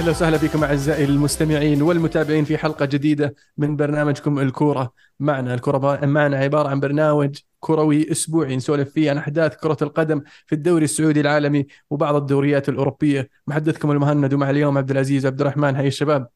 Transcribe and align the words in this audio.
أهلا 0.00 0.10
وسهلا 0.10 0.36
بكم 0.36 0.64
أعزائي 0.64 1.04
المستمعين 1.04 1.82
والمتابعين 1.82 2.44
في 2.44 2.58
حلقة 2.58 2.84
جديدة 2.84 3.34
من 3.56 3.76
برنامجكم 3.76 4.38
الكورة. 4.38 4.92
معنا 5.20 5.54
الكورة 5.54 6.06
معنا 6.06 6.36
عبارة 6.36 6.68
عن 6.68 6.80
برنامج 6.80 7.36
كروي 7.60 8.10
أسبوعي 8.10 8.56
نسولف 8.56 8.92
فيه 8.92 9.10
عن 9.10 9.18
أحداث 9.18 9.56
كرة 9.56 9.76
القدم 9.82 10.22
في 10.46 10.54
الدوري 10.54 10.84
السعودي 10.84 11.20
العالمي 11.20 11.66
وبعض 11.90 12.14
الدوريات 12.14 12.68
الأوروبية. 12.68 13.28
محدثكم 13.46 13.90
المهند 13.90 14.34
ومع 14.34 14.50
اليوم 14.50 14.78
عبد 14.78 14.90
العزيز 14.90 15.26
عبد 15.26 15.40
الرحمن. 15.40 15.76
هاي 15.76 15.86
الشباب. 15.86 16.28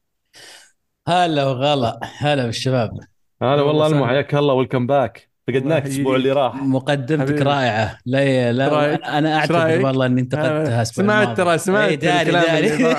هلا 1.07 1.45
وغلا. 1.45 1.99
هلا 2.17 2.45
بالشباب. 2.45 2.99
هلا 3.41 3.61
والله. 3.61 3.87
ألمو 3.87 4.07
حياك 4.07 4.35
الله. 4.35 4.53
ويلكم 4.53 4.87
باك 4.87 5.29
فقدناك 5.47 5.85
الأسبوع 5.85 6.15
اللي 6.15 6.31
راح 6.31 6.55
مقدمتك 6.55 7.29
حبيبي. 7.29 7.43
رائعة 7.43 7.97
لا 8.05 8.53
لا؟ 8.53 9.17
أنا 9.17 9.45
رأيك؟ 9.45 9.85
والله 9.85 10.05
إني 10.05 10.21
انتقدتها 10.21 10.61
آه، 10.61 10.77
الأسبوع 10.77 11.05
سمعت. 11.05 11.37
ترى 11.37 11.57
سمعت 11.57 11.89
إيه، 11.89 11.95
داري 11.95 12.31
داري. 12.31 12.95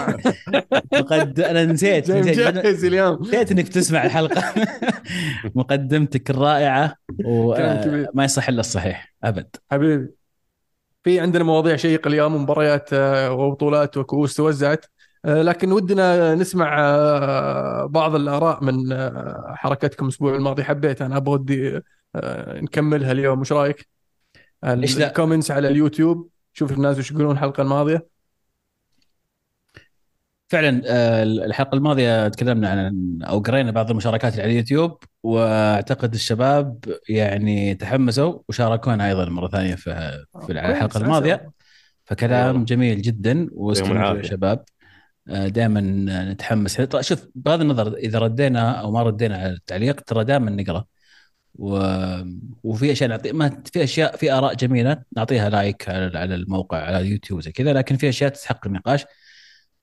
مقد... 0.93 1.41
أنا 1.41 1.65
نسيت 1.65 2.11
نسيت 2.11 2.47
مجهز 2.57 2.85
اليوم 2.85 3.19
نسيت 3.23 3.53
إنك 3.53 3.69
تسمع 3.69 4.05
الحلقة 4.05 4.43
مقدمتك 5.55 6.31
الرائعة. 6.31 6.95
وما 7.25 8.25
يصح 8.25 8.49
إلا 8.49 8.61
الصحيح 8.61 9.15
أبد 9.25 9.57
حبيبي 9.71 10.09
في 11.05 11.21
عندنا 11.21 11.45
مواضيع 11.45 11.77
شيقه 11.77 12.09
اليوم 12.09 12.43
مباريات 12.43 12.89
آه، 12.93 13.33
وبطولات 13.33 13.97
وكؤوس 13.97 14.35
توزعت 14.35 14.87
آه، 15.25 15.43
لكن 15.43 15.73
ودنا 15.73 16.35
نسمع 16.35 16.77
بعض 17.87 18.15
الآراء 18.15 18.65
من 18.65 18.75
حركتكم 19.57 20.05
الأسبوع 20.05 20.35
الماضي 20.35 20.65
حبيت 20.65 21.03
أنا 21.03 21.17
أبغى 21.17 21.35
ودي 21.35 21.81
نكملها 22.63 23.13
اليوم 23.13 23.41
وش 23.41 23.53
رأيك؟ 23.53 23.89
لا؟ 24.63 24.75
الكومنتس 24.75 25.51
على 25.51 25.69
اليوتيوب 25.69 26.29
شوف 26.53 26.73
الناس 26.73 26.99
وش 26.99 27.11
يقولون 27.11 27.33
الحلقة 27.33 27.63
الماضية 27.63 28.07
فعلا 30.49 30.83
آه، 30.87 31.23
الحلقة 31.23 31.77
الماضية 31.77 32.29
تكلمنا 32.29 32.69
عن 32.71 33.19
أو 33.23 33.39
قرينا 33.39 33.71
بعض 33.71 33.91
المشاركات 33.91 34.33
اللي 34.33 34.43
على 34.43 34.53
اليوتيوب 34.53 35.03
وأعتقد 35.23 36.15
الشباب 36.15 36.85
يعني 37.09 37.75
تحمسوا 37.75 38.39
وشاركونا 38.49 39.09
أيضا 39.09 39.25
مرة 39.25 39.49
ثانية 39.49 39.75
في 39.75 40.25
في 40.41 40.47
كويس، 40.47 40.51
الحلقة 40.51 41.01
الماضية. 41.01 41.51
فكلام. 42.05 42.65
جميل 42.65 43.03
جدا 43.03 43.49
واستمروا 43.53 44.17
يا. 44.17 44.23
شباب 44.23 44.65
دائما 45.27 45.81
نتحمس 46.33 46.81
طيب 46.81 47.03
شوف 47.03 47.27
بغض 47.35 47.61
النظر 47.61 47.95
إذا 47.95 48.19
ردينا 48.19 48.71
أو 48.71 48.91
ما 48.93 49.03
ردينا 49.03 49.37
على 49.37 49.51
التعليق 49.53 50.01
ترى 50.01 50.25
دائما 50.25 50.51
نقرأ 50.51 50.85
و... 51.59 51.79
وفي 52.65 52.93
أشياء 52.93 53.11
نعطي 53.11 53.33
ما 53.33 53.63
في 53.73 53.85
اشياء 53.85 54.17
في 54.17 54.33
آراء 54.33 54.55
جميلة 54.55 55.03
نعطيها 55.17 55.51
لايك 55.51 55.89
على 55.89 56.19
على 56.19 56.35
الموقع 56.35 56.79
على 56.79 56.99
اليوتيوب 56.99 57.41
زي 57.41 57.53
كذا 57.53 57.73
لكن 57.73 57.97
في 57.97 58.09
أشياء 58.09 58.31
تستحق 58.31 58.67
النقاش. 58.67 59.05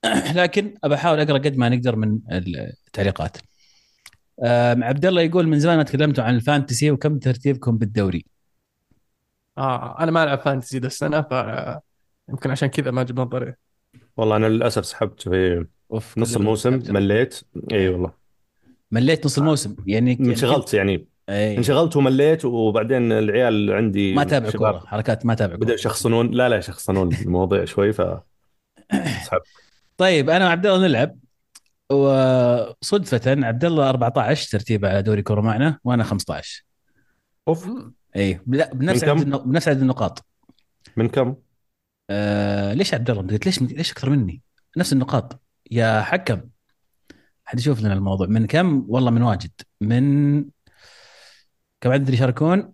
لكن 0.35 0.73
أبى 0.83 0.95
أحاول 0.95 1.19
أقرأ 1.19 1.37
قد 1.37 1.57
ما 1.57 1.69
نقدر 1.69 1.95
من 1.95 2.19
التعليقات. 2.31 3.37
أم، 4.43 4.83
عبد 4.83 5.05
الله 5.05 5.21
يقول 5.21 5.47
من 5.47 5.59
زمان 5.59 5.77
ما 5.77 5.83
تكلمتوا 5.83 6.23
عن 6.23 6.35
ال 6.35 6.42
Fantasy 6.42 6.91
وكم 6.91 7.19
ترتيبكم 7.19 7.77
بالدوري؟ 7.77 8.25
آه 9.57 9.99
أنا 9.99 10.11
ما 10.11 10.23
ألعب 10.23 10.39
Fantasy 10.39 10.79
ذا 10.79 10.87
السنة 10.87 11.21
ف 11.21 11.31
يمكن 12.29 12.51
عشان 12.51 12.67
كذا 12.67 12.91
ما 12.91 13.03
جاب 13.03 13.19
نظري. 13.19 13.53
والله 14.17 14.35
أنا 14.35 14.45
للأسف 14.45 14.85
سحبت 14.85 15.21
في 15.21 15.65
أوف 15.91 16.17
نص 16.17 16.35
الموسم 16.35 16.83
مليت. 16.89 17.41
إي 17.71 17.89
والله. 17.89 18.13
مليت 18.91 19.25
نص 19.25 19.37
الموسم 19.37 19.75
يعني 19.87 20.17
انشغلت 20.19 20.73
يعني. 20.73 21.12
أي. 21.29 21.57
انشغلت 21.57 21.95
ومليت 21.95 22.45
وبعدين 22.45 23.11
العيال 23.11 23.73
عندي 23.73 24.13
ما 24.13 24.23
تابع 24.23 24.51
كورة 24.51 24.79
حركات 24.79 25.25
ما 25.25 25.33
تابع 25.33 25.55
بدأوا 25.55 25.75
يشخصنون. 25.75 26.31
لا 26.31 26.49
لا 26.49 26.57
يشخصنون 26.57 27.15
المواضيع 27.15 27.65
شوي 27.65 27.93
ف 27.93 28.01
طيب 29.97 30.29
أنا 30.29 30.45
وعبد 30.45 30.65
الله 30.65 30.87
نلعب. 30.87 31.17
وصدفة 31.91 33.45
عبد 33.47 33.65
الله 33.65 33.89
14 33.89 34.49
ترتيبه 34.51 34.89
على 34.89 35.01
دوري 35.01 35.21
كورة 35.21 35.41
معنا 35.41 35.79
وأنا 35.83 36.03
15 36.03 36.65
أوف. 37.47 37.69
اي 38.15 38.39
لا 38.47 38.73
بنفس؟ 38.73 39.03
عدد 39.03 39.35
بنفس 39.35 39.67
عدد 39.67 39.81
النقاط. 39.81 40.25
من 40.97 41.07
كم؟ 41.07 41.35
آه 42.09 42.73
ليش 42.73 42.93
عبد 42.93 43.09
الله؟ 43.09 43.21
قلت 43.21 43.45
ليش 43.45 43.61
ليش 43.61 43.91
أكثر 43.91 44.09
مني؟ 44.09 44.41
نفس 44.77 44.93
النقاط. 44.93 45.41
يا 45.71 46.01
حكم 46.01 46.41
حد 47.45 47.59
يشوف 47.59 47.81
لنا 47.81 47.93
الموضوع. 47.93 48.27
من 48.27 48.47
كم؟ 48.47 48.85
والله 48.87 49.11
من 49.11 49.21
واجد. 49.21 49.51
من 49.81 50.45
كم 51.83 51.91
عدد 51.91 52.03
اللي 52.03 52.13
يشاركون؟ 52.13 52.73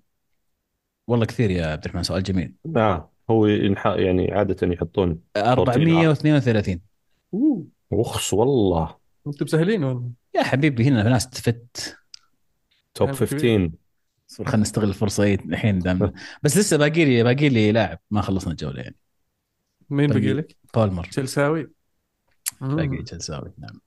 والله 1.07 1.25
كثير 1.25 1.51
يا 1.51 1.65
عبد 1.65 1.85
الرحمن 1.85 2.03
سؤال 2.03 2.23
جميل. 2.23 2.53
آه 2.77 3.11
هو. 3.29 3.45
يعني 3.45 4.31
عادة 4.33 4.67
يحطون 4.67 5.19
432 5.37 6.81
وخص 7.91 8.33
والله. 8.33 8.97
أنتم 9.27 9.45
مسهلين 9.45 9.83
والله. 9.83 10.09
يا 10.35 10.43
حبيبي 10.43 10.83
هنا 10.83 11.03
ناس 11.03 11.29
تفت. 11.29 11.97
توب 12.93 13.07
كلام 13.07 13.17
15 13.17 13.71
خلينا 14.37 14.57
نستغل 14.57 14.89
الفرصة 14.89 15.23
إيه، 15.23 15.39
الحين 15.45 15.79
دام. 15.79 16.13
بس 16.43 16.57
لسه 16.57 16.77
باقي 16.77 17.05
لي 17.05 17.23
باقي 17.23 17.49
لي 17.49 17.71
لاعب 17.71 17.99
ما 18.11 18.21
خلصنا 18.21 18.51
الجولة 18.51 18.81
يعني. 18.81 18.95
مين 19.89 20.09
باقي 20.09 20.33
لك؟ 20.33 20.57
بالمر. 20.75 21.03
تشيلساوي. 21.05 21.69
باقي 22.61 22.87
مم. 22.87 23.03
جلساوي 23.03 23.53
نعم. 23.57 23.81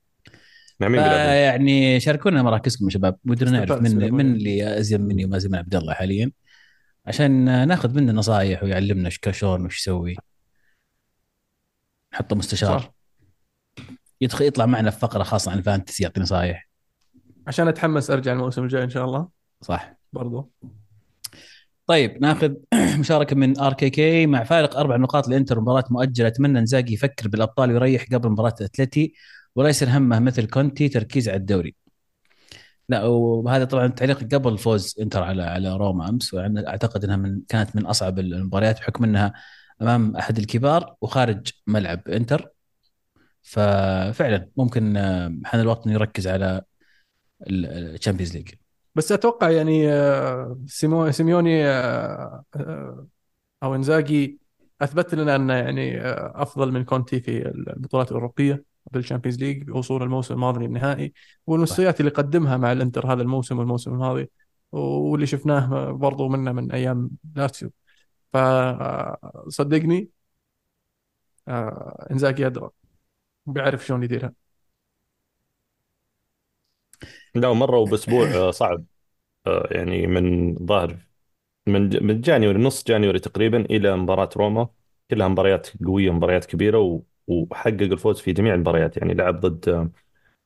مع 0.79 0.87
مين 0.87 1.01
بيلعبون؟ 1.01 1.33
يعني 1.33 1.99
شاركونا 1.99 2.43
مراكزكم 2.43 2.85
يا 2.85 2.89
شباب 2.89 3.17
ودنا 3.27 3.51
نعرف 3.51 3.71
من. 3.71 4.13
من 4.13 4.35
اللي 4.35 4.79
أزين 4.79 5.01
مني 5.01 5.25
وما 5.25 5.37
أزين 5.37 5.51
من 5.51 5.57
عبد 5.57 5.75
الله 5.75 5.93
حاليا 5.93 6.31
عشان 7.05 7.67
ناخذ 7.67 7.95
منه 7.95 8.11
نصائح 8.11 8.63
ويعلمنا 8.63 9.05
إيش 9.05 9.19
شلون 9.31 9.65
وش 9.65 9.79
يسوي. 9.79 10.15
نحطه 12.13 12.35
مستشار. 12.35 12.79
صح. 12.79 12.93
يدخل 14.21 14.45
يطلع 14.45 14.65
معنا 14.65 14.91
في 14.91 14.99
فقرة 14.99 15.23
خاصة 15.23 15.51
عن 15.51 15.57
ال 15.57 15.63
Fantasy 15.63 16.03
يعطي 16.03 16.21
نصائح 16.21 16.69
عشان 17.47 17.67
أتحمس 17.67 18.11
أرجع 18.11 18.33
الموسم 18.33 18.63
الجاي 18.63 18.83
إن 18.83 18.89
شاء 18.89 19.05
الله. 19.05 19.27
صح. 19.61 19.97
برضو. 20.13 20.51
طيب 21.87 22.21
ناخذ 22.21 22.53
مشاركة 22.99 23.35
من 23.35 23.59
RKK 23.59 24.25
مع 24.25 24.43
فارق 24.43 24.77
أربع 24.77 24.95
نقاط 24.95 25.27
لإنتر 25.27 25.61
مباراة 25.61 25.83
مؤجلة. 25.89 26.27
أتمنى 26.27 26.59
إنزاجي 26.59 26.93
يفكر 26.93 27.27
بالأبطال 27.27 27.71
ويريح 27.71 28.05
قبل 28.11 28.29
مباراة 28.29 28.55
أتلتي. 28.61 29.13
ولا 29.55 29.69
يصير 29.69 29.89
همه 29.89 30.19
مثل 30.19 30.47
كونتي 30.47 30.89
تركيز 30.89 31.29
على 31.29 31.37
الدوري. 31.37 31.75
لا 32.89 33.05
وهذا 33.05 33.65
طبعا 33.65 33.87
تعليق 33.87 34.23
قبل 34.35 34.57
فوز 34.57 34.95
إنتر 35.01 35.23
على 35.23 35.43
على 35.43 35.77
روما 35.77 36.09
أمس 36.09 36.35
أعتقد 36.35 37.03
إنها 37.03 37.15
من 37.15 37.41
كانت 37.47 37.75
من 37.75 37.85
أصعب 37.85 38.19
المباريات 38.19 38.79
بحكم 38.79 39.03
إنها 39.03 39.33
أمام 39.81 40.15
أحد 40.15 40.37
الكبار 40.37 40.95
وخارج 41.01 41.51
ملعب 41.67 42.07
إنتر. 42.07 42.49
ففعلا 43.43 44.49
ممكن 44.57 44.97
آه، 44.97 45.37
حان 45.45 45.61
الوقت 45.61 45.85
إنه 45.85 45.93
يركز 45.95 46.27
على 46.27 46.61
ال 47.47 47.56
Champions 47.56 48.37
League 48.37 48.49
بس 48.95 49.11
أتوقع 49.11 49.49
يعني 49.49 49.91
آه، 49.93 50.59
سيمو 50.67 51.11
سيميوني 51.11 51.65
آه، 51.67 52.43
آه، 52.55 53.07
أو 53.63 53.75
إنزاجي 53.75 54.39
أثبت 54.81 55.15
لنا 55.15 55.35
أنه 55.35 55.53
يعني 55.53 56.01
آه، 56.01 56.33
أفضل 56.35 56.71
من 56.71 56.83
كونتي 56.83 57.19
في 57.19 57.47
البطولات 57.47 58.11
الأوروبية. 58.11 58.72
بال 58.97 59.05
Champions 59.05 59.39
League 59.43 59.63
بوصول 59.63 60.03
الموسم 60.03 60.33
الماضي 60.33 60.65
للنهائي 60.67 61.13
والمستويات 61.47 61.99
اللي 61.99 62.11
قدمها 62.11 62.57
مع 62.57 62.71
الانتر 62.71 63.13
هذا 63.13 63.21
الموسم 63.21 63.59
والموسم 63.59 63.93
الماضي 63.93 64.29
واللي 64.71 65.25
شفناه 65.25 65.91
برضو 65.91 66.27
منه 66.29 66.51
من 66.51 66.71
أيام 66.71 67.11
لاتسيو. 67.35 67.71
فصدقني 68.33 70.09
إنزاجي 72.11 72.47
أدرى 72.47 72.69
بيعرف 73.45 73.85
شلون 73.85 74.03
يديرها. 74.03 74.33
لا 77.35 77.53
مرة 77.53 77.77
وبأسبوع 77.77 78.27
آه، 78.35 78.51
صعب. 78.51 78.85
آه، 79.47 79.67
يعني 79.71 80.07
من 80.07 80.55
ظاهر 80.65 80.97
من 81.67 82.05
من 82.07 82.21
January 82.21 82.59
نص 82.59 82.83
January 82.83 83.19
تقريبا 83.19 83.61
إلى 83.61 83.95
مباراة 83.97 84.29
روما. 84.37 84.69
كلها 85.11 85.27
مباريات 85.27 85.69
قوية 85.85 86.11
مباريات 86.11 86.45
كبيرة 86.45 86.79
و- 86.79 87.01
وحقق 87.27 87.81
الفوز 87.81 88.19
في 88.21 88.33
جميع 88.33 88.53
المباريات. 88.53 88.97
يعني 88.97 89.13
لعب 89.13 89.39
ضد 89.39 89.91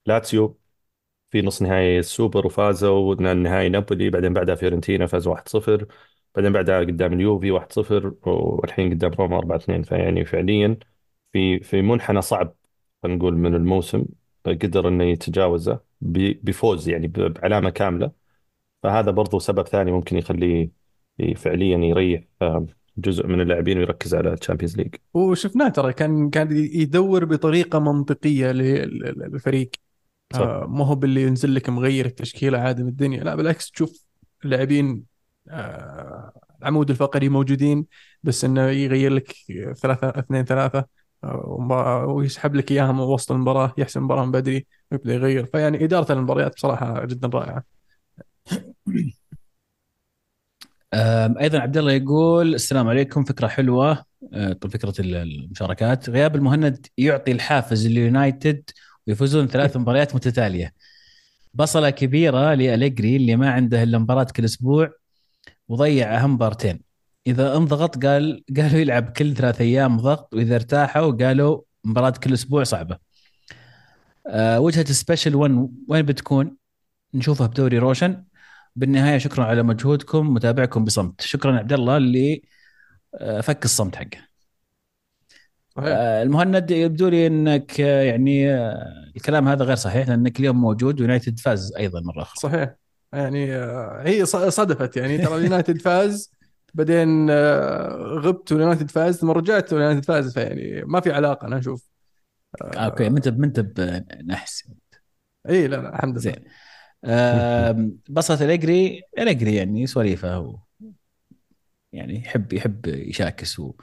لاتسيو 0.06 0.60
في 1.32 1.42
نص 1.42 1.62
نهائي 1.62 2.00
السوبر 2.00 2.46
وفازوا 2.48 3.16
نهائي 3.16 3.70
نابولي 3.70 4.10
بعدين 4.10 4.34
بعدها 4.34 4.56
فيورنتينا 4.56 5.08
فازوا 5.08 5.34
1-0 5.34 5.88
بعدين 6.36 6.54
بعدها 6.54 6.80
قدام 6.80 7.14
اليوفي 7.14 7.52
1-0 7.52 8.16
والحين 8.30 8.90
قدام 8.94 9.12
روما 9.14 9.38
4-2 9.38 9.84
فيعني 9.84 10.26
فعليا 10.26 10.78
في 11.34 11.60
في 11.60 11.82
منحنى 11.82 12.22
صعب 12.22 12.56
خلينا 13.04 13.18
نقول 13.20 13.34
من 13.38 13.56
الموسم 13.56 14.06
قدر 14.46 14.88
إنه 14.88 15.04
يتجاوزه 15.04 15.82
بفوز 16.02 16.90
يعني 16.90 17.08
ب- 17.08 17.14
بعلامة 17.34 17.70
كاملة. 17.70 18.12
فهذا 18.84 19.12
برضو 19.12 19.40
سبب 19.40 19.68
ثاني 19.68 19.92
ممكن 19.92 20.18
يخليه 20.18 20.72
فعليا 21.36 21.78
يريح 21.78 22.24
آه، 22.42 22.66
جزء 22.98 23.28
من 23.28 23.42
اللاعبين 23.42 23.78
ويركز 23.78 24.16
على 24.16 24.34
ال 24.34 24.38
Champions 24.38 24.78
League 24.78 24.96
وشفناه 25.14 25.70
ترى 25.70 25.94
كان 25.94 26.30
كان 26.30 26.48
يدور 26.52 27.26
بطريقة 27.26 27.80
منطقية 27.80 28.52
لل- 28.52 29.16
للفريق. 29.18 29.72
صح. 30.34 30.40
آه، 30.40 30.66
ما 30.70 30.86
هو 30.86 30.96
باللي 30.96 31.24
ينزل 31.24 31.56
لك 31.56 31.70
مغير 31.70 32.06
التشكيلة 32.06 32.58
عادي 32.58 32.84
من 32.84 32.90
الدنيا 32.90 33.24
لا 33.24 33.36
بالعكس 33.36 33.72
تشوف 33.72 34.04
اللاعبين 34.46 35.04
آه، 35.50 36.32
العمود 36.62 36.90
الفقري 36.90 37.30
موجودين 37.30 37.86
بس 38.24 38.46
إنه 38.46 38.62
يغير 38.70 39.14
لك 39.14 39.34
ثلاثة 39.82 40.10
اثنين 40.10 40.46
ثلاثة 40.46 40.86
آه، 41.24 42.06
ويسحب 42.08 42.56
لك 42.56 42.72
اياها 42.72 42.92
من 42.92 43.00
وسط 43.00 43.32
المباراة 43.32 43.74
يحسم 43.78 44.00
المباراة 44.00 44.26
من 44.26 44.32
بدري 44.32 44.66
ويبدأ 44.92 45.14
يغير. 45.14 45.46
فيعني 45.46 45.84
إدارة 45.84 46.12
المباريات 46.12 46.56
بصراحة 46.56 47.06
جدا 47.06 47.28
رائعة. 47.28 47.64
أيضا 51.42 51.60
عبد 51.60 51.78
الله 51.78 51.92
يقول 51.92 52.56
السلام 52.56 52.88
عليكم 52.88 53.24
فكرة 53.24 53.48
حلوة. 53.48 54.06
أه، 54.34 54.54
طب 54.54 54.70
فكرة 54.72 54.94
ال- 55.02 55.16
المشاركات. 55.16 56.10
غياب 56.10 56.36
المهند 56.36 56.86
يعطي 56.98 57.32
الحافز 57.32 57.88
لليونايتد 57.88 58.64
ويفوزون 59.08 59.48
ثلاث 59.48 59.78
مباريات 59.78 60.16
متتالية. 60.16 60.74
بصلة 61.54 61.90
كبيرة 61.90 62.54
لأليجري 62.54 63.16
اللي 63.16 63.36
ما 63.36 63.50
عنده 63.52 63.84
إلا 63.84 63.98
مباراة 63.98 64.24
كل 64.36 64.46
أسبوع 64.46 64.92
وضيع 65.68 66.18
أهم 66.18 66.34
مبارتين. 66.34 66.82
إذا 67.28 67.58
انضغط 67.58 68.06
قال 68.06 68.44
قالوا 68.58 68.80
يلعب 68.80 69.10
كل 69.10 69.34
ثلاث 69.36 69.62
أيام 69.62 69.98
ضغط 69.98 70.34
وإذا 70.34 70.56
ارتاحوا 70.56 71.12
قالوا 71.12 71.62
مباراة 71.84 72.10
كل 72.24 72.34
أسبوع 72.34 72.64
صعبة. 72.64 72.98
أه، 74.28 74.60
وجهة 74.60 74.82
ال 74.90 74.95
Special 74.95 75.36
1 75.36 75.70
وين 75.88 76.02
بتكون؟ 76.06 76.56
نشوفها 77.14 77.48
بدوري 77.48 77.78
روشن. 77.78 78.24
بالنهاية 78.78 79.18
شكرا 79.18 79.46
على 79.46 79.64
مجهودكم 79.64 80.34
متابعكم 80.34 80.86
بصمت. 80.86 81.22
شكرا 81.22 81.58
عبد 81.58 81.74
الله 81.74 81.98
اللي 81.98 82.42
آه، 83.16 83.42
فك 83.42 83.66
الصمت 83.66 83.96
حقه. 83.96 84.28
صحيح. 85.76 85.88
آه، 85.88 86.24
المهند 86.24 86.72
يبدو 86.72 87.08
لي 87.08 87.28
إنك 87.28 87.82
آه، 87.82 88.02
يعني 88.02 88.56
الكلام 89.16 89.48
هذا 89.48 89.66
غير 89.66 89.76
صحيح 89.76 90.10
لأنك 90.10 90.40
اليوم 90.40 90.62
موجود 90.62 91.00
ويونايتد 91.00 91.40
فاز 91.40 91.74
أيضا 91.78 92.02
مرة 92.02 92.22
أخرى. 92.22 92.36
صحيح. 92.42 92.76
يعني 93.14 93.56
هي 94.10 94.26
صدفت. 94.26 94.98
يعني 94.98 95.18
ترى 95.18 95.36
اليونايتد 95.36 95.82
فاز 95.82 96.32
بعدين 96.74 97.32
غبت 98.20 98.52
واليونايتد 98.52 98.92
فاز 98.92 99.18
ثم 99.18 99.32
رجعت 99.32 99.74
واليونايتد 99.74 100.06
فاز. 100.06 100.34
فيعني 100.34 100.84
ما 100.86 101.00
في 101.00 101.12
علاقة 101.12 101.48
أنا 101.48 101.58
أشوف. 101.58 101.88
okay 102.62 103.10
ما 103.10 103.18
انت 103.18 103.60
بنحس 103.60 104.70
اي 105.50 105.68
لا 105.68 105.76
لا 105.76 105.96
الحمد 105.96 106.12
لله. 106.12 106.22
زين. 106.22 106.44
بس 108.10 108.42
أليجري 108.42 109.02
أليجري 109.20 109.56
يعني 109.56 109.88
سواليفه 109.88 110.40
و 110.40 110.58
يعني 111.94 112.16
يحب 112.18 112.54
يحب 112.54 112.86
يشاكس 112.88 113.60
و 113.60 113.74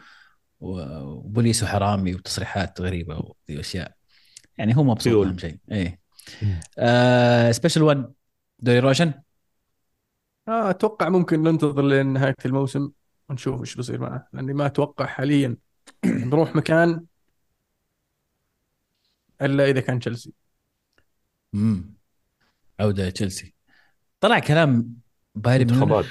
و- 0.60 1.00
وبوليس 1.00 1.62
وحرامي 1.62 2.14
وتصريحات 2.14 2.80
غريبة 2.80 3.16
وذي 3.16 3.60
أشياء. 3.60 3.96
يعني 4.58 4.76
هو 4.76 4.84
مبسوط. 4.84 5.26
اهم 5.26 5.38
شيء 5.38 5.58
إيه. 5.72 6.00
آه 6.78 7.52
special 7.52 7.82
1 7.82 8.12
دوري 8.58 8.78
روشن؟ 8.78 9.12
آه، 10.48 10.70
أتوقع 10.70 11.08
ممكن 11.08 11.42
ننتظر 11.42 11.82
لين 11.82 12.06
نهاية 12.06 12.34
الموسم 12.46 12.90
ونشوف 13.28 13.60
إيش 13.60 13.76
بيصير 13.76 14.00
معه. 14.00 14.28
لأني 14.32 14.54
ما 14.54 14.66
أتوقع 14.66 15.06
حاليا 15.06 15.56
نروح 16.04 16.56
مكان 16.56 17.06
إلا 19.42 19.64
إذا 19.70 19.80
كان 19.80 19.98
تشيلسي 19.98 20.32
امم 21.54 21.94
عوده 22.80 23.10
تشيلسي. 23.10 23.54
طلع 24.20 24.38
كلام 24.38 24.94
بايرن 25.34 25.64
ميونخ. 25.64 25.82
انتخابات. 25.82 26.06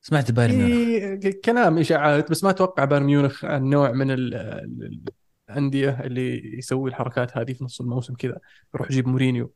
سمعت 0.00 0.30
بايرن 0.30 0.54
ميونخ. 0.54 1.22
في 1.22 1.32
كلام 1.32 1.78
إشاعات 1.78 2.30
بس 2.30 2.44
ما 2.44 2.50
أتوقع 2.50 2.84
بايرن 2.84 3.06
ميونخ 3.06 3.44
النوع 3.44 3.92
من 3.92 4.10
ال- 4.10 4.34
ال- 4.34 5.02
الأندية 5.50 6.00
اللي 6.00 6.58
يسوي 6.58 6.90
الحركات 6.90 7.36
هذه 7.38 7.52
في 7.52 7.64
نص 7.64 7.80
الموسم 7.80 8.14
كذا. 8.14 8.38
يروح 8.74 8.90
يجيب 8.90 9.08
مورينيو. 9.08 9.52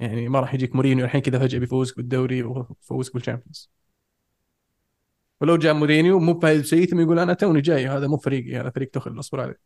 يعني 0.00 0.28
ما 0.28 0.40
راح 0.40 0.54
يجيك 0.54 0.74
مورينيو 0.74 1.04
الحين 1.04 1.20
كذا 1.20 1.38
فجأة 1.38 1.58
بيفوزك 1.58 1.96
بالدوري 1.96 2.42
ويفوزك 2.42 3.14
بال 3.14 3.23
Champions. 3.23 3.70
ولو 5.40 5.56
جاء 5.56 5.74
مورينيو 5.74 6.18
مو 6.18 6.32
بهذا 6.32 6.60
الشيء 6.60 6.88
ثم 6.88 7.00
يقول 7.00 7.18
أنا 7.18 7.34
توني 7.34 7.60
جاي 7.60 7.86
هذا 7.86 8.06
مو 8.06 8.16
فريقي 8.16 8.56
هذا 8.56 8.70
فريق 8.70 8.90
تخل 8.90 9.18
أصبر 9.18 9.40
عليه. 9.40 9.58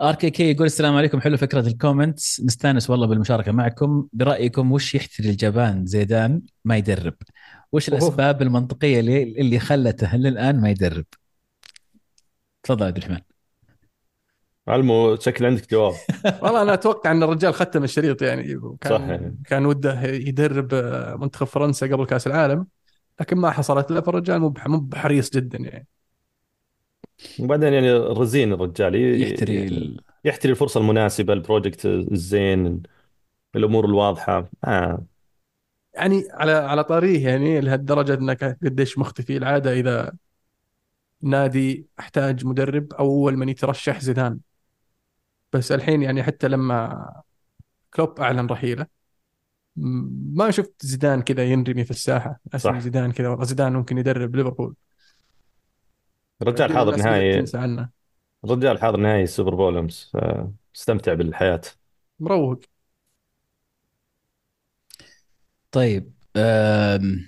RKK 0.00 0.50
يقول 0.50 0.66
السلام 0.66 0.96
عليكم. 0.96 1.20
حلو 1.20 1.36
فكرة 1.36 1.66
ال 1.66 1.74
comments 1.74 2.40
نستانس 2.40 2.90
والله 2.90 3.06
بالمشاركة 3.06 3.52
معكم. 3.52 4.06
برأيكم 4.12 4.72
وش 4.72 4.94
يحتري 4.94 5.30
الجبان؟ 5.30 5.86
زيدان 5.86 6.42
ما 6.64 6.76
يدرب. 6.76 7.14
وش 7.72 7.88
أوه. 7.88 7.98
الأسباب 7.98 8.42
المنطقية 8.42 9.00
اللي, 9.00 9.22
اللي 9.22 9.58
خلته 9.58 10.16
للآن 10.16 10.60
ما 10.60 10.70
يدرب؟ 10.70 11.04
تفضل 12.62 12.86
عبد 12.86 12.96
الرحمن. 12.96 13.20
علمو 14.68 15.16
شكل 15.16 15.46
عندك 15.46 15.70
جواب. 15.70 15.94
والله 16.42 16.62
أنا 16.62 16.74
أتوقع 16.74 17.10
أن 17.10 17.22
الرجال 17.22 17.54
ختم 17.54 17.84
الشريط 17.84 18.22
يعني. 18.22 18.56
وكان 18.56 18.98
صح 18.98 19.08
يعني. 19.08 19.38
كان 19.46 19.66
وده 19.66 20.02
يدرب 20.02 20.74
منتخب 21.20 21.46
فرنسا 21.46 21.86
قبل 21.86 22.06
كأس 22.06 22.26
العالم 22.26 22.66
لكن 23.20 23.36
ما 23.36 23.50
حصلت 23.50 23.90
له 23.90 24.00
فالرجال 24.00 24.40
مو 24.40 24.54
مو 24.66 24.78
بحريص 24.80 25.30
جدا 25.30 25.58
يعني. 25.58 25.86
وبعدين 27.40 27.72
يعني 27.72 27.92
رزين 27.92 28.52
الرجال 28.52 28.94
ي- 28.94 29.22
يحتري 29.22 29.64
ال... 29.64 30.00
يحتري 30.24 30.52
الفرصة 30.52 30.80
المناسبة 30.80 31.32
البروجكت 31.32 31.86
الزين 31.86 32.82
الأمور 33.56 33.84
الواضحة. 33.84 34.50
آه. 34.64 35.04
يعني 35.94 36.24
على 36.30 36.52
على 36.52 36.84
طاريه 36.84 37.28
يعني 37.28 37.60
لهالدرجة 37.60 38.14
أنك 38.14 38.58
قديش 38.64 38.98
مختفي. 38.98 39.36
العادة 39.36 39.72
إذا 39.72 40.12
نادي 41.22 41.86
أحتاج 41.98 42.46
مدرب 42.46 42.92
أو 42.92 43.06
اول 43.06 43.36
من 43.36 43.48
يترشح 43.48 44.00
زيدان. 44.00 44.38
بس 45.52 45.72
الحين 45.72 46.02
يعني 46.02 46.22
حتى 46.22 46.48
لما 46.48 47.10
كلوب 47.94 48.20
أعلن 48.20 48.46
رحيله 48.46 48.86
ما 49.76 50.50
شفت 50.50 50.86
زيدان 50.86 51.22
كذا 51.22 51.44
ينرمي 51.44 51.84
في 51.84 51.90
الساحة. 51.90 52.40
أسم 52.54 52.72
صح. 52.72 52.78
زيدان 52.78 53.12
كذا 53.12 53.28
والله 53.28 53.44
زيدان 53.44 53.72
ممكن 53.72 53.98
يدرب 53.98 54.36
ليفربول. 54.36 54.74
الرجال 56.42 56.72
حاضر 56.72 56.96
نهائي. 56.96 57.40
تنسى 57.40 57.58
عنه. 57.58 57.88
الرجال 58.44 58.78
حاضر 58.78 58.96
نهائي 59.00 59.22
السوبر 59.22 59.54
بول 59.54 59.88
آه، 60.14 60.52
استمتع 60.76 61.14
بالحياة. 61.14 61.60
مروق. 62.20 62.60
طيب 65.72 66.12
أم... 66.36 67.26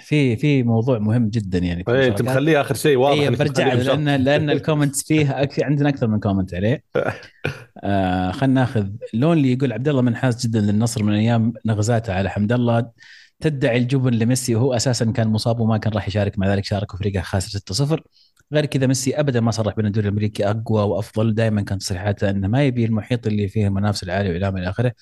في 0.00 0.36
في 0.36 0.62
موضوع 0.62 0.98
مهم 0.98 1.28
جدا 1.28 1.58
يعني 1.58 1.84
في 1.84 1.90
إيه، 1.90 2.08
أنت. 2.08 2.22
مخليه 2.22 2.60
آخر 2.60 2.74
شيء 2.74 2.96
واضح 2.96 3.26
إنك 3.26 3.38
برجع. 3.38 3.72
لأن 3.74 4.24
لأن 4.24 4.50
ال 4.50 4.56
comments 4.56 5.02
فيه 5.02 5.30
أك... 5.42 5.62
عندنا 5.62 5.88
أكثر 5.88 6.06
من 6.06 6.20
comment 6.20 6.54
عليه. 6.54 6.84
آه 7.84 8.30
خلينا 8.30 8.60
ناخذ 8.60 8.88
لون 9.14 9.36
اللي 9.36 9.52
يقول 9.52 9.72
عبد 9.72 9.88
الله 9.88 10.02
منحاز 10.02 10.46
جدا 10.46 10.60
للنصر 10.60 11.02
من 11.02 11.12
أيام 11.12 11.52
نغزاته 11.66 12.12
على 12.12 12.30
حمد 12.30 12.52
الله. 12.52 12.90
تدعي 13.40 13.78
الجبن 13.78 14.14
لميسي 14.14 14.54
وهو 14.54 14.74
أساسا 14.74 15.12
كان 15.12 15.28
مصاب 15.28 15.60
وما 15.60 15.78
كان 15.78 15.92
راح 15.92 16.08
يشارك. 16.08 16.38
مع 16.38 16.48
ذلك 16.48 16.64
شارك 16.64 16.94
وفريقه 16.94 17.20
خاسر 17.22 17.58
6-0 17.58 18.00
غير 18.52 18.66
كذا 18.66 18.86
ميسي 18.86 19.20
ابدا 19.20 19.40
ما 19.40 19.50
صرح 19.50 19.76
بان 19.76 19.86
الدوري 19.86 20.08
الأمريكي 20.08 20.50
أقوى 20.50 20.82
وأفضل. 20.82 21.34
دائما 21.34 21.62
كانت 21.62 21.82
تصريحاته 21.82 22.30
إنه 22.30 22.48
ما 22.48 22.64
يبي 22.64 22.84
المحيط 22.84 23.26
اللي 23.26 23.48
فيه 23.48 23.66
المنافس 23.66 24.02
العالي 24.02 24.28
واعلام 24.30 24.56
إلى 24.56 24.70
آخره. 24.70 24.92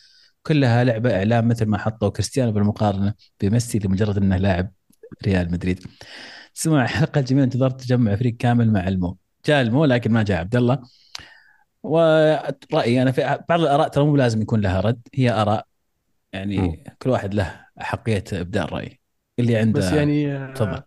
كلها 0.42 0.84
لعبة 0.84 1.16
إعلام 1.16 1.48
مثل 1.48 1.66
ما 1.66 1.78
حطوا 1.78 2.08
كريستيانو 2.08 2.52
بالمقارنة 2.52 3.14
بميسي 3.40 3.78
لمجرد 3.78 4.16
إنه 4.16 4.36
لاعب 4.36 4.72
ريال 5.26 5.52
مدريد. 5.52 5.86
سمع 6.54 6.86
حلقة 6.86 7.18
الجميع 7.18 7.44
انتظرت 7.44 7.80
تجمع 7.80 8.16
فريق 8.16 8.36
كامل 8.36 8.72
مع 8.72 8.88
المو. 8.88 9.16
جاء 9.46 9.62
المو 9.62 9.84
لكن 9.84 10.12
ما 10.12 10.22
جاء 10.22 10.38
عبد 10.38 10.56
الله. 10.56 10.78
ورايي 11.82 13.02
أنا 13.02 13.12
في 13.12 13.38
بعض 13.48 13.60
الآراء 13.60 13.88
ترى 13.88 14.04
مو 14.04 14.16
لازم 14.16 14.42
يكون 14.42 14.60
لها 14.60 14.80
رد. 14.80 15.00
هي 15.14 15.30
آراء 15.30 15.66
يعني 16.32 16.58
مم. 16.58 16.76
كل 17.02 17.10
واحد 17.10 17.34
له 17.34 17.60
أحقية 17.80 18.24
إبداء 18.32 18.64
الرأي. 18.64 19.00
اللي 19.38 19.56
عنده 19.56 19.80
بس 19.80 19.92
يعني 19.92 20.36
آه، 20.36 20.54
تفضل. 20.54 20.82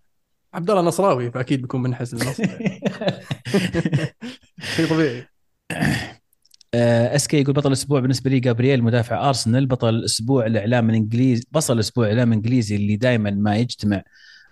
عبد 0.53 0.69
الله 0.69 0.81
نصراوي 0.81 1.31
فأكيد 1.31 1.62
بيكون 1.62 1.81
منحاز 1.81 2.15
للنصر 2.15 2.43
شيء 4.75 4.88
طبيعي. 4.89 5.27
SK 7.15 7.41
يقول 7.41 7.53
بطل 7.53 7.67
الأسبوع 7.67 8.00
بالنسبة 8.00 8.29
لي 8.29 8.39
جابرييل 8.39 8.84
مدافع 8.84 9.27
أرسنال. 9.27 9.65
بطل 9.65 9.89
الأسبوع 9.89 10.46
الإعلام 10.46 10.89
الانجليزي 10.89 11.43
بصل 11.51 11.74
الأسبوع 11.74 12.05
الاعلام 12.05 12.29
الانجليزي 12.29 12.75
اللي 12.75 12.96
دائما 12.96 13.31
ما 13.31 13.55
يجتمع 13.58 14.01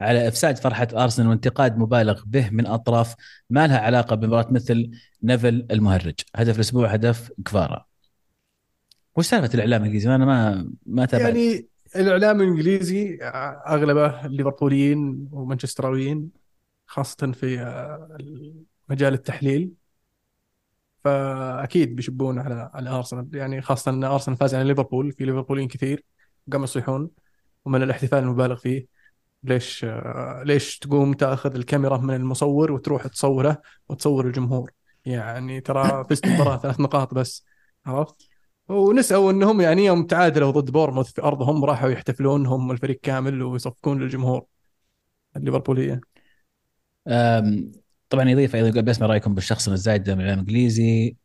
على 0.02 0.28
إفساد 0.28 0.58
فرحة 0.58 0.88
أرسنال 0.94 1.28
وانتقاد 1.28 1.78
مبالغ 1.78 2.22
به 2.26 2.50
من 2.50 2.68
أطراف 2.68 3.16
ما 3.50 3.68
لها 3.68 3.80
علاقة 3.80 4.16
بمباراة 4.16 4.48
مثل 4.52 4.92
نيفل 5.24 5.68
المهرج. 5.72 6.16
هدف 6.36 6.56
الأسبوع 6.56 6.88
هدف 6.88 7.32
كفارا. 7.46 7.87
وش 9.18 9.26
سالفة 9.26 9.54
الإعلام 9.54 9.82
الإنجليزي؟ 9.82 10.16
أنا 10.16 10.26
ما 10.26 10.72
ما 10.86 11.06
تابعت 11.06 11.36
يعني 11.36 11.68
الإعلام 11.96 12.42
الإنجليزي 12.42 13.20
أغلبه 13.68 14.28
ليفربوليين 14.28 15.30
ومانشستراويين 15.32 16.30
خاصة 16.86 17.32
في 17.32 17.60
آه، 17.60 18.18
مجال 18.90 19.14
التحليل. 19.14 19.72
فأكيد 21.04 21.96
بيشبون 21.96 22.40
على 22.40 22.72
على 22.74 22.90
أرسنال. 22.90 23.30
يعني 23.34 23.62
خاصة 23.62 23.92
إن 23.92 24.04
أرسنال 24.04 24.38
فاز 24.38 24.56
على 24.56 24.64
ليفربول 24.64 25.12
في 25.12 25.26
ليفربوليين 25.26 25.68
كثير 25.68 26.04
قاموا 26.52 26.66
يصيحون 26.66 27.10
ومن 27.66 27.84
الاحتفال 27.84 28.20
المبالغ 28.20 28.56
فيه 28.56 28.88
ليش 29.44 29.86
آه، 29.86 30.44
ليش 30.46 30.80
تقوم 30.80 31.14
تأخذ 31.14 31.56
الكاميرا 31.56 31.98
من 31.98 32.14
المصور 32.14 32.72
وتروح 32.72 33.08
تصوره 33.08 33.62
وتصور 33.90 34.28
الجمهور؟ 34.28 34.72
يعني 35.06 35.62
ترى 35.62 36.06
فزت 36.10 36.26
المباراه 36.26 36.58
ثلاث 36.58 36.80
نقاط 36.80 37.14
بس 37.14 37.46
عرفت؟ 37.86 38.27
ونسأوا 38.70 39.32
إنهم 39.32 39.62
يعني 39.62 39.86
يوم 39.86 40.04
تعادلوا 40.04 40.52
ضد 40.52 40.72
بورموث 40.72 41.12
في 41.12 41.22
أرضهم 41.22 41.66
راحوا 41.66 41.90
يحتفلون 41.90 42.46
هم 42.46 42.72
الفريق 42.72 43.00
كامل 43.04 43.44
ويصفقون 43.44 44.00
للجمهور 44.00 44.46
الليفربولية. 45.36 46.02
طبعا 48.10 48.30
يضيف 48.30 48.56
أيضا 48.56 48.68
يقول 48.68 48.82
بسمع 48.82 49.08
رأيكم 49.08 49.36
بالشخص 49.36 49.70
الزايد 49.70 50.10
من 50.10 50.16
الاعلام 50.16 50.40
الانجليزي 50.40 51.16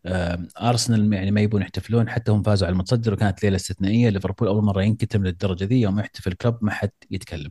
أرسنال 0.60 1.12
يعني 1.12 1.30
ما 1.30 1.40
يبون 1.40 1.62
يحتفلون 1.62 2.08
حتى 2.08 2.32
هم 2.32 2.42
فازوا 2.42 2.66
على 2.66 2.72
المتصدر 2.72 3.12
وكانت 3.12 3.42
ليلة 3.42 3.56
استثنائية. 3.56 4.08
ليفربول 4.08 4.48
أول 4.48 4.64
مرة 4.64 4.82
ينكتم 4.82 5.24
للدرجة 5.24 5.64
ذي 5.64 5.80
يوم 5.80 6.00
يحتفل 6.00 6.32
كلوب 6.32 6.58
ما 6.60 6.70
حد 6.70 6.90
يتكلم. 7.10 7.50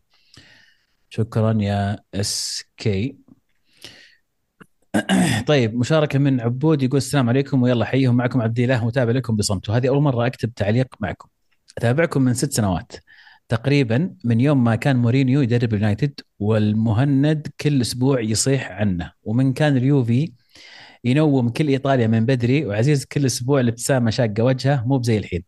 شكرا 1.10 1.58
يا 1.62 2.00
SK. 2.14 3.18
طيب 5.48 5.76
مشاركة 5.76 6.20
من 6.20 6.42
عبود 6.42 6.84
يقول 6.84 6.98
السلام 6.98 7.30
عليكم 7.30 7.64
ويلا 7.64 7.86
حيهم 7.86 8.16
معكم 8.16 8.42
عبد 8.42 8.60
الاله 8.60 8.86
متابع 8.86 9.12
لكم 9.12 9.36
بصمت. 9.36 9.70
وهذه 9.70 9.88
أول 9.88 10.02
مرة 10.02 10.28
أكتب 10.28 10.54
تعليق 10.54 10.88
معكم. 11.00 11.30
أتابعكم 11.78 12.22
من 12.22 12.34
ست 12.34 12.52
سنوات. 12.54 12.92
تقريبا 13.50 14.16
من 14.24 14.40
يوم 14.42 14.64
ما 14.64 14.76
كان 14.76 14.96
مورينيو 14.96 15.42
يدرب 15.42 15.74
اليونايتد 15.74 16.20
والمهند 16.40 17.48
كل 17.62 17.82
أسبوع 17.82 18.22
يصيح 18.22 18.72
عنه. 18.72 19.12
ومن 19.24 19.54
كان 19.54 19.78
اليوفي 19.78 20.32
ينوم 21.04 21.50
كل 21.50 21.68
إيطاليا 21.68 22.08
من 22.08 22.26
بدري 22.26 22.66
وعزيز 22.66 23.06
كل 23.06 23.26
أسبوع 23.26 23.60
الابتسامة 23.60 24.10
شاقة 24.12 24.44
وجهه 24.44 24.84
مو 24.88 24.98
بزي 24.98 25.18
الحين. 25.18 25.44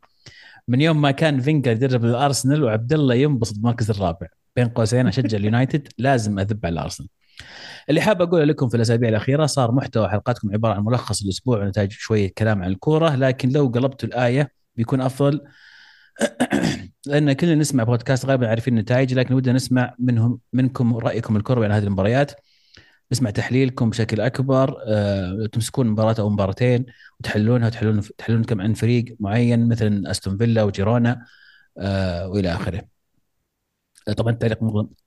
من 0.68 0.82
يوم 0.82 1.02
ما 1.02 1.12
كان 1.12 1.42
فينجر 1.42 1.72
يدرب 1.72 2.06
الأرسنال 2.06 2.64
وعبد 2.64 2.94
الله 2.94 3.16
ينبسط 3.16 3.56
بالمركز 3.56 3.90
الرابع. 3.90 4.28
بين 4.56 4.68
قوسين 4.68 5.08
أشجع 5.08 5.38
اليونايتد 5.38 5.88
لازم 5.98 6.40
أذب 6.40 6.66
على 6.66 6.74
الأرسنال. 6.74 7.10
اللي 7.90 8.02
حاب 8.02 8.22
أقوله 8.22 8.44
لكم 8.44 8.70
في 8.70 8.78
الأسابيع 8.78 9.10
الأخيرة 9.10 9.46
صار 9.46 9.72
محتوى 9.72 10.10
حلقاتكم 10.10 10.52
عبارة 10.54 10.74
عن 10.74 10.84
ملخص 10.84 11.24
الأسبوع 11.24 11.60
ونتائج 11.60 11.92
شوية 11.92 12.34
كلام 12.38 12.64
عن 12.64 12.72
الكورة 12.72 13.16
لكن 13.16 13.50
لو 13.50 13.68
قلبتوا 13.68 14.10
الآية 14.10 14.52
بيكون 14.76 15.02
أفضل 15.02 15.42
لأن 17.06 17.34
كلنا 17.34 17.56
نسمع 17.56 17.84
بودكاست 17.84 18.26
غالبا 18.26 18.48
عارفين 18.48 18.78
النتائج 18.78 19.14
لكن 19.14 19.34
ودنا 19.34 19.54
نسمع 19.54 19.96
منهم 20.00 20.40
منكم 20.54 20.98
رأيكم 20.98 21.38
الكروي 21.38 21.66
عن 21.66 21.72
هذه 21.72 21.84
المباريات 21.84 22.32
نسمع 23.12 23.30
تحليلكم 23.30 23.90
بشكل 23.90 24.22
أكبر 24.22 24.78
أه، 24.88 25.50
تمسكون 25.52 25.88
مباراة 25.88 26.16
أو 26.20 26.30
مباراتين 26.30 26.86
وتحللونها 27.20 27.68
وتحللون 27.68 28.02
تحللون 28.18 28.44
كم 28.44 28.62
عن 28.62 28.74
فريق 28.74 29.16
معين 29.20 29.68
مثلا 29.68 30.12
أستون 30.12 30.38
فيلا 30.38 30.64
وجيرونا 30.64 31.26
أه، 31.78 32.28
وإلى 32.30 32.54
آخره. 32.54 32.93
طبعا 34.18 34.34
التعليق 34.34 34.60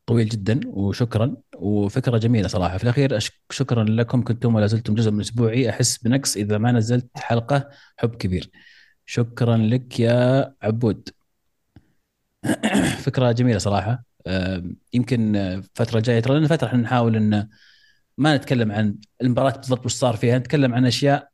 طويل 0.06 0.28
جدا 0.28 0.60
وشكرا 0.66 1.36
وفكرة 1.56 2.18
جميلة 2.18 2.48
صراحة. 2.48 2.76
في 2.76 2.84
الأخير 2.84 3.18
شكرا 3.50 3.84
لكم 3.84 4.24
كنتم 4.24 4.54
ولا 4.54 4.66
زلتم 4.66 4.94
جزء 4.94 5.10
من 5.10 5.20
أسبوعي. 5.20 5.70
أحس 5.70 5.98
بنقص 5.98 6.36
إذا 6.36 6.58
ما 6.58 6.72
نزلت 6.72 7.08
حلقة 7.14 7.68
حب 7.96 8.14
كبير. 8.14 8.50
شكرا 9.06 9.56
لك 9.56 10.00
يا 10.00 10.54
عبود. 10.62 11.08
فكرة 13.06 13.32
جميلة 13.32 13.58
صراحة. 13.58 14.04
يمكن 14.92 15.36
أه، 15.36 15.62
فتره 15.74 16.00
جاية 16.00 16.20
ترى 16.20 16.38
لنا 16.38 16.48
فترة 16.48 16.66
إحنا 16.68 16.78
نحاول 16.78 17.16
إن 17.16 17.48
ما 18.18 18.36
نتكلم 18.36 18.72
عن 18.72 18.96
المباراة 19.22 19.50
بالضبط 19.50 19.86
وش 19.86 19.92
صار 19.92 20.16
فيها 20.16 20.38
نتكلم 20.38 20.74
عن 20.74 20.86
أشياء 20.86 21.28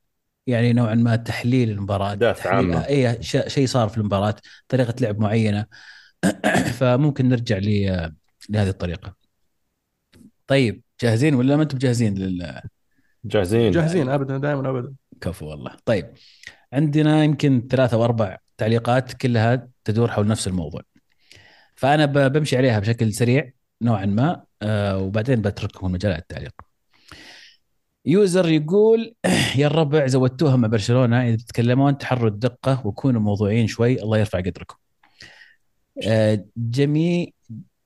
يعني 0.47 0.73
نوعا 0.73 0.95
ما 0.95 1.17
تحليل 1.17 1.71
المباراة 1.71 2.15
تحليل 2.15 2.55
عامة. 2.55 2.87
اي 2.87 3.23
شيء 3.23 3.67
صار 3.67 3.89
في 3.89 3.99
المباراة 3.99 4.35
طريقة 4.69 4.95
لعب 5.01 5.19
معينة. 5.19 5.67
فممكن 6.79 7.29
نرجع 7.29 7.59
لهذه 7.59 8.69
الطريقة. 8.69 9.15
طيب 10.47 10.83
جاهزين 11.01 11.35
ولا 11.35 11.57
ما 11.57 11.63
أنتم 11.63 11.79
جاهزين 11.79 12.15
للكفو 12.15 12.69
جاهزين. 13.25 13.71
جاهزين 13.71 14.09
ابدا 14.09 14.39
دائما 14.39 14.71
ابدا. 14.71 14.95
والله. 15.41 15.77
طيب 15.85 16.13
عندنا 16.73 17.25
يمكن 17.25 17.67
ثلاثة 17.71 17.97
أو 17.97 18.05
أربع 18.05 18.39
تعليقات 18.57 19.13
كلها 19.13 19.69
تدور 19.85 20.11
حول 20.11 20.27
نفس 20.27 20.49
الموضوع. 20.49 20.83
فأنا 21.77 22.07
بمشي 22.07 22.57
عليها 22.57 22.79
بشكل 22.79 23.13
سريع 23.13 23.51
نوعا 23.83 24.07
ما 24.07 24.45
آه 24.63 24.99
وبعدين 24.99 25.43
بترككم 25.43 25.87
المجال 25.87 26.13
للتعليق 26.13 26.53
user 28.07 28.49
يقول 28.49 29.15
يا 29.57 29.67
الربع 29.67 30.07
زودتوها 30.07 30.57
مع 30.57 30.69
برشلونة. 30.69 31.29
إذا 31.29 31.37
تتكلمون 31.37 31.99
تحروا 31.99 32.31
الدقة 32.31 32.87
وكونوا 32.87 33.21
موضوعيين 33.21 33.67
شوي 33.67 34.03
الله 34.03 34.19
يرفع 34.19 34.39
قدركم. 34.39 34.77
آه، 36.07 36.45
جمي 36.57 37.35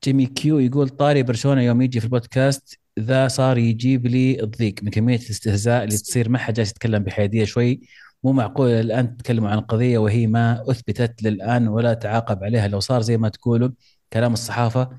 جيمي 0.04 0.26
كيو 0.26 0.58
يقول 0.58 0.88
طاري 0.88 1.22
برشلونة 1.22 1.62
يوم 1.62 1.82
يجي 1.82 2.00
في 2.00 2.06
البودكاست 2.06 2.78
ذا 3.00 3.28
صار 3.28 3.58
يجيب 3.58 4.06
لي 4.06 4.42
الضيق 4.42 4.74
من 4.82 4.90
كمية 4.90 5.16
الاستهزاء 5.16 5.84
اللي 5.84 5.96
تصير 5.96 6.28
ما 6.28 6.38
حد 6.38 6.54
جالس 6.54 6.70
يتكلم 6.70 7.02
بحيادية 7.02 7.44
شوي 7.44 7.80
مو 8.24 8.32
معقول 8.32 8.70
الآن 8.70 9.16
تتكلموا 9.16 9.48
عن 9.50 9.60
قضية 9.60 9.98
وهي 9.98 10.26
ما 10.26 10.62
أثبتت 10.70 11.22
للآن 11.22 11.68
ولا 11.68 11.94
تعاقب 11.94 12.44
عليها 12.44 12.68
لو 12.68 12.80
صار 12.80 13.02
زي 13.02 13.16
ما 13.16 13.28
تقولوا 13.28 13.70
كلام 14.12 14.32
الصحافة 14.32 14.90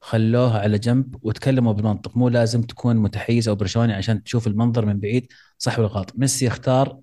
خلوها 0.00 0.60
على 0.60 0.78
جنب 0.78 1.16
وتكلموا 1.22 1.72
بالمنطق 1.72 2.16
مو 2.16 2.28
لازم 2.28 2.62
تكون 2.62 2.96
متحيز 2.96 3.48
أو 3.48 3.54
برشلوني 3.54 3.92
عشان 3.92 4.22
تشوف 4.22 4.46
المنظر 4.46 4.86
من 4.86 5.00
بعيد 5.00 5.32
صح 5.58 5.78
ولا 5.78 5.88
غلط؟ 5.88 6.12
ميسي 6.16 6.48
اختار 6.48 7.00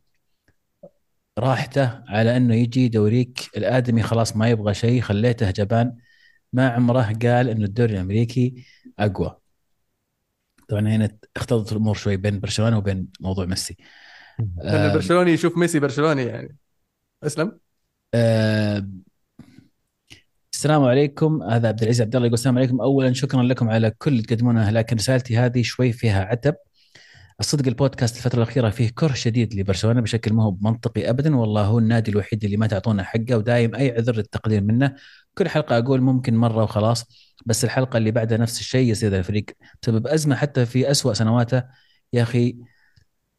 راحته 1.40 2.04
على 2.08 2.38
أنه 2.38 2.56
يجي 2.56 2.88
دوريك 2.88 3.50
الآدمي 3.58 4.04
خلاص 4.04 4.36
ما 4.36 4.50
يبغى 4.50 4.74
شيء 4.74 5.02
خليته 5.02 5.52
جبان. 5.52 5.96
ما 6.54 6.70
عمره 6.70 7.02
قال 7.02 7.50
إنه 7.50 7.66
الدوري 7.66 7.94
الأمريكي 7.94 8.66
أقوى. 9.00 9.38
طبعا 10.68 10.82
هنا 10.82 11.10
اختلطت 11.36 11.72
الأمور 11.72 11.96
شوي 11.96 12.18
بين 12.18 12.40
برشلونة 12.40 12.78
وبين 12.78 13.08
موضوع 13.20 13.46
ميسي. 13.46 13.78
لأن 14.40 14.76
آه، 14.76 14.88
البرشلوني 14.88 15.32
يشوف 15.32 15.58
ميسي 15.58 15.80
برشلوني 15.80 16.24
يعني. 16.24 16.58
أسلم. 17.24 17.60
آه، 18.14 18.88
السلام 20.54 20.84
عليكم. 20.84 21.44
هذا 21.44 21.68
عبد 21.68 21.82
العزيز 21.82 22.02
عبد 22.02 22.16
الله 22.16 22.28
يقول 22.28 22.38
السلام 22.38 22.58
عليكم. 22.58 22.82
اولا 22.82 23.14
شكرا 23.14 23.44
لكم 23.44 23.70
على 23.70 23.92
كل 23.92 24.12
اللي 24.12 24.24
تقدمونه 24.24 24.70
لكن 24.70 24.96
رسالتي 24.96 25.38
هذه 25.38 25.62
شوي 25.62 25.92
فيها 25.92 26.26
عتب. 26.26 26.56
الصدق 27.42 27.68
البودكاست 27.68 28.18
الفترة 28.18 28.44
الأخيرة 28.44 28.70
فيه 28.70 28.90
كره 28.90 29.14
شديد 29.14 29.54
لبرشلونة 29.56 30.02
بشكل 30.02 30.34
ما 30.34 30.44
هو 30.44 30.58
منطقي 30.62 31.10
أبدا 31.10 31.36
والله 31.36 31.66
هو 31.66 31.80
النادي 31.80 32.12
الوحيد 32.12 32.44
اللي 32.44 32.58
ما 32.58 32.68
تعطونا 32.68 33.04
حقه 33.04 33.38
ودايم 33.38 33.76
أي 33.76 33.92
عذر 33.92 34.16
للتقدير 34.16 34.62
منه. 34.62 34.96
كل 35.38 35.50
حلقة 35.50 35.78
أقول 35.78 36.02
ممكن 36.02 36.36
مرة 36.36 36.64
وخلاص 36.64 37.06
بس 37.46 37.64
الحلقة 37.64 37.98
اللي 37.98 38.12
بعدها 38.12 38.38
نفس 38.38 38.60
الشيء 38.60 38.92
يصير 38.92 39.18
الفريق 39.18 39.46
بسبب 39.84 40.08
أزمة 40.08 40.36
حتى 40.36 40.66
في 40.66 40.92
أسوأ 40.92 41.14
سنواته. 41.14 41.64
يا 42.14 42.24
أخي 42.24 42.58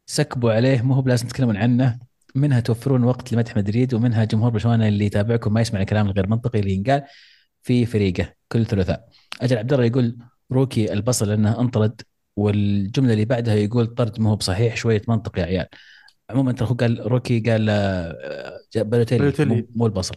سكبوا 0.05 0.53
عليه 0.53 0.81
مو 0.81 0.93
هو 0.93 1.01
بلازم 1.01 1.27
تتكلمون 1.27 1.57
عنه. 1.57 1.99
منها 2.35 2.59
توفرون 2.59 3.03
وقت 3.03 3.33
لمدح 3.33 3.57
مدريد 3.57 3.93
ومنها 3.93 4.23
جمهور 4.23 4.49
برشلونة 4.51 4.87
اللي 4.87 5.05
يتابعكم 5.05 5.53
ما 5.53 5.61
يسمع 5.61 5.81
الكلام 5.81 6.07
الغير 6.07 6.27
منطقي 6.27 6.59
اللي 6.59 6.73
ينقال 6.73 7.03
في 7.63 7.85
فريقه 7.85 8.33
كل 8.51 8.65
ثلاثاء. 8.65 9.09
أجل 9.41 9.57
عبد 9.57 9.73
الله 9.73 9.85
يقول 9.85 10.17
روكي 10.51 10.93
البصل 10.93 11.29
لأنه 11.29 11.59
انطرد. 11.59 12.01
والجملة 12.35 13.13
اللي 13.13 13.25
بعدها 13.25 13.53
يقول 13.55 13.87
طرد 13.87 14.19
ما 14.19 14.29
هو 14.29 14.35
بصحيح 14.35 14.75
شوية 14.75 15.01
منطق 15.07 15.39
يا 15.39 15.43
عيال. 15.43 15.65
عموما 16.29 16.51
ترى 16.51 16.69
هو 16.69 16.73
قال 16.73 17.11
روكي 17.11 17.39
قال 17.39 17.67
آه، 17.69 18.61
بالوتيلي. 18.75 19.23
مو- 19.75 19.85
البصل. 19.85 20.15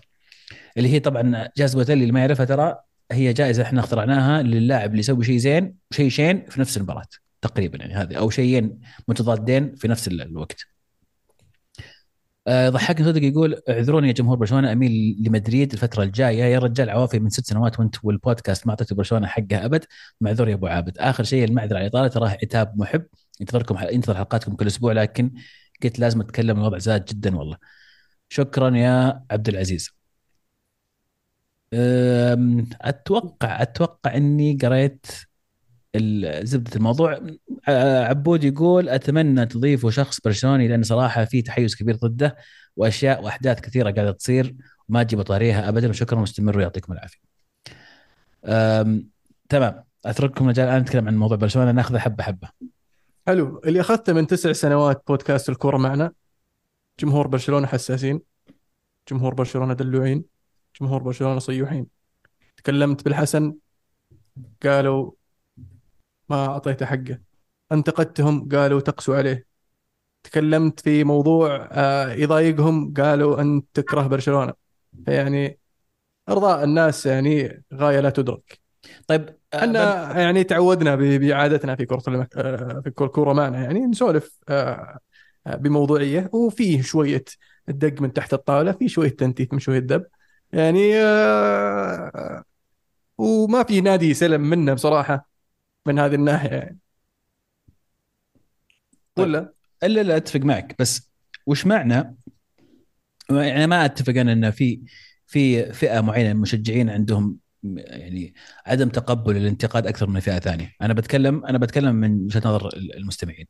اللي 0.77 0.89
هي 0.89 1.01
طبعا 1.01 1.49
جائزه 1.57 1.75
بالوتيلي 1.75 2.01
اللي 2.03 2.13
ما 2.13 2.21
يعرفها 2.21 2.47
ترى 2.47 2.77
هي 3.13 3.33
جائزة 3.33 3.63
إحنا 3.63 3.81
اخترعناها 3.81 4.43
للاعب 4.43 4.91
اللي 4.91 5.01
يسوي 5.01 5.25
شيء 5.25 5.37
زين 5.39 5.75
وشيء 5.91 6.09
شين 6.09 6.45
في 6.49 6.61
نفس 6.61 6.77
المباراة 6.77 7.05
تقريبا 7.43 7.79
يعني 7.79 7.95
هذه 7.95 8.15
أو 8.15 8.31
شيئين 8.31 8.81
متضادين 9.09 9.75
في 9.75 9.89
نفس 9.89 10.09
ال- 10.09 10.23
الوقت. 10.23 10.67
ضحكني 12.49 13.07
صدق 13.07 13.23
يقول 13.23 13.63
اعذروني 13.69 14.09
يا 14.09 14.13
جمهور 14.13 14.37
برشلونة 14.37 14.73
أميل 14.73 15.17
لمدريد 15.21 15.73
الفترة 15.73 16.03
الجاية. 16.03 16.45
يا 16.45 16.59
رجال 16.59 16.91
عوافي 16.91 17.19
من 17.19 17.31
ست 17.31 17.47
سنوات 17.47 17.81
وأنت 17.81 17.97
والبودكاست 18.03 18.67
ما 18.67 18.71
أعطيتوا 18.71 18.97
برشلونة 18.97 19.27
حقها 19.27 19.65
أبد. 19.65 19.85
معذور 20.21 20.49
يا 20.49 20.55
أبو 20.55 20.67
عابد. 20.67 20.99
آخر 20.99 21.25
شيء 21.25 21.45
المعذرة 21.45 21.77
على 21.77 21.87
الإطالة. 21.87 22.09
تراه 22.09 22.29
عتاب 22.29 22.79
محب. 22.79 23.07
ينتظركم 23.41 23.77
ينتظر 23.93 24.15
حلقاتكم 24.15 24.55
كل 24.55 24.67
أسبوع 24.67 24.93
لكن 24.93 25.31
قلت 25.83 25.99
لازم 25.99 26.21
أتكلم 26.21 26.59
الوضع 26.59 26.79
زاد 26.79 27.05
جدا 27.05 27.37
والله. 27.37 27.57
شكرا 28.29 28.77
يا 28.77 29.25
عبد 29.31 29.49
العزيز. 29.49 29.91
أتوقع 32.83 33.63
أتوقع 33.63 34.17
إني 34.17 34.59
قريت 34.63 35.07
زبدة 36.43 36.77
الموضوع 36.77 37.21
ع- 37.69 38.05
عبود 38.09 38.45
يقول 38.45 38.89
أتمنى 38.89 39.47
تضيفوا 39.47 39.91
شخص 39.91 40.21
برشلوني 40.21 40.69
لأن 40.69 40.83
صراحة 40.83 41.25
في 41.25 41.43
تحيز 41.43 41.77
كبير 41.77 41.97
ضده 41.97 42.37
وأشياء 42.77 43.25
وأحداث 43.25 43.61
كثيرة 43.61 43.91
قاعدة 43.91 44.11
تصير 44.13 44.55
وما 44.89 45.03
تجيب 45.03 45.23
طاريها 45.23 45.69
ابدا 45.69 45.89
وشكرا 45.89 46.21
واستمروا 46.21 46.63
يعطيكم 46.63 46.93
العافية. 46.93 47.19
تمام 49.49 49.85
أترككم 50.07 50.47
مجال 50.47 50.69
الآن 50.69 50.81
نتكلم 50.83 51.09
عن 51.09 51.17
موضوع 51.17 51.37
برشلونة 51.37 51.71
ناخذه 51.71 51.99
حبة 51.99 52.25
حبة. 52.25 52.49
حلو 53.27 53.61
اللي 53.65 53.81
أخذته 53.81 54.13
من 54.13 54.27
تسع 54.27 54.53
سنوات 54.53 55.03
بودكاست 55.09 55.49
الكورة 55.49 55.77
معنا 55.77 56.13
جمهور 57.01 57.27
برشلونة 57.27 57.67
حساسين 57.67 58.21
جمهور 59.11 59.35
برشلونة 59.35 59.75
دلوعين 59.75 60.25
جمهور 60.81 61.03
برشلونة 61.03 61.39
صيوحين 61.39 61.87
تكلمت 62.57 63.05
بالحسن 63.05 63.55
قالوا 64.63 65.13
ما 66.29 66.47
اعطيته 66.47 66.87
حقه. 66.87 67.19
أنتقدتهم 67.73 68.49
قالوا 68.49 68.81
تقسوا 68.81 69.17
عليه. 69.17 69.47
تكلمت 70.23 70.81
في 70.81 71.05
موضوع 71.05 71.69
آه، 71.73 72.13
يضايقهم 72.13 72.95
قالوا 72.95 73.41
انت 73.41 73.67
تكره 73.75 74.07
برشلونة. 74.07 74.55
فيعني 75.07 75.59
أرضاء 76.29 76.65
الناس 76.65 77.07
يعني 77.07 77.65
غاية 77.75 78.01
لا 78.01 78.11
تدرك. 78.11 78.61
طيب 79.07 79.39
آه، 79.55 79.59
إحنا 79.59 80.13
بد- 80.13 80.17
يعني 80.19 80.45
تعودنا 80.45 80.97
بعادتنا 80.97 81.77
في 81.77 81.87
كرة 81.87 82.03
المك... 82.09 82.37
آه، 82.39 82.81
في 82.85 82.91
كورة 82.91 83.33
معنا. 83.33 83.63
يعني 83.65 83.81
نسولف 83.81 84.39
بموضوعية. 85.47 86.31
وفيه 86.33 86.83
شوية 86.83 87.25
الدق 87.69 88.01
من 88.03 88.13
تحت 88.13 88.35
الطاولة 88.35 88.73
في 88.73 88.89
شوية 88.89 89.09
تنتيف 89.11 89.53
من 89.53 89.59
شوية 89.59 89.79
دب. 89.79 90.07
يعني 90.53 90.95
وما 93.19 93.63
في 93.65 93.81
نادي 93.81 94.15
سلم 94.15 94.41
منه 94.41 94.75
بصراحة. 94.75 95.29
من 95.87 95.99
هذه 95.99 96.15
الناحية 96.15 96.49
يعني 96.49 96.79
طيب 99.15 99.27
ولا 99.27 99.53
إلا 99.83 100.03
لا 100.03 100.17
أتفق 100.17 100.41
معك 100.41 100.77
بس 100.79 101.11
وش 101.47 101.67
معنى 101.67 102.17
يعني 103.31 103.67
ما 103.67 103.85
أتفق 103.85 104.15
أنا 104.17 104.33
إن 104.33 104.51
في 104.51 104.81
في 105.27 105.73
فئة 105.73 106.01
معينة 106.01 106.29
من 106.29 106.37
المشجعين 106.37 106.91
عندهم 106.91 107.37
يعني 107.77 108.35
عدم 108.67 108.89
تقبل 108.89 109.37
الانتقاد 109.37 109.87
أكثر 109.87 110.07
من 110.07 110.21
فئة 110.21 110.39
ثانية، 110.39 110.73
أنا 110.83 110.95
بتكلم 110.95 111.45
أنا 111.47 111.59
بتكلم 111.59 111.95
من 111.95 112.25
وجهة 112.25 112.43
نظر 112.45 112.77
المستمعين. 112.77 113.47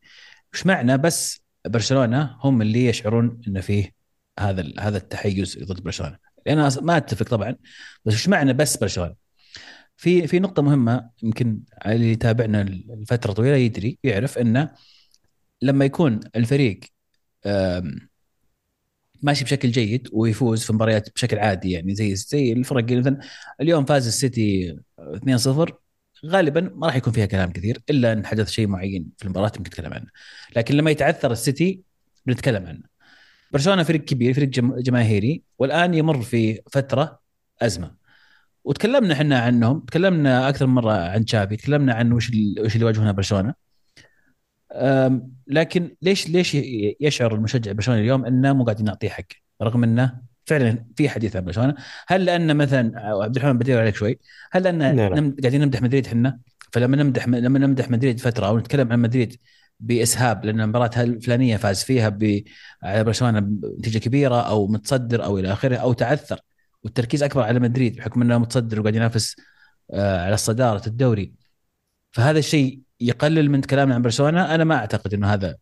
وش 0.53 0.67
معنى 0.67 0.99
بس 0.99 1.41
برشلونة 1.67 2.37
هم 2.41 2.63
اللي 2.63 2.87
يشعرون 2.87 3.41
إن 3.49 3.61
فيه 3.61 3.93
هذا 4.39 4.73
هذا 4.81 4.97
التحيز 4.97 5.59
ضد 5.65 5.83
برشلونة؟ 5.83 6.19
لأن 6.47 6.59
أنا 6.59 6.81
ما 6.81 6.97
أتفق 6.97 7.27
طبعا 7.27 7.57
بس 8.05 8.15
وش 8.15 8.29
معنى 8.29 8.53
بس 8.53 8.77
برشلونة؟ 8.77 9.26
في 9.97 10.27
في 10.27 10.39
نقطة 10.39 10.63
مهمة 10.63 11.11
يمكن 11.23 11.61
اللي 11.87 12.13
يتابعنا 12.13 12.65
لفترة 12.89 13.33
طويلة 13.33 13.57
يدري 13.57 13.99
يعرف 14.05 14.39
انه 14.39 14.71
لما 15.63 15.85
يكون 15.85 16.21
الفريق 16.37 16.81
ماشي 19.23 19.45
بشكل 19.45 19.71
جيد 19.71 20.09
ويفوز 20.13 20.65
في 20.65 20.73
مباريات 20.73 21.15
بشكل 21.15 21.39
عادي 21.39 21.71
يعني 21.71 21.95
زي 21.95 22.15
زي 22.17 22.53
الفرق 22.53 22.93
مثلا 22.93 23.21
اليوم 23.61 23.85
فاز 23.85 24.07
السيتي 24.07 24.77
2-0 25.01 25.73
غالبا 26.27 26.61
ما 26.75 26.87
راح 26.87 26.97
يكون 26.97 27.13
فيها 27.13 27.27
كلام 27.27 27.53
كثير 27.53 27.79
إلا 27.91 28.13
إن 28.13 28.27
حدث 28.27 28.51
شيء 28.51 28.67
معين 28.67 29.11
في 29.19 29.25
المباراة 29.25 29.47
يمكن 29.57 29.61
نتكلم 29.61 29.93
عنه. 29.95 30.07
لكن 30.57 30.75
لما 30.75 30.91
يتعثر 30.91 31.33
السيتي 31.33 31.81
بنتكلم 32.27 32.67
عنه. 32.67 32.83
برشلونة 33.53 33.83
فريق 33.83 34.05
كبير 34.05 34.35
فريق 34.35 34.49
جم- 34.49 34.79
جماهيري 34.81 35.43
والآن 35.59 35.95
يمر 35.95 36.23
في 36.23 36.61
فترة 36.73 37.21
أزمة. 37.63 37.95
وتكلمنا 38.67 39.15
إحنا 39.15 39.39
عنهم 39.39 39.81
تكلمنا 39.81 40.49
أكثر 40.49 40.67
من 40.67 40.75
مرة 40.75 40.93
عن 40.93 41.25
تشافي 41.25 41.57
تكلمنا 41.57 41.95
عن 41.95 42.13
وش 42.13 42.27
وش 42.61 42.75
اللي 42.75 42.81
يواجهونه 42.81 43.13
برشلونة. 43.13 43.55
لكن 45.47 45.97
ليش 46.03 46.29
ليش 46.29 46.55
يشعر 47.01 47.35
المشجع 47.35 47.73
برشلونة 47.73 48.01
اليوم 48.01 48.25
إنه 48.25 48.53
مو 48.53 48.65
قاعدين 48.65 48.85
نعطيه 48.87 49.09
حقه 49.09 49.37
رغم 49.63 49.85
إنه 49.85 50.21
فعلا 50.45 50.85
في 50.97 51.09
حديث 51.09 51.37
عن 51.37 51.45
برشلونة. 51.45 51.75
هل 52.09 52.25
لأن 52.25 52.57
مثلا 52.57 52.93
عبد 53.25 53.37
الرحمن 53.37 53.59
بدير 53.59 53.81
عليك 53.81 53.95
شوي 53.97 54.19
هل 54.53 54.63
لأن 54.63 54.79
لا 54.79 55.09
لا. 55.09 55.21
نم 55.21 55.37
قاعدين 55.43 55.61
نمدح 55.61 55.83
مدريد 55.83 56.07
إحنا؟ 56.07 56.39
فلما 56.73 56.97
نمدح 56.97 57.29
لما 57.29 57.59
نمدح 57.59 57.91
مدريد 57.91 58.21
فترة 58.21 58.47
أو 58.47 58.59
نتكلم 58.59 58.93
عن 58.93 58.99
مدريد 59.01 59.37
بإسهاب 59.81 60.45
لأن 60.45 60.61
المباراة 60.61 61.03
الفلانية 61.03 61.57
فاز 61.57 61.83
فيها 61.85 62.09
ب- 62.09 62.45
على 62.83 63.05
برشلونة 63.05 63.41
بنتيجة 63.41 63.99
كبيرة 63.99 64.41
أو 64.41 64.67
متصدر 64.67 65.25
أو 65.25 65.39
إلى 65.39 65.53
آخره 65.53 65.77
أو 65.77 65.93
تعثر. 65.93 66.41
والتركيز 66.87 67.23
أكبر 67.23 67.43
على 67.43 67.61
مدريد 67.61 67.97
بحكم 67.97 68.23
إنه 68.23 68.39
متصدر 68.39 68.81
وقاعد 68.81 68.95
ينافس 68.95 69.37
آه، 69.91 70.27
على 70.27 70.37
صدارة 70.37 70.87
الدوري 70.87 71.33
فهذا 72.13 72.39
الشيء 72.39 72.81
يقلل 73.01 73.51
من 73.51 73.61
كلامنا 73.61 73.95
عن 73.95 74.03
برشلونة 74.03 74.55
أنا 74.55 74.65
ما 74.65 74.77
أعتقد 74.77 75.15
إنه 75.15 75.35
هذا 75.35 75.57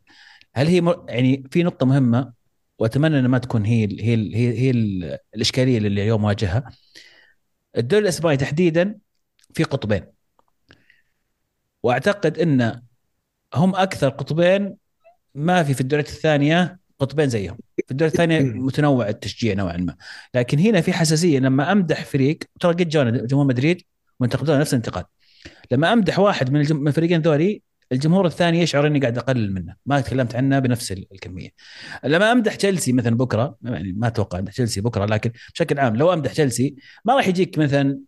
هل 0.54 0.66
هي 0.66 0.80
مر... 0.80 1.06
يعني 1.08 1.44
في 1.50 1.62
نقطة 1.62 1.86
مهمة 1.86 2.32
وأتمنى 2.78 3.18
ان 3.18 3.26
ما 3.26 3.38
تكون 3.38 3.64
هي. 3.64 3.84
هي. 3.84 4.14
هي, 4.36 4.58
هي 4.58 4.70
ال... 4.70 5.18
الإشكالية 5.34 5.78
اللي 5.78 5.88
اليوم 5.88 6.24
واجهها 6.24 6.70
الدوري 7.76 8.02
الإسباني 8.02 8.36
تحديدا 8.36 8.98
في 9.54 9.64
قطبين 9.64 10.06
وأعتقد 11.82 12.38
إن 12.38 12.82
هم 13.54 13.74
أكثر 13.76 14.08
قطبين 14.08 14.76
ما 15.34 15.62
في 15.62 15.74
في 15.74 15.80
الدوريات 15.80 16.08
الثانية 16.08 16.78
قطبين 16.98 17.28
زيهم 17.28 17.58
في 17.86 17.90
الدوري 17.90 18.12
الثانية 18.12 18.40
متنوع 18.40 19.08
التشجيع 19.08 19.54
نوعا 19.54 19.76
ما. 19.76 19.96
لكن 20.34 20.58
هنا 20.58 20.80
في 20.80 20.92
حساسية 20.92 21.38
لما 21.38 21.72
أمدح 21.72 22.04
فريق 22.04 22.38
ترى 22.60 22.72
قد 22.72 22.88
جانا 22.88 23.10
جمهور 23.10 23.46
مدريد 23.46 23.82
وانتقدونا 24.20 24.58
نفس 24.58 24.74
الانتقاد. 24.74 25.04
لما 25.70 25.92
أمدح 25.92 26.18
واحد 26.18 26.50
من 26.50 26.60
الجم... 26.60 26.76
من 26.76 26.88
الفريقين 26.88 27.20
ذولي 27.20 27.62
الجمهور 27.92 28.26
الثاني 28.26 28.60
يشعر 28.60 28.86
إني 28.86 28.98
قاعد 29.00 29.18
أقلل 29.18 29.54
منه. 29.54 29.74
ما 29.86 30.00
تكلمت 30.00 30.34
عنه 30.34 30.58
بنفس 30.58 30.92
ال- 30.92 31.06
الكمية. 31.12 31.48
لما 32.04 32.32
أمدح 32.32 32.54
تشيلسي 32.54 32.92
مثلا 32.92 33.16
بكرة 33.16 33.56
يعني 33.62 33.92
ما 33.92 34.06
أتوقع 34.06 34.38
امدح 34.38 34.52
تشيلسي 34.52 34.80
بكرة 34.80 35.04
لكن 35.04 35.32
بشكل 35.54 35.78
عام 35.78 35.96
لو 35.96 36.12
أمدح 36.12 36.32
تشيلسي 36.32 36.76
ما 37.04 37.16
راح 37.16 37.28
يجيك 37.28 37.58
مثلا 37.58 37.98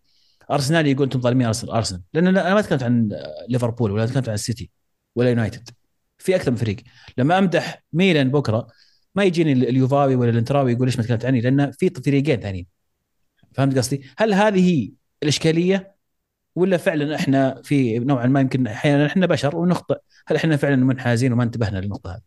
أرسنال 0.50 0.86
يقول 0.86 1.02
أنتم 1.02 1.20
ظالمين 1.20 1.46
ارسنال 1.46 1.72
أرسنال. 1.72 2.02
لأن 2.14 2.26
أنا 2.26 2.54
ما 2.54 2.60
تكلمت 2.60 2.82
عن 2.82 3.08
ليفربول 3.48 3.90
ولا 3.90 4.06
تكلمت 4.06 4.28
عن 4.28 4.34
السيتي 4.34 4.70
ولا 5.16 5.28
يونايتد. 5.28 5.68
في 6.18 6.36
أكثر 6.36 6.50
من 6.50 6.56
فريق. 6.56 6.76
لما 7.18 7.38
أمدح 7.38 7.82
ميلان 7.92 8.30
بكرة 8.30 8.66
ما 9.16 9.24
يجيني 9.24 9.52
ال- 9.52 9.68
اليوفاوي 9.68 10.16
ولا 10.16 10.30
الانتراوي 10.30 10.72
يقول 10.72 10.86
ليش 10.86 10.96
ما 10.96 11.02
تكلمت 11.02 11.24
عني؟ 11.24 11.40
لأن 11.40 11.70
في 11.72 11.90
فريقين 11.90 12.40
ثانيين. 12.40 12.66
فهمت 13.54 13.78
قصدي؟ 13.78 14.02
هل 14.18 14.34
هذه 14.34 14.70
هي 14.70 14.90
الإشكالية 15.22 15.96
ولا 16.54 16.76
فعلا 16.76 17.16
إحنا 17.16 17.62
في 17.62 17.98
نوعا 17.98 18.26
ما 18.26 18.40
يمكن 18.40 18.66
أحيانا 18.66 19.06
إحنا 19.06 19.26
بشر 19.26 19.56
ونخطئ؟ 19.56 19.98
هل 20.28 20.36
إحنا 20.36 20.56
فعلا 20.56 20.76
منحازين 20.76 21.32
وما 21.32 21.42
انتبهنا 21.42 21.78
للنقطة 21.78 22.10
هذه؟ 22.14 22.22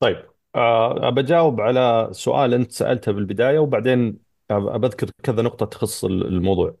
طيب 0.00 0.16
آه، 0.54 1.10
بجاوب 1.10 1.60
على 1.60 2.08
سؤال 2.12 2.54
أنت 2.54 2.72
سألته 2.72 3.12
بالبداية 3.12 3.58
وبعدين 3.58 4.18
بذكر 4.50 5.10
كذا 5.22 5.42
نقطة 5.42 5.66
تخص 5.66 6.04
الموضوع. 6.04 6.76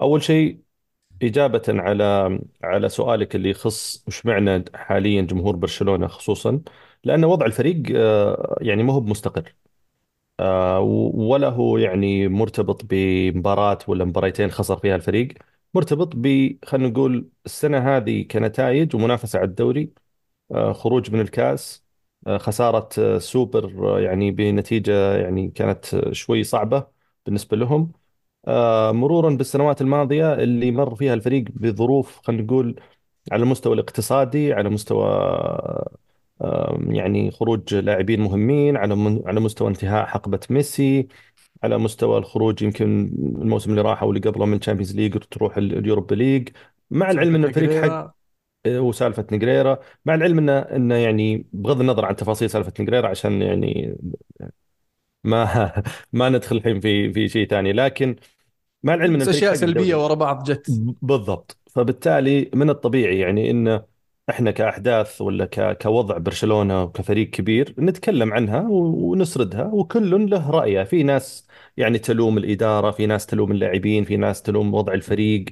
أول 0.00 0.22
شيء 0.22 0.60
إجابة 1.22 1.62
على 1.68 2.40
على 2.64 2.88
سؤالك 2.88 3.36
اللي 3.36 3.50
يخص 3.50 4.04
وش 4.08 4.26
معنى 4.26 4.64
حاليا 4.74 5.22
جمهور 5.22 5.56
برشلونة 5.56 6.06
خصوصا. 6.06 6.60
لأن 7.04 7.24
وضع 7.24 7.46
الفريق 7.46 7.82
آه، 7.96 8.58
يعني 8.60 8.82
ما 8.82 8.92
هو 8.92 9.00
بمستقر. 9.00 9.54
آه، 10.40 10.80
ولا 11.14 11.48
هو 11.48 11.78
يعني 11.78 12.28
مرتبط 12.28 12.82
بمباراة 12.84 13.78
ولا 13.88 14.04
مباراتين 14.04 14.50
خسر 14.50 14.76
فيها 14.78 14.96
الفريق. 14.96 15.34
مرتبط 15.74 16.12
ب 16.16 16.58
خلينا 16.64 16.88
نقول 16.88 17.30
السنة 17.46 17.78
هذه 17.96 18.22
كنتائج 18.22 18.94
ومنافسة 18.96 19.38
على 19.38 19.48
الدوري 19.48 19.92
آه، 20.52 20.72
خروج 20.72 21.10
من 21.12 21.20
الكاس 21.20 21.84
خسارة 22.38 23.18
سوبر 23.18 23.98
يعني 24.00 24.30
بنتيجة 24.30 25.16
يعني 25.16 25.48
كانت 25.50 26.10
شوي 26.12 26.44
صعبة 26.44 26.86
بالنسبة 27.26 27.56
لهم. 27.56 27.92
مرورا 28.92 29.30
بالسنوات 29.30 29.80
الماضية 29.80 30.34
اللي 30.34 30.70
مر 30.70 30.94
فيها 30.94 31.14
الفريق 31.14 31.44
بظروف 31.50 32.20
خلينا 32.24 32.42
نقول 32.42 32.80
على 33.32 33.42
المستوى 33.42 33.74
الاقتصادي 33.74 34.52
على 34.52 34.68
مستوى 34.70 35.04
يعني 36.88 37.30
خروج 37.30 37.74
لاعبين 37.74 38.20
مهمين 38.20 38.76
على 38.76 39.22
على 39.26 39.40
مستوى 39.40 39.68
انتهاء 39.68 40.06
حقبة 40.06 40.40
ميسي 40.50 41.08
على 41.62 41.78
مستوى 41.78 42.18
الخروج 42.18 42.62
يمكن 42.62 43.12
الموسم 43.42 43.70
اللي 43.70 43.82
راح 43.82 44.02
أو 44.02 44.10
اللي 44.10 44.20
قبله 44.30 44.46
من 44.46 44.60
Champions 44.60 44.96
League 44.96 45.18
تروح 45.18 45.56
ال- 45.56 45.78
ال 45.78 45.83
Europa 45.83 46.14
League. 46.14 46.48
مع 46.90 47.10
العلم 47.10 47.34
إن 47.34 47.44
الفريق 47.44 47.72
حق 47.74 48.00
نجريرا 48.00 48.14
وسالفة 48.68 49.26
نجريرا 49.32 49.78
مع 50.04 50.14
العلم 50.14 50.38
انه 50.38 50.58
انه 50.58 50.94
يعني 50.94 51.46
بغض 51.52 51.80
النظر 51.80 52.04
عن 52.04 52.16
تفاصيل 52.16 52.50
سالفة 52.50 52.72
نجريرا 52.80 53.08
عشان 53.08 53.42
يعني 53.42 53.96
ما 55.24 55.72
ما 56.12 56.28
ندخل 56.28 56.56
الحين 56.56 56.80
في 56.80 57.12
في 57.12 57.28
شيء 57.28 57.48
ثاني 57.48 57.72
لكن 57.72 58.16
مع 58.82 58.94
العلم 58.94 59.14
إن 59.14 59.22
أشياء 59.28 59.54
سلبية 59.54 60.04
ورا 60.04 60.14
بعض 60.14 60.44
جت. 60.44 60.70
بالضبط. 61.02 61.58
فبالتالي 61.70 62.50
من 62.54 62.70
الطبيعي 62.70 63.18
يعني 63.18 63.50
إن 63.50 63.82
إحنا 64.30 64.50
كأحداث 64.50 65.20
ولا. 65.20 65.44
كوضع 65.82 66.18
برشلونة 66.18 66.82
وكفريق 66.82 67.30
كبير 67.30 67.74
نتكلم 67.78 68.32
عنها 68.32 68.60
ونسردها 68.70 69.64
وكل 69.64 70.30
له 70.30 70.50
رأيه 70.50 70.82
في 70.84 71.02
ناس 71.02 71.46
يعني 71.76 71.98
تلوم 71.98 72.38
الإدارة 72.38 72.90
في 72.90 73.06
ناس 73.06 73.26
تلوم 73.26 73.52
اللاعبين 73.52 74.04
في 74.04 74.16
ناس 74.16 74.42
تلوم 74.42 74.74
وضع 74.74 74.92
الفريق. 74.94 75.44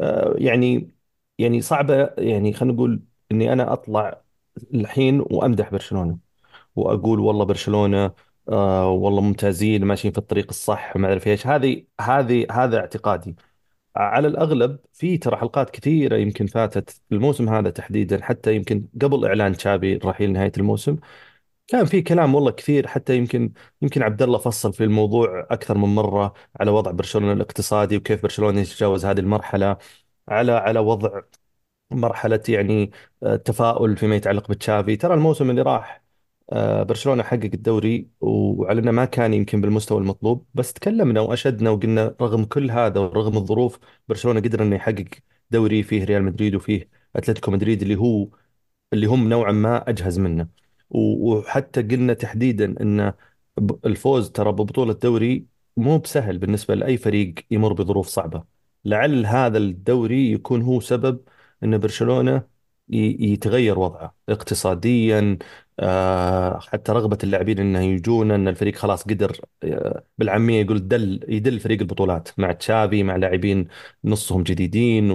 آه، 0.00 0.34
يعني 0.38 0.94
يعني 1.38 1.60
صعبة 1.60 2.10
يعني 2.18 2.52
خلينا 2.52 2.74
نقول 2.74 3.02
إني 3.32 3.52
أنا 3.52 3.72
أطلع 3.72 4.22
الحين 4.74 5.20
وأمدح 5.20 5.70
برشلونة 5.70 6.18
وأقول 6.76 7.20
والله 7.20 7.44
برشلونة 7.44 8.12
آه 8.48 8.90
والله 8.90 9.20
ممتازين 9.22 9.84
ماشيين 9.84 10.12
في 10.12 10.18
الطريق 10.18 10.46
الصح 10.50 10.96
ما 10.96 11.08
أعرف 11.08 11.26
إيش. 11.28 11.46
هذه 11.46 11.84
هذه 12.00 12.46
هذا 12.52 12.78
اعتقادي. 12.80 13.36
على 13.96 14.28
الأغلب 14.28 14.78
في 14.92 15.18
ترى 15.18 15.36
حلقات 15.36 15.70
كثيرة 15.70 16.16
يمكن 16.16 16.46
فاتت 16.46 17.00
الموسم 17.12 17.48
هذا 17.48 17.70
تحديدا 17.70 18.24
حتى 18.24 18.54
يمكن 18.56 18.88
قبل 19.02 19.26
إعلان 19.26 19.56
تشابي 19.56 19.96
الرحيل 19.96 20.32
نهاية 20.32 20.52
الموسم. 20.58 20.96
كان 21.68 21.84
في 21.86 22.02
كلام 22.02 22.34
والله 22.34 22.50
كثير 22.50 22.86
حتى 22.86 23.16
يمكن 23.16 23.52
يمكن 23.82 24.02
عبد 24.02 24.22
الله 24.22 24.38
فصل 24.38 24.72
في 24.72 24.84
الموضوع 24.84 25.46
أكثر 25.50 25.78
من 25.78 25.94
مرة 25.94 26.34
على 26.60 26.70
وضع 26.70 26.90
برشلونة 26.90 27.32
الاقتصادي 27.32 27.96
وكيف 27.96 28.22
برشلونة 28.22 28.60
يتجاوز 28.60 29.06
هذه 29.06 29.20
المرحلة 29.20 29.76
على 30.28 30.52
على 30.52 30.78
وضع 30.80 31.22
مرحلة 31.90 32.42
يعني 32.48 32.90
آه، 33.22 33.36
تفاؤل 33.36 33.96
فيما 33.96 34.16
يتعلق 34.16 34.50
بتشافي 34.50 34.96
ترى 34.96 35.14
الموسم 35.14 35.50
اللي 35.50 35.62
راح 35.62 36.02
آه، 36.52 36.82
برشلونة 36.82 37.22
حقق 37.22 37.44
الدوري 37.54 38.10
وعلى 38.20 38.80
انه 38.80 38.90
ما 38.90 39.04
كان 39.04 39.34
يمكن 39.34 39.60
بالمستوى 39.60 39.98
المطلوب 39.98 40.46
بس 40.54 40.72
تكلمنا 40.72 41.20
وأشدنا 41.20 41.70
وقلنا 41.70 42.16
رغم 42.20 42.44
كل 42.44 42.70
هذا 42.70 43.00
ورغم 43.00 43.36
الظروف 43.36 43.78
برشلونة 44.08 44.40
قدر 44.40 44.62
إنه 44.62 44.76
يحقق 44.76 45.04
دوري 45.50 45.82
فيه 45.82 46.04
ريال 46.04 46.22
مدريد 46.24 46.54
وفيه 46.54 46.88
أتلتيكو 47.16 47.50
مدريد 47.50 47.82
اللي 47.82 47.96
هو 47.96 48.28
اللي 48.92 49.06
هم 49.06 49.28
نوعا 49.28 49.52
ما 49.52 49.88
أجهز 49.90 50.18
منه. 50.18 50.48
وحتى 50.90 51.82
قلنا 51.82 52.14
تحديدا 52.14 52.64
إن 52.82 53.12
الفوز 53.86 54.30
ترى 54.30 54.52
ببطولة 54.52 54.92
دوري 54.92 55.46
مو 55.76 55.98
بسهل 55.98 56.38
بالنسبة 56.38 56.74
لأي 56.74 56.96
فريق 56.98 57.34
يمر 57.50 57.72
بظروف 57.72 58.08
صعبة. 58.08 58.44
لعل 58.84 59.26
هذا 59.26 59.58
الدوري 59.58 60.32
يكون 60.32 60.62
هو 60.62 60.80
سبب 60.80 61.20
إن 61.64 61.78
برشلونة 61.78 62.55
يتغير 62.90 63.78
وضعه 63.78 64.14
اقتصاديا 64.28 65.38
آه، 65.80 66.58
حتى 66.60 66.92
رغبة 66.92 67.18
اللاعبين 67.24 67.58
إنه 67.58 67.80
يجون 67.80 68.30
إن 68.30 68.48
الفريق 68.48 68.74
خلاص 68.76 69.02
قدر 69.04 69.40
آه، 69.62 70.04
بالعامية 70.18 70.60
يقول 70.62 70.88
دل 70.88 71.20
يدل 71.28 71.60
فريق 71.60 71.80
البطولات 71.80 72.28
مع 72.38 72.52
تشافي 72.52 73.02
مع 73.02 73.16
لاعبين 73.16 73.68
نصهم 74.04 74.42
جديدين. 74.42 75.10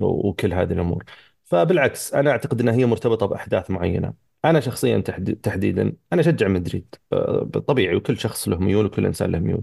وكل 0.00 0.52
هذه 0.54 0.72
الأمور 0.72 1.04
فبالعكس 1.44 2.14
أنا 2.14 2.30
أعتقد 2.30 2.60
إنها 2.60 2.74
هي 2.74 2.86
مرتبطة 2.86 3.26
بأحداث 3.26 3.70
معينة 3.70 4.14
أنا 4.44 4.60
شخصيا 4.60 4.98
تحدي- 4.98 5.34
تحديدا 5.34 5.92
أنا 6.12 6.20
أشجع 6.20 6.48
مدريد 6.48 6.94
آه، 7.12 7.44
طبيعي 7.68 7.96
وكل 7.96 8.18
شخص 8.18 8.48
له 8.48 8.58
ميول 8.58 8.86
وكل 8.86 9.06
إنسان 9.06 9.30
له 9.32 9.38
ميول 9.38 9.62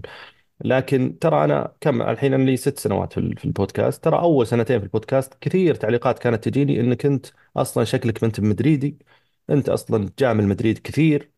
لكن 0.60 1.18
ترى 1.18 1.44
أنا 1.44 1.74
كم 1.80 2.02
الحين 2.02 2.34
أنا 2.34 2.42
لي 2.44 2.56
ست 2.56 2.78
سنوات 2.78 3.12
في 3.12 3.20
ال- 3.20 3.36
في 3.38 3.44
البودكاست. 3.44 4.04
ترى 4.04 4.18
أول 4.20 4.46
سنتين 4.46 4.78
في 4.78 4.84
البودكاست 4.84 5.34
كثير 5.40 5.74
تعليقات 5.74 6.18
كانت 6.18 6.44
تجيني 6.48 6.80
انك 6.80 7.06
انت 7.06 7.26
أصلا 7.56 7.84
شكلك 7.84 8.22
ما 8.22 8.26
أنت 8.28 8.40
مدريدي 8.40 8.98
أنت 9.50 9.68
أصلا 9.68 10.08
تجامل 10.08 10.46
مدريد 10.48 10.78
كثير. 10.78 11.30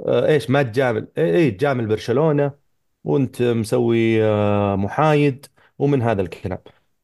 آه، 0.00 0.26
إيش 0.28 0.50
ما 0.50 0.62
تجامل 0.62 1.08
اي 1.18 1.24
إيه 1.24 1.56
تجامل 1.58 1.86
برشلونة 1.86 2.52
وأنت 3.04 3.42
مسوي 3.42 4.24
آه، 4.24 4.76
محايد 4.76 5.46
ومن 5.78 6.02
هذا 6.02 6.22
الكلام. 6.22 6.58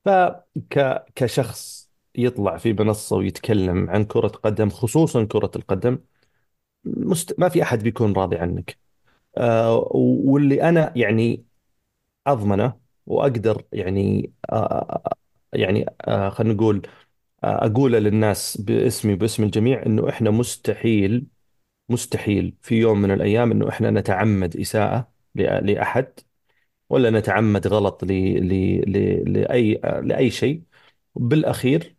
فك 0.04 1.04
كشخص 1.14 1.90
يطلع 2.14 2.56
في 2.56 2.72
منصة 2.72 3.16
ويتكلم 3.16 3.90
عن 3.90 4.04
كرة 4.04 4.28
قدم 4.28 4.70
خصوصا 4.70 5.24
كرة 5.24 5.50
القدم 5.56 5.98
مست... 6.84 7.40
ما 7.40 7.48
في 7.48 7.62
أحد 7.62 7.82
بيكون 7.82 8.12
راضي 8.12 8.36
عنك. 8.38 8.78
آه، 9.38 9.88
واللي 9.94 10.62
أنا 10.70 10.92
يعني 10.96 11.44
أضمنه 12.26 12.80
وأقدر 13.06 13.64
يعني 13.72 14.32
آه، 14.52 15.02
يعني 15.52 15.86
آه، 16.02 16.28
خلينا 16.28 16.54
نقول 16.54 16.82
آه، 17.44 17.66
أقوله 17.66 17.98
للناس 17.98 18.56
باسمي 18.60 19.14
وباسم 19.14 19.44
الجميع 19.44 19.86
إنه 19.86 20.08
إحنا 20.08 20.30
مستحيل 20.30 21.26
مستحيل 21.88 22.56
في 22.62 22.74
يوم 22.76 23.02
من 23.02 23.10
الأيام 23.12 23.50
إنه 23.52 23.68
إحنا 23.68 23.90
نتعمد 23.90 24.56
إساءة 24.56 25.12
ل- 25.34 25.42
لأحد 25.72 26.20
ولا 26.90 27.10
نتعمد 27.10 27.66
غلط 27.68 28.04
ل 28.04 28.08
ل 28.12 28.52
ل 28.92 29.34
لأي 29.34 29.74
لأي 30.02 30.30
شيء. 30.30 30.62
بالأخير 31.16 31.96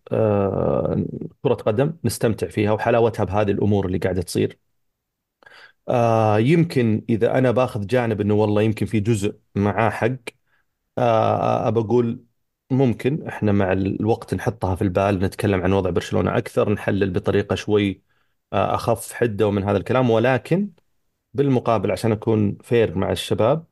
كرة 1.42 1.54
قدم 1.54 1.94
نستمتع 2.04 2.48
فيها 2.48 2.72
وحلاوتها 2.72 3.24
بهذه 3.24 3.52
الأمور 3.52 3.86
اللي 3.86 3.98
قاعدة 3.98 4.22
تصير. 4.22 4.60
آه، 5.90 6.40
يمكن 6.40 7.06
إذا 7.10 7.38
أنا 7.38 7.52
باخذ 7.52 7.88
جانب 7.88 8.22
إنه 8.22 8.34
والله 8.34 8.62
يمكن 8.62 8.86
في 8.86 9.00
جزء 9.00 9.40
معاه 9.56 9.90
حق 9.90 10.10
آه، 10.98 11.68
أقول 11.68 12.26
ممكن 12.72 13.28
إحنا 13.28 13.52
مع 13.52 13.72
الوقت 13.74 14.34
نحطها 14.34 14.76
في 14.76 14.82
البال 14.82 15.20
نتكلم 15.20 15.62
عن 15.64 15.74
وضع 15.74 15.90
برشلونة 15.90 16.38
أكثر 16.38 16.70
نحلل 16.74 17.12
بطريقة 17.12 17.56
شوي 17.56 18.04
آه، 18.54 18.76
أخف 18.76 19.14
حدة 19.14 19.48
ومن 19.48 19.64
هذا 19.64 19.78
الكلام 19.78 20.10
ولكن 20.12 20.72
بالمقابل 21.34 21.92
عشان 21.92 22.12
أكون 22.12 22.58
فير 22.64 22.98
مع 22.98 23.12
الشباب 23.12 23.66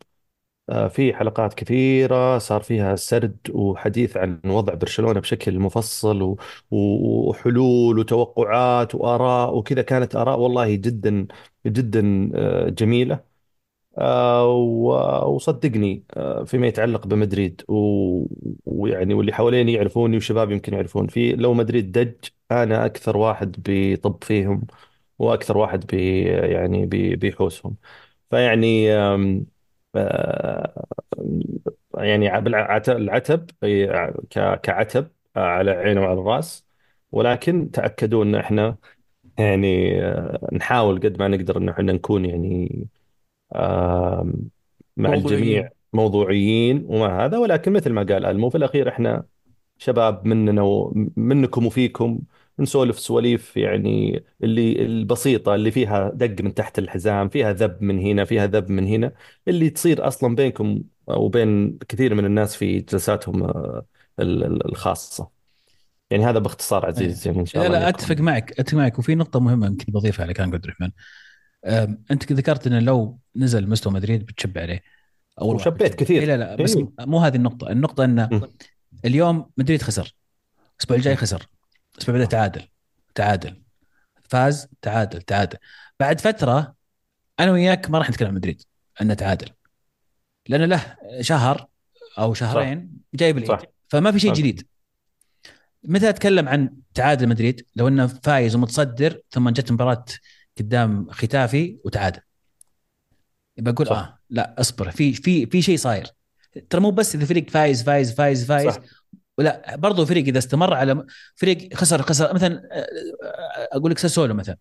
في 0.90 1.14
حلقات 1.14 1.54
كثيرة 1.54 2.38
صار 2.38 2.62
فيها 2.62 2.96
سرد 2.96 3.38
وحديث 3.54 4.18
عن 4.18 4.42
وضع 4.46 4.74
برشلونة 4.74 5.20
بشكل 5.20 5.60
مفصل 5.60 6.36
وحلول 6.72 8.00
وتوقعات 8.00 8.96
وآراء 8.96 9.56
وكذا 9.58 9.82
كانت 9.82 10.16
آراء 10.16 10.40
والله 10.40 10.76
جدا 10.76 11.28
جدا 11.68 12.32
آه، 12.36 12.70
جميلة. 12.70 13.30
آه، 13.98 14.48
وصدقني 15.28 16.04
آه، 16.18 16.44
فيما 16.44 16.68
يتعلق 16.68 17.08
بمدريد 17.08 17.62
ويعني 18.66 19.14
واللي 19.14 19.34
حواليني 19.34 19.74
يعرفوني 19.74 20.18
وشباب 20.18 20.52
يمكن 20.52 20.74
يعرفون 20.74 21.08
في 21.08 21.32
لو 21.32 21.54
مدريد 21.54 21.92
دج 21.92 22.14
أنا 22.52 22.86
أكثر 22.86 23.18
واحد 23.18 23.52
بيطب 23.64 24.24
فيهم 24.24 24.68
وأكثر 25.20 25.58
واحد 25.58 25.86
بي 25.88 26.24
يعني 26.26 26.86
بي 26.86 27.16
بيحوسهم. 27.16 27.76
فيعني 28.32 28.94
آه، 28.98 29.42
يعني 31.98 32.38
العتب 32.38 33.52
كعتب 34.64 35.12
على 35.36 35.72
عيني 35.72 36.00
وعلى 36.00 36.20
الرأس. 36.20 36.66
ولكن 37.12 37.72
تأكدوا 37.72 38.24
إن 38.24 38.36
إحنا 38.36 38.78
يعني 39.40 40.00
آه، 40.06 40.50
نحاول 40.54 41.00
قد 41.00 41.20
ما 41.20 41.28
نقدر 41.28 41.58
إن 41.58 41.70
إحنا 41.70 41.94
نكون 41.94 42.26
يعني 42.26 42.88
آم، 43.56 44.50
مع 44.98 45.14
الجميع 45.14 45.70
موضوعيين. 45.70 45.70
موضوعيين 45.94 46.86
ومع 46.90 47.26
هذا. 47.26 47.38
ولكن 47.38 47.74
مثل 47.74 47.94
ما 47.94 48.04
قال 48.04 48.26
المو 48.26 48.50
في 48.50 48.58
الأخير 48.58 48.90
إحنا 48.90 49.26
شباب 49.78 50.28
مننا 50.28 50.62
ومنكم 50.62 51.66
وفيكم. 51.66 52.20
نسولف 52.60 53.00
سواليف 53.00 53.58
يعني 53.58 54.24
اللي 54.44 54.82
البسيطة 54.86 55.56
اللي 55.56 55.72
فيها 55.72 56.12
دق 56.14 56.42
من 56.44 56.54
تحت 56.54 56.80
الحزام 56.80 57.30
فيها 57.30 57.54
ذب 57.54 57.78
من 57.82 58.00
هنا 58.00 58.26
فيها 58.26 58.48
ذب 58.48 58.70
من 58.70 58.88
هنا 58.88 59.12
اللي 59.48 59.70
تصير 59.70 60.08
أصلا 60.08 60.36
بينكم 60.36 60.82
وبين 61.08 61.78
كثير 61.90 62.16
من 62.16 62.26
الناس 62.26 62.56
في 62.56 62.80
جلساتهم 62.80 63.44
آه، 63.44 63.86
ال- 64.20 64.44
ال- 64.44 64.66
الخاصة. 64.70 65.30
يعني 66.12 66.26
هذا 66.26 66.40
باختصار 66.40 66.84
إيه. 66.84 66.90
عزيز 66.90 67.28
يعني 67.28 67.40
إن 67.40 67.46
شاء 67.46 67.66
الله 67.68 67.80
لا 67.80 67.90
أتفق 67.90 68.16
معك 68.18 68.60
أتفق 68.60 68.78
معك. 68.78 69.00
وفي 69.00 69.16
نقطة 69.16 69.40
مهمة 69.40 69.68
يمكن 69.68 69.94
بضيفها 69.94 70.24
على 70.24 70.34
كلام 70.34 70.54
عبد 70.54 70.64
الرحمن. 70.64 70.90
أنت 72.12 72.32
ذكرت 72.32 72.68
انه 72.68 72.80
لو 72.80 73.20
نزل 73.36 73.70
مستوى 73.70 73.94
مدريد 73.94 74.26
بتشب 74.26 74.58
عليه. 74.58 74.82
أول 75.42 75.56
واحد 75.56 75.68
وشبيت 75.68 75.94
بتشب 75.94 76.00
اي 76.00 76.06
كثير. 76.06 76.28
لا 76.28 76.38
لا 76.38 76.56
بس 76.56 76.76
إيه. 76.76 76.90
مو 77.00 77.20
هذه 77.20 77.36
النقطة. 77.36 77.72
النقطة 77.72 78.04
إن 78.04 78.24
م. 78.32 78.42
اليوم 79.06 79.50
مدريد 79.58 79.82
خسر. 79.82 80.16
الأسبوع 80.76 80.98
الجاي. 80.98 81.16
خسر. 81.16 81.46
الأسبوع 82.00 82.18
بعده 82.18 82.30
تعادل. 82.30 82.68
تعادل. 83.16 83.62
فاز 84.30 84.68
تعادل 84.82 85.22
تعادل. 85.22 85.58
بعد 86.00 86.22
فترة 86.22 86.76
أنا 87.40 87.52
وياك 87.52 87.90
ما 87.90 87.98
راح 87.98 88.10
نتكلم 88.10 88.28
عن 88.28 88.36
مدريد 88.36 88.62
انه 89.02 89.14
تعادل. 89.14 89.50
لأن 90.48 90.64
له 90.64 90.98
شهر 91.22 91.68
أو 92.18 92.34
صح. 92.34 92.40
شهرين 92.40 92.92
جايب 93.14 93.38
العيد 93.38 93.52
صح. 93.52 93.62
فما 93.88 94.12
في 94.12 94.20
شيء 94.20 94.34
صح. 94.34 94.38
جديد. 94.38 94.68
متى 95.84 96.10
أتكلم 96.10 96.50
عن 96.50 96.76
تعادل 96.94 97.30
مدريد؟ 97.30 97.66
لو 97.76 97.88
إنه 97.88 98.08
فايز 98.08 98.56
ومتصدر 98.56 99.22
ثم 99.32 99.50
جت 99.50 99.72
مباراة 99.72 100.06
قدام 100.58 101.12
ختافي 101.12 101.78
وتعادل. 101.86 102.22
بقول 103.58 103.88
صح. 103.88 103.98
آه 103.98 104.20
لا 104.30 104.56
اصبر. 104.60 104.92
في 104.92 105.14
في 105.14 105.46
في 105.46 105.62
شيء 105.62 105.78
صاير. 105.78 106.08
ترى 106.70 106.82
مو 106.82 106.92
بس 106.92 107.16
إذا 107.16 107.26
فريق 107.26 107.50
فايز 107.50 107.84
فايز 107.84 108.14
فايز 108.14 108.46
فايز 108.46 108.74
صح. 108.74 108.82
ولا 109.40 109.76
برضو 109.76 110.06
فريق 110.06 110.26
إذا 110.26 110.38
استمر 110.38 110.74
على 110.74 111.06
فريق 111.36 111.74
خسر 111.74 112.02
خسر 112.02 112.34
مثلا 112.34 112.62
أقول 113.72 113.92
لك 113.92 114.00
ساسولو 114.00 114.34
مثلا. 114.34 114.58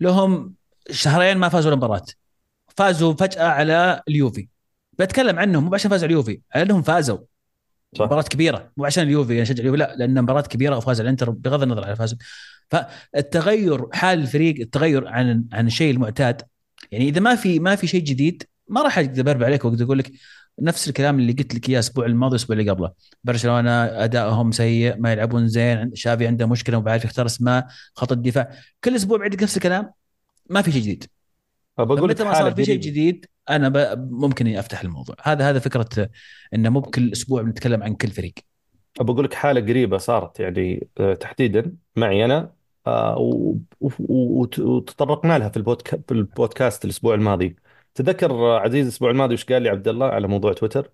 لهم 0.00 0.54
شهرين 0.90 1.38
ما 1.38 1.48
فازوا 1.48 1.70
ولا 1.70 1.76
مباراه 1.76 2.04
فازوا 2.76 3.14
فجأة 3.14 3.44
على 3.44 4.02
اليوفي. 4.08 4.48
بتكلم 4.98 5.38
عنهم 5.38 5.64
مو 5.64 5.74
عشان 5.74 5.90
فازوا 5.90 6.04
على 6.04 6.12
اليوفي 6.12 6.40
على 6.54 6.62
إنهم 6.64 6.82
فازوا. 6.82 7.18
صح. 7.94 8.04
مباراة 8.04 8.22
كبيرة 8.22 8.72
مو 8.76 8.84
عشان 8.84 9.02
اليوفي 9.04 9.32
أنا 9.32 9.42
أشجع 9.42 9.60
اليوفي 9.60 9.78
لا 9.78 9.94
لأن 9.96 10.22
مباراة 10.22 10.42
كبيرة 10.42 10.76
وفاز 10.76 11.00
على 11.00 11.06
الإنتر 11.06 11.30
بغض 11.30 11.62
النظر 11.62 11.84
عن 11.84 11.94
فاز 11.94 12.16
فالتغير 12.70 13.86
حال 13.92 14.18
الفريق 14.18 14.60
التغير 14.60 15.08
عن 15.08 15.44
عن 15.52 15.66
الشيء 15.66 15.94
المعتاد 15.94 16.42
يعني 16.92 17.08
إذا 17.08 17.20
ما 17.20 17.34
في 17.34 17.58
ما 17.58 17.76
في 17.76 17.86
شيء 17.86 18.02
جديد 18.02 18.42
ما 18.68 18.82
راح 18.82 18.98
أقدر 18.98 19.22
بربع 19.22 19.46
عليك 19.46 19.64
وأقدر 19.64 19.84
أقول 19.84 19.98
لك 19.98 20.12
نفس 20.60 20.88
الكلام 20.88 21.18
اللي 21.18 21.32
قلت 21.32 21.54
لك 21.54 21.68
إياه 21.68 21.78
الأسبوع 21.78 22.06
الماضي 22.06 22.32
والأسبوع 22.32 22.56
اللي 22.56 22.70
قبله. 22.70 22.90
برشلونة 23.24 23.84
أدائهم 23.84 24.52
سيء 24.52 24.96
ما 24.98 25.12
يلعبون 25.12 25.48
زين 25.48 25.94
شافي 25.94 26.26
عنده 26.26 26.46
مشكلة 26.46 26.76
وما 26.76 26.84
بيعرف 26.84 27.04
يختار 27.04 27.26
اسماء 27.26 27.66
خط 27.94 28.12
الدفاع. 28.12 28.50
كل 28.84 28.96
أسبوع 28.96 29.18
بعدك 29.18 29.42
نفس 29.42 29.56
الكلام 29.56 29.90
ما 30.50 30.62
في 30.62 30.72
شيء 30.72 30.82
جديد. 30.82 31.04
فبقول 31.76 32.10
لك 32.10 32.16
فمتى 32.16 32.28
ما 32.28 32.34
صار 32.34 32.54
في 32.54 32.64
شيء 32.64 32.80
جديد 32.80 33.26
أنا 33.50 33.68
ب... 33.68 33.76
ممكن 34.10 34.46
إني 34.46 34.58
أفتح 34.58 34.80
الموضوع. 34.80 35.16
هذا 35.22 35.50
هذا 35.50 35.58
فكرة 35.58 36.08
إنه 36.54 36.70
مو 36.70 36.80
بكل 36.80 37.12
أسبوع 37.12 37.42
بنتكلم 37.42 37.82
عن 37.82 37.94
كل 37.94 38.08
فريق. 38.08 38.34
بقول 39.00 39.24
لك 39.24 39.34
حالة 39.34 39.60
قريبة 39.60 39.98
صارت 39.98 40.40
يعني 40.40 40.88
آه، 41.00 41.14
تحديدا 41.14 41.72
معي 41.96 42.24
أنا 42.24 42.52
آه، 42.86 43.16
وتطرقنا 43.80 45.38
لها 45.38 45.48
في 45.48 45.56
البودكا 45.56 45.98
في 46.08 46.14
البودكاست 46.14 46.84
الأسبوع 46.84 47.14
الماضي. 47.14 47.56
تذكر 47.98 48.44
عزيز 48.58 48.86
الأسبوع 48.86 49.10
الماضي 49.10 49.34
وش 49.34 49.44
قال 49.44 49.62
لي 49.62 49.68
عبد 49.68 49.88
الله 49.88 50.06
على 50.06 50.28
موضوع 50.28 50.52
تويتر؟ 50.52 50.90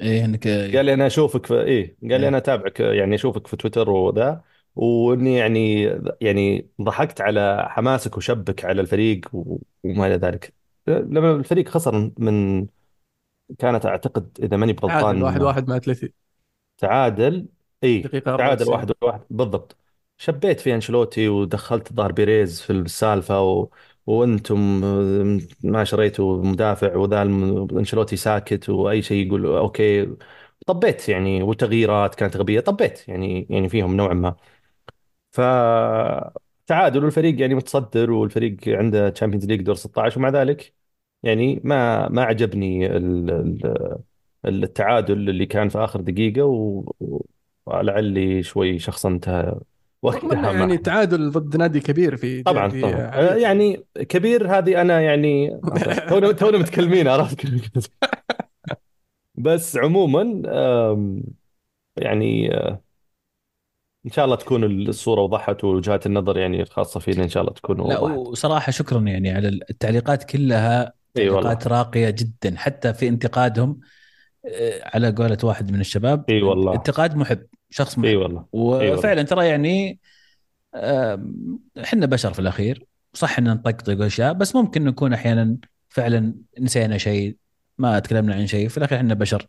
إيه 0.00 0.24
إنك 0.24 0.48
قال 0.48 0.84
لي 0.86 0.94
أنا 0.94 1.06
أشوفك 1.06 1.46
في 1.46 1.54
إيه 1.62 1.96
قال 2.10 2.20
لي 2.20 2.28
إيه. 2.28 2.28
أنا 2.28 2.36
أتابعك 2.38 2.80
آه، 2.80 2.92
يعني 2.94 3.14
أشوفك 3.14 3.46
في 3.46 3.56
تويتر 3.56 3.90
وذا 3.90 4.44
وإني 4.76 5.34
يعني 5.36 5.82
يعني 6.20 6.70
ضحكت 6.82 7.20
على 7.20 7.66
حماسك 7.70 8.16
وشبك 8.16 8.64
على 8.64 8.80
الفريق 8.80 9.20
و- 9.34 9.58
وما 9.84 10.06
إلى 10.06 10.14
ذلك. 10.16 10.54
لما 10.86 11.32
الفريق 11.36 11.68
خسر 11.68 12.12
من 12.18 12.66
كانت 13.58 13.86
أعتقد 13.86 14.38
إذا 14.42 14.56
ماني 14.56 14.72
تعادل 14.86 15.22
واحد 15.22 15.42
بغلطان 15.42 15.42
واحد 15.42 15.68
مع 15.68 15.76
اتلتي 15.76 16.12
تعادل؟ 16.78 17.48
إي 17.84 18.04
دقيقة 18.04 18.30
تعادل 18.36 18.64
94 18.64 18.68
واحد 18.68 18.92
واحد 19.02 19.20
بالضبط. 19.30 19.76
شبيت 20.16 20.60
في 20.60 20.74
أنشيلوتي 20.74 21.28
ودخلت 21.28 21.92
ظهر 21.92 22.12
بيريز 22.12 22.60
في 22.62 22.70
السالفة 22.72 23.40
و... 23.42 23.68
وأنتم 24.06 24.84
آه، 24.84 25.38
ما 25.64 25.84
شريتوا 25.84 26.42
مدافع 26.44 26.96
وذا 26.96 27.22
أنشيلوتي 27.22 28.16
ساكت 28.16 28.68
وأي 28.68 29.02
شيء 29.02 29.26
يقول 29.26 29.46
okay 29.46 30.16
طبيت 30.66 31.08
يعني 31.08 31.42
وتغييرات 31.42 32.14
كانت 32.14 32.36
غبية 32.36 32.60
طبيت 32.60 33.08
يعني 33.08 33.46
يعني 33.50 33.68
فيهم 33.68 33.96
نوعا 33.96 34.14
ما. 34.14 34.36
فتعادل 35.32 37.04
والفريق 37.04 37.40
يعني 37.40 37.54
متصدر 37.54 38.10
والفريق 38.10 38.56
عنده 38.68 39.08
Champions 39.10 39.46
League 39.46 39.62
دور 39.62 39.74
16 39.74 40.18
ومع 40.20 40.28
ذلك 40.28 40.74
يعني 41.22 41.60
ما 41.64 42.08
ما 42.08 42.22
عجبني 42.24 42.86
ال- 42.96 43.30
ال- 44.46 44.64
التعادل 44.64 45.30
اللي 45.30 45.46
كان 45.46 45.68
في 45.68 45.78
و- 46.44 46.94
و- 47.00 47.26
ولعلي 47.66 48.42
شوي 48.42 48.78
شخصنتها 48.78 49.60
وقتها 50.06 50.34
مع 50.40 50.52
يعني 50.52 50.78
تعادل 50.78 51.30
ضد 51.30 51.56
نادي 51.56 51.80
كبير 51.80 52.16
في 52.16 52.42
طبعا 52.42 52.68
ديربي 52.68 52.92
طبعا. 52.92 53.10
آه، 53.14 53.34
يعني 53.34 53.84
كبير 53.94 54.58
هذه 54.58 54.80
أنا 54.80 55.00
يعني 55.00 55.60
تونا 56.08 56.32
تونا 56.32 56.58
متكلمين 56.58 57.08
عرفت؟ 57.08 57.46
بس 59.34 59.76
عموما 59.76 60.42
يعني 61.96 62.54
آه، 62.54 62.80
إن 64.06 64.10
شاء 64.10 64.24
الله 64.24 64.36
تكون 64.36 64.64
الصورة 64.88 65.20
وضحت 65.20 65.64
ووجهات 65.64 66.06
النظر 66.06 66.38
يعني 66.38 66.62
الخاصة 66.62 67.00
فينا 67.00 67.24
إن 67.24 67.28
شاء 67.28 67.42
الله 67.42 67.54
تكون 67.54 67.88
لا 67.88 67.98
وضحت. 68.00 68.18
وصراحة 68.18 68.72
شكرا 68.72 69.00
يعني 69.00 69.30
على 69.30 69.48
التعليقات 69.48 70.24
كلها 70.24 70.92
إي 71.18 71.28
والله. 71.28 71.42
تعليقات 71.42 71.66
راقية 71.68 72.10
جدا 72.10 72.56
حتى 72.56 72.94
في 72.94 73.08
انتقادهم 73.08 73.80
آه، 74.46 74.80
على 74.94 75.10
قولة 75.10 75.38
واحد 75.44 75.72
من 75.72 75.80
الشباب 75.80 76.24
إي 76.30 76.42
والله. 76.42 76.74
انتقاد 76.74 77.16
محب. 77.16 77.46
شخص 77.70 77.98
إي 77.98 78.16
محب 78.16 78.22
والله. 78.22 78.40
إي 78.40 78.46
والله. 78.52 78.92
وفعلا 78.92 79.22
ترى 79.22 79.46
يعني 79.46 79.98
إحنا 81.84 82.06
بشر 82.06 82.32
في 82.32 82.38
الأخير. 82.38 82.86
صح 83.14 83.38
إن 83.38 83.44
نطقطق 83.44 84.04
أشياء 84.04 84.32
بس 84.32 84.56
ممكن 84.56 84.84
نكون 84.84 85.12
أحيانا 85.12 85.56
فعلا 85.88 86.34
نسينا 86.60 86.98
شيء 86.98 87.36
ما 87.78 87.98
تكلمنا 87.98 88.34
عن 88.34 88.46
شيء. 88.46 88.68
في 88.68 88.78
الأخير 88.78 88.98
إحنا 88.98 89.14
بشر 89.14 89.46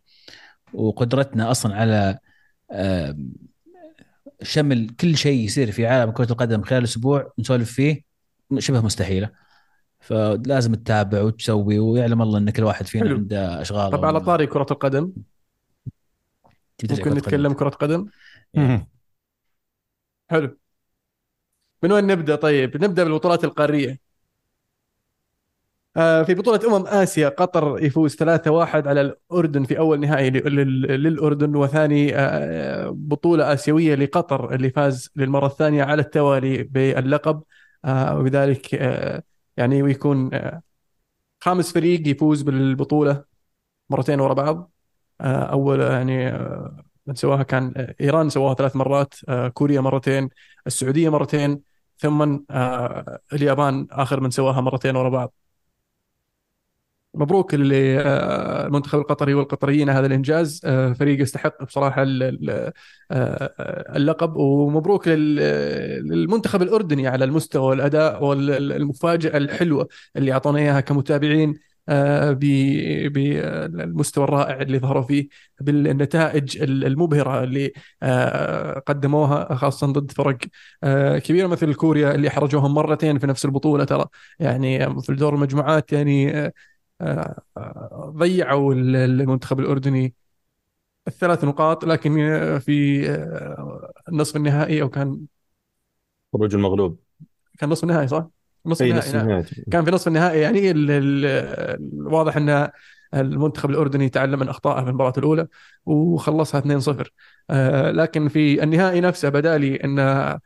وقدرتنا 0.72 1.50
أصلا 1.50 1.74
على 1.76 2.18
شمل 4.42 4.88
كل 5.00 5.16
شيء 5.16 5.44
يصير 5.44 5.70
في 5.70 5.86
عالم 5.86 6.10
كرة 6.10 6.32
القدم 6.32 6.62
خلال 6.62 6.84
أسبوع 6.84 7.32
نسولف 7.38 7.72
فيه 7.72 8.02
شبه 8.58 8.80
مستحيلة. 8.80 9.30
فلازم 10.00 10.74
تتابع 10.74 11.22
وتسوي 11.22 11.78
ويعلم 11.78 12.22
الله 12.22 12.38
إن 12.38 12.50
كل 12.50 12.64
واحد 12.64 12.86
فينا. 12.86 13.10
عنده 13.10 13.60
أشغال 13.60 13.90
طب 13.90 14.04
على 14.04 14.20
طاري 14.20 14.46
كرة 14.46 14.66
القدم؟ 14.70 15.12
ممكن 16.82 17.10
نتكلم 17.18 17.52
كرة 17.52 17.68
قدم؟ 17.68 18.06
حلو. 20.30 20.58
من 21.82 21.92
وين 21.92 22.06
نبدأ 22.06 22.34
طيب؟ 22.36 22.84
نبدأ 22.84 23.04
بالبطولات 23.04 23.44
القارية. 23.44 23.98
آه، 25.96 26.22
في 26.22 26.34
بطولة 26.34 26.76
أمم 26.76 26.86
آسيا 26.86 27.28
قطر 27.28 27.84
يفوز 27.84 28.16
3-1 28.16 28.88
على 28.88 29.00
الأردن 29.00 29.64
في 29.64 29.78
أول 29.78 30.00
نهائي 30.00 30.30
لل- 30.30 30.54
لل- 30.56 31.02
للأردن 31.02 31.56
وثاني 31.56 32.16
آه، 32.16 32.88
بطولة 32.90 33.52
آسيوية 33.52 33.94
لقطر 33.94 34.54
اللي 34.54 34.70
فاز 34.70 35.10
للمرة 35.16 35.46
الثانية 35.46 35.84
على 35.84 36.02
التوالي 36.02 36.62
باللقب. 36.62 37.42
آه، 37.84 38.18
وبذلك 38.18 38.72
يعني 39.56 39.82
ويكون 39.82 40.30
خامس 41.40 41.72
فريق 41.72 42.08
يفوز 42.08 42.42
بالبطولة 42.42 43.24
مرتين 43.90 44.20
ورا 44.20 44.34
بعض. 44.34 44.70
آه، 45.20 45.42
أول 45.52 45.80
يعني 45.80 46.28
آه، 46.28 46.84
من 47.06 47.14
سواها 47.14 47.42
كان 47.42 47.72
آه، 47.76 47.94
إيران 48.00 48.30
سواها 48.30 48.54
ثلاث 48.54 48.76
مرات 48.76 49.14
آه، 49.28 49.48
كوريا 49.48 49.80
مرتين 49.80 50.28
السعودية 50.66 51.08
مرتين 51.08 51.60
ثم 51.98 52.38
آه، 52.50 53.18
اليابان 53.32 53.86
آخر 53.90 54.20
من 54.20 54.30
سواها 54.30 54.60
مرتين 54.60 54.96
ورا 54.96 55.08
بعض. 55.08 55.32
مبروك 57.14 57.54
للمنتخب 57.54 58.98
القطري 58.98 59.34
والقطريين 59.34 59.88
هذا 59.90 60.06
الإنجاز 60.06 60.60
آه، 60.64 60.92
فريق 60.92 61.20
يستحق 61.22 61.64
بصراحة 61.64 62.02
ال- 62.02 62.22
ال- 62.22 62.72
آه، 63.10 63.96
اللقب 63.96 64.36
ومبروك 64.36 65.08
لل- 65.08 65.36
للمنتخب 66.08 66.62
الأردني 66.62 67.06
على 67.08 67.24
المستوى 67.24 67.62
والأداء 67.70 68.24
والمفاجأة 68.24 69.36
الحلوة 69.36 69.88
اللي 70.16 70.32
اعطونا 70.32 70.58
إياها 70.58 70.80
كمتابعين. 70.80 71.50
آه، 71.50 71.67
بالمستوى 73.08 74.24
الرائع 74.24 74.60
اللي 74.62 74.78
ظهروا 74.78 75.02
فيه 75.02 75.28
بالنتائج 75.60 76.62
المبهرة 76.62 77.44
اللي 77.44 77.72
آه، 78.02 78.78
قدموها 78.78 79.54
خاصة 79.54 79.86
ضد 79.86 80.10
فرق 80.10 80.38
آه، 80.82 81.18
كبيرة 81.18 81.46
مثل 81.46 81.74
كوريا 81.74 82.14
اللي 82.14 82.30
حرجوهم 82.30 82.74
مرتين 82.74 83.18
في 83.18 83.26
نفس 83.26 83.44
البطولة 83.44 83.84
ترى 83.84 84.04
يعني 84.38 85.00
في 85.02 85.14
دور 85.14 85.34
المجموعات 85.34 85.92
يعني 85.92 86.30
آه، 86.38 86.52
آه، 87.00 87.42
آه، 87.56 88.12
ضيعوا 88.16 88.74
المنتخب 88.74 89.60
الأردني 89.60 90.14
الثلاث 91.08 91.44
نقاط 91.44 91.84
لكن 91.84 92.20
آه، 92.20 92.58
في 92.58 93.06
آه، 93.10 93.92
النصف 94.08 94.36
النهائي 94.36 94.82
أو 94.82 94.88
كان 94.90 95.26
خروج 96.32 96.54
المغلوب 96.54 96.98
كان 97.58 97.68
نصف 97.70 97.84
النهائي 97.84 98.08
صح؟ 98.08 98.28
نصف 98.66 98.82
النهائي 98.82 98.98
نصف 99.00 99.14
نعم. 99.14 99.24
النهائي. 99.24 99.44
كان 99.70 99.84
في 99.84 99.90
نصف 99.90 100.08
النهائي 100.08 100.40
يعني 100.40 100.70
ال- 100.70 100.90
ال- 100.90 101.26
الواضح 102.00 102.36
أن 102.36 102.68
المنتخب 103.14 103.70
الأردني 103.70 104.08
تعلم 104.08 104.38
من 104.38 104.48
أخطائه 104.48 104.82
في 104.84 104.88
المباراة 104.90 105.12
الأولى 105.18 105.46
وخلصها 105.86 106.58
2-0 106.58 107.12
آه، 107.50 107.90
لكن 107.90 108.28
في 108.28 108.62
النهائي 108.62 109.00
نفسه 109.00 109.28
بدأ 109.28 109.58
لي 109.58 109.76
أن 109.76 109.98
آه، 109.98 110.40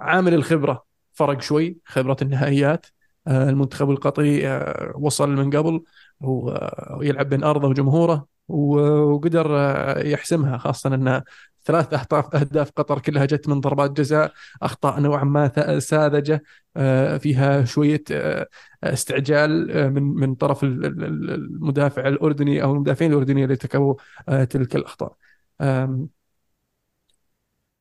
عامل 0.00 0.34
الخبرة 0.34 0.84
فرق 1.12 1.40
شوي 1.40 1.76
خبرة 1.84 2.16
النهائيات. 2.22 2.86
آه، 3.26 3.48
المنتخب 3.50 3.90
القطري 3.90 4.42
وصل 4.94 5.30
من 5.30 5.50
قبل 5.56 5.82
ويلعب 6.20 7.28
بين 7.28 7.44
أرضه 7.44 7.68
وجمهوره. 7.68 8.26
وقدر 8.54 9.46
يحسمها 10.06 10.58
خاصة 10.58 10.94
أن 10.94 11.22
ثلاث 11.64 11.94
أهداف 11.94 12.34
أهداف 12.34 12.70
قطر 12.70 12.98
كلها 12.98 13.24
جت 13.24 13.48
من 13.48 13.60
ضربات 13.60 13.90
جزاء 13.90 14.32
أخطاء 14.62 15.00
نوعا 15.00 15.24
ما 15.24 15.78
ساذجة 15.78 16.42
آه، 16.76 17.16
فيها 17.16 17.64
شوية 17.64 18.02
آه، 18.12 18.46
استعجال 18.84 19.70
آه، 19.70 19.88
من 19.88 20.02
من 20.02 20.34
طرف 20.34 20.64
ال- 20.64 20.84
ال- 20.86 21.04
ال- 21.04 21.30
المدافع 21.30 22.08
الأردني 22.08 22.62
أو 22.62 22.72
المدافعين 22.74 23.12
الأردنيين 23.12 23.44
اللي 23.44 23.52
ارتكبوا 23.54 23.94
تلك 24.50 24.76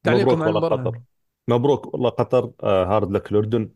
تعليقكم 0.03 0.41
مبروك 0.41 0.45
والله 0.47 0.62
قطر. 0.62 1.01
مبروك 1.49 1.93
والله 1.93 2.10
قطر 2.10 2.51
هارد 2.63 3.12
لك 3.12 3.32
الأردن. 3.32 3.71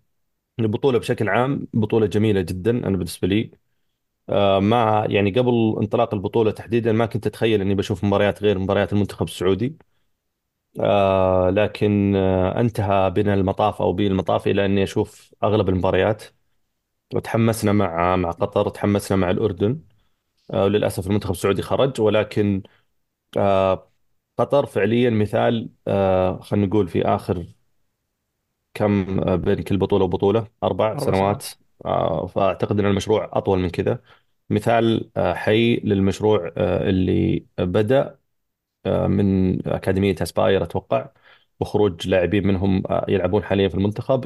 البطولة 0.59 0.99
بشكل 0.99 1.29
عام 1.29 1.67
بطولة 1.73 2.05
جميلة 2.07 2.41
جدا 2.41 2.71
أنا 2.71 2.97
بالنسبة 2.97 3.27
لي. 3.27 3.51
مع 4.59 5.05
يعني 5.09 5.31
قبل 5.31 5.75
انطلاق 5.81 6.13
البطولة 6.13 6.51
تحديدا 6.51 6.91
ما 6.91 7.05
كنت 7.05 7.27
أتخيل 7.27 7.61
إني 7.61 7.75
بشوف 7.75 8.03
مباريات 8.03 8.43
غير 8.43 8.59
مباريات 8.59 8.93
المنتخب 8.93 9.25
السعودي. 9.25 9.77
آه، 10.79 11.49
لكن 11.49 12.15
آه، 12.15 12.59
انتهى 12.59 13.09
بنا 13.11 13.33
المطاف 13.33 13.81
أو 13.81 13.93
بي 13.93 14.07
المطاف 14.07 14.47
إلى 14.47 14.65
إني 14.65 14.83
أشوف 14.83 15.33
أغلب 15.43 15.69
المباريات. 15.69 16.23
وتحمسنا 17.15 17.73
مع 17.73 18.15
مع 18.15 18.31
قطر 18.31 18.69
تحمسنا 18.69 19.17
مع 19.17 19.31
الأردن. 19.31 19.81
آه، 20.53 20.63
وللأسف 20.65 21.07
المنتخب 21.07 21.31
السعودي 21.31 21.61
خرج. 21.61 22.01
ولكن 22.01 22.63
آه، 23.37 23.91
قطر 24.37 24.65
فعليا 24.65 25.09
مثال 25.09 25.69
آه، 25.87 26.39
خلينا 26.41 26.67
نقول 26.67 26.87
في 26.87 27.03
آخر 27.05 27.47
كم 28.73 29.19
آه، 29.19 29.35
بين 29.35 29.61
كل 29.63 29.77
بطولة 29.77 30.05
وبطولة 30.05 30.47
أربع 30.63 30.97
أربع 30.97 30.97
سنوات. 30.97 31.45
آه، 31.45 31.62
فأعتقد 32.27 32.79
أن 32.79 32.85
المشروع 32.85 33.29
أطول 33.33 33.59
من 33.59 33.69
كذا 33.69 33.99
مثال 34.49 35.11
آه، 35.17 35.33
حي 35.33 35.75
للمشروع 35.75 36.53
آه، 36.57 36.89
اللي 36.89 37.45
آه، 38.85 39.07
من 39.07 39.59
أكاديمية 39.69 40.15
أسباير 40.21 40.63
أتوقع 40.63 41.09
وخروج 41.59 42.07
لاعبين 42.07 42.47
منهم 42.47 42.83
آه، 42.87 43.05
يلعبون 43.09 43.43
حاليا 43.43 43.69
في 43.69 43.75
المنتخب 43.75 44.25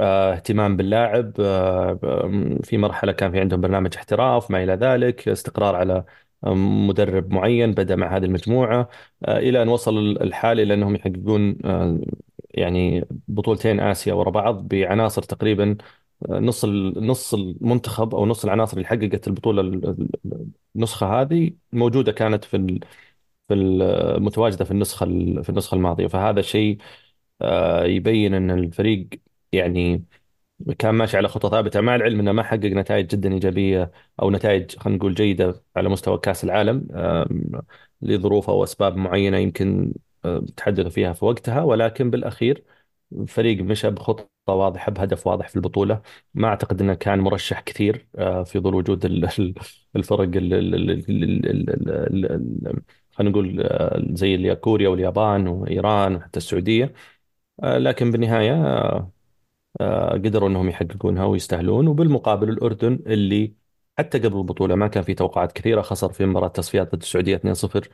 آه، 0.00 0.32
اهتمام 0.34 0.76
باللاعب 0.76 1.32
آه، 1.40 1.98
آه، 2.04 2.58
في 2.64 2.78
مرحلة 2.78 3.12
كان 3.12 3.30
في 3.32 3.40
عندهم 3.40 3.60
برنامج 3.60 3.96
احتراف 3.96 4.50
ما 4.50 4.62
إلى 4.64 4.72
ذلك 4.74 5.28
استقرار 5.28 5.76
على 5.76 6.04
آه، 6.44 6.54
مدرب 6.54 7.32
معين 7.32 7.72
بدأ 7.74 7.96
مع 7.96 8.16
هذه 8.16 8.24
المجموعة 8.24 8.88
آه، 9.24 9.38
إلى 9.38 9.62
أن 9.62 9.68
وصل 9.68 9.98
الحال 9.98 10.60
إلى 10.60 10.74
أنهم 10.74 10.94
يحققون 10.96 11.58
آه، 11.64 12.00
يعني 12.50 13.04
بطولتين 13.28 13.80
آسيا 13.80 14.14
ورا 14.14 14.30
بعض 14.30 14.68
بعناصر 14.68 15.22
تقريبا 15.22 15.70
آه، 15.72 15.76
نص 16.30 16.64
نص 16.96 17.34
المنتخب 17.34 18.14
أو 18.14 18.26
نص 18.26 18.44
العناصر 18.44 18.76
اللي 18.76 18.88
حققت 18.88 19.28
البطولة 19.28 19.60
ال- 19.62 19.86
ال- 19.88 20.08
النسخة 20.76 21.06
هذه 21.22 21.50
موجودة 21.72 22.12
كانت 22.12 22.44
في 22.44 22.80
في 23.48 23.54
المتواجده 23.54 24.64
في 24.64 24.70
النسخة 24.70 25.06
في 25.42 25.48
النسخة 25.50 25.74
الماضية. 25.74 26.06
فهذا 26.06 26.42
شيء 26.42 26.78
آه، 27.42 27.84
يبين 27.84 28.34
إن 28.34 28.50
الفريق 28.50 29.08
يعني 29.52 30.04
كان 30.78 30.94
ماشي 30.94 31.16
على 31.16 31.28
خطى 31.28 31.48
ثابتة 31.50 31.80
مع 31.80 31.96
العلم 31.96 32.20
إنه 32.20 32.32
ما 32.32 32.42
حقق 32.42 32.64
نتائج 32.66 33.06
جدا 33.06 33.32
إيجابية 33.34 33.92
أو 34.22 34.30
نتائج 34.30 34.76
خلينا 34.78 34.98
نقول 34.98 35.14
جيدة 35.14 35.64
على 35.76 35.88
مستوى 35.88 36.18
كأس 36.18 36.44
العالم 36.44 36.88
لظروف 38.02 38.50
أو 38.50 38.64
أسباب 38.64 38.96
معينة 38.96 39.38
يمكن 39.38 39.92
تحدثوا 40.56 40.90
فيها 40.90 41.12
في 41.12 41.24
وقتها. 41.24 41.62
ولكن 41.62 42.10
بالأخير 42.10 42.64
فريق 43.28 43.62
مشى 43.62 43.90
بخطة 43.90 44.28
واضحة 44.48 44.92
بهدف 44.92 45.26
واضح 45.26 45.48
في 45.48 45.56
البطولة. 45.56 46.02
ما 46.34 46.48
أعتقد 46.48 46.80
إنه 46.82 46.94
كان 46.94 47.18
مرشح 47.20 47.60
كثير 47.60 48.08
آه، 48.18 48.42
في 48.42 48.58
ظل 48.60 48.74
وجود 48.74 49.04
ال- 49.04 49.24
ال- 49.40 49.54
الفرق 49.96 50.20
ال- 50.20 50.36
ال- 50.54 50.74
ال- 50.74 50.90
ال- 50.90 51.46
ال- 51.50 51.70
ال- 51.70 52.32
ال- 52.66 52.82
خلينا 53.12 53.30
نقول 53.32 53.60
آه، 53.62 54.02
زي 54.10 54.34
اللي 54.34 54.56
كوريا 54.56 54.88
واليابان 54.88 55.48
وإيران 55.48 56.14
وحتى 56.16 56.36
السعودية. 56.36 56.92
آه، 57.64 57.78
لكن 57.78 58.10
بالنهاية 58.10 58.52
آه، 59.80 60.10
قدروا 60.12 60.48
إنهم 60.48 60.68
يحققونها 60.68 61.24
ويستاهلون. 61.24 61.88
وبالمقابل 61.88 62.48
الأردن 62.48 62.98
اللي 63.06 63.54
حتى 63.98 64.18
قبل 64.18 64.36
البطولة 64.38 64.74
ما 64.74 64.88
كان 64.88 65.02
في 65.02 65.14
توقعات 65.14 65.52
كثيرة 65.52 65.82
خسر 65.82 66.12
في 66.12 66.26
مباراة 66.26 66.48
تصفيات 66.48 66.94
ضد 66.94 67.02
السعودية 67.02 67.36
2-0 67.36 67.88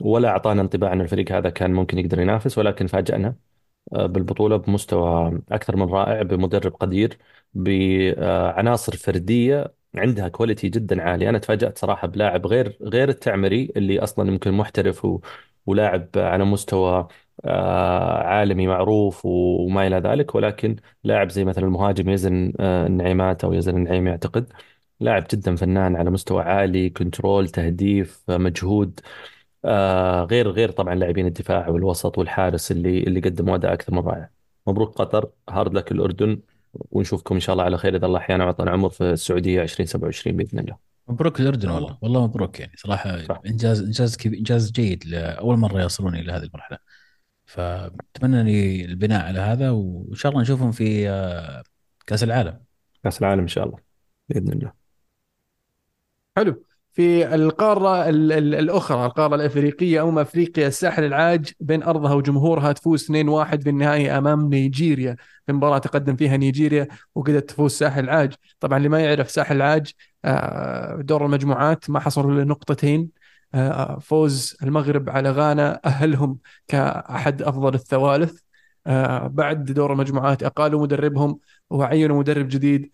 ولا 0.00 0.28
أعطانا 0.28 0.62
انطباع 0.62 0.92
إن 0.92 1.00
الفريق 1.00 1.32
هذا 1.32 1.50
كان 1.50 1.72
ممكن 1.74 1.98
يقدر 1.98 2.20
ينافس 2.20 2.58
ولكن 2.58 2.86
فاجأنا. 2.86 3.47
آه، 3.92 4.06
بالبطولة 4.06 4.56
بمستوى 4.56 5.40
أكثر 5.52 5.76
من 5.76 5.82
رائع 5.88 6.22
بمدرب 6.22 6.72
قدير 6.72 7.18
بعناصر 7.54 8.96
فردية 8.96 9.74
عندها 9.94 10.28
كواليتي 10.28 10.68
جدا 10.68 11.02
عالي. 11.02 11.28
أنا 11.28 11.38
تفاجأت 11.38 11.78
صراحة 11.78 12.06
بلاعب 12.08 12.46
غير 12.46 12.78
غير 12.82 13.08
التعمري 13.08 13.72
اللي 13.76 13.98
أصلا 14.00 14.28
يمكن 14.30 14.52
محترف 14.52 15.04
و 15.04 15.20
ولاعب 15.66 16.08
على 16.16 16.44
مستوى 16.44 17.08
آه، 17.44 18.22
عالمي 18.22 18.66
معروف 18.66 19.26
وما 19.26 19.86
إلى 19.86 19.96
ذلك 19.96 20.34
ولكن 20.34 20.76
لاعب 21.04 21.30
زي 21.30 21.44
مثلا 21.44 21.64
المهاجم 21.64 22.08
يزن 22.10 22.52
آه، 22.60 22.86
النعيمات 22.86 23.44
أو 23.44 23.52
يزن 23.52 23.76
النعيم 23.76 24.06
يعتقد. 24.06 24.52
لاعب 25.00 25.26
جدا 25.32 25.56
فنان 25.56 25.96
على 25.96 26.10
مستوى 26.10 26.42
عالي 26.42 26.90
control 26.90 27.48
تهديف 27.48 28.24
آه، 28.30 28.36
مجهود. 28.38 29.00
آه، 29.64 30.24
غير 30.24 30.50
غير 30.50 30.70
طبعا 30.70 30.94
لاعبين 30.94 31.26
الدفاع 31.26 31.68
والوسط 31.68 32.18
والحارس 32.18 32.72
اللي 32.72 33.02
اللي 33.02 33.20
قدموا 33.20 33.54
أداء 33.54 33.72
أكثر 33.72 33.94
من 33.94 33.98
رائع 33.98 34.30
مبروك 34.66 34.94
قطر 34.94 35.30
hard 35.50 35.74
luck 35.74 35.92
الأردن 35.92 36.40
ونشوفكم 36.74 37.34
إن 37.34 37.40
شاء 37.40 37.52
الله 37.52 37.64
على 37.64 37.78
خير 37.78 37.96
إذا 37.96 38.06
الله 38.06 38.18
أحيانا 38.18 38.44
وعطانا 38.44 38.70
عمر 38.70 38.88
في 38.90 39.04
السعودية 39.04 39.62
2027 39.62 40.36
بإذن 40.36 40.58
الله. 40.58 40.76
مبروك 41.08 41.40
للاردن 41.40 41.70
والله. 41.70 41.98
والله 42.02 42.26
مبروك 42.26 42.60
يعني. 42.60 42.72
صراحة 42.76 43.18
صح. 43.24 43.40
إنجاز 43.46 43.82
إنجاز 43.82 44.16
كبير 44.16 44.38
إنجاز 44.38 44.72
جيد 44.72 45.06
لأول 45.06 45.56
مرة 45.56 45.82
يصلون 45.82 46.14
إلى 46.14 46.32
هذه 46.32 46.42
المرحلة. 46.42 46.78
فأتمنى 47.46 48.42
لي 48.42 48.84
البناء 48.84 49.26
على 49.26 49.38
هذا 49.38 49.70
وإن 49.70 50.14
شاء 50.14 50.32
الله 50.32 50.42
نشوفهم 50.42 50.72
في 50.72 51.10
آه، 51.10 51.62
كأس 52.06 52.22
العالم. 52.22 52.60
كأس 53.04 53.20
العالم 53.20 53.40
إن 53.40 53.48
شاء 53.48 53.64
الله 53.64 53.78
بإذن 54.28 54.52
الله. 54.52 54.72
حلو. 56.36 56.64
في 56.98 57.34
القارة 57.34 58.08
ال- 58.08 58.32
ال- 58.32 58.54
الأخرى 58.54 59.06
القارة 59.06 59.34
الأفريقية 59.34 60.02
أمم 60.08 60.18
أفريقيا 60.18 60.66
الساحل 60.66 61.04
العاج 61.04 61.52
بين 61.60 61.82
أرضها 61.82 62.14
وجمهورها 62.14 62.72
تفوز 62.72 63.02
2-1 63.04 63.62
في 63.62 63.70
النهائي 63.70 64.10
أمام 64.18 64.48
نيجيريا. 64.48 65.16
في 65.46 65.52
مباراة 65.52 65.78
تقدم 65.78 66.16
فيها 66.16 66.36
نيجيريا 66.36 66.88
وقدرت 67.14 67.48
تفوز 67.50 67.72
ساحل 67.72 68.04
العاج. 68.04 68.32
طبعا 68.60 68.78
اللي 68.78 68.88
ما 68.88 69.00
يعرف 69.00 69.30
ساحل 69.30 69.56
العاج 69.56 69.92
آه، 70.24 70.96
دور 71.02 71.26
المجموعات 71.26 71.90
ما 71.90 72.00
حصلوا 72.00 72.32
إلا 72.32 72.44
نقطتين. 72.44 73.08
آه، 73.54 73.98
فوز 73.98 74.56
المغرب 74.62 75.10
على 75.10 75.30
غانا 75.30 75.80
أهلهم 75.84 76.38
كأحد 76.68 77.42
أفضل 77.42 77.74
الثوالث. 77.74 78.40
آه، 78.86 79.26
بعد 79.26 79.64
دور 79.64 79.92
المجموعات 79.92 80.42
أقالوا 80.42 80.82
مدربهم 80.82 81.38
وعينوا 81.70 82.18
مدرب 82.18 82.48
جديد 82.48 82.90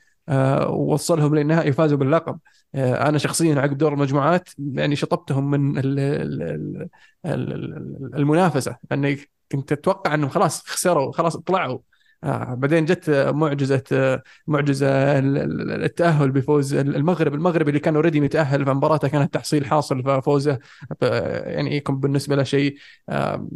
ووصلهم 0.69 1.35
للنهائي 1.35 1.71
وفازوا 1.71 1.99
باللقب. 1.99 2.39
آه، 2.75 3.09
أنا 3.09 3.19
شخصيا 3.19 3.61
عقب 3.61 3.79
دور 3.79 3.93
المجموعات 3.95 4.49
يعني 4.59 4.97
شطبتهم 4.97 5.51
من 5.51 5.79
ال- 5.79 5.99
ال- 5.99 6.43
ال- 6.43 7.53
ال- 7.53 8.11
المنافسة 8.15 8.77
لأني 8.91 9.19
كنت 9.53 9.73
أتوقع 9.73 10.15
إنهم 10.15 10.29
خلاص 10.31 10.63
خسروا 10.67 11.13
خلاص 11.13 11.37
طلعوا. 11.37 11.79
آه، 12.25 12.55
بعدين 12.55 12.85
جت 12.85 13.11
معجزة 13.11 13.83
آه، 13.93 14.23
معجزة 14.47 15.19
ال- 15.19 15.39
ال- 15.39 15.85
التأهل 15.85 16.31
بفوز 16.31 16.75
المغرب. 16.75 17.35
المغرب 17.35 17.69
اللي 17.69 17.81
كان 17.81 17.95
اوريدي 17.97 18.21
متأهل 18.21 18.67
فمباراته 18.67 19.09
كانت 19.09 19.35
تحصيل 19.35 19.67
حاصل 19.67 20.03
ففوزه 20.03 20.59
آه، 21.03 21.51
يعني 21.51 21.77
يكون 21.77 22.01
بالنسبة 22.01 22.37
له 22.37 22.43
شيء 22.43 22.77
آه، 23.09 23.49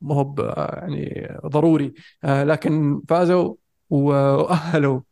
ما 0.00 0.14
هو 0.14 0.34
يعني 0.76 1.28
ضروري. 1.46 1.94
آه، 2.24 2.44
لكن 2.44 3.02
فازوا 3.08 3.54
وأهلوا. 3.90 4.96
آه، 5.00 5.02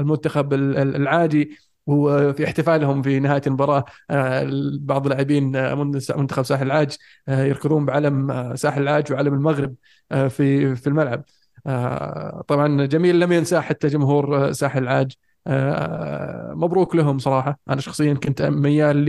المنتخب 0.00 0.52
ال- 0.54 0.76
ال- 0.76 0.96
العادي 0.96 1.56
وفي 1.86 2.44
احتفالهم 2.44 3.02
في 3.02 3.20
نهاية 3.20 3.42
المباراة 3.46 3.84
آه، 4.10 4.50
بعض 4.80 5.06
اللاعبين 5.06 5.56
آه، 5.56 5.74
من- 5.74 6.00
منتخب 6.16 6.42
ساحل 6.42 6.66
العاج 6.66 6.96
آه، 7.28 7.44
يركضون 7.44 7.84
بعلم 7.86 8.30
آه، 8.30 8.54
ساحل 8.54 8.82
العاج 8.82 9.12
وعلم 9.12 9.34
المغرب 9.34 9.74
آه، 10.12 10.28
في 10.28 10.76
في 10.76 10.86
الملعب. 10.86 11.24
آه، 11.66 12.44
طبعا 12.48 12.86
جميل 12.86 13.20
لم 13.20 13.32
ينساه 13.32 13.60
حتى 13.60 13.88
جمهور 13.88 14.48
آه، 14.48 14.52
ساحل 14.52 14.82
العاج. 14.82 15.12
آه، 15.46 16.52
مبروك 16.56 16.96
لهم 16.96 17.18
صراحة. 17.18 17.58
أنا 17.70 17.80
شخصيا 17.80 18.14
كنت 18.14 18.42
ميال 18.42 19.04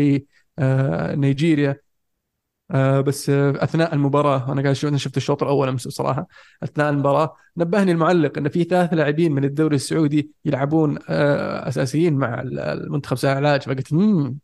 لنيجيريا 0.60 1.78
آه 2.72 3.02
بس 3.02 3.30
آه 3.30 3.64
أثناء 3.64 3.94
المباراة 3.96 4.52
أنا 4.52 4.62
قاعد 4.62 4.74
شفت 4.76 4.96
شفت 4.96 5.18
الشوط 5.18 5.44
الأول 5.44 5.70
أمس 5.70 5.88
بصراحه 5.88 6.28
أثناء 6.64 6.90
المباراة 6.90 7.36
نبهني 7.58 7.92
المعلق 7.92 8.38
إن 8.38 8.50
في 8.50 8.64
ثلاث 8.64 8.94
لاعبين 8.94 9.32
من 9.32 9.44
الدوري 9.44 9.76
السعودي 9.76 10.32
يلعبون 10.46 11.00
آه 11.10 11.68
أساسيين 11.68 12.14
مع 12.14 12.42
المنتخب 12.42 13.18
ساحل 13.18 13.38
العاج. 13.40 13.62
فقلت 13.62 13.94
مم 13.94 14.38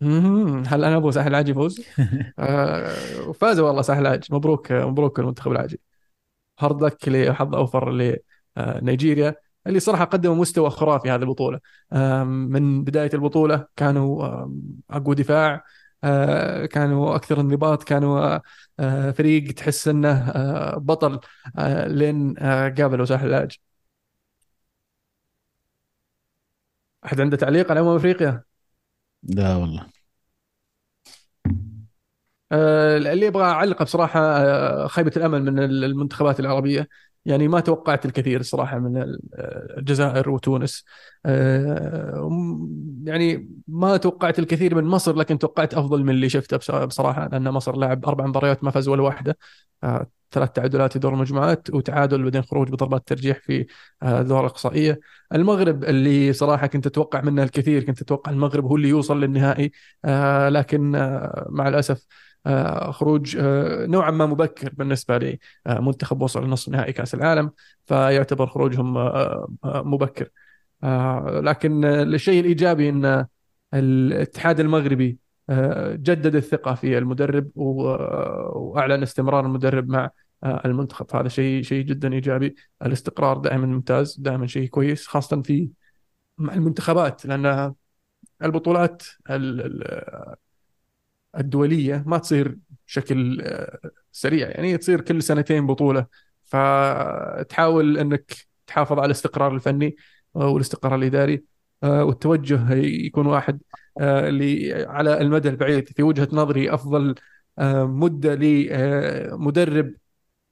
مم، 0.00 0.62
هل 0.66 0.84
أنا 0.84 0.96
أبغى 0.96 1.12
ساحل 1.12 1.28
العاج 1.30 1.48
يفوز؟ 1.48 1.80
آه 2.38 2.92
وفازوا 3.28 3.66
والله 3.68 3.82
ساحل 3.82 4.00
العاج. 4.00 4.24
مبروك 4.30 4.72
آه 4.72 4.90
مبروك 4.90 5.18
المنتخب 5.20 5.52
العاجي 5.52 5.80
هارد 6.60 6.82
لك 6.82 7.08
لحظ 7.08 7.54
أوفر 7.54 7.90
لنيجيريا 8.56 9.34
اللي 9.66 9.80
صراحة 9.80 10.04
قدموا 10.04 10.34
مستوى 10.34 10.70
خرافي 10.70 11.10
هذه 11.10 11.22
البطولة. 11.22 11.60
من 12.24 12.84
بداية 12.84 13.10
البطولة 13.14 13.66
كانوا 13.76 14.26
أقوى 14.90 15.14
دفاع 15.14 15.54
آه، 15.54 15.62
كانوا 16.66 17.16
أكثر 17.16 17.40
انضباط 17.40 17.82
كانوا 17.84 18.38
آه، 18.80 19.10
فريق 19.10 19.52
تحس 19.54 19.88
إنه 19.88 20.08
آه، 20.30 20.78
بطل 20.78 21.20
آه، 21.58 21.86
لين 21.88 22.38
آه، 22.38 22.68
قابلوا 22.68 23.06
ساحل 23.06 23.26
العاج 23.28 23.56
أحد 27.06 27.20
عنده 27.20 27.36
تعليق 27.36 27.70
على 27.70 27.80
أمم 27.80 27.88
أفريقيا؟ 27.96 28.42
لا 29.22 29.56
والله. 29.56 29.90
آه، 32.52 32.96
اللي 32.96 33.28
أبغى 33.28 33.44
اعلقه 33.44 33.82
بصراحة 33.84 34.20
آه، 34.20 34.86
خيبة 34.86 35.12
الأمل 35.16 35.42
من 35.42 35.58
المنتخبات 35.84 36.40
العربية. 36.40 36.88
يعني 37.26 37.48
ما 37.48 37.60
توقعت 37.60 38.06
الكثير 38.06 38.40
الصراحه 38.40 38.78
من 38.78 38.96
ال- 38.96 39.20
الجزائر 39.78 40.30
وتونس. 40.30 40.84
آه، 41.26 42.28
يعني 43.04 43.50
ما 43.68 43.96
توقعت 43.96 44.38
الكثير 44.38 44.74
من 44.74 44.84
مصر 44.84 45.16
لكن 45.16 45.38
توقعت 45.38 45.74
أفضل 45.74 46.02
من 46.04 46.10
اللي 46.10 46.28
شفته 46.28 46.56
بص- 46.56 46.70
بصراحة 46.70 47.28
لأن 47.28 47.48
مصر 47.50 47.76
لعب 47.76 48.06
أربع 48.06 48.26
مباريات 48.26 48.64
ما 48.64 48.70
فاز 48.70 48.88
ولا 48.88 49.02
واحدة. 49.02 49.38
آه، 49.84 50.06
ثلاث 50.32 50.50
تعادلات 50.52 50.92
في 50.92 50.98
دور 50.98 51.14
المجموعات 51.14 51.70
وتعادل 51.70 52.22
بعدين 52.22 52.42
خروج 52.42 52.70
بضربات 52.70 53.08
ترجيح 53.08 53.38
في 53.38 53.66
آه، 54.02 54.22
دور 54.22 54.40
الأقصائية. 54.40 55.00
المغرب 55.34 55.84
اللي 55.84 56.32
صراحة 56.32 56.66
كنت 56.66 56.86
أتوقع 56.86 57.20
منه 57.20 57.42
الكثير 57.42 57.82
كنت 57.84 58.02
أتوقع 58.02 58.32
المغرب 58.32 58.64
هو 58.64 58.76
اللي 58.76 58.88
يوصل 58.88 59.20
للنهائي. 59.20 59.72
لكن 60.48 60.90
مع 61.48 61.68
الأسف 61.68 62.06
خروج 62.92 63.36
آه، 63.40 63.86
نوعا 63.86 64.10
ما 64.10 64.26
مبكر 64.26 64.70
بالنسبة 64.74 65.18
لي 65.18 65.38
آه، 65.66 65.80
وصل 66.22 66.44
لنصف 66.44 66.68
نهائي 66.68 66.92
كأس 66.92 67.14
العالم 67.14 67.50
فيعتبر 67.86 68.46
خروجهم 68.46 68.96
آه، 68.96 69.48
آه، 69.64 69.82
مبكر. 69.82 70.28
آه، 70.84 71.40
لكن 71.44 71.84
آه، 71.84 72.02
الشيء 72.02 72.40
الإيجابي 72.40 72.88
إن 72.88 73.26
الاتحاد 73.74 74.60
المغربي 74.60 75.18
آه، 75.50 75.92
جدد 75.94 76.34
الثقة 76.34 76.74
في 76.74 76.98
المدرب 76.98 77.50
آه، 77.58 78.52
وأعلن 78.56 79.02
استمرار 79.02 79.46
المدرب 79.46 79.88
مع 79.88 80.10
آه، 80.44 80.62
المنتخب. 80.64 81.16
هذا 81.16 81.28
شيء 81.28 81.62
شيء 81.62 81.84
جدا 81.84 82.12
إيجابي. 82.12 82.54
الاستقرار 82.82 83.38
دائما 83.38 83.66
ممتاز 83.66 84.16
دائما 84.20 84.46
شيء 84.46 84.68
كويس 84.68 85.06
خاصه 85.06 85.42
في 85.42 85.68
مع 86.38 86.54
المنتخبات 86.54 87.26
لأن 87.26 87.74
البطولات 88.42 89.02
ال- 89.30 89.60
ال- 89.60 90.34
الدولية 91.38 92.02
ما 92.06 92.18
تصير 92.18 92.58
بشكل 92.86 93.40
آه، 93.42 93.78
سريع. 94.12 94.48
يعني 94.48 94.78
تصير 94.78 95.00
كل 95.00 95.22
سنتين 95.22 95.66
بطولة. 95.66 96.06
فتحاول 96.46 97.98
إنك 97.98 98.36
تحافظ 98.66 98.98
على 98.98 99.06
الاستقرار 99.06 99.54
الفني 99.54 99.96
آه، 100.36 100.48
والاستقرار 100.48 100.94
الإداري 100.94 101.44
آه، 101.82 102.04
والتوجه 102.04 102.72
يكون 102.74 103.26
واحد 103.26 103.62
اللي 104.00 104.74
على 104.84 105.20
المدى 105.20 105.48
البعيد. 105.48 105.88
في 105.88 106.02
وجهة 106.02 106.28
نظري 106.32 106.74
أفضل 106.74 107.14
آه، 107.58 107.84
مدة 107.84 108.34
لمدرب 108.34 109.94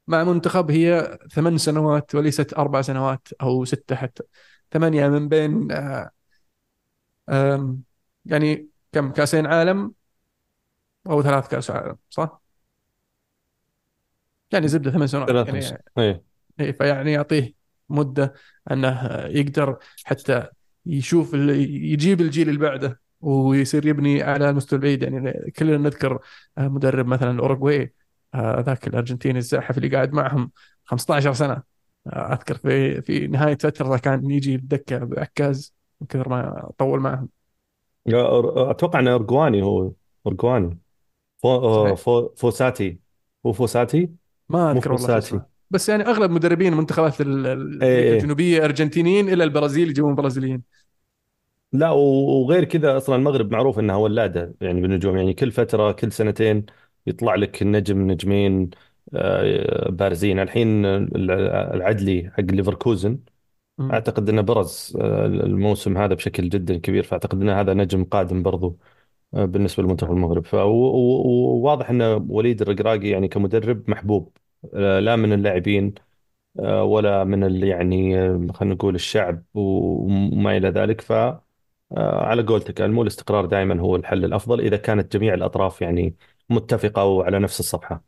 مع 0.07 0.23
منتخب 0.23 0.71
هي 0.71 1.19
ثمان 1.33 1.57
سنوات 1.57 2.15
وليست 2.15 2.53
أربع 2.53 2.81
سنوات 2.81 3.27
أو 3.41 3.65
ستة 3.65 3.95
حتى. 3.95 4.23
ثمانية 4.71 5.09
من 5.09 5.29
بين 5.29 5.67
يعني 8.25 8.69
كم؟ 8.91 9.11
كأسين 9.11 9.45
عالم 9.45 9.93
أو 11.07 11.23
ثلاث 11.23 11.47
كأس 11.47 11.71
عالم 11.71 11.97
صح؟ 12.09 12.41
يعني 14.51 14.67
زبدة 14.67 14.91
ثمان 14.91 15.07
سنوات 15.07 15.27
ثلاثة 15.27 15.57
يعني 15.57 15.83
إيه. 15.97 16.23
إيه، 16.59 16.71
فيعني 16.71 17.11
يعطيه 17.11 17.53
مدة 17.89 18.33
أنه 18.71 19.09
يقدر 19.25 19.77
حتى 20.05 20.47
يشوف 20.85 21.33
يجيب 21.33 22.21
الجيل 22.21 22.49
اللي 22.49 22.59
بعده 22.59 23.01
ويصير 23.21 23.85
يبني 23.85 24.23
على 24.23 24.49
المستوى 24.49 24.77
البعيد. 24.77 25.03
يعني 25.03 25.51
كلنا 25.51 25.77
نذكر 25.77 26.19
مدرب 26.57 27.07
مثلا 27.07 27.31
الأوروغواي 27.31 27.93
آه، 28.33 28.61
ذاك 28.61 28.87
الأرجنتيني 28.87 29.39
الزاحف 29.39 29.77
اللي 29.77 29.89
قاعد 29.89 30.13
معهم 30.13 30.51
15 30.85 31.33
سنة. 31.33 31.63
آه، 32.07 32.33
أذكر 32.33 32.55
في 32.55 33.01
في 33.01 33.27
نهاية 33.27 33.57
فترة 33.57 33.97
كان 33.97 34.31
يجي 34.31 34.55
الدكة 34.55 34.97
بعكاز 34.97 35.73
من 36.01 36.07
كثر 36.07 36.29
ما 36.29 36.69
طول 36.77 36.99
معهم. 36.99 37.29
أتوقع 38.71 38.99
إنه 38.99 39.15
ارجواني 39.15 39.63
هو 39.63 39.91
ارجواني 40.27 40.77
فو 41.47 41.87
آه، 41.87 41.95
فو 41.95 42.29
فوساتي. 42.35 42.99
هو 43.45 43.53
فوساتي؟ 43.53 44.09
ما 44.49 44.73
مو 44.73 44.79
أذكر 44.79 44.91
والله 44.91 45.07
فوساتي. 45.07 45.41
بس 45.69 45.89
يعني 45.89 46.03
أغلب 46.03 46.31
مدربين 46.31 46.73
منتخبات 46.73 47.21
ال- 47.21 47.47
إيه 47.47 47.89
أمريكا 47.89 48.13
إيه. 48.13 48.13
الجنوبية 48.13 48.65
أرجنتينيين 48.65 49.29
إلا 49.29 49.43
البرازيل 49.43 49.89
يجيبون 49.89 50.15
برازيليين. 50.15 50.63
لا 51.73 51.91
وغير 51.91 52.63
كذا 52.63 52.97
أصلا 52.97 53.15
المغرب 53.15 53.51
معروف 53.51 53.79
إنها 53.79 53.95
ولادة 53.95 54.55
يعني 54.61 54.81
بالنجوم. 54.81 55.17
يعني 55.17 55.33
كل 55.33 55.51
فترة 55.51 55.91
كل 55.91 56.11
سنتين 56.11 56.65
يطلع 57.07 57.35
لك 57.35 57.63
نجم 57.63 58.11
نجمين 58.11 58.69
آه، 59.13 59.89
بارزين. 59.89 60.39
الحين 60.39 60.85
الع- 60.85 61.73
العدلي 61.73 62.31
حق 62.33 62.41
ليفركوزن. 62.43 63.19
أعتقد 63.91 64.29
إنه 64.29 64.41
برز 64.41 64.97
آه، 65.01 65.25
الموسم 65.25 65.97
هذا 65.97 66.13
بشكل 66.13 66.49
جدا 66.49 66.77
كبير. 66.77 67.03
فأعتقد 67.03 67.41
إن 67.41 67.49
هذا 67.49 67.73
نجم 67.73 68.03
قادم 68.03 68.43
برضو. 68.43 68.79
بالنسبة 69.35 69.83
لمنتخب 69.83 70.11
المغرب. 70.11 70.45
فواضح 70.45 71.89
إن 71.89 72.01
وليد 72.29 72.61
الرقراقي 72.61 73.07
يعني 73.09 73.27
كمدرب 73.27 73.89
محبوب 73.89 74.37
آه، 74.73 74.99
لا 74.99 75.15
من 75.15 75.33
اللاعبين 75.33 75.93
آه، 76.59 76.83
ولا 76.83 77.23
من 77.23 77.43
ال- 77.43 77.63
يعني 77.63 78.19
آه، 78.21 78.47
خلينا 78.53 78.75
نقول 78.75 78.95
الشعب 78.95 79.43
وما 79.55 80.57
إلى 80.57 80.69
ذلك. 80.69 81.01
ف 81.01 81.13
على 81.97 82.43
قولتك 82.43 82.81
المو 82.81 83.01
الاستقرار 83.01 83.45
دائما 83.45 83.81
هو 83.81 83.95
الحل 83.95 84.25
الأفضل 84.25 84.61
إذا 84.61 84.77
كانت 84.77 85.13
جميع 85.17 85.33
الأطراف 85.33 85.81
يعني 85.81 86.15
متفقة 86.49 87.05
وعلى 87.05 87.39
نفس 87.39 87.59
الصفحة. 87.59 88.03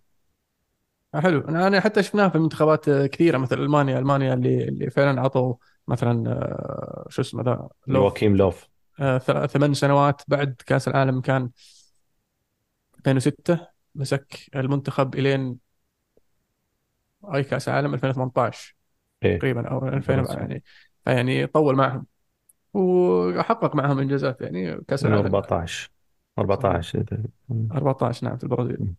حلو. 1.16 1.40
أنا 1.42 1.68
أنا 1.68 1.80
حتى 1.80 2.04
شفناها 2.04 2.30
في 2.30 2.38
منتخبات 2.38 2.90
كثيرة 2.90 3.38
مثل 3.38 3.60
ألمانيا. 3.60 4.00
ألمانيا 4.00 4.34
اللي 4.34 4.64
اللي 4.68 4.90
فعلا 4.90 5.22
عطوا 5.22 5.56
مثلا 5.88 6.24
شو 7.10 7.22
اسمه 7.22 7.44
ذا 7.44 7.70
لوف. 7.88 8.14
يواكيم 8.14 8.36
لوف. 8.38 8.68
ثمان 9.48 9.74
سنوات 9.74 10.22
بعد 10.28 10.56
كأس 10.66 10.88
العالم 10.88 11.22
كان 11.22 11.50
2006 12.98 13.68
مسك 13.96 14.50
المنتخب 14.56 15.16
إلين 15.16 15.58
أي 17.36 17.44
كأس 17.44 17.70
عالم 17.70 17.94
2018 17.94 18.76
إيه. 19.24 19.40
تقريبا 19.40 19.68
أو 19.68 19.88
2000 19.88 20.16
خلاص 20.16 20.36
يعني. 20.36 20.64
يعني 21.08 21.48
طول 21.48 21.76
معهم. 21.76 22.06
وحقق 22.74 23.76
معهم 23.76 24.00
إنجازات 24.00 24.42
يعني 24.42 24.82
كأس 24.88 25.06
العالم. 25.06 25.26
2014 25.26 25.92
صحيح 26.38 26.40
14 26.40 27.06
14 27.72 28.28
نعم 28.28 28.38
في 28.38 28.44
البرازيل. 28.44 28.94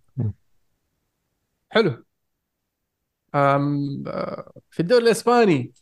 حلو. 1.70 2.05
أم، 3.34 4.05
آه، 4.07 4.53
في 4.70 4.80
الدوري 4.80 5.05
الإسباني 5.05 5.72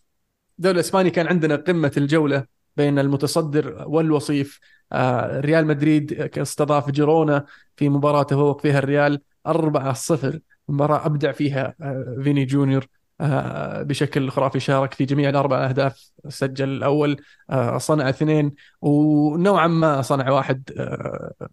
الدوري 0.59 0.75
الإسباني 0.75 1.11
كان 1.11 1.27
عندنا 1.27 1.57
قمة 1.57 1.93
الجولة. 1.97 2.56
بين 2.77 2.99
المتصدر 2.99 3.85
والوصيف. 3.87 4.61
آه، 4.93 5.41
ريال 5.41 5.66
مدريد 5.66 6.12
استضاف 6.39 6.91
جيرونا 6.91 7.45
في 7.77 7.89
مباراة 7.89 8.22
تفوق 8.22 8.61
فيها 8.61 8.79
الريال 8.79 9.20
4-0 9.47 10.41
مباراة 10.68 11.07
أبدع 11.07 11.33
فيها 11.33 11.74
آه، 11.83 12.16
فيني 12.22 12.45
جونيور. 12.45 12.87
آه، 13.20 13.83
بشكل 13.83 14.31
خرافي 14.31 14.61
شارك 14.61 14.95
في 14.95 15.05
جميع 15.05 15.29
الأربع 15.31 15.68
أهداف 15.68 16.11
سجل 16.29 16.68
الأول 16.68 17.16
آه، 17.51 17.79
صنع 17.79 18.09
اثنين 18.09 18.55
ونوعا 18.83 19.66
ما 19.66 20.03
صنع 20.03 20.31
واحد 20.31 20.70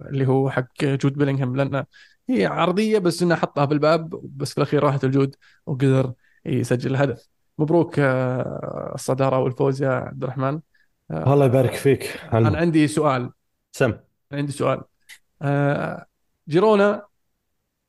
اللي 0.02 0.28
هو 0.28 0.50
حق 0.50 0.68
جود 0.84 1.14
بيلينغهام. 1.14 1.56
لأنه 1.56 1.86
هي 2.30 2.46
عرضية 2.46 3.00
بس 3.00 3.24
إنه 3.24 3.36
حطها 3.36 3.66
بالباب 3.66 4.10
بس 4.38 4.52
في 4.52 4.58
الأخير 4.58 4.84
راحت 4.84 5.04
الجود 5.04 5.36
وقدر 5.66 6.14
يسجل 6.46 6.92
الهدف. 6.92 7.28
مبروك 7.58 8.00
الصدارة 8.96 9.40
والفوز 9.40 9.84
يا 9.84 9.90
عبد 9.90 10.24
الرحمن. 10.24 10.60
الله 11.12 11.44
آه، 11.44 11.48
يبارك 11.48 11.74
فيك 11.74 12.20
أنا 12.34 12.50
هلا 12.50 12.60
عندي 12.60 12.88
سؤال. 12.88 13.32
سم. 13.72 13.94
عندي 14.32 14.52
سؤال. 14.52 14.82
آه، 15.42 16.06
جيرونا 16.50 17.06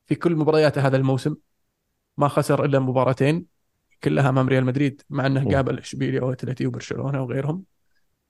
في 0.07 0.15
كل 0.15 0.37
مبارياته 0.37 0.87
هذا 0.87 0.97
الموسم 0.97 1.37
ما 2.17 2.29
خسر 2.29 2.65
إلا 2.65 2.79
مباراتين 2.79 3.47
كلها 4.05 4.29
أمام 4.29 4.49
ريال 4.49 4.65
مدريد 4.65 5.03
مع 5.11 5.29
مم. 5.29 5.55
قابل 5.55 5.79
إشبيليا 5.79 6.23
وأتلتي 6.23 6.67
وبرشلونة 6.67 7.23
وغيرهم. 7.23 7.65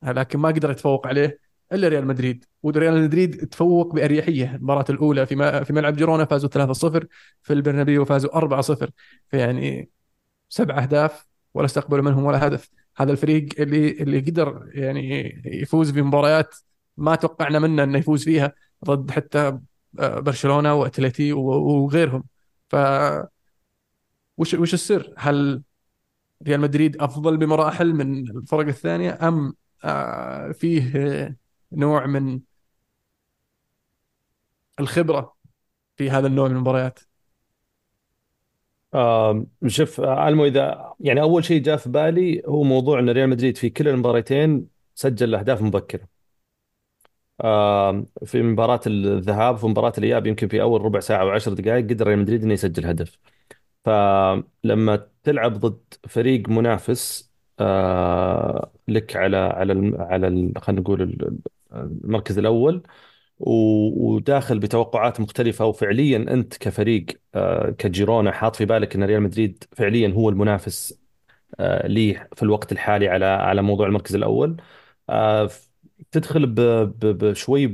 لكن 0.02 0.38
ما 0.38 0.48
قدر 0.48 0.70
يتفوق 0.70 1.06
عليه 1.06 1.38
إلا 1.72 1.88
ريال 1.88 2.06
مدريد. 2.06 2.44
وريال 2.62 3.02
مدريد 3.02 3.48
تفوق 3.48 3.94
بأريحية. 3.94 4.54
المباراة 4.54 4.84
الأولى 4.90 5.26
في 5.26 5.64
في 5.64 5.72
ملعب 5.72 5.96
جيرونا 5.96 6.24
فازوا 6.24 6.48
3-0 6.48 7.06
في 7.42 7.52
البرنابيو 7.52 8.04
فازوا 8.04 8.36
4-0 8.38 8.90
فيعني 9.28 9.90
سبع 10.48 10.82
أهداف 10.82 11.26
ولا 11.54 11.66
استقبلوا 11.66 12.04
منهم 12.04 12.24
ولا 12.24 12.46
هدف. 12.46 12.70
هذا 12.96 13.12
الفريق 13.12 13.48
اللي 13.58 13.90
اللي 13.90 14.20
قدر 14.20 14.70
يعني 14.74 15.42
يفوز 15.46 15.90
بمباريات 15.90 16.54
ما 16.96 17.14
توقعنا 17.14 17.58
منه 17.58 17.82
إنه 17.84 17.98
يفوز 17.98 18.24
فيها 18.24 18.52
ضد 18.84 19.10
حتى 19.10 19.58
آه، 20.00 20.20
برشلونة 20.20 20.74
وأتلتي 20.74 21.32
وغيرهم 21.32 22.24
ف 22.68 22.76
وش 24.36 24.54
وش 24.54 24.74
السر؟ 24.74 25.14
هل 25.18 25.62
ريال 26.46 26.60
مدريد 26.60 26.96
أفضل 27.02 27.36
بمراحل 27.36 27.94
من 27.94 28.30
الفرق 28.38 28.66
الثانية 28.66 29.18
أم 29.28 29.54
آه، 29.84 30.52
فيه 30.52 30.92
آه، 30.96 31.36
نوع 31.72 32.06
من 32.06 32.40
الخبرة 34.80 35.34
في 35.96 36.10
هذا 36.10 36.26
النوع 36.26 36.48
من 36.48 36.56
المباريات؟ 36.56 37.00
شوف 39.66 40.00
آه، 40.00 40.28
المو 40.28 40.44
إذا 40.44 40.94
يعني 41.00 41.20
أول 41.20 41.44
شيء 41.44 41.62
جاء 41.62 41.76
في 41.76 41.88
بالي 41.90 42.42
هو 42.46 42.62
موضوع 42.62 42.98
إن 42.98 43.10
ريال 43.10 43.28
مدريد 43.28 43.56
في 43.56 43.70
كل 43.70 43.88
المباراتين 43.88 44.68
سجل 44.94 45.34
أهداف 45.34 45.62
مبكرة. 45.62 46.08
في 48.24 48.42
مباراة 48.42 48.80
الذهاب 48.86 49.54
وفي 49.54 49.66
مباراة 49.66 49.92
الإياب 49.98 50.26
يمكن 50.26 50.48
في 50.48 50.62
أول 50.62 50.82
ربع 50.82 51.00
ساعة 51.00 51.22
أو 51.22 51.30
عشر 51.30 51.52
دقائق 51.52 51.84
قدر 51.90 52.06
ريال 52.06 52.18
مدريد 52.18 52.42
إنه 52.42 52.52
يسجل 52.54 52.86
هدف. 52.86 53.18
فلما 53.84 55.08
تلعب 55.22 55.54
ضد 55.60 55.94
فريق 56.08 56.48
منافس 56.48 57.32
آه، 57.60 58.72
لك 58.88 59.16
على 59.16 59.36
على 59.36 59.96
على 59.98 60.52
خلينا 60.58 60.82
نقول 60.82 61.02
ال- 61.02 61.38
المركز 61.74 62.38
الأول 62.38 62.82
وداخل 63.40 64.58
بتوقعات 64.58 65.20
مختلفة 65.20 65.64
وفعليا 65.66 66.16
أنت 66.18 66.56
كفريق 66.58 67.06
آه، 67.34 67.70
كجيرونا 67.70 68.32
حاط 68.32 68.56
في 68.56 68.64
بالك 68.64 68.94
أن 68.96 69.04
ريال 69.04 69.22
مدريد 69.22 69.64
فعليا 69.72 70.08
هو 70.08 70.28
المنافس 70.28 71.00
آه، 71.60 71.86
ليه 71.88 72.28
في 72.36 72.42
الوقت 72.42 72.72
الحالي 72.72 73.08
على 73.08 73.24
على 73.26 73.62
موضوع 73.62 73.86
المركز 73.86 74.14
الأول. 74.14 74.56
آه، 75.10 75.50
تدخل 76.12 76.46
بشوي 77.02 77.66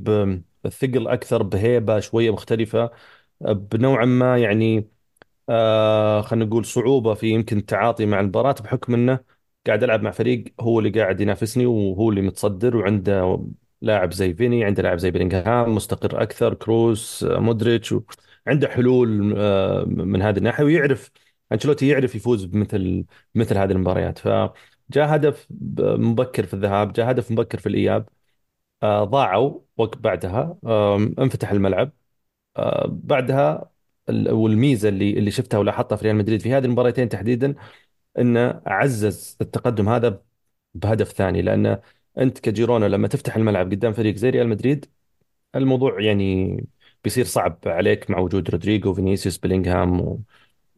بثقل 0.64 1.08
أكثر 1.08 1.42
بهيبة 1.42 2.00
شوية 2.00 2.30
مختلفة 2.30 2.90
آه، 3.46 3.52
بنوعا 3.52 4.04
ما 4.04 4.38
يعني 4.38 4.88
خلينا 6.22 6.44
نقول 6.44 6.64
صعوبة 6.64 7.14
في 7.14 7.30
يمكن 7.30 7.58
التعاطي 7.58 8.06
مع 8.06 8.20
المباراة 8.20 8.52
بحكم 8.52 8.94
أنه 8.94 9.20
قاعد 9.66 9.82
العب 9.82 10.02
مع 10.02 10.10
فريق 10.10 10.44
هو 10.60 10.78
اللي 10.78 10.90
قاعد 10.90 11.20
ينافسني 11.20 11.66
وهو 11.66 12.10
اللي 12.10 12.22
متصدر 12.22 12.76
وعنده 12.76 13.38
لاعب 13.82 14.12
زي 14.12 14.34
فيني 14.34 14.64
عنده 14.64 14.82
لاعب 14.82 14.98
زي 14.98 15.10
بيلينغهام 15.10 15.74
مستقر 15.74 16.22
أكثر 16.22 16.54
كروس 16.54 17.24
آه، 17.24 17.38
مودريتش 17.38 17.94
عنده 18.46 18.68
حلول 18.68 19.34
آه، 19.38 19.84
من 19.84 20.22
هذه 20.22 20.38
الناحية 20.38 20.64
ويعرف 20.64 21.10
أنشيلوتي 21.52 21.88
يعرف 21.88 22.14
يفوز 22.14 22.44
بمثل 22.44 23.04
مثل 23.34 23.58
هذه 23.58 23.72
المباريات. 23.72 24.18
فجاء 24.18 25.14
هدف 25.16 25.46
مبكر 25.80 26.46
في 26.46 26.54
الذهاب 26.54 26.92
جاء 26.92 27.10
هدف 27.10 27.30
مبكر 27.30 27.58
في 27.58 27.68
الإياب 27.68 28.08
آه، 28.82 29.04
ضاعوا 29.04 29.60
وقت 29.76 29.98
بعدها 29.98 30.58
انفتح 31.18 31.50
الملعب. 31.50 31.92
بعدها 32.86 33.70
ال- 34.08 34.30
والميزة 34.32 34.88
اللي 34.88 35.18
اللي 35.18 35.30
شفتها 35.30 35.58
ولاحظتها 35.58 35.96
في 35.96 36.04
ريال 36.04 36.16
مدريد 36.16 36.42
في 36.42 36.52
هذه 36.54 36.64
المباراتين 36.64 37.08
تحديدا 37.08 37.54
إنه 38.18 38.62
عزز 38.66 39.38
التقدم 39.40 39.88
هذا 39.88 40.22
بهدف 40.74 41.12
ثاني 41.12 41.42
لأن 41.42 41.80
أنت 42.20 42.38
كجيرونا 42.40 42.84
لما 42.86 43.08
تفتح 43.08 43.36
الملعب 43.36 43.70
قدام 43.70 43.92
فريق 43.92 44.16
زي 44.16 44.30
ريال 44.30 44.48
مدريد 44.48 44.86
الموضوع 45.56 46.02
يعني 46.02 46.56
بيصير 47.04 47.24
صعب 47.24 47.60
عليك 47.66 48.10
مع 48.10 48.18
وجود 48.18 48.50
رودريجو 48.50 48.94
فينيسيوس 48.94 49.38
بيلينغهام 49.38 50.00
و... 50.00 50.20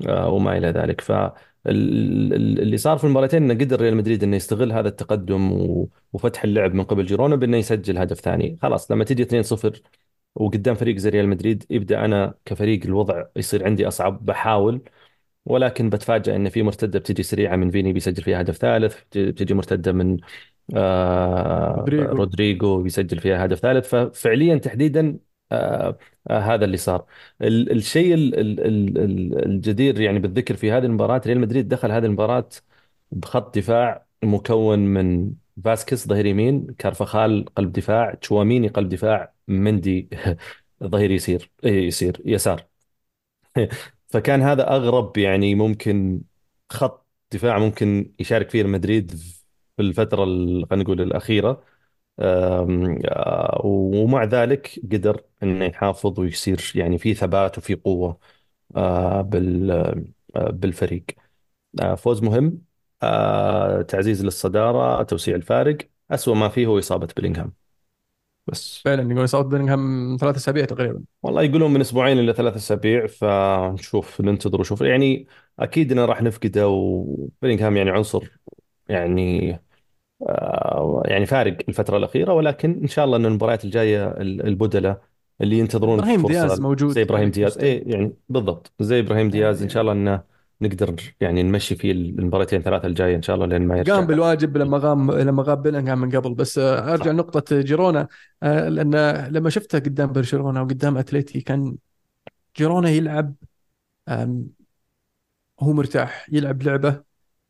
آه، 0.08 0.30
وما 0.30 0.58
إلى 0.58 0.68
ذلك 0.68 1.00
فاللي 1.02 2.76
صار 2.76 2.98
في 2.98 3.04
المباراتين 3.04 3.42
إنه 3.50 3.54
قدر 3.64 3.80
ريال 3.80 3.96
مدريد 3.96 4.24
إنه 4.24 4.36
يستغل 4.36 4.72
هذا 4.72 4.88
التقدم. 4.88 5.52
وفتح 6.12 6.44
اللعب 6.44 6.74
من 6.74 6.84
قبل 6.84 7.06
جيرونا 7.06 7.36
بإنه 7.36 7.56
يسجل 7.56 7.98
هدف 7.98 8.20
ثاني 8.20 8.58
خلاص 8.62 8.90
لما 8.90 9.04
تجي 9.04 9.22
2-0 9.22 9.82
وقدام 10.34 10.74
فريق 10.74 10.96
زي 10.96 11.10
ريال 11.10 11.28
مدريد 11.28 11.66
يبدأ 11.70 12.04
أنا 12.04 12.34
كفريق 12.44 12.84
الوضع 12.86 13.24
يصير 13.36 13.64
عندي 13.66 13.88
أصعب 13.88 14.24
بحاول 14.26 14.82
ولكن 15.44 15.90
بتفاجأ 15.90 16.36
إن 16.36 16.48
في 16.48 16.62
مرتدة 16.62 16.98
بتجي 16.98 17.22
سريعة 17.22 17.56
من 17.56 17.70
فيني 17.70 17.92
بيسجل 17.92 18.22
فيها 18.22 18.40
هدف 18.40 18.56
ثالث 18.56 19.02
بتجي 19.16 19.54
مرتدة 19.54 19.92
من 19.92 20.18
آه 20.76 21.88
رودريجو. 21.88 22.12
رودريجو 22.12 22.82
بيسجل 22.82 23.20
فيها 23.20 23.44
هدف 23.44 23.58
ثالث. 23.58 23.88
ففعليا 23.94 24.58
تحديدا 24.58 25.18
آه 25.52 25.98
آه 26.30 26.38
هذا 26.38 26.64
اللي 26.64 26.76
صار. 26.76 27.06
ال 27.42 27.72
الشيء 27.72 28.14
ال 28.14 28.34
ال 28.40 28.60
ال 28.98 29.46
الجدير 29.46 30.00
يعني 30.00 30.18
بالذكر 30.18 30.56
في 30.56 30.72
هذه 30.72 30.84
المباراة 30.86 31.20
ريال 31.26 31.40
مدريد 31.40 31.68
دخل 31.68 31.90
هذه 31.92 32.04
المباراة 32.06 32.48
بخط 33.10 33.58
دفاع 33.58 34.06
مكون 34.24 34.78
من 34.78 35.32
فاسكيز 35.64 36.06
ظهير 36.08 36.26
يمين 36.26 36.66
كارفخال 36.78 37.44
قلب 37.56 37.72
دفاع 37.72 38.14
تشواميني 38.14 38.68
قلب 38.68 38.88
دفاع 38.88 39.34
مندي 39.48 40.08
ظهير 40.84 41.10
يسير 41.10 41.50
يسير 41.64 42.22
يسار. 42.24 42.66
فكان 44.08 44.42
هذا 44.42 44.70
أغرب 44.76 45.18
يعني 45.18 45.54
ممكن 45.54 46.22
خط 46.70 47.06
دفاع 47.32 47.58
ممكن 47.58 48.14
يشارك 48.20 48.50
فيه 48.50 48.62
مدريد 48.64 49.12
في 49.82 49.88
الفترة 49.88 50.24
ال- 50.24 50.66
خلينا 50.70 50.84
نقول 50.84 51.00
الأخيرة. 51.00 51.64
آه، 52.20 53.60
ومع 53.64 54.24
ذلك 54.24 54.80
قدر 54.92 55.22
إنه 55.42 55.64
يحافظ 55.64 56.20
ويصير 56.20 56.72
يعني 56.74 56.98
في 56.98 57.14
ثبات 57.14 57.58
وفي 57.58 57.74
قوة 57.74 58.18
آه، 58.76 59.20
بال 59.22 59.70
آه، 60.36 60.50
بالفريق. 60.50 61.06
آه، 61.82 61.94
فوز 61.94 62.22
مهم. 62.22 62.62
آه، 63.02 63.82
تعزيز 63.82 64.24
للصدارة 64.24 65.02
توسيع 65.02 65.36
الفارق. 65.36 65.78
أسوأ 66.10 66.34
ما 66.34 66.48
فيه 66.48 66.66
هو 66.66 66.78
إصابة 66.78 67.08
بيلينغهام. 67.16 67.54
بس. 68.46 68.84
فعلا 68.84 69.12
يقول 69.12 69.28
صوت 69.28 69.46
بيلينغهام 69.46 70.16
ثلاث 70.20 70.36
أسابيع 70.36 70.64
تقريبا. 70.64 71.04
والله 71.22 71.42
يقولون 71.42 71.70
من 71.72 71.80
أسبوعين 71.80 72.18
إلى 72.18 72.32
ثلاث 72.32 72.54
أسابيع 72.56 73.06
فنشوف 73.06 74.20
ننتظر 74.20 74.58
ونشوف 74.58 74.80
يعني 74.80 75.26
أكيد 75.58 75.92
إنه 75.92 76.04
راح 76.04 76.22
نفقده 76.22 76.68
وبيلينغهام 76.68 77.76
يعني 77.76 77.90
عنصر 77.90 78.30
يعني 78.88 79.50
يعني 81.04 81.26
فارق 81.26 81.56
الفترة 81.68 81.96
الأخيرة 81.96 82.32
ولكن 82.32 82.80
إن 82.82 82.88
شاء 82.88 83.04
الله 83.04 83.16
أن 83.16 83.26
المباريات 83.26 83.64
الجاية 83.64 84.08
ال- 84.08 84.46
البدلة 84.46 84.96
اللي 85.40 85.58
ينتظرون 85.58 85.98
إبراهيم 85.98 86.26
دياز 86.26 86.60
موجود 86.60 86.90
زي 86.94 87.02
إبراهيم 87.02 87.22
عليك 87.22 87.34
دياز. 87.34 87.58
إيه 87.58 87.92
يعني 87.92 88.12
بالضبط 88.28 88.72
زي 88.80 89.00
إبراهيم 89.00 89.30
دياز. 89.30 89.62
إن 89.62 89.68
شاء 89.68 89.84
يعني 89.86 90.00
الله 90.00 90.12
أنه 90.12 90.22
نقدر 90.60 91.14
يعني 91.20 91.42
نمشي 91.42 91.74
فيه 91.74 91.92
المباراتين 91.92 92.62
ثلاثة 92.62 92.88
الجاية 92.88 93.16
إن 93.16 93.22
شاء 93.22 93.36
الله 93.36 93.46
لين 93.46 93.62
ما 93.62 93.68
قام 93.74 93.78
يرجع 93.78 94.00
بالواجب 94.00 94.56
لما 94.56 94.78
غام 94.78 95.10
لما 95.10 95.42
غاب 95.42 95.62
بيلينغهام 95.62 96.00
من 96.00 96.10
قبل. 96.16 96.34
بس 96.34 96.58
آه، 96.58 96.92
أرجع 96.92 97.04
صح. 97.04 97.10
لنقطة 97.10 97.60
جيرونا. 97.60 98.08
آه، 98.42 98.68
لأن 98.68 98.94
لما 99.32 99.50
شفته 99.50 99.78
قدام 99.78 100.12
برشلونة 100.12 100.62
وقدام 100.62 100.98
اتلتي 100.98 101.40
كان 101.40 101.76
جيرونا 102.56 102.90
يلعب 102.90 103.34
هو 105.60 105.72
مرتاح 105.72 106.26
يلعب. 106.32 107.04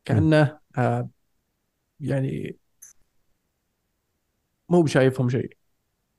كأنه 0.05 0.59
آه، 0.79 1.09
يعني 2.01 2.57
مو 4.73 4.83
بشايفهم 4.83 5.29
شيء. 5.29 5.57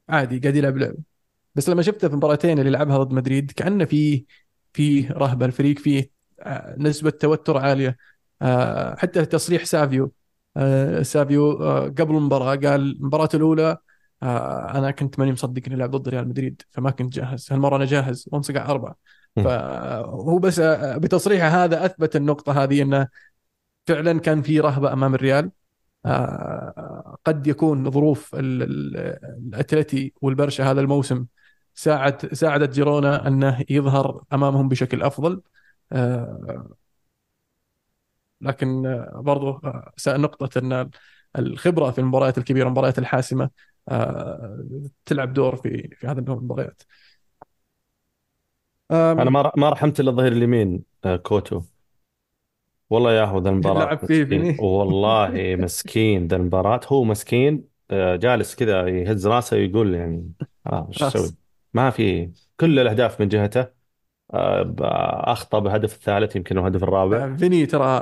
عادي 0.10 0.40
قاعد 0.40 0.56
يلعب 0.56 0.78
لعبة. 0.78 0.98
بس 1.56 1.70
لما 1.70 1.82
شفته 1.82 2.08
في 2.08 2.14
المباراتين 2.14 2.60
اللي 2.60 2.70
لعبها 2.70 2.98
ضد 2.98 3.14
مدريد 3.14 3.52
كأنه 3.52 3.86
في 3.86 4.26
في 4.74 5.08
رهبة. 5.08 5.46
الفريق 5.46 5.80
فيه 5.80 6.10
آه، 6.40 6.76
نسبة 6.78 7.10
توتر 7.10 7.58
عالية. 7.58 7.98
آه، 8.42 8.96
حتى 8.96 9.26
تصريح 9.26 9.66
سافيو. 9.66 10.12
آه، 10.58 11.02
سافيو 11.02 11.52
قبل 11.86 12.16
المباراة 12.16 12.56
قال 12.56 12.98
المباراة 12.98 13.30
الأولى 13.34 13.78
آه، 14.24 14.78
أنا 14.78 14.92
كنت 14.92 15.20
ماني 15.20 15.32
مصدق 15.32 15.62
إني 15.68 15.76
ألعب 15.76 15.92
ضد 15.92 16.10
ريال 16.10 16.28
مدريد 16.28 16.62
فما 16.72 16.92
كنت 16.92 17.14
جاهز. 17.14 17.48
هالمرة 17.52 17.76
أنا 17.76 17.86
جاهز 17.86 18.30
وانصقع 18.32 18.94
مم. 19.38 19.44
فهو 19.44 20.40
بس 20.40 20.60
بتصريحه 21.00 21.48
هذا 21.48 21.86
أثبت 21.86 22.16
النقطة 22.16 22.64
هذه 22.64 22.82
أنه 22.82 23.08
فعلا 23.88 24.20
كان 24.20 24.42
في 24.42 24.60
رهبة 24.60 24.94
أمام 24.94 25.16
الريال. 25.16 25.52
قد 27.26 27.48
يكون 27.48 27.92
ظروف 27.92 28.36
ال- 28.36 28.64
ال- 28.64 28.98
الأتلتي 29.48 30.14
والبرشا 30.22 30.72
هذا 30.72 30.82
الموسم 30.82 31.26
ساعد 31.76 32.34
ساعدت 32.34 32.74
جيرونا 32.74 33.28
أنه 33.28 33.66
يظهر 33.70 34.24
أمامهم 34.34 34.70
بشكل 34.70 35.04
أفضل. 35.04 35.42
آه، 35.92 36.68
لكن 38.42 38.86
آه، 38.86 39.12
برضو 39.16 39.50
آه، 39.52 39.94
نقطة 40.08 40.60
أن 40.60 40.90
الخبرة 41.38 41.92
في 41.92 42.00
المباريات 42.02 42.38
الكبيرة 42.38 42.66
المباريات 42.66 43.00
الحاسمة 43.00 43.50
آه، 43.90 44.66
تلعب 45.06 45.34
دور 45.34 45.56
في 45.56 45.90
في 45.96 46.08
هذه 46.08 46.18
المباريات. 46.20 46.82
أنا 48.92 49.30
ما 49.58 49.70
رحمت 49.70 50.00
إلا 50.00 50.10
الظهير 50.10 50.32
اليمين 50.32 50.84
آه، 51.06 51.16
كوتو. 51.16 51.62
والله 52.94 53.14
يا 53.14 53.24
هو 53.26 53.40
ذا 53.40 53.50
المباراة 53.50 53.86
لعب 53.86 53.98
فيه 54.00 54.24
مسكين. 54.24 54.28
فيني 54.44 54.58
والله 54.60 55.56
مسكين 55.66 56.28
ذا 56.28 56.36
المباراة. 56.36 56.80
هو 56.88 57.04
مسكين 57.04 57.64
آه، 57.92 58.16
جالس 58.16 58.56
كذا 58.56 58.88
يهز 58.88 59.28
راسه 59.28 59.58
ويقول 59.58 59.94
يعني 59.96 60.32
وش 60.74 61.00
خلاص. 61.00 61.16
أسوي؟ 61.16 61.36
ما 61.74 61.90
في 61.90 62.30
كل 62.60 62.80
الأهداف 62.80 63.22
من 63.22 63.28
جهته. 63.28 63.84
آه، 64.34 64.62
ب- 64.64 64.82
أخطأ 65.26 65.60
بهدف 65.60 65.94
الثالث 65.96 66.36
يمكن 66.36 66.58
الهدف 66.58 66.84
الرابع. 66.84 67.26
آه، 67.26 67.36
فيني 67.36 67.66
ترى 67.66 68.00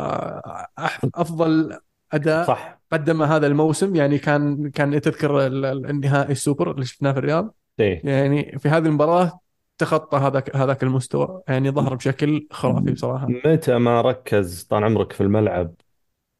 أح- 0.79 1.09
أفضل 1.15 1.79
أداء 2.13 2.47
صح. 2.47 2.81
قدمه 2.91 3.25
هذا 3.35 3.47
الموسم. 3.47 3.95
يعني 3.95 4.17
كان 4.17 4.69
كان 4.69 5.01
تذكر 5.01 5.47
ال- 5.47 5.65
ال- 5.65 5.85
النهائي 5.89 6.31
السوبر 6.31 6.71
اللي 6.71 6.85
شفناه 6.85 7.11
في 7.11 7.19
الرياض. 7.19 7.55
إيه. 7.79 8.01
يعني 8.03 8.59
في 8.59 8.69
هذه 8.69 8.85
المباراة 8.85 9.39
تخطى 9.78 10.17
هذاك 10.17 10.55
هذاك 10.55 10.84
المستوى. 10.84 11.41
يعني 11.47 11.69
ظهر 11.72 11.95
بشكل 11.95 12.47
خرافي 12.51 12.91
بصراحة. 12.91 13.28
متى 13.45 13.78
ما 13.78 14.01
ركز 14.01 14.63
طال 14.63 14.84
عمرك 14.84 15.11
في 15.13 15.22
الملعب 15.22 15.76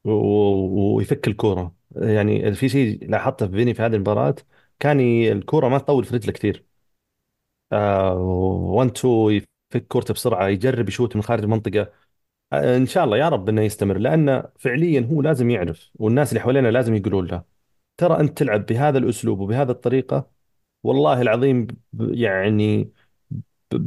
ويفك 0.04 1.28
الكورة. 1.28 1.74
يعني 1.96 2.54
في 2.54 2.68
شيء 2.68 3.10
لاحظته 3.10 3.46
في 3.46 3.52
فيني 3.52 3.74
في 3.74 3.82
هذه 3.82 3.94
المباراة 3.94 4.34
كان 4.80 5.00
الكورة 5.32 5.68
ما 5.68 5.78
تطول 5.78 6.04
في 6.04 6.16
رجله 6.16 6.32
كثير. 6.32 6.64
آه 7.72 8.14
1 8.18 8.90
2 8.90 9.30
يفك 9.72 9.86
كورته 9.88 10.14
بسرعة 10.14 10.48
يجرب 10.48 10.88
يشوت 10.88 11.16
من 11.16 11.22
خارج 11.22 11.42
المنطقة. 11.42 11.92
آه 12.52 12.76
إن 12.76 12.86
شاء 12.86 13.04
الله 13.04 13.18
يا 13.18 13.28
رب 13.28 13.48
إنه 13.48 13.62
يستمر 13.62 13.98
لأنه 13.98 14.44
فعليا 14.58 15.08
هو 15.12 15.22
لازم 15.22 15.50
يعرف 15.50 15.90
والناس 15.96 16.30
اللي 16.30 16.40
حوالينا 16.40 16.68
لازم 16.68 16.94
يقولون 16.94 17.26
له 17.26 17.44
ترى 17.96 18.20
أنت 18.20 18.38
تلعب 18.38 18.66
بهذا 18.66 18.98
الأسلوب 18.98 19.40
وبهذه 19.40 19.70
الطريقة؟ 19.70 20.30
والله 20.82 21.22
العظيم 21.22 21.66
يعني 22.00 22.92
ب 23.74 23.86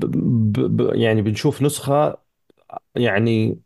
ب 0.53 0.77
ب 0.77 0.95
يعني 0.95 1.21
بنشوف 1.21 1.61
نسخة 1.61 2.17
يعني 2.95 3.59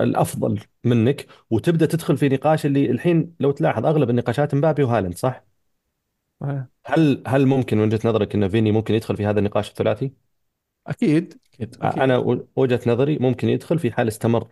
الأفضل 0.00 0.60
منك 0.84 1.26
وتبدأ 1.50 1.86
تدخل 1.86 2.16
في 2.16 2.28
نقاش 2.28 2.66
اللي 2.66 2.90
الحين 2.90 3.34
لو 3.40 3.50
تلاحظ 3.50 3.86
أغلب 3.86 4.10
النقاشات 4.10 4.54
مبابي 4.54 4.82
وهالاند 4.82 5.16
صح؟ 5.16 5.44
هل 6.86 7.22
هل 7.26 7.46
ممكن 7.46 7.78
من 7.78 7.84
وجهة 7.84 8.00
نظرك 8.08 8.34
إن 8.34 8.48
فيني 8.48 8.72
ممكن 8.72 8.94
يدخل 8.94 9.16
في 9.16 9.26
هذا 9.26 9.38
النقاش 9.38 9.68
الثلاثي؟ 9.70 10.12
أكيد 10.86 11.40
أكيد 11.54 11.76
أكيد 11.82 12.02
أنا 12.02 12.44
وجهة 12.56 12.80
نظري 12.86 13.18
ممكن 13.18 13.48
يدخل 13.48 13.78
في 13.78 13.92
حال 13.92 14.08
استمر 14.08 14.48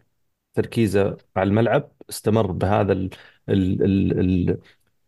تركيزه 0.54 1.16
على 1.36 1.48
الملعب 1.48 1.92
استمر 2.10 2.52
بهذا 2.52 2.92
ال 2.92 3.10
ال 3.48 3.82
ال 3.84 4.20
ال 4.20 4.58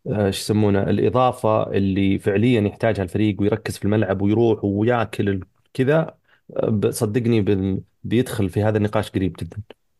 آه، 0.07 0.27
إيش 0.27 0.41
يسمونه 0.41 0.83
الإضافة 0.83 1.71
اللي 1.73 2.19
فعليا 2.19 2.61
يحتاجها 2.61 3.03
الفريق 3.03 3.41
ويركز 3.41 3.79
في 3.79 3.85
الملعب 3.85 4.23
ويروح 4.23 4.65
وياكل 4.65 5.41
كذا 5.75 6.15
آه، 6.57 6.69
ب- 6.71 6.91
صدقني 6.91 7.41
بال- 7.41 7.81
بيدخل 8.05 8.49
في 8.49 8.63
هذا 8.63 8.79
النقاش 8.79 9.11
قريب 9.11 9.37
جدا. 9.41 9.57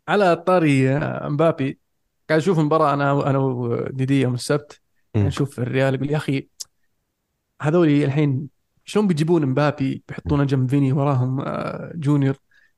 على 0.09 0.37
طاري 0.37 0.91
آه، 0.91 1.29
مبابي 1.29 1.79
قاعد 2.29 2.41
أشوف 2.41 2.59
مباراة 2.59 2.95
أنا 2.95 3.31
أنا 3.31 3.39
وديدي 3.39 4.21
يوم 4.21 4.35
السبت 4.35 4.81
مم. 5.15 5.27
نشوف 5.27 5.61
الريال 5.61 5.95
يقول 5.95 6.11
يا 6.11 6.17
أخي 6.17 6.49
هذول 7.63 7.89
الحين 7.89 8.49
شلون 8.85 9.07
بيجيبون 9.07 9.47
مبابي؟ 9.47 10.03
بيحطونه 10.09 10.45
جنب 10.45 10.71
فيني 10.71 10.93
وراهم 10.93 11.41
آه، 11.41 11.93
جونيور 11.95 12.37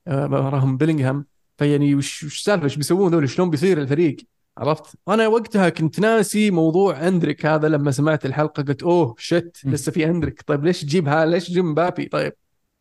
آه، 0.08 0.24
وراهم 0.26 0.76
بيلينغهام. 0.76 1.26
فيعني 1.58 1.94
وش 1.94 2.24
وش 2.24 2.36
السالفه 2.38 2.64
إيش 2.64 2.76
بيسوون 2.76 3.12
ذول 3.12 3.28
شلون 3.28 3.50
بيصير 3.50 3.80
الفريق؟ 3.82 4.16
عرفت؟ 4.58 4.96
وأنا 5.06 5.26
وقتها 5.28 5.68
كنت 5.68 6.00
ناسي 6.00 6.50
موضوع 6.50 7.08
أندريك 7.08 7.46
هذا 7.46 7.68
لما 7.68 7.90
سمعت 7.90 8.26
الحلقة 8.26 8.62
قلت 8.62 8.82
أوه 8.82 9.14
شت. 9.18 9.56
لسه 9.64 9.92
في 9.92 10.04
أندريك. 10.06 10.42
طيب 10.46 10.64
ليش 10.64 10.82
تجيب 10.82 11.08
ليش 11.08 11.48
تجيب 11.48 11.64
مبابي؟ 11.64 12.04
طيب 12.04 12.32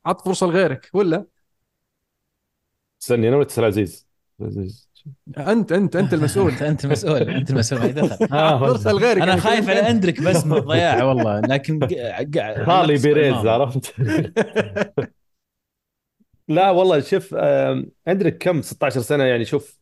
عط 0.06 0.22
فرصة 0.26 0.48
لغيرك 0.48 0.90
ولا؟ 0.94 1.26
استني 3.02 3.28
أنا 3.30 3.36
ولا 3.36 3.46
تسال 3.46 3.64
عزيز؟ 3.66 4.08
عزيز. 4.42 4.90
أنت 5.38 5.72
أنت 5.72 5.96
أنت 5.96 6.14
المسؤول. 6.14 6.52
أنت 6.62 6.86
المسؤول 6.86 7.22
أنت 7.30 7.50
المسؤول. 7.52 7.82
آه، 8.34 8.70
ارسل 8.70 8.98
غيرك 8.98 9.18
أنا 9.22 9.28
يعني 9.28 9.42
خايف 9.42 9.70
على 9.70 9.80
أنت. 9.80 9.88
اندرك 9.90 10.22
بس 10.22 10.46
من 10.46 10.58
الضياع 10.58 11.04
والله. 11.10 11.40
لكن 11.40 11.80
خالي 12.66 12.98
بيريز. 12.98 13.46
عرفت؟ 13.46 13.94
لا 16.48 16.70
والله 16.72 17.00
شوف 17.00 17.34
آم، 17.36 17.92
عندك 18.08 18.38
كم؟ 18.38 18.62
16 18.62 19.02
سنة 19.02 19.24
يعني 19.24 19.46
شوف 19.46 19.80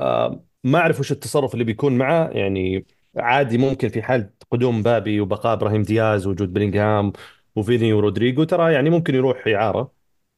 آم، 0.00 0.44
ما 0.64 0.78
أعرف 0.78 1.00
وش 1.00 1.12
التصرف 1.12 1.52
اللي 1.54 1.64
بيكون 1.64 1.98
معه. 1.98 2.28
يعني 2.30 2.86
عادي 3.16 3.58
ممكن 3.58 3.88
في 3.88 4.02
حال 4.02 4.30
قدوم 4.50 4.82
بابي 4.82 5.20
وبقاء 5.20 5.52
إبراهيم 5.54 5.82
دياز 5.82 6.26
وجود 6.26 6.52
بلينغهام 6.52 7.12
وفيني 7.58 7.92
ورودريجو 7.92 8.44
ترى 8.44 8.72
يعني 8.72 8.90
ممكن 8.90 9.14
يروح 9.14 9.46
إعارة. 9.48 9.92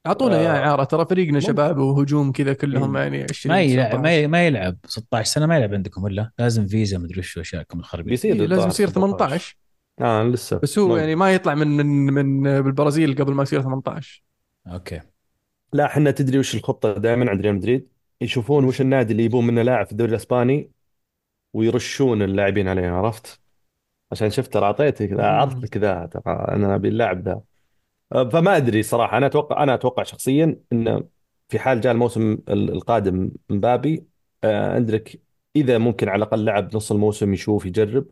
أعطونا 0.06 0.38
إياه 0.40 0.50
آه، 0.50 0.68
إعارة 0.68 0.84
ترى 0.84 1.06
فريقنا 1.06 1.32
ممكن. 1.32 1.46
شباب 1.46 1.78
وهجوم 1.78 2.32
كذا 2.32 2.52
كلهم. 2.52 2.96
يعني 2.96 3.26
20 3.30 3.56
ما 3.56 3.60
يلعب 3.60 3.88
19 3.88 4.02
ما 4.02 4.26
ما 4.26 4.46
يلعب 4.46 4.76
16 4.84 5.30
سنة 5.32 5.46
ما 5.46 5.56
يلعب 5.56 5.74
عندكم 5.74 6.02
ولا 6.04 6.30
لازم 6.38 6.66
فيزا 6.66 6.98
مدري 6.98 7.20
وش 7.20 7.38
أشياءكم 7.38 7.78
الخربية. 7.78 8.10
بيصير 8.10 8.34
إيه، 8.34 8.46
لازم 8.46 8.68
يصير 8.68 8.88
18 8.88 9.18
18 9.18 9.56
آه 10.00 10.24
لسه. 10.24 10.58
بس 10.62 10.78
هو 10.78 10.88
ممكن. 10.88 11.00
يعني 11.00 11.14
ما 11.14 11.34
يطلع 11.34 11.54
من 11.54 11.68
من 11.76 12.12
من 12.12 12.62
بالبرازيل 12.62 13.14
قبل 13.14 13.32
ما 13.32 13.42
يصير 13.42 13.62
18 13.62 14.22
okay. 14.66 15.00
لا 15.72 15.86
إحنا 15.86 16.10
تدري 16.10 16.38
وش 16.38 16.54
الخطة 16.54 16.92
دائما 16.92 17.30
عند 17.30 17.40
ريال 17.40 17.54
مدريد؟ 17.54 17.88
يشوفون 18.20 18.64
وش 18.64 18.80
النادي 18.80 19.12
اللي 19.12 19.24
يبون 19.24 19.46
منه 19.46 19.62
لاعب 19.62 19.86
في 19.86 19.92
الدوري 19.92 20.10
الإسباني 20.10 20.70
ويرشون 21.52 22.22
اللاعبين 22.22 22.68
عليه 22.68 22.88
عرفت؟ 22.90 23.40
عشان 24.12 24.30
شفت 24.30 24.52
ترى 24.52 24.64
اعطيتك 24.64 25.12
مم. 25.12 25.20
عرض 25.20 25.64
لك 25.64 25.76
ذا 25.76 26.06
ترى 26.12 26.22
أنا 26.34 26.74
أبي 26.74 26.88
اللاعب 26.88 27.28
ذا. 27.28 27.40
أه، 28.12 28.28
فما 28.28 28.56
أدري 28.56 28.82
صراحة 28.82 29.16
أنا 29.16 29.26
أتوقع 29.26 29.62
أنا 29.62 29.74
أتوقع 29.74 30.02
شخصيا 30.02 30.56
إن 30.72 31.04
في 31.48 31.58
حال 31.58 31.80
جاء 31.80 31.92
الموسم 31.92 32.38
ال- 32.48 32.72
القادم 32.72 33.30
مبابي 33.50 34.04
آه، 34.44 34.74
عندك 34.74 35.20
إذا 35.56 35.78
ممكن 35.78 36.08
على 36.08 36.16
الأقل 36.24 36.44
لعب 36.44 36.76
نص 36.76 36.92
الموسم 36.92 37.32
يشوف 37.34 37.66
يجرب 37.66 38.06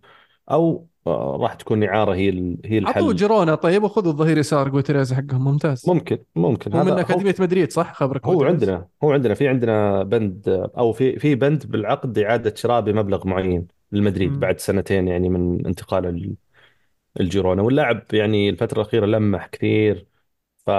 أو 0.50 0.86
آه، 1.06 1.36
راح 1.40 1.54
تكون 1.54 1.84
إعارة 1.84 2.14
هي 2.14 2.56
هي 2.64 2.78
الحل. 2.78 3.16
جيرونا 3.16 3.54
طيب 3.54 3.82
وخذوا 3.82 4.12
الظهير 4.12 4.38
يسار 4.38 4.68
جوتيريز 4.68 5.12
حقهم 5.12 5.44
ممتاز. 5.44 5.88
ممكن 5.88 6.18
ممكن. 6.36 6.72
هو 6.76 6.84
من 6.84 6.92
أكاديمية 6.92 7.34
مدريد 7.40 7.72
صح؟ 7.72 7.94
خبرك 7.94 8.26
هو 8.26 8.32
جوتيريز؟ 8.32 8.52
عندنا 8.52 8.88
هو 9.04 9.12
عندنا 9.12 9.34
في 9.34 9.48
عندنا 9.48 10.02
بند 10.02 10.48
أو 10.78 10.92
في 10.92 11.18
في 11.18 11.34
بند 11.34 11.66
بالعقد 11.66 12.18
إعادة 12.18 12.54
شراء 12.54 12.80
بمبلغ 12.80 13.26
معين. 13.26 13.77
للمدريد. 13.92 14.38
بعد 14.40 14.60
سنتين 14.60 15.08
يعني 15.08 15.28
من 15.28 15.66
انتقاله 15.66 16.08
ال- 16.08 16.36
الجيرونا 17.20 17.62
واللاعب 17.62 18.04
يعني 18.14 18.50
الفترة 18.50 18.82
الأخيرة 18.82 19.06
لمح 19.06 19.46
كثير 19.46 20.06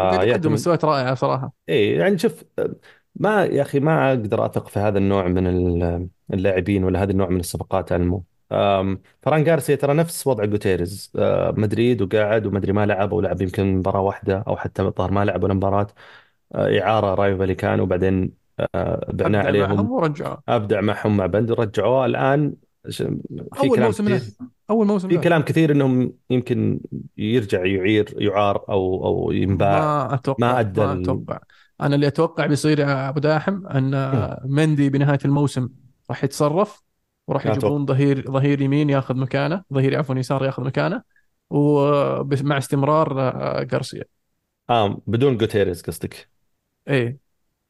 وقاعد 0.01 0.29
يقدم 0.29 0.51
فيعتمد 0.51 0.53
مستويات 0.53 0.85
رائعة 0.85 1.15
صراحة. 1.15 1.51
إيه 1.69 1.99
يعني 1.99 2.17
شوف 2.17 2.43
ما 3.15 3.45
يا 3.45 3.61
أخي 3.61 3.79
ما 3.79 4.09
أقدر 4.09 4.45
أثق 4.45 4.67
في 4.67 4.79
هذا 4.79 4.97
النوع 4.97 5.27
من 5.27 5.47
ال- 5.47 6.09
اللاعبين 6.33 6.83
ولا 6.83 7.03
هذا 7.03 7.11
النوع 7.11 7.29
من 7.29 7.39
الصفقات 7.39 7.91
ألمو. 7.91 8.25
فران 9.23 9.43
جارسيا 9.43 9.75
ترى 9.75 9.93
نفس 9.93 10.27
وضع 10.27 10.45
جوتيريز 10.45 11.11
أه، 11.15 11.51
مدريد 11.57 12.01
وقاعد 12.01 12.45
ومدري 12.45 12.73
ما 12.73 12.85
لعب 12.85 13.13
أو 13.13 13.21
لعب 13.21 13.41
يمكن 13.41 13.75
مباراة 13.77 14.01
واحدة 14.01 14.43
أو 14.47 14.57
حتى 14.57 14.81
الظاهر 14.81 15.11
ما 15.11 15.25
لعب 15.25 15.43
ولا 15.43 15.53
مباراة. 15.53 15.87
أه، 16.55 16.79
إعارة 16.81 17.15
رايو 17.15 17.37
فاليكانو 17.37 17.83
وبعدين 17.83 18.33
بعناه 19.09 19.39
أبدع 19.39 19.51
معهم 19.51 19.79
عليهم. 19.79 19.91
ورجعوه. 19.91 20.43
أبدع 20.49 20.81
معهم 20.81 21.17
مع 21.17 21.25
بند 21.25 21.51
ورجعوه 21.51 22.05
الآن 22.05 22.55
في 23.53 23.59
أول 23.59 23.69
كلام 23.75 23.85
موسم 23.85 24.19
أول 24.69 24.87
موسم 24.87 25.09
في 25.09 25.17
كلام 25.17 25.41
كثير 25.41 25.71
إنهم 25.71 26.13
يمكن 26.29 26.79
يرجع 27.17 27.65
يعير 27.65 28.13
يعار 28.17 28.65
أو 28.69 29.05
أو 29.05 29.31
ينباع. 29.31 29.79
ما 29.79 30.13
أتوقع 30.13 30.39
ما 30.39 30.53
ما, 30.53 30.59
ادى 30.59 30.83
ال- 30.83 31.01
أتوقع. 31.01 31.39
أنا 31.81 31.95
اللي 31.95 32.07
أتوقع 32.07 32.45
بيصير 32.45 32.79
يا 32.79 33.09
أبو 33.09 33.19
داحم 33.19 33.67
أن 33.67 33.91
مندي 34.45 34.89
بنهاية 34.89 35.19
الموسم 35.25 35.69
راح 36.09 36.23
يتصرف 36.23 36.83
وراح 37.27 37.45
يجيبون 37.45 37.85
ظهير 37.85 38.31
ظهير 38.31 38.61
يمين 38.61 38.89
ياخذ 38.89 39.15
مكانه 39.15 39.63
ظهير 39.73 39.99
عفوا 39.99 40.15
يسار 40.15 40.45
ياخذ 40.45 40.63
مكانه 40.63 41.03
ومع 41.49 42.57
استمرار 42.57 43.21
آه، 43.21 43.67
غارسيا 43.73 44.03
آه 44.69 45.01
بدون 45.07 45.37
جوتيريز 45.37 45.81
قصدك. 45.81 46.29
إيه. 46.87 47.19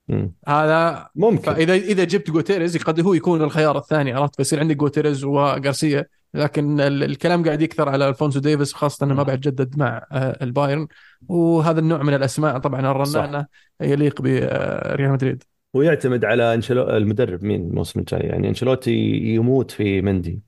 مم. 0.10 0.34
هذا 0.48 1.10
ممكن. 1.16 1.42
فإذا 1.42 1.74
إذا 1.74 2.04
جبت 2.04 2.32
جوتيريز 2.32 2.78
قد 2.78 3.00
هو 3.00 3.14
يكون 3.14 3.42
الخيار 3.42 3.78
الثاني 3.78 4.14
عرفت؟ 4.14 4.36
فيصير 4.36 4.60
عندك 4.60 4.76
جوتيريز 4.76 5.24
وغارسيا 5.24 6.06
لكن 6.34 6.82
ال- 6.82 7.04
الكلام 7.04 7.46
قاعد 7.46 7.62
يكثر 7.62 7.90
على 7.90 8.10
ألفونسو 8.10 8.40
ديفيس 8.40 8.74
خاصة 8.74 9.06
أنه 9.06 9.14
ما 9.14 9.24
بعد 9.24 9.40
جدد 9.40 9.78
مع 9.78 10.06
آه، 10.12 10.44
البايرن. 10.44 10.88
وهذا 11.28 11.80
النوع 11.80 12.04
من 12.04 12.14
الأسماء 12.14 12.58
طبعا 12.58 12.92
الرنانة 12.92 13.46
يليق 13.82 14.22
بريال 14.22 15.12
مدريد. 15.12 15.44
ويعتمد 15.74 16.26
على 16.26 16.54
انشلو 16.54 16.90
المدرب 16.90 17.44
مين 17.44 17.62
الموسم 17.62 18.00
الجاي؟ 18.00 18.20
يعني 18.20 18.50
أنشيلوتي 18.50 18.96
يموت 19.36 19.72
في 19.72 20.02
مندي. 20.02 20.40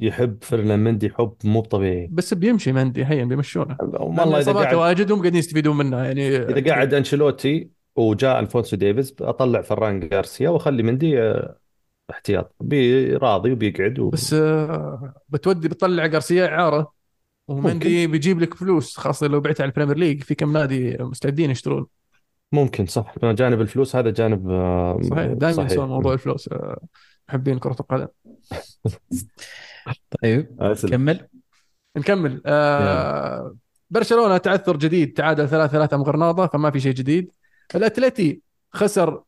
يحب 0.00 0.38
فرنان 0.40 0.78
مندي 0.78 1.10
حب 1.10 1.34
مو 1.44 1.60
طبيعي. 1.60 2.08
بس 2.12 2.34
بيمشي 2.34 2.72
مندي 2.72 3.04
هيا 3.04 3.24
بيمشونه. 3.24 3.76
والله 3.80 4.38
إذا 4.38 4.52
قاعد 4.52 4.74
واجد 4.74 5.10
وهم 5.10 5.20
قاعدين 5.20 5.38
يستفيدون 5.38 5.76
منها 5.76 6.04
يعني 6.04 6.36
إذا 6.36 6.72
قاعد 6.72 6.94
أنشيلوتي 6.94 7.75
وجاء 7.96 8.40
ألفونسو 8.40 8.76
ديفيز 8.76 9.14
أطلع 9.20 9.62
فران 9.62 10.08
غارسيا 10.14 10.48
وأخلي 10.48 10.82
مندي 10.82 11.22
آه، 11.22 11.58
احتياط 12.10 12.54
بي 12.60 13.06
راضي 13.16 13.52
وبيقعد 13.52 13.98
و... 13.98 14.10
بس 14.10 14.34
آه، 14.34 15.14
بتودي 15.28 15.68
بتطلع 15.68 16.06
غارسيا 16.06 16.46
إعارة 16.46 16.92
ومندي 17.48 18.06
بيجيب 18.06 18.40
لك 18.40 18.54
فلوس 18.54 18.96
خاصة 18.96 19.26
لو 19.26 19.40
بعتها 19.40 19.62
على 19.62 19.70
ال 19.70 19.73
Premier 19.73 19.96
League 19.96 20.22
في 20.22 20.34
كم 20.34 20.52
نادي 20.52 20.96
مستعدين 21.00 21.50
يشترون. 21.50 21.86
ممكن 22.52 22.86
صح 22.86 23.14
جانب 23.22 23.60
الفلوس 23.60 23.96
هذا 23.96 24.10
جانب 24.10 24.50
صحيح 25.02 25.26
دائما 25.26 25.52
صحيح. 25.52 25.70
ينسون 25.70 25.88
موضوع 25.88 26.12
الفلوس 26.12 26.48
آه، 26.52 26.80
محبين 27.28 27.58
كرة 27.58 27.76
القدم. 27.80 28.08
طيب 30.22 30.56
أسلم. 30.60 30.90
كمل 30.90 31.28
نكمل 31.96 32.42
آه 32.46 33.56
برشلونة 33.90 34.36
تعثر 34.36 34.76
جديد 34.76 35.12
تعادل 35.12 35.48
3 35.48 35.72
3 35.72 35.94
أمام 35.94 36.02
غرناطه 36.02 36.46
فما 36.46 36.70
في 36.70 36.80
شيء 36.80 36.92
جديد. 36.92 37.32
الأتلتي 37.74 38.42
خسر 38.72 39.22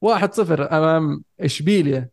1-0 0.00 0.72
أمام 0.78 1.24
إشبيليا. 1.40 2.10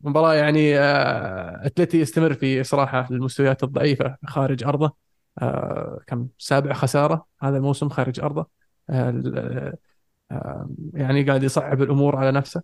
مباراة 0.00 0.34
يعني 0.34 0.78
آه، 0.78 1.66
أتلتي 1.66 2.00
يستمر 2.00 2.34
في 2.34 2.64
صراحة 2.64 3.06
المستويات 3.10 3.62
الضعيفة 3.64 4.16
خارج 4.26 4.64
أرضه. 4.64 4.96
آه، 5.38 6.00
كم؟ 6.06 6.28
سابع 6.38 6.72
خسارة 6.72 7.26
هذا 7.40 7.56
الموسم 7.56 7.88
خارج 7.88 8.20
أرضه. 8.20 8.46
آه، 8.90 9.74
يعني 10.94 11.22
قاعد 11.24 11.42
يصعب 11.42 11.82
الأمور 11.82 12.16
على 12.16 12.32
نفسه. 12.32 12.62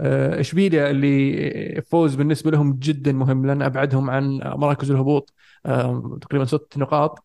إشبيليا 0.00 0.90
اللي 0.90 1.82
فوز 1.82 2.14
بالنسبة 2.14 2.50
لهم 2.50 2.72
جدا 2.78 3.12
مهم 3.12 3.46
لأن 3.46 3.62
أبعدهم 3.62 4.10
عن 4.10 4.40
مراكز 4.44 4.90
الهبوط. 4.90 5.34
تقريبا 6.20 6.44
ست 6.44 6.74
نقاط. 6.76 7.24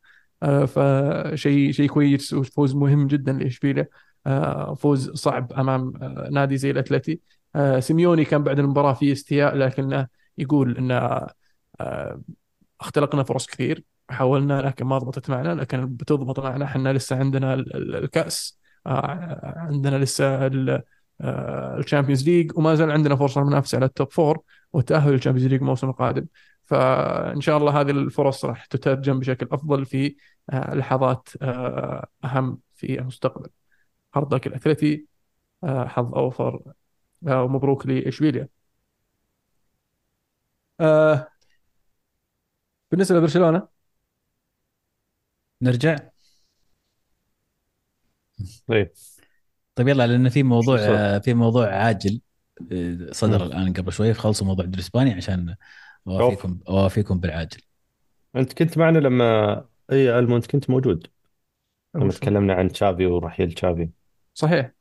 فشيء 0.65 1.71
شيء 1.71 1.89
كويس 1.89 2.33
وفوز 2.33 2.75
مهم 2.75 3.07
جدا 3.07 3.33
لإشبيليا. 3.33 3.87
آه، 4.27 4.73
فوز 4.75 5.09
صعب 5.11 5.53
أمام 5.53 5.93
آه، 6.01 6.29
نادي 6.31 6.57
زي 6.57 6.71
الأتلتي. 6.71 7.19
آه، 7.55 7.79
سيميوني 7.79 8.25
كان 8.25 8.43
بعد 8.43 8.59
المباراة 8.59 8.93
في 8.93 9.11
استياء 9.11 9.55
لكنه 9.55 10.07
يقول 10.37 10.77
إن 10.77 10.91
آه، 11.81 12.21
اختلقنا 12.81 13.23
فرص 13.23 13.47
كثير 13.47 13.83
حاولنا 14.09 14.61
لكن 14.61 14.85
ما 14.85 14.97
ضبطت 14.97 15.29
معنا 15.29 15.55
لكن 15.55 15.85
بتضبط 15.95 16.39
معنا 16.39 16.65
إحنا 16.65 16.93
لسه 16.93 17.15
عندنا 17.19 17.53
ال- 17.53 17.75
ال- 17.75 17.95
الكأس 17.95 18.59
آه، 18.87 19.53
عندنا 19.57 19.95
لسه 19.97 20.45
ال- 20.47 20.81
ال 21.21 21.32
Champions 21.32 22.29
League 22.29 22.57
وما 22.57 22.75
زال 22.75 22.91
عندنا 22.91 23.15
فرصة 23.15 23.41
للمنافسه 23.41 23.75
على 23.75 23.85
ال 23.85 23.92
top 23.92 24.11
four 24.11 24.39
والتاهل 24.73 25.11
لل 25.11 25.19
Champions 25.19 25.51
League 25.51 25.61
الموسم 25.61 25.89
القادم 25.89 26.25
فإن 26.67 27.41
شاء 27.41 27.57
الله 27.57 27.81
هذه 27.81 27.91
الفرص 27.91 28.45
راح 28.45 28.65
تترجم 28.65 29.19
بشكل 29.19 29.47
أفضل 29.51 29.85
في 29.85 30.15
آه، 30.49 30.75
لحظات 30.75 31.29
آه، 31.41 32.07
أهم 32.23 32.59
في 32.75 32.99
المستقبل. 32.99 33.49
hard 34.15 34.33
luck 34.33 34.62
لأتلتي 34.62 35.05
آه، 35.63 35.87
حظ 35.87 36.15
أوفر 36.15 36.73
ومبروك 37.21 37.87
لإشبيليا. 37.87 38.47
بالنسبة 42.91 43.17
لبرشلونة؟ 43.17 43.67
نرجع. 45.61 45.97
طيب. 48.67 48.91
طيب 49.75 49.87
يلا 49.87 50.07
لأن 50.07 50.29
في 50.29 50.43
موضوع 50.43 50.77
في 51.19 51.33
موضوع 51.33 51.67
عاجل 51.67 52.21
صدر. 53.11 53.45
الآن 53.45 53.73
قبل 53.73 53.93
شوي. 53.93 54.13
خلصوا 54.13 54.47
موضوع 54.47 54.65
الدوري 54.65 54.79
الإسباني 54.79 55.13
عشان 55.13 55.55
اوافيكم 56.07 56.59
اوافيكم 56.69 57.19
بالعاجل 57.19 57.61
أنت 58.35 58.53
كنت 58.53 58.77
معنا 58.77 58.97
لما 58.99 59.65
إي 59.91 60.19
المو 60.19 60.35
أنت 60.35 60.47
كنت 60.47 60.69
موجود. 60.69 61.07
لما؟ 61.95 62.09
تكلمنا 62.09 62.53
عن 62.53 62.69
تشافي 62.71 63.05
ورحيل 63.05 63.51
تشافي. 63.51 63.89
صحيح. 64.33 64.71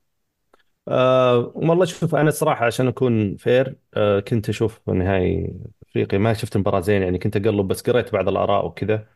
أه 0.89 1.53
والله 1.55 1.85
شوف 1.85 2.15
أنا 2.15 2.29
الصراحه 2.29 2.67
عشان 2.67 2.89
أكون 2.89 3.37
فير 3.37 3.77
أه 3.95 4.21
كنت 4.21 4.49
أشوف 4.49 4.91
نهائي 4.91 5.55
إفريقيا. 5.89 6.19
ما 6.19 6.35
شفت 6.35 6.57
مباراة 6.57 6.81
زين 6.81 7.03
يعني 7.03 7.19
كنت 7.19 7.37
أقلب 7.37 7.69
بس 7.69 7.83
قريت 7.83 8.13
بعض 8.13 8.29
الآراء 8.29 8.67
وكذا. 8.67 9.09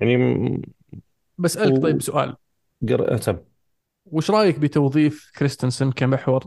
يعني 0.00 0.16
م- 0.16 0.62
بسألك 1.38 1.72
و- 1.72 1.82
طيب 1.82 2.02
سؤال. 2.02 2.36
قر... 2.88 3.16
سم 3.16 3.38
وش 4.06 4.30
رأيك 4.30 4.58
بتوظيف 4.58 5.30
كريستنسن 5.38 5.92
كمحور؟ 5.92 6.46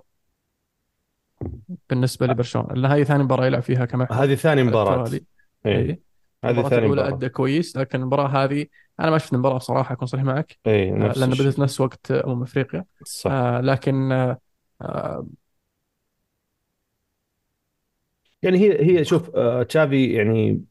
بالنسبة 1.89 2.27
لبرشلونة. 2.27 2.73
لأن 2.73 2.85
هذه 2.85 3.03
ثاني 3.03 3.23
مباراة 3.23 3.45
يلعب 3.45 3.61
فيها 3.61 3.85
كما 3.85 4.07
هذه 4.11 4.35
ثاني 4.35 4.61
التوالي. 4.61 5.25
اي 5.65 5.75
اي 5.75 6.01
هذه 6.45 6.61
ثاني 6.61 6.85
الأولى 6.85 7.01
مباراة. 7.01 7.17
أدى 7.17 7.29
كويس 7.29 7.77
لكن 7.77 8.01
المباراة 8.01 8.27
هذه 8.27 8.65
أنا 8.99 9.09
ما 9.09 9.17
شفت 9.17 9.33
المباراة 9.33 9.57
بصراحه 9.57 9.93
أكون 9.93 10.07
صريح 10.07 10.23
معك. 10.23 10.57
اي 10.67 10.91
آه، 10.91 10.93
نفس 10.95 11.17
لأن 11.17 11.29
بدأت 11.29 11.59
نفس 11.59 11.81
وقت 11.81 12.11
أمم 12.11 12.43
أفريقيا. 12.43 12.85
صح. 13.03 13.31
آه، 13.31 13.61
لكن 13.61 14.11
آه، 14.11 14.39
آه، 14.81 15.27
يعني 18.41 18.57
هي 18.57 18.99
هي 18.99 19.05
شوف 19.05 19.35
آه، 19.35 19.63
تشافي 19.63 20.13
يعني 20.13 20.63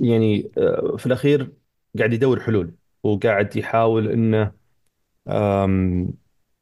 يعني 0.00 0.50
آه، 0.58 0.96
في 0.98 1.06
الأخير 1.06 1.52
قاعد 1.98 2.12
يدور 2.12 2.40
حلول. 2.40 2.74
وقاعد 3.02 3.56
يحاول 3.56 4.08
إنه 4.08 4.52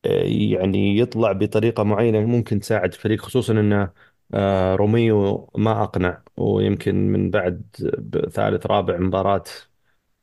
يعني 0.05 0.99
يطلع 0.99 1.33
بطريقة 1.33 1.83
معينة 1.83 2.21
ممكن 2.21 2.61
تساعد 2.61 2.93
الفريق 2.95 3.21
خصوصا 3.23 3.53
انه 3.53 3.93
آه، 4.35 4.75
روميو 4.75 5.51
ما 5.57 5.83
أقنع 5.85 6.23
ويمكن 6.37 6.95
من 7.13 7.31
بعد 7.31 7.63
ثالث 8.33 8.67
رابع 8.67 8.97
مباراة 8.99 9.45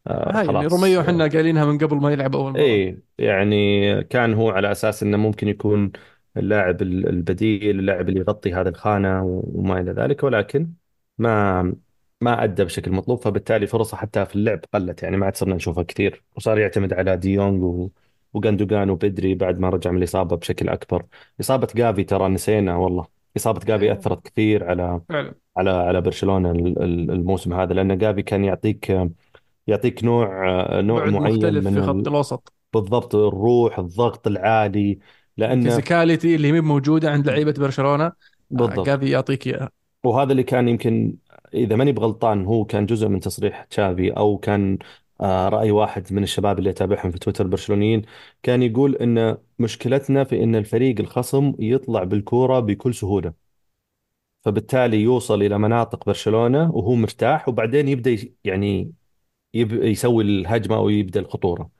آه، 0.07 0.33
هاي 0.33 0.47
يعني 0.51 0.67
خلاص. 0.67 0.67
روميو 0.67 1.01
إحنا 1.01 1.27
قايلينها 1.27 1.65
من 1.65 1.77
قبل 1.77 1.95
ما 1.97 2.11
يلعب 2.11 2.35
أول 2.35 2.51
مباراة. 2.53 2.81
اي 2.81 2.99
يعني 3.17 4.03
كان 4.03 4.33
هو 4.33 4.49
على 4.49 4.71
أساس 4.71 5.03
إنه 5.03 5.17
ممكن 5.17 5.47
يكون 5.47 5.91
اللاعب 6.37 6.81
ال- 6.81 7.09
البديل 7.09 7.79
اللاعب 7.79 8.09
اللي 8.09 8.19
يغطي 8.19 8.53
هذه 8.53 8.67
الخانة 8.67 9.23
وما 9.25 9.79
إلى 9.81 9.91
ذلك 9.91 10.23
ولكن 10.23 10.73
ما 11.17 11.75
ما 12.21 12.43
أدى 12.43 12.63
بشكل 12.63 12.91
مطلوب 12.91 13.19
فبالتالي 13.19 13.67
فرصة 13.67 13.97
حتى 13.97 14.25
في 14.25 14.35
اللعب 14.35 14.59
قلت. 14.73 15.03
يعني 15.03 15.17
ما 15.17 15.25
عاد 15.25 15.35
صرنا 15.35 15.55
نشوفها 15.55 15.83
كثير 15.83 16.23
وصار 16.35 16.59
يعتمد 16.59 16.93
على 16.93 17.17
ديونج 17.17 17.89
و 18.35 18.37
وجندوجان 18.37 18.89
وبدري 18.89 19.35
بعد 19.35 19.59
ما 19.59 19.69
رجع 19.69 19.91
من 19.91 19.97
الإصابة 19.97 20.35
بشكل 20.35 20.69
أكبر. 20.69 21.05
إصابة 21.41 21.67
جافي 21.75 22.03
ترى 22.03 22.27
نسينا 22.27 22.75
والله. 22.75 23.05
إصابة 23.37 23.59
جافي 23.65 23.85
إيه، 23.85 23.91
أثرت 23.91 24.27
كثير 24.27 24.63
على 24.69 25.01
فعلا. 25.09 25.33
على 25.57 25.69
على 25.69 26.01
برشلونة 26.01 26.51
ال- 26.51 26.83
ال- 26.83 27.11
الموسم 27.11 27.53
هذا 27.53 27.73
لأن 27.73 27.97
جافي 27.97 28.21
كان 28.21 28.45
يعطيك 28.45 29.09
يعطيك 29.67 30.03
نوع 30.03 30.27
نوع 30.81 31.05
معين 31.05 31.35
مختلف 31.35 31.65
من 31.67 31.73
في 31.73 31.81
خط 31.81 31.95
ال... 31.95 32.07
الوسط. 32.07 32.53
بالضبط 32.73 33.15
الروح 33.15 33.79
الضغط 33.79 34.27
العالي 34.27 34.99
لأنه 35.37 35.61
ال 35.61 35.68
physicality 35.68 36.35
اللي 36.35 36.47
هي 36.47 36.61
موجودة 36.61 37.11
عند 37.11 37.29
لعيبة 37.29 37.53
برشلونة. 37.57 38.05
آه، 38.05 38.13
بالضبط. 38.49 38.85
جافي 38.85 39.09
يعطيك 39.09 39.47
إياها. 39.47 39.69
وهذا 40.03 40.31
اللي 40.31 40.43
كان 40.43 40.67
يمكن 40.67 41.15
إذا 41.53 41.75
ماني 41.75 41.91
بغلطان 41.91 42.45
هو 42.45 42.65
كان 42.65 42.85
جزء 42.85 43.07
من 43.07 43.19
تصريح 43.19 43.63
تشافي 43.63 44.11
أو 44.11 44.37
كان 44.37 44.77
آه، 45.21 45.49
رأي 45.49 45.71
واحد 45.71 46.13
من 46.13 46.23
الشباب 46.23 46.59
اللي 46.59 46.69
أتابعهم 46.69 47.11
في 47.11 47.19
تويتر 47.19 47.45
البرشلونيين 47.45 48.01
كان 48.43 48.63
يقول 48.63 48.95
إن 48.95 49.37
مشكلتنا 49.59 50.23
في 50.23 50.43
إن 50.43 50.55
الفريق 50.55 50.99
الخصم 50.99 51.53
يطلع 51.59 52.03
بالكورة 52.03 52.59
بكل 52.59 52.93
سهولة 52.95 53.45
فبالتالي 54.41 55.01
يوصل 55.01 55.41
إلى 55.41 55.57
مناطق 55.57 56.05
برشلونة 56.05 56.71
وهو 56.75 56.95
مرتاح 56.95 57.49
وبعدين 57.49 57.87
يبدأ 57.87 58.17
يعني 58.43 58.93
يب... 59.53 59.73
يسوي 59.73 60.23
الهجمة 60.23 60.77
أو 60.77 60.89
يبدأ 60.89 61.19
الخطورة. 61.19 61.71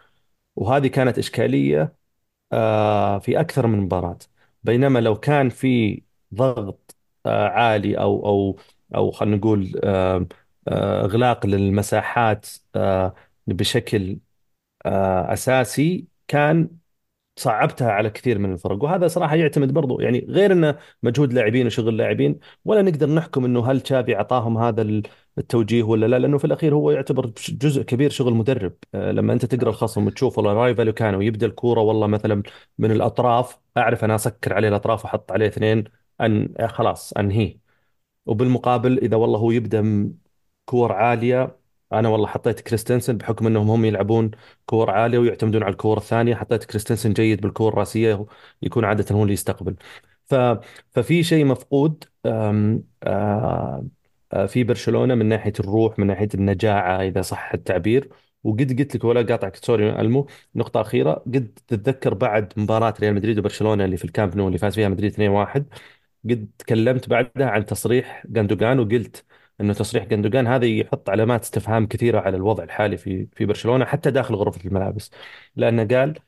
وهذه 0.55 0.88
كانت 0.88 1.19
إشكالية 1.19 1.95
آه، 2.53 3.19
في 3.19 3.39
أكثر 3.39 3.67
من 3.67 3.79
مباراة. 3.79 4.17
بينما 4.63 4.99
لو 4.99 5.15
كان 5.15 5.49
في 5.49 6.03
ضغط 6.36 6.97
آه، 7.27 7.49
عالي 7.49 7.99
أو 7.99 8.27
أو 8.27 8.57
أو 8.95 9.11
خلينا 9.11 9.38
نقول 9.38 9.71
آه، 10.68 11.05
إغلاق 11.05 11.45
للمساحات 11.45 12.47
آه، 12.76 13.16
بشكل 13.47 14.20
آه، 14.86 15.34
أساسي 15.34 16.07
كان 16.28 16.70
صعبتها 17.38 17.91
على 17.91 18.09
كثير 18.09 18.39
من 18.39 18.53
الفرق. 18.53 18.84
وهذا 18.84 19.07
صراحة 19.07 19.36
يعتمد 19.36 19.74
برضو 19.74 19.99
يعني 20.01 20.26
غير 20.30 20.51
إنه 20.51 20.78
مجهود 21.03 21.34
لاعبين 21.34 21.66
وشغل 21.68 21.97
لاعبين 21.97 22.39
ولا 22.66 22.82
نقدر 22.82 23.09
نحكم 23.09 23.45
إنه 23.45 23.72
هل 23.72 23.82
تشافي 23.82 24.16
اعطاهم 24.16 24.57
هذا 24.57 24.82
ال- 24.82 25.03
التوجيه 25.38 25.84
ولا 25.84 26.05
لا 26.05 26.20
لأنه 26.20 26.38
في 26.38 26.45
الأخير 26.45 26.76
هو 26.76 26.91
يعتبر 26.91 27.26
جزء 27.49 27.82
كبير 27.84 28.09
شغل 28.09 28.34
مدرب. 28.34 28.74
لما 28.93 29.34
أنت 29.34 29.45
تقرأ 29.45 29.70
الخصم 29.70 30.07
وتشوف 30.07 30.38
والله 30.38 30.53
راي 30.53 30.76
فالوكانو 30.76 31.22
يبدأ 31.22 31.45
الكورة 31.45 31.82
والله 31.82 32.07
مثلا 32.07 32.43
من 32.78 32.91
الأطراف 32.91 33.59
أعرف 33.78 34.03
أنا 34.03 34.16
أسكر 34.16 34.53
عليه 34.53 34.68
الأطراف 34.70 35.05
وأحط 35.05 35.32
عليه 35.32 35.47
اثنين 35.47 35.84
ان 36.22 36.53
خلاص 36.68 37.13
أنهيه. 37.13 37.59
وبالمقابل 38.26 38.97
إذا 38.99 39.18
والله 39.18 39.39
هو 39.39 39.51
يبدأ 39.51 40.11
كور 40.66 40.91
عالية. 40.91 41.57
أنا 41.93 42.09
والله 42.09 42.28
حطيت 42.28 42.59
كريستنسن 42.61 43.18
بحكم 43.18 43.47
إنهم 43.47 43.70
هم 43.70 43.86
يلعبون 43.86 44.32
كور 44.66 44.89
عالية 44.91 45.18
ويعتمدون 45.20 45.63
على 45.63 45.72
الكور 45.72 45.97
الثانية. 45.97 46.36
حطيت 46.36 46.63
كريستنسن 46.66 47.13
جيد 47.13 47.41
بالكور 47.41 47.74
الرأسية 47.74 48.26
يكون 48.61 48.86
عادة 48.86 49.16
هو 49.16 49.22
اللي 49.24 49.34
يستقبل. 49.34 49.76
ف 50.26 50.36
ففي 50.91 51.24
شيء 51.24 51.45
مفقود 51.45 52.03
أم، 52.26 52.84
آه، 53.03 53.86
في 54.47 54.63
برشلونة 54.63 55.16
من 55.16 55.26
ناحية 55.26 55.53
الروح 55.59 55.99
من 55.99 56.07
ناحية 56.07 56.28
النجاعة 56.36 57.01
إذا 57.01 57.22
صح 57.22 57.53
التعبير. 57.53 58.09
وقد 58.43 58.80
قلت 58.80 58.95
لك 58.95 59.03
ولا 59.03 59.22
قاطعك 59.22 59.55
sorry 59.55 59.89
ألمو. 60.01 60.28
نقطة 60.55 60.82
أخيرة 60.82 61.13
قد 61.13 61.59
تتذكر 61.68 62.13
بعد 62.13 62.53
مباراة 62.57 62.93
ريال 62.99 63.16
مدريد 63.16 63.39
وبرشلونة 63.39 63.86
اللي 63.86 63.97
في 63.97 64.05
الكامب 64.05 64.36
نو 64.38 64.47
اللي 64.47 64.57
فاز 64.57 64.76
فيها 64.76 64.89
مدريد 64.89 65.11
2-1 65.11 65.66
قد 66.30 66.49
تكلمت 66.57 67.09
بعدها 67.09 67.47
عن 67.49 67.66
تصريح 67.66 68.24
جندوجان 68.28 68.80
وقلت 68.80 69.26
إنه 69.62 69.74
تصريح 69.74 70.03
جندوجان 70.06 70.47
هذا 70.47 70.66
يحط 70.66 71.10
علامات 71.10 71.43
استفهام 71.43 71.88
كثيرة 71.88 72.20
على 72.20 72.38
الوضع 72.38 72.64
الحالي 72.64 72.97
في 72.97 73.28
في 73.36 73.45
برشلونة 73.45 73.86
حتى 73.86 74.12
داخل 74.12 74.36
غرفة 74.36 74.62
الملابس. 74.66 75.12
لأنه 75.56 75.84
قال 75.97 76.20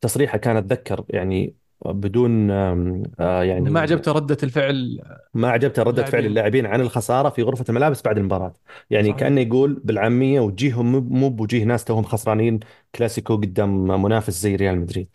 تصريحه 0.00 0.38
كان 0.38 0.56
أتذكر 0.56 1.04
يعني 1.08 1.56
بدون 1.86 2.50
آه 2.50 3.42
إن 3.58 3.72
ما 3.72 3.80
يعني 3.80 3.80
عجبته 3.80 4.12
ردة 4.12 4.36
الفعل 4.42 5.00
ما 5.34 5.48
عجبته 5.50 5.82
ردة 5.82 6.04
فعل 6.04 6.26
اللاعبين. 6.26 6.66
عن 6.66 6.80
الخسارة 6.80 7.28
في 7.28 7.42
غرفة 7.42 7.64
الملابس 7.68 8.02
بعد 8.02 8.18
المباراة. 8.18 8.54
يعني 8.90 9.08
صحيح. 9.08 9.16
كأنه 9.20 9.40
يقول 9.40 9.74
بالعامية 9.84 10.40
وجيههم 10.40 10.92
مو 10.92 11.00
مو 11.00 11.30
بوجيه 11.30 11.64
ناس 11.64 11.84
توهم 11.84 12.02
خسرانين 12.04 12.60
كلاسيكو 12.94 13.36
قدام 13.36 14.02
منافس 14.02 14.40
زي 14.40 14.56
ريال 14.56 14.78
مدريد. 14.80 15.08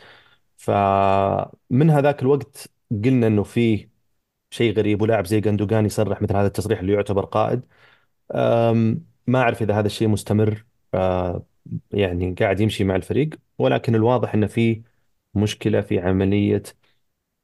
فمن 0.57 1.89
هذاك 1.89 2.21
الوقت 2.21 2.71
قلنا 3.05 3.27
إنه 3.27 3.43
في 3.43 3.89
شيء 4.55 4.73
غريب 4.77 5.01
ولاعب 5.01 5.25
زي 5.27 5.39
جندوجان 5.41 5.85
يصرح 5.85 6.21
مثل 6.21 6.35
هذا 6.37 6.47
التصريح 6.47 6.79
اللي 6.79 6.93
يعتبر 6.93 7.25
قائد 7.25 7.61
ما 9.27 9.39
أعرف 9.41 9.61
إذا 9.61 9.79
هذا 9.79 9.87
الشيء 9.87 10.07
مستمر 10.07 10.65
أه، 10.93 11.45
يعني 11.91 12.33
قاعد 12.33 12.59
يمشي 12.59 12.83
مع 12.83 12.95
الفريق 12.95 13.29
ولكن 13.57 13.95
الواضح 13.95 14.33
أنه 14.33 14.47
في 14.47 14.83
مشكلة 15.33 15.81
في 15.81 15.99
عملية 15.99 16.63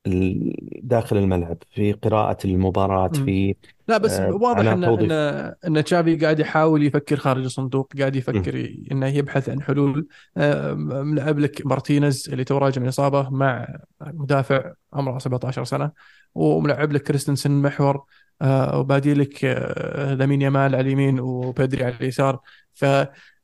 ال- 0.07 0.53
داخل 0.89 1.18
الملعب 1.18 1.57
في 1.72 1.93
قراءة 1.93 2.38
المباراة 2.47 3.09
مم. 3.09 3.18
في 3.26 3.55
لا 3.91 3.97
بس 3.97 4.11
أه، 4.11 4.31
واضح 4.35 4.59
ان 4.71 4.83
ان 5.11 5.53
إن 5.77 5.83
تشافي 5.83 6.15
قاعد 6.15 6.39
يحاول 6.39 6.83
يفكر 6.83 7.17
خارج 7.17 7.43
الصندوق 7.43 7.93
قاعد. 7.99 8.15
يفكر 8.15 8.55
ي- 8.55 8.87
إنه 8.91 9.07
يبحث 9.07 9.49
عن 9.49 9.61
حلول. 9.61 10.07
آه، 10.37 10.73
ملعب 10.73 11.39
لك 11.39 11.65
مارتينيز 11.65 12.29
اللي 12.31 12.43
تو 12.43 12.57
راجع 12.57 12.81
من 12.81 12.87
إصابة 12.87 13.29
مع 13.29 13.67
مدافع 14.01 14.73
عمره 14.93 15.17
17 15.19 15.63
سنة 15.63 15.91
وملعب 16.35 16.91
لك 16.91 17.03
كريستنسن 17.03 17.51
محور 17.61 18.03
آه، 18.41 18.79
وبادي 18.79 19.13
لك 19.13 19.45
آه، 19.45 20.13
لامين 20.13 20.41
يامال 20.41 20.61
على 20.61 20.79
اليمين 20.79 21.19
وبيدري 21.19 21.83
على 21.83 21.95
اليسار. 22.01 22.39
ف 22.73 22.85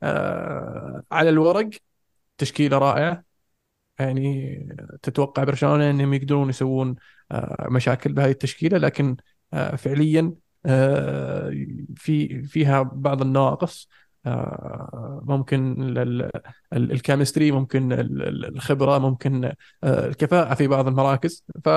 آه، 0.04 1.04
على 1.12 1.30
الورق 1.30 1.70
تشكيلة 2.38 2.78
رائعة. 2.78 3.24
يعني 4.00 4.68
تتوقع 5.02 5.44
برشلونة 5.44 5.90
إنهم 5.90 6.14
يقدرون 6.14 6.50
يسوون 6.50 6.96
آه، 7.32 7.68
مشاكل 7.72 8.14
بهذه 8.14 8.32
التشكيلة 8.32 8.78
لكن 8.78 9.10
آه، 9.10 9.14
فعليا 9.52 10.34
آه، 10.66 11.54
في 11.96 12.44
فيها 12.44 12.82
بعض 12.84 13.22
النواقص. 13.22 13.90
آه، 14.26 15.22
ممكن 15.26 15.84
ال- 15.84 15.98
ال- 15.98 16.32
ال- 16.74 16.92
ال 16.92 16.98
chemistry 16.98 17.52
ممكن 17.52 17.94
ال- 17.94 18.22
ال- 18.24 18.46
الخبرة 18.56 18.98
ممكن 18.98 19.46
آه، 19.84 20.08
الكفاءة 20.08 20.54
في 20.54 20.68
بعض 20.68 20.88
المراكز. 20.88 21.46
ف 21.66 21.70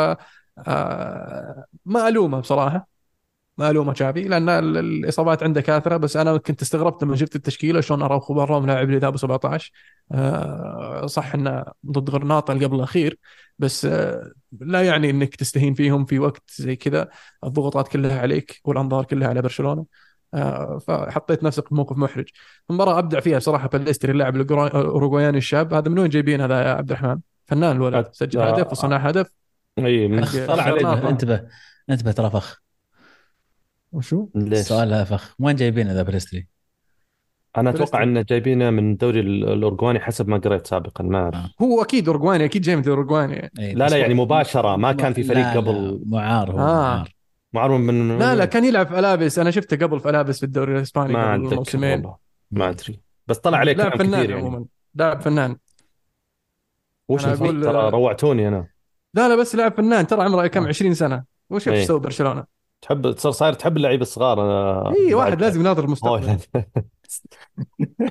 آه، 0.58 1.64
ما 1.84 2.08
ألومه 2.08 2.40
بصراحة. 2.40 2.89
ما 3.60 3.70
الومه 3.70 3.92
تشافي 3.92 4.22
لأن 4.22 4.48
ال- 4.48 4.78
الإصابات 4.78 5.42
عنده 5.42 5.60
كاثرة 5.60 5.96
بس 5.96 6.16
أنا 6.16 6.36
كنت 6.36 6.62
استغربت 6.62 7.02
لما 7.04 7.16
شفت 7.16 7.36
التشكيلة 7.36 7.80
شلون 7.80 8.02
اراوخو 8.02 8.34
برا 8.34 8.56
وملاعب 8.56 8.86
اللي 8.88 8.98
ذا 8.98 9.16
17 9.16 9.72
آه 10.12 11.06
صح 11.06 11.34
إنه 11.34 11.64
ضد 11.86 12.10
غرناطة 12.10 12.54
قبل 12.54 12.74
الأخير 12.76 13.18
بس 13.58 13.84
آه 13.84 14.32
لا 14.60 14.82
يعني 14.82 15.10
إنك 15.10 15.36
تستهين 15.36 15.74
فيهم 15.74 16.04
في 16.04 16.18
وقت 16.18 16.50
زي 16.56 16.76
كذا. 16.76 17.08
الضغوطات 17.44 17.88
كلها 17.88 18.20
عليك 18.20 18.60
والأنظار 18.64 19.04
كلها 19.04 19.28
على 19.28 19.42
برشلونة. 19.42 19.84
آه 20.34 20.78
فحطيت 20.78 21.42
نفسك 21.42 21.68
في 21.68 21.74
موقف 21.74 21.96
محرج. 21.96 22.28
المباراه 22.70 22.98
أبدع 22.98 23.20
فيها 23.20 23.38
بصراحة 23.38 23.68
بيليستري 23.68 24.12
اللاعب 24.12 24.36
الاوروغوياني 24.36 25.38
الشاب. 25.38 25.74
هذا 25.74 25.88
من 25.88 25.98
وين 25.98 26.08
جايبين 26.08 26.40
هذا 26.40 26.62
يا 26.62 26.70
عبد 26.70 26.90
الرحمن؟ 26.90 27.18
فنان 27.46 27.76
الولد 27.76 28.08
سجل 28.12 28.40
هدف 28.40 28.72
وصنع 28.72 28.96
هدف. 28.96 29.30
اي 29.78 30.20
طلع 30.46 31.08
انتبه 31.08 31.46
انتبه 31.90 32.12
ترى 32.12 32.30
فخ. 32.30 32.60
وشو؟ 33.92 34.28
ليش؟ 34.34 34.58
السؤال 34.58 34.92
هذا 34.92 35.04
فخ 35.04 35.34
وين 35.38 35.56
جايبين 35.56 35.92
ذا 35.92 36.02
بيليستري؟ 36.02 36.46
أنا. 37.56 37.70
أتوقع 37.70 38.02
إنه 38.02 38.22
جايبينه 38.22 38.70
من 38.70 38.92
الدوري 38.92 39.20
ال- 39.20 39.48
الاورجواني 39.52 40.00
حسب 40.00 40.28
ما 40.28 40.36
قريت 40.38 40.66
سابقا 40.66 41.04
ما 41.04 41.18
اعرف 41.18 41.34
آه. 41.34 41.50
هو 41.62 41.82
أكيد 41.82 42.08
اورجواني 42.08 42.44
أكيد 42.44 42.62
جاي 42.62 42.76
من 42.76 42.88
اورجواني 42.88 43.32
يعني. 43.34 43.50
إيه، 43.58 43.74
لا 43.74 43.88
لا 43.88 43.96
يعني 43.96 44.14
مباشرة 44.14 44.76
ما 44.76 44.92
كان 44.92 45.12
في 45.12 45.22
فريق 45.22 45.46
لا، 45.46 45.54
لا، 45.54 45.60
قبل. 45.60 46.02
معار 46.06 46.50
هو 46.50 46.58
آه. 46.58 46.62
معار. 46.62 47.14
معروف 47.52 47.80
من 47.80 48.08
من 48.08 48.18
لا 48.18 48.34
لا 48.34 48.44
كان 48.44 48.64
يلعب 48.64 48.86
في 48.86 48.98
الابس 48.98 49.38
أنا 49.38 49.50
شفته 49.50 49.76
قبل 49.86 50.00
في 50.00 50.10
الابس 50.10 50.38
في 50.38 50.46
الدوري 50.46 50.76
الإسباني 50.76 51.12
ما 51.12 51.32
قبل 51.32 51.42
أتذكر 51.44 51.56
موسمين 51.56 51.92
والله 51.92 52.16
ما 52.50 52.68
أدري. 52.70 53.00
بس 53.26 53.38
طلع 53.38 53.58
عليه 53.58 53.72
لاعب 53.72 53.90
كلام 53.92 54.06
فنان 54.06 54.20
كثير 54.20 54.30
يعني. 54.30 54.42
عموما. 54.42 54.64
لاعب 54.94 55.20
فنان. 55.20 55.56
وش 57.08 57.24
أنا 57.24 57.36
أقول- 57.36 57.64
ترى 57.64 57.90
روعتوني 57.90 58.48
أنا. 58.48 58.66
لا 59.14 59.28
لا 59.28 59.36
بس 59.36 59.54
لاعب 59.54 59.72
فنان. 59.76 60.06
ترى 60.06 60.22
عمره 60.22 60.46
كم؟ 60.46 60.64
آه. 60.64 60.68
20 60.68 60.94
سنة. 60.94 61.24
وشوف 61.50 61.72
إيش. 61.72 61.86
سوى 61.86 62.00
برشلونة؟ 62.00 62.44
تحب 62.82 63.10
تصير 63.12 63.30
صاير 63.30 63.52
تحب 63.52 63.76
اللعيبه 63.76 64.02
الصغار 64.02 64.42
أنا 64.42 64.94
إي 64.96 65.14
واحد 65.14 65.30
بعد- 65.30 65.40
لازم 65.40 65.60
يناظر 65.60 65.84
المستقبل 65.84 66.38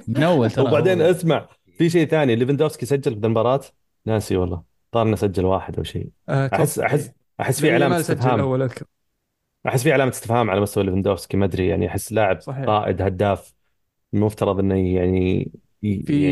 من 0.08 0.24
اول 0.24 0.52
ترى 0.52 0.66
وبعدين 0.68 1.02
هو- 1.02 1.12
اسمع 1.12 1.50
في 1.78 1.90
شيء 1.90 2.08
ثاني 2.08 2.36
ليفندوفسكي 2.36 2.86
سجل 2.86 3.20
في 3.20 3.26
المباراة؟ 3.26 3.62
ناسي 4.06 4.38
والله. 4.38 4.64
طار 4.92 5.08
إنه 5.08 5.16
سجل 5.16 5.46
واحد 5.46 5.78
أو 5.78 5.84
شيء. 5.84 6.10
آه، 6.30 6.50
احس 6.54 6.80
احس 6.80 7.12
أحس 7.42 7.62
في 7.62 7.72
علامة 7.72 7.96
ما 7.96 8.02
سجل 8.02 8.14
استفهام. 8.18 8.36
الأول 8.36 8.62
اذكر 8.62 8.86
أحس 9.68 9.84
في 9.84 9.92
علامة 9.94 10.12
استفهام 10.12 10.50
على 10.50 10.62
مستوى 10.62 10.84
ليفندوفسكي 10.84 11.38
ما 11.38 11.46
أدري 11.46 11.68
يعني 11.68 11.88
أحس 11.88 12.14
لاعب 12.14 12.42
صحيح. 12.42 12.66
قائد 12.66 13.02
هداف 13.02 13.54
المفترض 14.14 14.60
إنه 14.60 14.96
يعني 14.96 15.52
ي- 15.84 16.04
في 16.04 16.24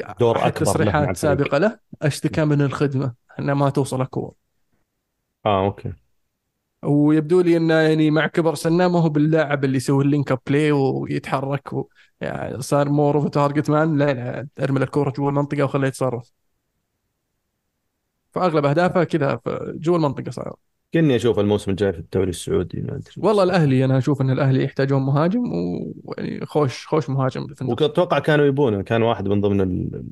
يعني 0.00 0.14
دور 0.20 0.36
أكبر 0.46 0.50
تصريحات. 0.66 1.16
سابقة 1.16 1.58
له 1.58 1.78
أشتكى 2.02 2.44
من 2.44 2.62
الخدمة 2.62 3.14
إنه 3.38 3.54
ما 3.54 3.70
توصل 3.70 4.04
كور 4.06 4.34
آه 5.46 5.64
أوكي. 5.64 5.92
ويبدو 6.86 7.40
لي 7.40 7.56
إنه 7.56 7.74
يعني 7.74 8.10
مع 8.10 8.26
كبر 8.26 8.54
سنه 8.54 8.88
ما 8.88 9.00
هو 9.00 9.08
باللاعب 9.08 9.64
اللي 9.64 9.76
يسوي 9.76 10.04
ال 10.04 10.10
link 10.10 10.32
up 10.32 10.38
play 10.46 10.72
ويتحرك 10.72 11.72
و... 11.72 11.88
يعني 12.20 12.62
صار 12.62 12.88
more 12.88 13.16
of 13.16 13.28
target 13.28 13.70
man 13.70 13.98
لا 13.98 14.12
لا 14.14 14.48
أرمي 14.60 14.82
الكورة 14.82 15.10
جوا 15.10 15.30
المنطقة 15.30 15.64
وخليه 15.64 15.88
يتصرف. 15.88 16.32
فأغلب 18.32 18.66
أهدافه 18.66 19.04
كذا 19.04 19.40
جوا 19.74 19.96
المنطقة 19.96 20.30
صار. 20.30 20.56
كني 20.94 21.16
أشوف 21.16 21.38
الموسم 21.38 21.70
الجاي 21.70 21.92
في 21.92 21.98
الدوري 21.98 22.30
السعودي 22.30 22.80
ما 22.80 22.96
أدري. 22.96 23.12
والله 23.16 23.42
الأهلي 23.42 23.84
أنا 23.84 23.98
أشوف 23.98 24.20
إن 24.20 24.30
الأهلي 24.30 24.64
يحتاجون 24.64 25.02
مهاجم 25.02 25.42
ويعني 26.04 26.46
خوش 26.46 26.86
خوش 26.86 27.10
مهاجم 27.10 27.46
وأتوقع 27.62 28.18
كانوا 28.18 28.44
يبونه 28.44 28.82
كان 28.82 29.02
واحد 29.02 29.28
من 29.28 29.40
ضمن 29.40 29.60
ال- 29.60 30.04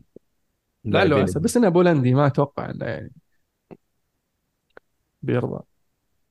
لعله 0.85 1.16
عسى 1.16 1.41
بس 1.41 1.57
إنه 1.57 1.68
بولندي 1.68 2.14
ما 2.14 2.27
أتوقع 2.27 2.70
إنه 2.70 2.87
يعني 2.87 3.12
بيرضى. 5.22 5.64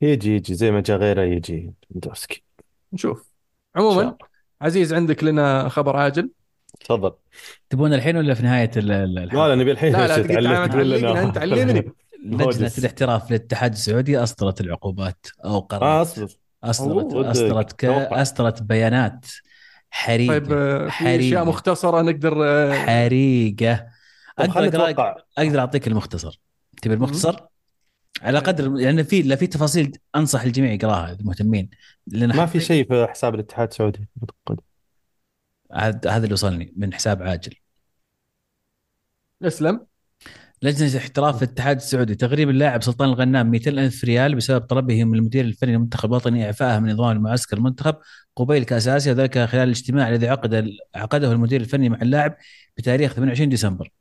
يجي 0.04 0.36
يجي 0.36 0.54
زي 0.56 0.72
ما 0.72 0.82
جاء 0.82 0.98
غيره 0.98 1.22
يجي 1.22 1.74
ليفندوفسكي 1.90 2.44
نشوف 2.94 3.18
إن 3.20 3.24
شاء 3.82 3.84
عموما 3.84 4.02
الله. 4.02 4.18
عزيز 4.62 4.94
عندك 4.94 5.24
لنا 5.24 5.70
خبر 5.70 5.96
عاجل 5.98 6.32
تفضل 6.80 7.12
تبون 7.70 7.94
الحين 7.94 8.18
ولا 8.18 8.34
في 8.34 8.44
نهاية 8.44 8.72
ال- 8.78 8.92
ال- 8.92 9.14
لا 9.14 9.24
الحلقة؟ 9.24 9.48
لا 9.48 9.56
نبي 9.56 9.72
الحين 9.72 9.92
لا 9.94 10.08
لا 10.08 11.24
أنت، 11.24 11.38
علمني. 11.38 11.92
لجنة. 12.26 12.72
الاحتراف 12.78 13.30
للاتحاد 13.32 13.72
السعودي 13.72 14.18
اصدرت 14.18 14.62
العقوبات 14.62 15.28
أو 15.46 15.56
آه 15.56 15.60
قررت 15.60 16.08
أصبر 16.08 16.28
اصدرت 16.64 17.14
أوه. 17.14 17.32
اصدرت 17.32 17.72
ك... 17.74 17.82
توقع. 17.82 18.22
اصدرت 18.22 18.62
بيانات 18.64 19.26
حريقة 19.92 20.40
طيب 20.40 20.52
آه، 20.54 20.86
في 20.86 20.92
حريقة. 20.92 21.20
اشياء 21.20 21.46
مختصرة 21.46 22.02
نقدر 22.02 22.44
آه، 22.46 22.74
حريقة 22.74 23.76
طب 24.38 24.44
أقدر 24.44 24.52
خلينا 24.54 24.72
أقرأ- 24.72 24.90
نتوقع 24.90 25.16
أقدر 25.38 25.60
أعطيك 25.60 25.88
المختصر 25.88 26.40
تبي 26.82 26.94
المختصر؟ 26.94 27.48
على 28.24 28.40
قدر 28.40 28.70
لأن 28.70 29.04
في 29.04 29.22
لا 29.22 29.36
في 29.36 29.48
تفاصيل 29.48 29.98
أنصح 30.16 30.42
الجميع 30.42 30.72
يقراها 30.72 31.12
اذا 31.12 31.24
مهتمين 31.24 31.70
لأن 32.08 32.36
ما 32.36 32.46
في 32.46 32.60
شيء 32.60 32.88
في 32.88 33.08
حساب 33.08 33.36
الاتحاد 33.36 33.68
السعودي. 33.68 34.08
هذا 35.74 36.00
هذا 36.10 36.24
اللي 36.24 36.34
وصلني 36.34 36.74
من 36.78 36.94
حساب 36.94 37.24
عاجل. 37.24 37.54
أسلم. 39.44 39.86
لجنة 40.62 40.90
الاحتراف 40.90 41.38
في 41.38 41.46
الاتحاد 41.46 41.76
السعودي 41.76 42.16
تغريب 42.16 42.50
اللاعب 42.50 42.84
سلطان 42.84 43.10
الغنام 43.10 43.52
200 43.52 43.80
ألف 43.80 44.04
ريال 44.04 44.36
بسبب 44.36 44.62
طلبه 44.66 45.04
من 45.04 45.16
المدير 45.16 45.46
الفني 45.46 45.72
للمنتخب 45.72 46.10
الوطني 46.10 46.46
إعفائه 46.46 46.80
من 46.80 46.92
نظام 46.94 47.12
المعسكر 47.18 47.58
المنتخب 47.58 47.96
قبيل 48.36 48.64
كأس 48.64 48.88
آسيا 48.88 49.14
وذلك 49.14 49.40
خلال 49.40 49.64
الاجتماع 49.64 50.10
الذي 50.10 50.28
عقد 50.28 50.70
عقده 50.96 51.32
المدير 51.32 51.62
الفني 51.62 51.90
مع 51.90 52.02
اللاعب 52.02 52.38
بتاريخ 52.78 53.14
28 53.14 53.50
ديسمبر. 53.50 53.92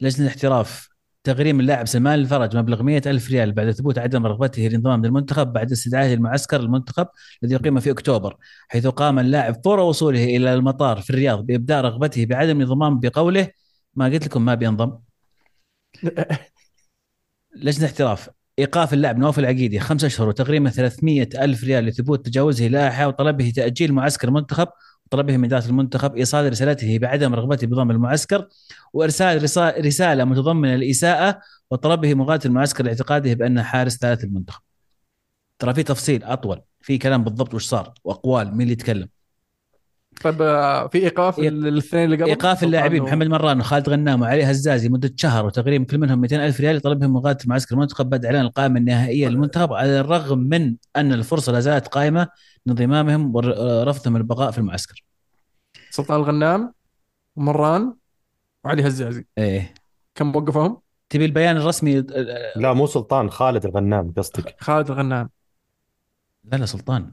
لجنة 0.00 0.26
الاحتراف 0.26 0.93
تغريم 1.24 1.60
اللاعب 1.60 1.86
سلمان 1.86 2.18
الفرج 2.18 2.56
مبلغ 2.56 2.82
100 2.82 3.02
ألف 3.06 3.30
ريال 3.30 3.52
بعد 3.52 3.70
ثبوت 3.70 3.98
عدم 3.98 4.26
رغبته 4.26 4.62
للانضمام 4.62 5.04
للمنتخب 5.04 5.52
بعد 5.52 5.72
استدعائه 5.72 6.14
للمعسكر 6.14 6.60
المنتخب 6.60 7.06
الذي 7.42 7.54
يقيم 7.54 7.80
في 7.80 7.90
أكتوبر 7.90 8.36
حيث 8.68 8.86
قام 8.86 9.18
اللاعب 9.18 9.64
فور 9.64 9.80
وصوله 9.80 10.24
إلى 10.24 10.54
المطار 10.54 11.00
في 11.00 11.10
الرياض 11.10 11.46
بإبداء 11.46 11.84
رغبته 11.84 12.26
بعدم 12.26 12.56
الانضمام 12.56 13.00
بقوله 13.00 13.48
ما 13.94 14.06
قلت 14.06 14.26
لكم 14.26 14.44
ما 14.44 14.54
بينضم 14.54 14.98
لجنة 17.56 17.86
احتراف 17.86 18.30
إيقاف 18.58 18.94
اللاعب 18.94 19.18
نواف 19.18 19.38
العقيدي 19.38 19.80
خمسة 19.80 20.06
أشهر 20.06 20.28
وتغريمه 20.28 20.70
300 20.70 21.28
ألف 21.34 21.64
ريال 21.64 21.84
لثبوت 21.84 22.26
تجاوزه 22.26 22.66
لائحة 22.66 23.08
وطلبه 23.08 23.52
تأجيل 23.56 23.92
معسكر 23.92 24.28
المنتخب 24.28 24.68
وطلبه 25.06 25.36
من 25.36 25.44
إدارة 25.44 25.66
المنتخب 25.66 26.16
إيصال 26.16 26.50
رسالته 26.52 26.98
بعدم 26.98 27.34
رغبته 27.34 27.66
بضم 27.66 27.90
المعسكر 27.90 28.48
وإرسال 28.92 29.42
رسا- 29.42 29.78
رسالة 29.78 30.24
متضمنة 30.24 30.74
الاساءه 30.74 31.40
وطلبه 31.70 32.14
مغادرة 32.14 32.46
المعسكر 32.46 32.84
لاعتقاده 32.84 33.34
بأنه 33.34 33.62
حارس 33.62 33.96
ثالث 33.98 34.24
المنتخب. 34.24 34.62
ترى 35.58 35.74
في 35.74 35.82
تفصيل 35.82 36.24
أطول 36.24 36.60
في 36.80 36.98
كلام 36.98 37.24
بالضبط 37.24 37.54
وش 37.54 37.66
صار 37.66 37.94
وأقوال 38.04 38.50
مين 38.50 38.60
اللي 38.60 38.72
يتكلم 38.72 39.08
طيب 40.22 40.42
آه، 40.42 40.86
في 40.88 40.98
إيقاف 40.98 41.38
للاثنين 41.38 42.04
اللي 42.04 42.16
قبل؟ 42.16 42.26
إيقاف 42.28 42.64
اللاعبين 42.64 43.00
و- 43.02 43.04
محمد 43.04 43.26
مران 43.26 43.60
وخالد 43.60 43.88
غنام 43.88 44.22
وعلي 44.22 44.44
هزازي 44.50 44.88
مدة 44.88 45.12
شهر 45.16 45.46
وتغريم 45.46 45.84
كل 45.84 45.98
منهم 45.98 46.20
200 46.20 46.46
ألف 46.46 46.60
ريال 46.60 46.76
لطلبهم 46.76 47.12
مغادرة 47.12 47.42
معسكر 47.46 47.74
المنتخب 47.74 48.10
بعد 48.10 48.24
إعلان 48.24 48.40
القائمة 48.44 48.78
النهائية 48.80 49.28
للمنتخب 49.28 49.72
على 49.72 50.00
الرغم 50.00 50.38
من 50.38 50.76
أن 50.96 51.12
الفرصة 51.12 51.52
لا 51.52 51.60
زالت 51.60 51.88
قائمة 51.88 52.28
لانضمامهم 52.66 53.36
ورفضهم 53.36 54.16
البقاء 54.16 54.50
في 54.50 54.58
المعسكر. 54.58 55.04
سلطان 55.90 56.20
الغنام 56.20 56.72
ومران 57.36 57.94
وعلي 58.64 58.86
هزازي 58.86 59.24
إيه. 59.38 59.74
كم 60.14 60.36
وقفهم؟ 60.36 60.78
تبي 61.08 61.24
البيان 61.24 61.56
الرسمي؟ 61.56 62.00
لا 62.56 62.72
مو 62.72 62.86
سلطان 62.86 63.30
خالد 63.30 63.64
الغنام 63.64 64.14
قصدك. 64.16 64.56
خالد 64.60 64.90
الغنام. 64.90 65.30
لا 66.44 66.56
لا 66.56 66.66
سلطان. 66.66 67.12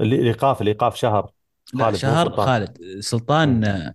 اللي- 0.00 0.16
الإيقاف 0.16 0.62
الإيقاف 0.62 0.96
شهر. 0.96 1.30
خالد، 1.78 1.96
شهر 1.96 2.26
سلطان. 2.26 2.46
خالد. 2.46 2.78
سلطان 3.00 3.92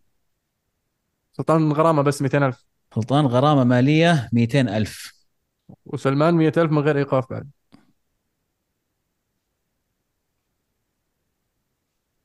سلطان 1.34 1.72
غرامة 1.72 2.02
بس 2.02 2.22
200000 2.22 2.66
سلطان 2.96 3.26
غرامة 3.26 3.64
مالية 3.64 4.30
200 4.34 4.70
ألف. 4.70 5.14
وسلمان 5.86 6.34
100000 6.34 6.72
من 6.72 6.80
غير 6.80 6.98
إيقاف 6.98 7.30
بعد. 7.30 7.50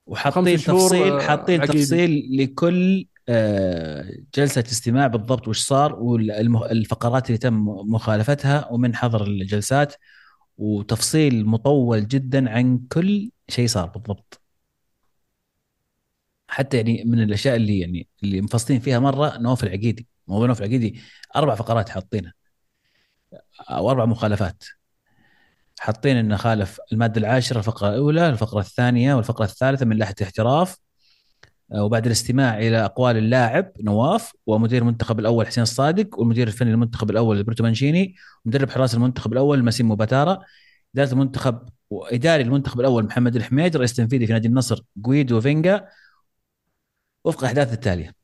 وحاطين 0.06 0.58
تفصيل 0.58 1.12
آه، 1.12 1.20
حاطين. 1.20 1.60
تفصيل 1.60 2.28
لكل 2.32 3.06
آه، 3.28 4.10
جلسة 4.34 4.64
استماع 4.66 5.06
بالضبط 5.06 5.48
وش 5.48 5.60
صار 5.60 5.94
والفقرات 5.94 7.26
اللي 7.26 7.38
تم 7.38 7.64
مخالفتها 7.68 8.68
ومن 8.72 8.94
حضر 8.94 9.26
الجلسات 9.26 9.94
وتفصيل 10.58 11.46
مطول 11.46 12.08
جدا 12.08 12.50
عن 12.50 12.80
كل 12.92 13.30
شيء 13.48 13.66
صار 13.66 13.86
بالضبط. 13.86 14.43
حتى 16.54 16.76
يعني 16.76 17.04
من 17.04 17.22
الأشياء 17.22 17.56
اللي 17.56 17.78
يعني 17.78 18.08
اللي 18.22 18.40
مفصلين 18.40 18.80
فيها 18.80 18.98
مرة 18.98 19.38
نواف 19.38 19.64
العقيدي 19.64 20.06
موضوع 20.28 20.46
نواف 20.46 20.60
العقيدي 20.60 21.00
أربع 21.36 21.54
فقرات 21.54 21.88
حاطينها 21.88 22.32
أو 23.70 23.90
أربع 23.90 24.04
مخالفات. 24.04 24.64
حاطين 25.78 26.16
إنه 26.16 26.36
خالف 26.36 26.80
المادة 26.92 27.20
العاشرة 27.20 27.58
الفقرة 27.58 27.88
الأولى 27.88 28.28
الفقرة 28.28 28.60
الثانية 28.60 29.14
والفقرة 29.14 29.44
الثالثة 29.44 29.86
من 29.86 29.96
لائحة 29.96 30.14
الاحتراف. 30.20 30.76
آه، 31.72 31.84
وبعد 31.84 32.06
الاستماع 32.06 32.58
إلى 32.58 32.84
أقوال 32.84 33.16
اللاعب 33.16 33.72
نواف 33.80 34.32
ومدير 34.46 34.82
المنتخب 34.82 35.20
الأول 35.20 35.46
حسين 35.46 35.62
الصادق 35.62 36.18
والمدير 36.18 36.48
الفني 36.48 36.70
للمنتخب 36.70 37.10
الأول 37.10 37.38
روبرتو 37.38 37.64
مانشيني 37.64 38.14
ومدرب 38.44 38.70
حراس 38.70 38.94
المنتخب 38.94 39.32
الأول 39.32 39.62
ماسيمو 39.62 39.94
باتارا 39.94 40.38
إدارة 40.94 41.12
المنتخب 41.12 41.68
واداري 41.90 42.42
المنتخب 42.42 42.80
الأول 42.80 43.04
محمد 43.04 43.36
الحميد 43.36 43.76
رئيس 43.76 43.94
تنفيذي 43.94 44.26
في 44.26 44.32
نادي 44.32 44.48
النصر 44.48 44.84
جويدو 44.96 45.40
فينجا. 45.40 45.88
وفق 47.24 47.38
الاحداث 47.40 47.72
التالية. 47.72 48.14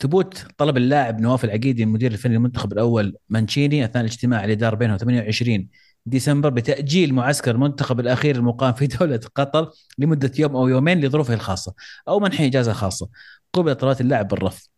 ثبوت 0.00 0.46
طلب 0.58 0.76
اللاعب 0.76 1.20
نواف 1.20 1.44
العقيدي 1.44 1.82
المدير 1.82 2.12
الفني 2.12 2.34
للمنتخب 2.34 2.72
الأول 2.72 3.16
مانشيني 3.28 3.84
أثناء 3.84 4.04
الاجتماع 4.04 4.44
اللي 4.44 4.54
دار 4.54 4.74
بينهم 4.74 4.96
28 4.96 5.68
ديسمبر 6.06 6.48
بتأجيل 6.48 7.14
معسكر 7.14 7.50
المنتخب 7.50 8.00
الأخير 8.00 8.36
المقام 8.36 8.72
في 8.72 8.86
دولة 8.86 9.20
قطر 9.34 9.70
لمدة 9.98 10.32
يوم 10.38 10.56
أو 10.56 10.68
يومين 10.68 11.00
لظروفه 11.00 11.34
الخاصة 11.34 11.74
أو 12.08 12.20
منح 12.20 12.40
إجازة 12.40 12.72
خاصة. 12.72 13.08
قبل 13.52 13.74
طلبات 13.74 14.00
اللاعب 14.00 14.28
بالرفض. 14.28 14.73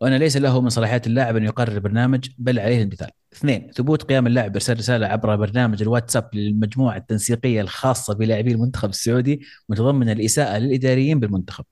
وأن 0.00 0.14
ليس 0.14 0.36
له 0.36 0.60
من 0.60 0.68
صلاحيات 0.68 1.06
اللاعب 1.06 1.36
أن 1.36 1.44
يقرر 1.44 1.72
البرنامج 1.72 2.28
بل 2.38 2.58
عليه 2.58 2.76
الامتثال. 2.76 3.10
اثنين 3.32 3.70
ثبوت 3.74 4.02
قيام 4.02 4.26
اللاعب 4.26 4.52
بإرسال 4.52 4.78
رسالة 4.78 5.06
عبر 5.06 5.36
برنامج 5.36 5.82
الواتساب 5.82 6.30
للمجموعة 6.34 6.96
التنسيقية 6.96 7.60
الخاصة 7.60 8.14
بلاعبي 8.14 8.52
المنتخب 8.52 8.88
السعودي 8.88 9.40
متضمن 9.68 10.08
الإساءة 10.08 10.58
للإداريين 10.58 11.20
بالمنتخب. 11.20 11.64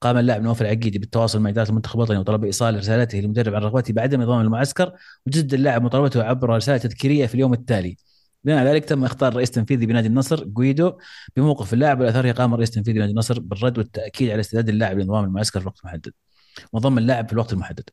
قام 0.00 0.18
اللاعب 0.18 0.42
نوف 0.42 0.62
العقيدي 0.62 0.98
بالتواصل 0.98 1.40
مع 1.40 1.50
إدارة 1.50 1.68
المنتخب 1.68 1.96
الوطني 1.96 2.18
وطلب 2.18 2.44
إيصال 2.44 2.76
رسالته 2.76 3.18
للمدرب 3.18 3.54
عن 3.54 3.62
رغبته 3.62 3.94
بعدم 3.94 4.22
نظام 4.22 4.40
المعسكر 4.40 4.92
وجدد 5.26 5.54
اللاعب 5.54 5.82
مطالبته 5.82 6.22
عبر 6.22 6.50
رسالة 6.50 6.78
تذكيرية 6.78 7.26
في 7.26 7.34
اليوم 7.34 7.52
التالي. 7.52 7.96
بناء 8.44 8.58
على 8.58 8.70
ذلك 8.70 8.84
تم 8.84 9.04
اختار 9.04 9.36
رئيس 9.36 9.50
تنفيذي 9.50 9.86
بنادي 9.86 10.08
النصر 10.08 10.44
جويدو 10.44 10.92
بموقف 11.36 11.72
اللاعب 11.74 12.00
والأثار 12.00 12.30
قام 12.30 12.54
رئيس 12.54 12.70
تنفيذي 12.70 12.98
بنادي 12.98 13.12
النصر 13.12 13.40
بالرد 13.40 13.78
والتأكيد 13.78 14.30
على 14.30 14.40
استعداد 14.40 14.68
اللاعب 14.68 14.98
لنظام 14.98 15.24
المعسكر 15.24 15.60
في 15.60 15.66
وقت 15.66 15.84
محدد. 15.84 16.12
وضم 16.72 16.98
اللاعب 16.98 17.26
في 17.26 17.32
الوقت 17.32 17.52
المحدد 17.52 17.84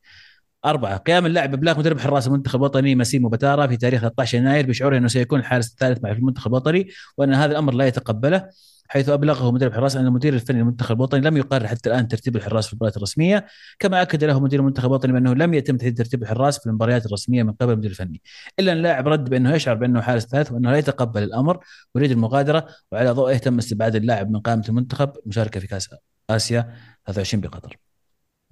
أربعة 0.65 0.97
قيام 0.97 1.25
اللاعب 1.25 1.51
بإبلاغ 1.51 1.79
مدرب 1.79 1.99
حراس 1.99 2.27
المنتخب 2.27 2.59
الوطني 2.59 2.95
مسيمو 2.95 3.29
بتارا 3.29 3.67
في 3.67 3.77
تاريخ 3.77 4.01
13 4.01 4.37
يناير 4.37 4.67
بشعوره 4.67 4.97
أنه 4.97 5.07
سيكون 5.07 5.39
الحارس 5.39 5.71
الثالث 5.71 6.03
مع 6.03 6.11
المنتخب 6.11 6.51
الوطني 6.51 6.87
وأن 7.17 7.33
هذا 7.33 7.51
الأمر 7.51 7.73
لا 7.73 7.87
يتقبله 7.87 8.49
حيث 8.89 9.09
أبلغه 9.09 9.51
مدرب 9.51 9.71
الحراس 9.71 9.95
أن 9.95 10.05
المدير 10.05 10.33
الفني 10.33 10.57
للمنتخب 10.59 10.95
الوطني 10.95 11.21
لم 11.21 11.37
يقرر 11.37 11.67
حتى 11.67 11.89
الآن 11.89 12.07
ترتيب 12.07 12.35
الحراس 12.35 12.67
في 12.67 12.73
المباريات 12.73 12.97
الرسمية، 12.97 13.45
كما 13.79 14.01
أكد 14.01 14.23
له 14.23 14.39
مدير 14.39 14.59
المنتخب 14.59 14.85
الوطني 14.85 15.13
بأنه 15.13 15.33
لم 15.33 15.53
يتم 15.53 15.77
تحديد 15.77 15.97
ترتيب 15.97 16.23
الحراس 16.23 16.59
في 16.59 16.65
المباريات 16.65 17.05
الرسمية 17.05 17.43
من 17.43 17.51
قبل 17.51 17.73
المدير 17.73 17.91
الفني، 17.91 18.21
إلا 18.59 18.71
أن 18.71 18.77
اللاعب 18.77 19.07
رد 19.07 19.29
بأنه 19.29 19.55
يشعر 19.55 19.75
بأنه 19.75 20.01
حارس 20.01 20.25
ثالث 20.25 20.51
وأنه 20.51 20.71
لا 20.71 20.77
يتقبل 20.77 21.23
الأمر 21.23 21.59
ويريد 21.95 22.11
المغادرة 22.11 22.67
وعلى 22.91 23.11
ضوءه 23.11 23.37
تم 23.37 23.57
استبعاد 23.57 23.95
اللاعب 23.95 24.31
من 24.31 24.39
قائمة 24.39 24.63
المنتخب 24.69 25.11
مشاركة 25.25 25.59
في 25.59 25.67
كأس 25.67 25.89
آسيا 26.29 26.73
23 27.05 27.41
بقطر. 27.41 27.88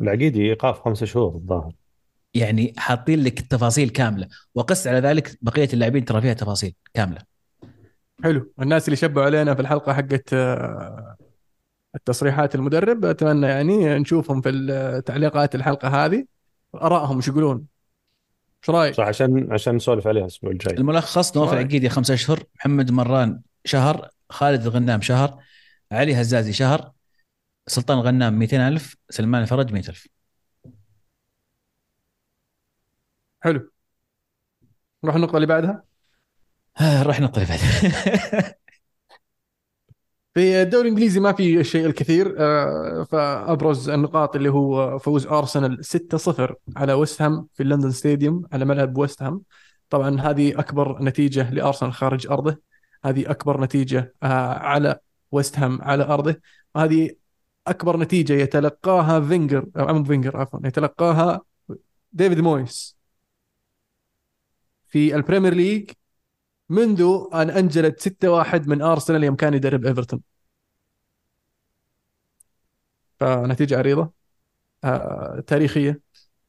العقيدي 0.01 0.49
ايقاف 0.49 0.79
خمسة 0.79 1.05
شهور 1.05 1.35
الظاهر 1.35 1.73
يعني 2.33 2.73
حاطين 2.77 3.23
لك 3.23 3.39
التفاصيل 3.39 3.89
كاملة 3.89 4.27
وقس 4.55 4.87
على 4.87 4.99
ذلك 4.99 5.37
بقية 5.41 5.69
اللاعبين 5.73 6.05
ترى 6.05 6.21
فيها 6.21 6.33
تفاصيل 6.33 6.73
كاملة. 6.93 7.21
حلو 8.23 8.51
الناس 8.61 8.87
اللي 8.87 8.95
شبوا 8.95 9.23
علينا 9.23 9.53
في 9.55 9.61
الحلقة 9.61 9.93
حقت 9.93 10.33
آه، 10.33 11.15
التصريحات 11.95 12.55
المدرب 12.55 13.05
أتمنى 13.05 13.47
يعني 13.47 13.99
نشوفهم 13.99 14.41
في 14.41 15.01
تعليقات 15.05 15.55
الحلقة 15.55 16.05
هذه 16.05 16.25
آرائهم 16.75 17.15
إيش 17.15 17.27
يقولون 17.27 17.65
إيش 18.63 18.69
رأيك؟ 18.69 18.93
صح 18.93 19.03
عشان 19.03 19.53
عشان 19.53 19.75
نسولف 19.75 20.07
عليها 20.07 20.21
الأسبوع 20.21 20.51
الجاي 20.51 20.73
الملخص 20.77 21.37
نواف؟ 21.37 21.53
العقيدي 21.53 21.89
خمسة 21.89 22.13
أشهر 22.13 22.43
محمد 22.55 22.91
مران 22.91 23.41
شهر 23.65 24.09
خالد 24.29 24.61
الغنام 24.61 25.01
شهر 25.01 25.39
علي 25.91 26.21
هزازي 26.21 26.53
شهر 26.53 26.91
سلطان 27.67 27.97
الغنام 27.97 28.39
200000 28.39 28.95
سلمان 29.09 29.41
الفرج 29.41 29.73
100000 29.73 30.07
حلو. 33.39 33.71
نروح 35.03 35.15
النقطه 35.15 35.35
اللي 35.35 35.47
بعدها؟ 35.47 35.83
آه، 36.81 37.03
رحنا 37.03 37.25
الطريق 37.25 37.47
بعد 37.47 37.59
في 40.33 40.61
الدوري 40.61 40.87
الإنجليزي 40.87 41.19
ما 41.19 41.33
في 41.33 41.59
الشيء 41.59 41.85
الكثير 41.85 42.35
آه، 42.39 43.03
فأبرز 43.03 43.89
النقاط 43.89 44.35
اللي 44.35 44.49
هو 44.49 44.99
فوز 44.99 45.27
أرسنال 45.27 45.85
6-0 45.85 46.55
على 46.77 46.93
ويست 46.93 47.21
هام 47.21 47.47
في 47.53 47.63
London 47.63 47.91
Stadium 47.91 48.45
على 48.53 48.65
ملعب 48.65 48.97
ويست 48.97 49.23
هام. 49.23 49.41
طبعا 49.89 50.21
هذه 50.21 50.59
أكبر 50.59 51.03
نتيجة 51.03 51.49
لأرسنال 51.53 51.93
خارج 51.93 52.27
أرضه. 52.27 52.57
هذه 53.05 53.31
أكبر 53.31 53.61
نتيجة 53.61 54.13
آه، 54.23 54.27
على 54.57 54.99
ويست 55.31 55.59
هام 55.59 55.81
على 55.81 56.03
أرضه. 56.03 56.35
وهذه 56.75 57.11
أكبر 57.69 57.97
نتيجة 57.97 58.33
يتلقاها 58.33 59.19
فينجر 59.21 59.65
أو 59.77 59.93
مو 59.93 60.03
فينجر 60.03 60.37
عفوا 60.37 60.59
يتلقاها 60.65 61.41
ديفيد 62.13 62.39
مويس 62.39 62.97
في 64.87 65.15
ال 65.15 65.20
Premier 65.20 65.53
League 65.53 65.91
منذ 66.69 67.03
أن 67.33 67.49
انجلد 67.49 68.01
6-1 68.01 68.67
من 68.67 68.81
أرسنال 68.81 69.23
يوم 69.23 69.35
كان 69.35 69.53
يدرب 69.53 69.85
إيفرتون. 69.85 70.21
فنتيجة 73.19 73.77
عريضة 73.77 74.11
آه، 74.83 75.43
تاريخية 75.47 76.01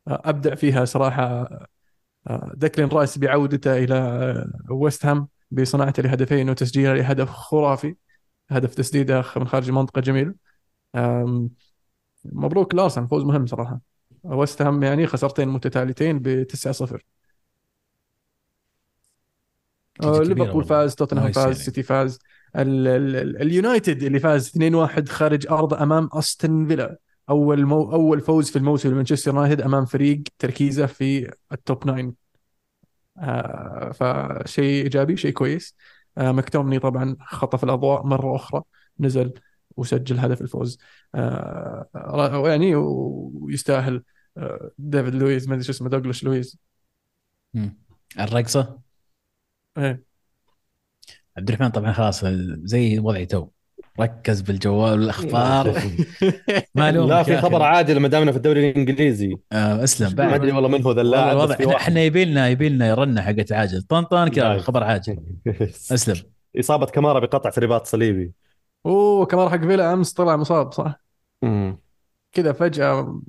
آه، 0.09 0.23
أبدع 0.25 0.55
فيها 0.55 0.85
صراحة 0.85 1.25
آه، 2.29 2.53
ديكلين 2.57 2.89
رايس 2.89 3.19
بعودته 3.19 3.79
إلى 3.79 4.47
ويست 4.71 5.07
هام 5.07 5.29
بصناعته 5.51 6.03
لهدفين 6.03 6.51
وتسجيله 6.51 6.95
لهدف 6.95 7.31
خرافي 7.31 7.97
هدف 8.51 8.75
تسديده 8.75 9.25
من 9.37 9.49
خارج 9.49 9.69
المنطقة 9.69 10.01
جميل. 10.01 10.35
مبروك 12.25 12.75
لأرسنال 12.75 13.07
فوز 13.07 13.25
مهم 13.25 13.47
صراحة. 13.47 13.81
ويست 14.23 14.63
هام 14.63 14.83
يعني 14.83 15.07
خسارتين 15.07 15.49
متتاليتين 15.49 16.19
ب 16.19 16.43
9-0 16.43 17.05
نتيجة 20.01 20.11
آه، 20.11 20.19
كبيرة 20.19 20.35
ليفربول. 20.35 20.65
فاز 20.65 20.95
توتنهام 20.95 21.33
فاز 21.33 21.45
يعني. 21.45 21.55
سيتي 21.55 21.83
فاز. 21.83 22.19
ال- 22.57 22.89
ال- 22.89 23.17
ال- 23.17 23.43
اليونايتد 23.43 24.03
اللي 24.03 24.19
فاز 24.21 24.49
2-1 24.49 25.09
خارج 25.09 25.47
ارضه 25.47 25.83
أمام 25.83 26.09
أستون 26.13 26.67
فيلا. 26.69 26.99
أول 27.31 27.67
مو 27.67 27.93
أول 27.93 28.21
فوز 28.21 28.51
في 28.51 28.57
الموسم 28.57 28.91
لمانشستر 28.91 29.31
يونايتد 29.35 29.61
أمام 29.61 29.85
فريق 29.85 30.23
تركيزه 30.39 30.87
في 30.87 31.31
ال 31.53 31.59
top 31.59 31.79
9 31.85 32.13
آه 33.19 33.91
فشيء 33.93 34.83
إيجابي 34.85 35.17
شيء 35.17 35.33
كويس. 35.33 35.77
آه 36.19 36.33
مكتوميني 36.33 36.79
طبعا 36.79 37.17
خطف 37.21 37.65
الأضواء 37.65 38.07
مرة 38.07 38.37
أخرى. 38.37 38.63
نزل 39.01 39.33
وسجل 39.79 40.19
هدف 40.19 40.43
الفوز. 40.43 40.79
آه 41.15 41.89
را- 41.97 42.49
يعني 42.49 42.75
ويستاهل 42.75 44.03
آه 44.37 44.71
ديفيد 44.79 45.15
لويز 45.15 45.49
ما 45.49 45.55
أدري 45.55 45.65
شو 45.65 45.73
اسمه 45.73 45.89
دوغلاس 45.89 46.25
لويز. 46.25 46.59
الرقصة؟ 48.21 48.79
إيه. 49.79 50.05
عبد 51.37 51.49
الرحمن 51.49 51.69
طبعا 51.69 51.93
خلاص 51.93 52.25
زي 52.65 52.99
وضعي 52.99 53.27
تو. 53.27 53.49
ركز 54.01 54.41
بالجوال 54.41 55.01
والاخبار 55.01 55.73
ما 56.75 56.93
لا 56.93 57.23
في. 57.23 57.37
خبر 57.37 57.63
عادل 57.63 58.01
ما 58.01 58.09
دامنا 58.09 58.31
في 58.33 58.37
الدوري 58.37 58.71
الإنجليزي. 58.71 59.37
آه 59.53 59.85
أسلم. 59.85 60.17
ما 60.17 60.35
أدري 60.35 60.53
والله 60.53 60.69
من 60.69 60.83
هو 60.83 60.93
ذا 60.93 61.01
اللاعب 61.01 61.53
في 61.53 61.77
إحنا, 61.77 62.01
يبي 62.01 62.25
لنا 62.25 62.49
يبي 62.49 62.69
لنا 62.69 62.95
رنه 62.95 63.21
حقت 63.23 63.53
عاجل. 63.53 63.83
طن 63.83 64.03
طن 64.03 64.29
كذا. 64.29 64.59
خبر 64.59 64.85
عاجل. 64.85 65.19
أسلم. 65.95 66.23
إصابة 66.59 66.87
كمارا 66.87 67.21
بقطع 67.21 67.51
رباط 67.59 67.87
صليبي. 67.87 68.33
أوه 68.87 69.27
كمان 69.27 69.49
حق 69.49 69.57
فيلا 69.61 69.93
أمس 69.93 70.13
طلع 70.13 70.37
مصاب 70.37 70.73
صح؟ 70.73 71.01
مم. 71.43 71.79
كذا 72.33 72.53
فجأة 72.53 73.21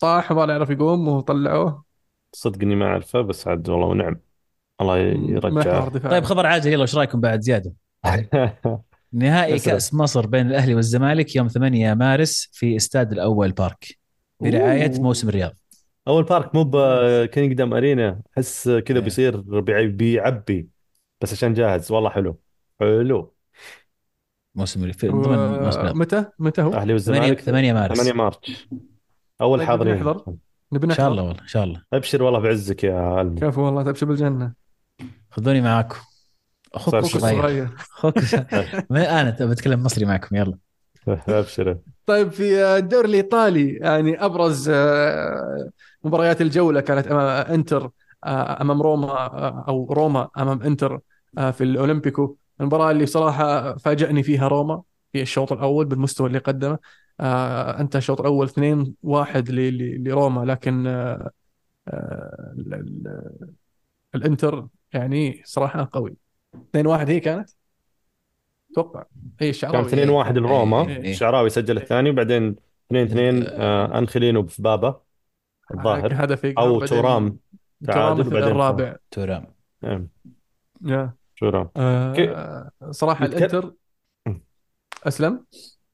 طاح 0.00 0.32
وما 0.32 0.44
يعرف 0.52 0.70
يقوم 0.70 1.08
وطلعوه 1.08 1.84
صدق 2.32 2.62
إني 2.62 2.74
ما 2.76 2.86
أعرفه 2.86 3.20
بس 3.20 3.48
عاد 3.48 3.68
والله 3.68 3.86
ونعم. 3.86 4.20
الله 4.80 4.98
يرجعه. 4.98 5.98
طيب 5.98 6.24
خبر 6.24 6.46
عاجل 6.46 6.72
يلا 6.72 6.82
إيش 6.82 6.94
رأيكم 6.96 7.20
بعد 7.20 7.40
زيادة؟ 7.40 7.72
نهائي. 9.12 9.58
كأس 9.58 9.94
مصر 9.94 10.26
بين 10.26 10.46
الأهلي 10.46 10.74
والزمالك 10.74 11.36
يوم 11.36 11.48
8 11.48 11.94
مارس 11.94 12.48
في 12.52 12.76
استاد 12.76 13.12
الأول 13.12 13.52
بارك. 13.52 13.98
برعاية 14.40 14.90
أوه. 14.90 15.00
موسم 15.00 15.28
الرياض. 15.28 15.52
أول 16.08 16.24
بارك 16.24 16.54
مو 16.54 16.64
بكينجدم 16.64 17.74
ارينا 17.74 18.22
احس 18.36 18.68
كذا 18.68 18.98
إيه. 18.98 19.04
بيصير 19.04 19.40
بيع- 19.40 19.86
بيعبي 19.86 20.68
بس 21.20 21.32
عشان 21.32 21.54
جاهز. 21.54 21.92
والله 21.92 22.10
حلو. 22.10 22.40
حلو. 22.80 23.35
موسم 24.56 24.80
الرياض 24.80 24.96
في 24.96 25.08
ضمن 25.08 25.62
موسم 25.64 25.80
الرياض 25.80 25.96
متى؟ 25.96 26.24
متى 26.38 26.62
هو؟ 26.62 26.68
أهلي 26.74 26.76
8 26.76 26.92
والزمالك 26.92 27.40
8 27.40 27.72
مارس. 27.72 27.96
8 27.96 28.12
مارس. 28.12 28.36
أول 29.40 29.62
حاضرين. 29.62 29.94
نحضر. 29.94 30.24
نبي 30.72 30.86
إن 30.86 30.90
شاء 30.90 31.08
الله 31.08 31.22
والله 31.22 31.42
إن 31.42 31.48
شاء 31.48 31.64
الله. 31.64 31.82
أبشر 31.92 32.22
والله 32.22 32.40
بعزك 32.40 32.84
يا 32.84 32.94
علم. 32.94 33.34
كفو 33.34 33.62
والله 33.62 33.82
تبشر 33.82 34.06
بالجنة. 34.06 34.52
خذوني 35.30 35.60
معاكم. 35.60 35.96
أخوك 36.74 37.04
صغير. 37.04 37.34
الصغير 37.34 37.68
أخوك 37.96 38.14
ما 38.90 39.20
أنا 39.20 39.36
بتكلم 39.40 39.82
مصري 39.82 40.04
معكم 40.04 40.36
يلا. 40.36 40.58
ابشر 41.08 41.78
طيب 42.06 42.30
في 42.30 42.64
الدوري 42.64 43.08
الإيطالي 43.08 43.68
يعني 43.68 44.24
أبرز 44.24 44.68
آه، 44.68 45.70
مباريات 46.04 46.40
الجولة 46.40 46.80
كانت 46.80 47.06
أمام 47.06 47.46
إنتر 47.52 47.90
آه، 48.24 48.62
أمام 48.62 48.82
روما 48.82 49.08
آه، 49.08 49.64
أو 49.68 49.92
روما 49.92 50.28
أمام 50.38 50.62
إنتر 50.62 51.00
في 51.36 51.64
الأولمبيكو. 51.64 52.36
المباراة 52.60 52.90
اللي 52.90 53.04
بصراحة 53.04 53.76
فاجأني 53.76 54.22
فيها 54.22 54.48
روما 54.48 54.82
في 55.12 55.22
الشوط 55.22 55.52
الأول 55.52 55.84
بالمستوى 55.86 56.26
اللي 56.26 56.38
قدمه. 56.38 56.78
آه، 57.20 57.80
انتهى 57.80 57.98
الشوط 57.98 58.20
الأول 58.20 58.46
2 58.46 58.94
1 59.02 59.50
لروما 59.50 60.44
لكن 60.44 60.86
آه، 60.86 61.30
آه، 61.88 62.54
ال- 62.58 62.74
ال- 62.74 63.48
الإنتر 64.14 64.66
يعني 64.92 65.42
صراحة 65.44 65.88
قوي. 65.92 66.16
2 66.70 66.86
1 66.86 67.10
هي 67.10 67.20
كانت؟ 67.20 67.50
أتوقع. 68.72 69.04
هي 69.40 69.50
الشعراوي. 69.50 69.84
كان 69.84 69.92
2 69.92 70.08
1 70.08 70.38
لروما. 70.38 70.88
إيه، 70.88 70.96
إيه. 70.96 71.10
الشعراوي 71.10 71.50
سجل 71.50 71.76
الثاني 71.76 72.10
وبعدين 72.10 72.56
2 72.86 73.06
2 73.06 73.46
آه 73.46 73.98
انخلينو 73.98 74.46
في 74.46 74.62
بابا 74.62 75.00
الظاهر. 75.74 76.10
هدف 76.14 76.46
أو 76.46 76.86
تورام. 76.86 77.38
تورام 77.84 78.16
تعادل 78.16 78.36
الرابع. 78.36 78.96
تورام. 79.10 79.46
نعم. 79.82 80.08
يا. 81.42 81.50
تورام 81.50 81.68
آه 81.76 82.70
صراحة 82.90 83.24
يتك- 83.24 83.34
الانتر 83.36 83.72
أسلم. 85.04 85.44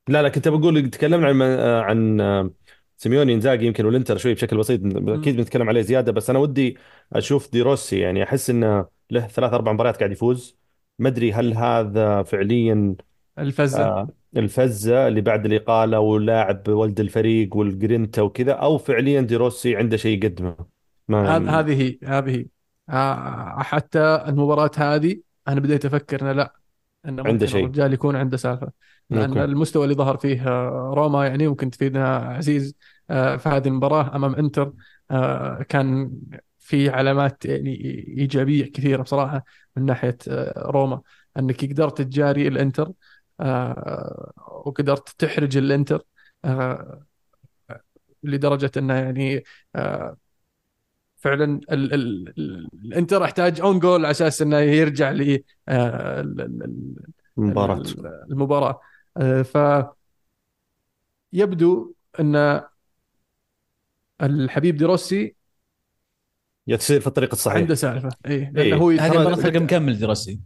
لا 0.08 0.22
لا 0.22 0.28
كنت 0.28 0.48
بقول 0.48 0.90
تكلمنا 0.90 1.26
عن 1.28 2.20
عن 2.20 2.50
سيموني 2.96 3.34
إنزاجي 3.34 3.66
يمكن 3.66 3.84
والإنتر 3.86 4.16
شوي 4.16 4.34
بشكل 4.34 4.58
بسيط 4.58 4.80
أكيد 4.96 5.36
بنتكلم 5.36 5.68
عليه 5.68 5.80
زيادة 5.80 6.12
بس 6.12 6.30
أنا 6.30 6.38
ودي 6.38 6.78
أشوف 7.12 7.52
دي 7.52 7.62
روسي 7.62 7.98
يعني 7.98 8.22
أحس 8.22 8.50
إنه 8.50 8.86
له 9.10 9.26
ثلاث 9.26 9.52
أربع 9.52 9.72
مباريات 9.72 9.96
قاعد 9.96 10.12
يفوز. 10.12 10.58
ما 10.98 11.08
أدري 11.08 11.32
هل 11.32 11.54
هذا 11.54 12.22
فعليا 12.22 12.94
الفزة. 13.38 13.84
آه 13.84 14.08
الفزة 14.36 15.08
اللي 15.08 15.20
بعد 15.20 15.46
الاقاله 15.46 16.00
ولاعب 16.00 16.68
ولد 16.68 17.00
الفريق 17.00 17.56
والجرينتا 17.56 18.22
وكذا 18.22 18.52
أو 18.52 18.78
فعليا 18.78 19.20
دي 19.20 19.36
روسي 19.36 19.76
عنده 19.76 19.96
شيء 19.96 20.24
يقدمه. 20.24 20.56
هذه 21.10 21.60
هذه 21.60 21.98
هذه 22.04 22.46
آه، 22.88 23.62
حتى 23.62 24.24
المباراة 24.28 24.70
هذه 24.76 25.20
أنا 25.48 25.60
بديت 25.60 25.84
أفكر 25.84 26.20
إنه 26.22 26.32
لا 26.32 26.56
إنه 27.06 27.22
عنده 27.24 27.46
ممكن 27.46 27.46
شيء. 27.46 27.64
الرجال 27.64 27.92
يكون 27.92 28.16
عنده 28.16 28.36
سالفة 28.36 28.72
لأن 29.10 29.38
okay. 29.38 29.44
المستوى 29.44 29.84
اللي 29.84 29.94
ظهر 29.94 30.16
فيه 30.16 30.48
آه، 30.48 30.92
روما 30.96 31.26
يعني 31.26 31.48
ممكن 31.48 31.70
تفيدنا 31.70 32.16
عزيز 32.16 32.74
آه، 33.10 33.36
في 33.36 33.48
هذه 33.48 33.68
المباراة 33.68 34.16
أمام 34.16 34.34
إنتر 34.34 34.72
آه، 35.10 35.62
كان 35.68 36.12
في 36.58 36.88
علامات 36.90 37.44
يعني 37.44 37.70
إيجابية 38.18 38.72
كثيرة 38.72 39.02
بصراحة 39.02 39.44
من 39.76 39.86
ناحية 39.86 40.18
آه، 40.28 40.70
روما 40.70 41.02
أنك 41.38 41.64
قدرت 41.64 42.02
تجاري 42.02 42.48
الإنتر 42.48 42.92
آه، 43.40 44.32
وقدرت 44.66 45.08
تحرج 45.18 45.56
الإنتر 45.56 46.02
آه، 46.44 47.02
لدرجة 48.22 48.70
أنه 48.76 48.94
يعني 48.94 49.42
فعلا 51.22 51.44
ال 51.72 51.94
ال 51.94 52.28
ال 52.38 52.68
الانتر 52.84 53.24
احتاج 53.24 53.60
own 53.60 53.78
goal 53.78 54.04
على 54.04 54.10
أساس 54.10 54.42
إنه 54.42 54.58
يرجع 54.58 55.10
ل 55.10 55.42
آه، 55.68 56.20
ال- 56.20 56.40
ال- 56.40 56.62
ال- 56.64 56.94
مباراه 57.36 57.76
ال- 57.76 58.26
المباراة. 58.30 58.80
آه، 59.16 59.42
ف 59.42 59.58
يبدو 61.32 61.92
إن 62.20 62.60
الحبيب 64.22 64.76
دي 64.76 64.96
روسي 64.96 65.34
يا 66.66 66.76
تصير 66.76 67.00
في 67.00 67.06
الطريق 67.06 67.30
الصحيح. 67.32 67.56
عنده 67.58 67.74
سالفة. 67.74 68.08
اي 68.26 68.32
إيه. 68.32 68.50
لأنه 68.50 68.76
هو 68.76 68.90
هذه 68.90 69.12
المباراه 69.14 69.34
فرق 69.34 69.60
مكمل 69.62 69.98
دي 69.98 70.12
روسي 70.12 70.40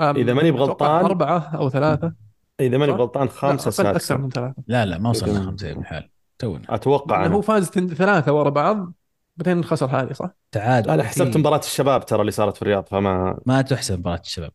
آم، 0.00 0.16
إذا 0.16 0.34
ماني 0.34 0.50
بغلطان- 0.50 1.04
أربعة 1.04 1.38
أو 1.38 1.70
ثلاثة. 1.70 2.12
إذا 2.60 2.78
ماني 2.78 2.92
صح؟ 2.92 2.98
غلطان 2.98 3.24
لا 3.26 3.30
خامسه 3.32 3.62
أقل 3.62 3.68
أكثر 3.70 3.82
سادسه 3.82 4.16
من 4.16 4.30
ثلاثة. 4.30 4.62
لا 4.66 4.86
لا 4.86 4.98
ما 4.98 5.10
وصلنا 5.10 5.40
خمسة 5.42 5.72
الحال 5.72 6.08
تونا. 6.38 6.74
أتوقع 6.74 7.22
لأنه 7.22 7.34
هو 7.36 7.40
فاز 7.40 7.64
ثلاثة 7.70 8.32
ورا 8.32 8.50
بعض. 8.50 8.92
بعدين 9.40 9.64
خسر 9.64 9.86
هذه 9.86 10.12
صح؟ 10.12 10.30
تعادل. 10.52 10.90
أنا 10.90 11.02
حسبت 11.02 11.32
في- 11.32 11.38
مباراة 11.38 11.58
الشباب 11.58 12.06
ترى 12.06 12.20
اللي 12.20 12.32
صارت 12.32 12.56
في 12.56 12.62
الرياض 12.62 12.86
فما 12.86 13.38
ما 13.46 13.62
تحسب 13.62 13.98
مباراة 13.98 14.20
الشباب. 14.20 14.52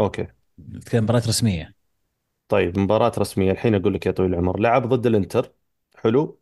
okay. 0.00 0.26
نتكلم 0.72 1.04
مباراة 1.04 1.22
رسمية. 1.28 1.74
طيب 2.48 2.78
مباراة 2.78 3.12
رسمية. 3.18 3.52
الحين 3.52 3.74
أقول 3.74 3.94
لك 3.94 4.06
يا 4.06 4.10
طويل 4.10 4.34
العمر. 4.34 4.60
لعب 4.60 4.88
ضد 4.88 5.06
الإنتر. 5.06 5.52
حلو. 5.96 6.40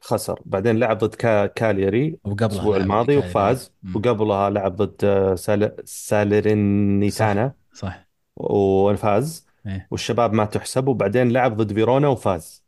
خسر. 0.00 0.40
بعدين 0.44 0.78
لعب 0.78 0.98
ضد 0.98 1.14
كا... 1.14 1.46
كالياري 1.46 2.18
وقبلها 2.24 2.46
الأسبوع 2.46 2.76
لعب 2.76 2.82
الماضي 2.82 3.16
وفاز. 3.16 3.72
مم. 3.82 3.96
وقبلها 3.96 4.50
لعب 4.50 4.76
ضد 4.76 5.34
سال... 5.34 5.74
سالرينيتانا. 5.84 7.52
صح. 7.72 8.08
وفاز 8.36 9.46
إيه. 9.66 9.88
والشباب 9.90 10.32
ما 10.32 10.44
تحسب. 10.44 10.88
وبعدين 10.88 11.28
لعب 11.32 11.56
ضد 11.56 11.72
فيرونا 11.72 12.08
وفاز. 12.08 12.63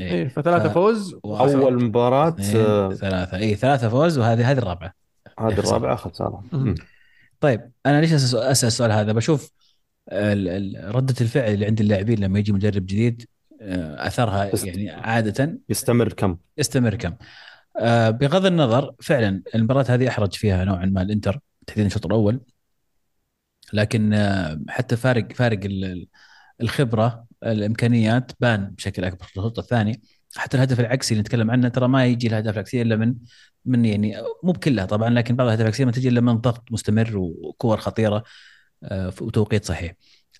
إيه. 0.00 0.28
فثلاثة 0.28 0.68
ف- 0.68 0.72
فوز 0.74 1.14
وأول 1.22 1.52
أول 1.62 1.84
مباراة 1.84 2.28
اثنين 2.28 2.56
آه، 2.66 2.88
ثلاثة 2.94 3.36
اي 3.36 3.54
ثلاثة 3.54 3.88
فوز 3.88 4.18
وهذه 4.18 4.50
هذه 4.50 4.58
الرابعة 4.58 4.94
هذه 5.38 5.50
خسارة. 5.54 5.66
الرابعة 5.68 5.96
خسارة 5.96 6.44
مم. 6.52 6.64
مم. 6.64 6.74
طيب 7.40 7.70
أنا 7.86 8.00
ليش 8.00 8.12
اسال 8.12 8.40
أسأل 8.40 8.66
السؤال 8.66 8.92
هذا 8.92 9.12
بشوف 9.12 9.50
ال- 10.12 10.48
ال- 10.48 10.94
ردة 10.94 11.14
الفعل 11.20 11.54
اللي 11.54 11.66
عند 11.66 11.80
اللاعبين 11.80 12.18
لما 12.20 12.38
يجي 12.38 12.52
مدرب 12.52 12.86
جديد 12.86 13.26
آه، 13.60 14.06
أثرها 14.06 14.50
يعني 14.64 14.90
عادة 14.90 15.58
يستمر 15.68 16.12
كم 16.12 16.36
يستمر 16.58 16.94
كم 16.94 17.14
آه، 17.80 18.10
بغض 18.10 18.46
النظر 18.46 18.94
فعلا 19.00 19.42
المباراة 19.54 19.84
هذه 19.88 20.08
أحرج 20.08 20.34
فيها 20.34 20.64
نوعا 20.64 20.86
ما 20.86 21.02
الإنتر 21.02 21.38
تحديدا 21.66 21.86
الشوط 21.86 22.06
الأول 22.06 22.40
لكن 23.72 24.14
آه، 24.14 24.60
حتى 24.68 24.96
فارق 24.96 25.32
فارق 25.32 25.64
ال- 25.64 25.84
ال- 25.84 26.08
الخبرة 26.60 27.24
الإمكانيات 27.42 28.32
بان 28.40 28.70
بشكل 28.70 29.04
أكبر 29.04 29.24
في 29.24 29.36
الشوط 29.36 29.58
الثاني 29.58 30.02
حتى 30.36 30.56
الهدف 30.56 30.80
العكسي 30.80 31.14
اللي 31.14 31.20
نتكلم 31.20 31.50
عنه 31.50 31.68
ترى 31.68 31.88
ما 31.88 32.06
يجي 32.06 32.26
الهدف 32.26 32.54
العكسي 32.54 32.82
إلا 32.82 32.96
من 32.96 33.14
من 33.64 33.84
يعني 33.84 34.14
مو 34.42 34.52
بكلها 34.52 34.84
طبعا 34.86 35.10
لكن 35.10 35.36
بعض 35.36 35.46
الاهداف 35.46 35.62
العكسية 35.64 35.84
ما 35.84 35.92
تجي 35.92 36.08
إلا 36.08 36.20
من 36.20 36.34
ضغط 36.34 36.72
مستمر 36.72 37.16
وكور 37.18 37.76
خطيرة 37.76 38.22
آه، 38.84 39.12
وتوقيت 39.20 39.64
صحيح. 39.64 39.94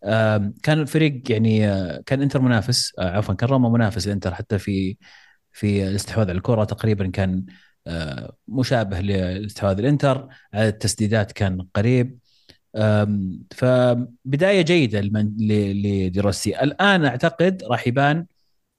آم، 0.04 0.54
كان 0.62 0.78
الفريق 0.80 1.32
يعني 1.32 1.68
آه، 1.68 2.02
كان 2.06 2.22
إنتر 2.22 2.40
منافس 2.40 2.92
آه، 2.98 3.16
عفوا 3.16 3.34
كان 3.34 3.48
روما 3.48 3.68
منافس 3.68 4.06
الانتر 4.06 4.34
حتى 4.34 4.58
في 4.58 4.96
في 5.52 5.88
الاستحواذ 5.88 6.28
على 6.28 6.36
الكره 6.38 6.64
تقريبا 6.64 7.10
كان 7.10 7.44
آه، 7.86 8.36
مشابه 8.48 9.00
لاستحواذ 9.00 9.78
الإنتر. 9.78 10.28
عدد 10.54 10.66
التسديدات 10.72 11.32
كان 11.32 11.66
قريب. 11.74 12.18
فبداية 13.50 14.62
جيدة 14.62 15.00
لمن- 15.00 15.36
ل- 15.38 16.06
لديروسي. 16.06 16.62
الآن 16.62 17.04
أعتقد 17.04 17.62
راح 17.64 17.86
يبان 17.86 18.26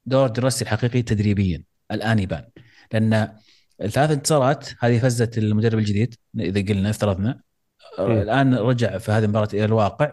دور 0.05 0.27
ديروسي 0.27 0.63
الحقيقي 0.63 1.01
تدريبيا. 1.01 1.63
الآن 1.91 2.19
يبان. 2.19 2.43
لأن 2.93 3.31
الثلاث 3.81 4.11
انتصارات 4.11 4.69
هذه 4.79 4.99
فزه 4.99 5.31
المدرب 5.37 5.79
الجديد 5.79 6.15
إذا 6.39 6.73
قلنا 6.73 6.89
افترضنا. 6.89 7.41
الآن 7.99 8.53
رجع 8.55 8.97
في 8.97 9.11
هذه 9.11 9.23
المباراة 9.23 9.49
إلى 9.53 9.65
الواقع. 9.65 10.11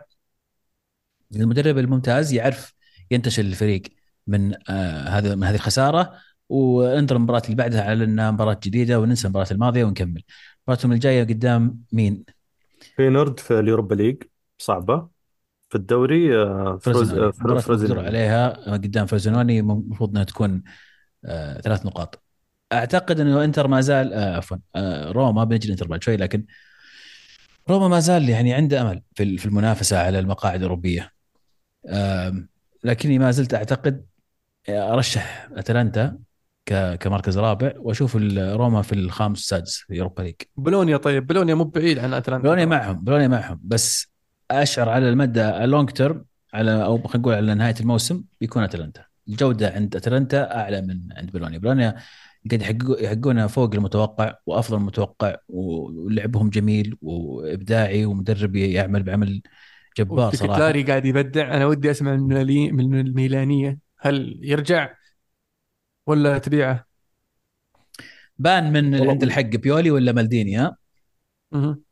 المدرب 1.36 1.78
الممتاز 1.78 2.32
يعرف 2.32 2.74
ينتشل 3.10 3.46
الفريق 3.46 3.82
من 4.26 4.54
آه 4.70 5.08
هذا 5.08 5.34
من 5.34 5.44
هذه 5.44 5.54
الخسارة 5.54 6.12
وننظر 6.48 7.16
المباراة 7.16 7.42
اللي 7.44 7.56
بعدها 7.56 7.82
على 7.82 8.04
أنها 8.04 8.30
مباراة 8.30 8.60
جديدة 8.64 9.00
وننسى 9.00 9.26
المباراة 9.26 9.46
الماضية 9.50 9.84
ونكمل. 9.84 10.22
مباراتهم 10.68 10.92
الجاية 10.92 11.24
قدام 11.24 11.80
مين؟ 11.92 12.24
فاينورد 12.96 13.40
في 13.40 13.58
اليوروبا 13.58 13.94
ليج 13.94 14.22
صعبة. 14.58 15.08
في 15.68 15.74
الدوري 15.76 16.36
آه، 16.42 16.78
فروز 16.82 17.12
آه، 17.14 17.30
فرو- 17.30 17.54
مقدور 17.54 18.04
عليها. 18.06 18.48
قدام 18.72 19.06
فروزنوني 19.06 19.60
المفروض 19.60 20.10
إنها 20.10 20.24
تكون 20.24 20.62
آه 21.24 21.60
ثلاث 21.60 21.86
نقاط. 21.86 22.22
أعتقد 22.72 23.20
إنه 23.20 23.44
إنتر 23.44 23.68
ما 23.68 23.80
زال 23.80 24.12
آه 24.12 24.36
عفوا 24.36 24.56
آه 24.76 25.12
روما 25.12 25.44
بنجي 25.44 25.66
الإنتر 25.66 25.86
بعد 25.86 26.02
شوي 26.02 26.16
لكن 26.16 26.44
روما 27.70 27.88
ما 27.88 28.00
زال 28.00 28.28
يعني 28.28 28.54
عنده 28.54 28.80
أمل 28.82 29.02
في 29.14 29.38
في 29.38 29.46
المنافسة 29.46 29.98
على 29.98 30.18
المقاعد 30.18 30.56
الأوروبية. 30.58 31.12
آم، 31.88 32.48
لكني 32.84 33.18
ما 33.18 33.30
زلت 33.30 33.54
أعتقد 33.54 34.06
أرشح 34.68 35.48
أتلانتا. 35.52 36.18
كمركز 36.72 37.38
رابع 37.38 37.72
وأشوف 37.78 38.16
روما 38.36 38.82
في 38.82 38.92
الخامس 38.92 39.38
السادس 39.38 39.76
في 39.76 39.98
اوروبا 39.98 40.22
ليج 40.22 40.34
بولونيا 40.56 40.96
طيب 40.96 41.26
بولونيا 41.26 41.54
مو 41.54 41.64
بعيد 41.64 41.98
عن 41.98 42.14
أتلانتا. 42.14 42.42
بولونيا 42.42 42.64
معهم 42.64 43.04
بولونيا 43.04 43.28
معهم 43.28 43.60
بس 43.62 44.12
أشعر 44.50 44.88
على 44.88 45.08
المدى 45.08 45.48
ال 45.48 45.57
long 45.57 45.90
term 45.90 46.24
على 46.54 46.84
أو 46.84 46.98
خلينا 46.98 47.18
نقول 47.18 47.34
على 47.34 47.54
نهاية 47.54 47.74
الموسم 47.80 48.24
بيكون 48.40 48.62
أتلانتا. 48.62 49.04
الجودة 49.28 49.70
عند 49.70 49.96
أتلانتا 49.96 50.56
أعلى 50.56 50.82
من 50.82 51.00
عند 51.16 51.30
بولونيا. 51.32 51.58
بولونيا 51.58 51.94
قد 52.50 52.62
يحققونها 53.00 53.46
فوق 53.46 53.74
المتوقع 53.74 54.34
وأفضل 54.46 54.76
المتوقع 54.76 55.36
ولعبهم 55.48 56.50
جميل 56.50 56.96
وإبداعي 57.02 58.04
ومدرب 58.04 58.56
يعمل 58.56 59.02
بعمل 59.02 59.42
جبار 59.98 60.34
صراحة. 60.34 60.56
كلاري 60.56 60.82
قاعد 60.82 61.06
يبدع. 61.06 61.56
أنا 61.56 61.66
ودي 61.66 61.90
أسمع 61.90 62.16
من 62.16 63.00
الميلانية 63.00 63.78
هل 63.98 64.40
يرجع؟ 64.42 64.99
ولا 66.10 66.38
تبيعه؟ 66.38 66.86
بان 68.38 68.72
من 68.72 68.94
والله- 69.00 69.12
عند 69.12 69.22
الحق 69.22 69.40
بيولي 69.42 69.90
ولا 69.90 70.12
مالديني 70.12 70.56
ها 70.56 70.76
مهم. 71.52 71.84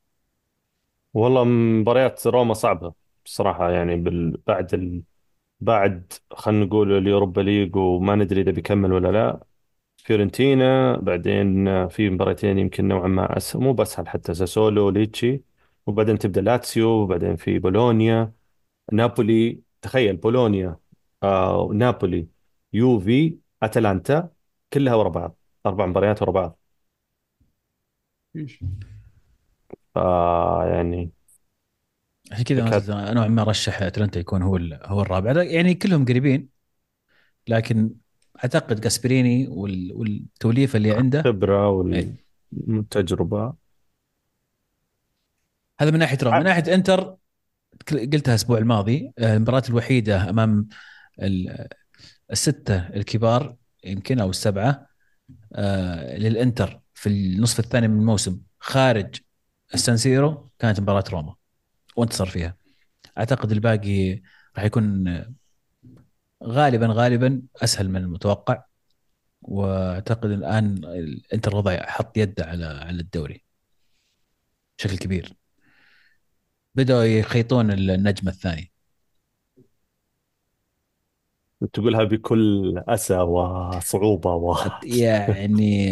والله 1.14 1.44
مباريات 1.44 2.26
روما 2.26 2.54
صعبة 2.54 2.94
بصراحة 3.24 3.70
يعني 3.70 3.96
بال... 3.96 4.36
بعد 4.46 4.74
ال... 4.74 5.02
بعد 5.60 6.12
خلينا 6.32 6.64
نقول 6.66 6.92
اليوروبا 6.98 7.40
ليج 7.40 7.76
وما 7.76 8.14
ندري 8.16 8.40
إذا 8.42 8.50
بيكمل 8.52 8.92
ولا 8.92 9.08
لا 9.12 9.44
فيورنتينا 9.98 10.96
بعدين 10.98 11.66
في 11.88 12.10
مباراتين 12.10 12.58
يمكن 12.58 12.88
نوعا 12.88 13.08
ما 13.08 13.36
أسهل 13.36 13.62
مو 13.62 13.72
بأسهل 13.74 14.08
حتى 14.08 14.34
ساسولو 14.34 14.90
ليتشي 14.90 15.42
وبعدين 15.86 16.18
تبدأ 16.18 16.40
لاتسيو 16.42 16.88
وبعدين 16.90 17.36
في 17.36 17.58
بولونيا 17.58 18.32
نابولي 18.92 19.62
تخيل 19.82 20.16
بولونيا 20.16 20.78
آه، 21.22 21.70
نابولي 21.74 22.28
يوفي 22.72 23.38
أتلانتا 23.62 24.30
كلها 24.72 24.94
ورا 24.94 25.08
بعض 25.08 25.36
أربع 25.66 25.86
مباريات 25.86 26.22
ورا 26.22 26.30
بعض 26.32 26.58
فيعني 29.94 31.10
عشان 32.32 32.42
كذا. 32.44 32.64
مثلاً 32.64 33.12
نوعا 33.14 33.28
ما 33.28 33.42
رشح 33.42 33.82
أتلانتا 33.82 34.20
يكون 34.20 34.42
هو 34.42 34.56
ال- 34.56 34.80
هو 34.84 35.02
الرابع 35.02 35.42
يعني 35.42 35.74
كلهم 35.74 36.04
قريبين 36.04 36.48
لكن 37.48 37.94
أعتقد 38.44 38.80
جاسبريني 38.80 39.48
وال- 39.48 39.92
والتوليفة 39.94 40.76
اللي 40.76 40.92
عنده 40.92 41.22
خبرة 41.22 41.92
إيه. 41.94 42.14
والتجربة 42.52 43.54
هذا 45.80 45.90
من 45.90 45.98
ناحية 45.98 46.18
روما 46.22 46.38
من 46.38 46.44
ناحية 46.44 46.74
إنتر 46.74 47.16
قلتها 47.90 48.30
الأسبوع 48.32 48.58
الماضي 48.58 49.12
آه، 49.18 49.36
المباراة 49.36 49.62
الوحيدة 49.68 50.30
أمام 50.30 50.68
ال- 51.22 51.68
الستة 52.32 52.88
الكبار 52.88 53.56
يمكن 53.84 54.20
أو 54.20 54.30
السبعة 54.30 54.88
آه 55.54 56.16
للإنتر 56.16 56.80
في 56.94 57.08
النصف 57.08 57.58
الثاني 57.60 57.88
من 57.88 58.00
الموسم 58.00 58.40
خارج 58.60 59.16
السانسيرو 59.74 60.50
كانت 60.58 60.80
مباراة 60.80 61.04
روما. 61.10 61.34
وانتصر 61.96 62.26
فيها. 62.26 62.56
أعتقد 63.18 63.52
الباقي 63.52 64.22
راح 64.56 64.64
يكون 64.64 65.08
غالبا 66.44 66.86
غالبا 66.86 67.42
أسهل 67.56 67.88
من 67.88 67.96
المتوقع. 67.96 68.64
وأعتقد 69.42 70.30
الآن 70.30 70.84
الإنتر 70.84 71.56
وضع 71.56 71.86
حط 71.86 72.16
يده 72.16 72.44
على 72.44 72.66
على 72.66 73.00
الدوري. 73.00 73.44
بشكل 74.78 74.98
كبير. 74.98 75.36
بدأوا 76.74 77.04
يخيطون 77.04 77.70
النجم 77.70 78.28
الثاني. 78.28 78.72
تقولها 81.72 82.04
بكل 82.04 82.82
أسى 82.88 83.18
وصعوبة 83.18 84.34
و... 84.34 84.56
يعني 84.84 85.88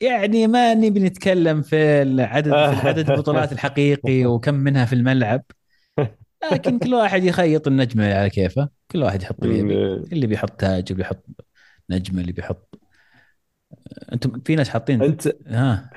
يعني 0.00 0.46
ما 0.46 0.74
نبي 0.74 1.00
نتكلم 1.00 1.62
في 1.62 2.02
العدد 2.02 2.50
في 2.50 2.88
عدد 2.88 3.10
البطولات 3.10 3.52
الحقيقي 3.52 4.26
وكم 4.26 4.54
منها 4.54 4.84
في 4.84 4.92
الملعب. 4.92 5.42
لكن 6.52 6.78
كل 6.78 6.94
واحد 6.94 7.24
يخيط 7.24 7.66
النجم 7.66 8.00
على 8.00 8.30
كيفه. 8.30 8.68
كل 8.90 9.02
واحد 9.02 9.22
يحط 9.22 9.44
اللي 9.44 9.58
يبي 9.58 9.94
اللي 10.12 10.26
بيحط 10.26 10.50
تاج 10.50 10.84
اللي 10.90 10.94
بيحط 11.02 11.26
نجم 11.90 12.18
اللي 12.18 12.32
بيحط 12.32 12.80
أنتم 14.12 14.40
في 14.40 14.56
ناس 14.56 14.68
حاطين 14.68 15.02
أنت 15.02 15.34
ها. 15.46 15.90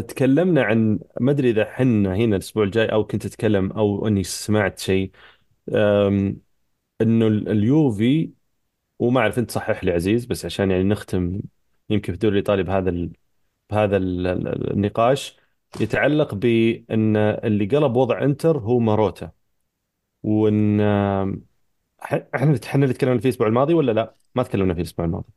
تكلمنا 0.00 0.62
عن 0.62 0.98
ما 1.20 1.30
أدري 1.30 1.50
إذا 1.50 1.64
حنا 1.64 2.14
هنا 2.16 2.36
الأسبوع 2.36 2.64
الجاي 2.64 2.86
أو 2.86 3.04
كنت 3.04 3.26
اتكلم 3.26 3.72
أو 3.72 4.08
إني 4.08 4.24
سمعت 4.24 4.78
شيء. 4.78 5.10
إنه 7.00 7.26
ال- 7.26 7.48
اليوفي 7.48 8.30
وما 8.98 9.20
أعرف 9.20 9.38
أنت 9.38 9.50
صحح 9.50 9.84
لي 9.84 9.92
عزيز 9.92 10.26
بس 10.26 10.44
عشان 10.44 10.70
يعني 10.70 10.84
نختم 10.84 11.40
يمكن 11.90 12.12
في 12.12 12.14
الدوري 12.14 12.32
الإيطالي 12.32 12.62
بهذا 12.62 12.90
ال... 12.90 13.12
بهذا 13.70 13.96
ال- 13.96 14.26
ال- 14.26 14.72
النقاش 14.72 15.36
يتعلق 15.80 16.34
بإن 16.34 17.16
اللي 17.18 17.66
قلب 17.66 17.96
وضع 17.96 18.22
إنتر 18.24 18.58
هو 18.58 18.78
ماروتا. 18.78 19.32
وإن 20.22 20.80
ح- 22.00 22.14
إحنا 22.34 22.58
إحنا 22.66 22.84
اللي 22.84 22.94
تكلمنا 22.94 23.20
فيه 23.20 23.28
الأسبوع 23.28 23.46
الماضي 23.46 23.74
ولا 23.74 23.92
لا؟ 23.92 24.14
ما 24.34 24.42
تكلمنا 24.42 24.74
فيه 24.74 24.80
الأسبوع 24.82 25.04
الماضي. 25.06 25.28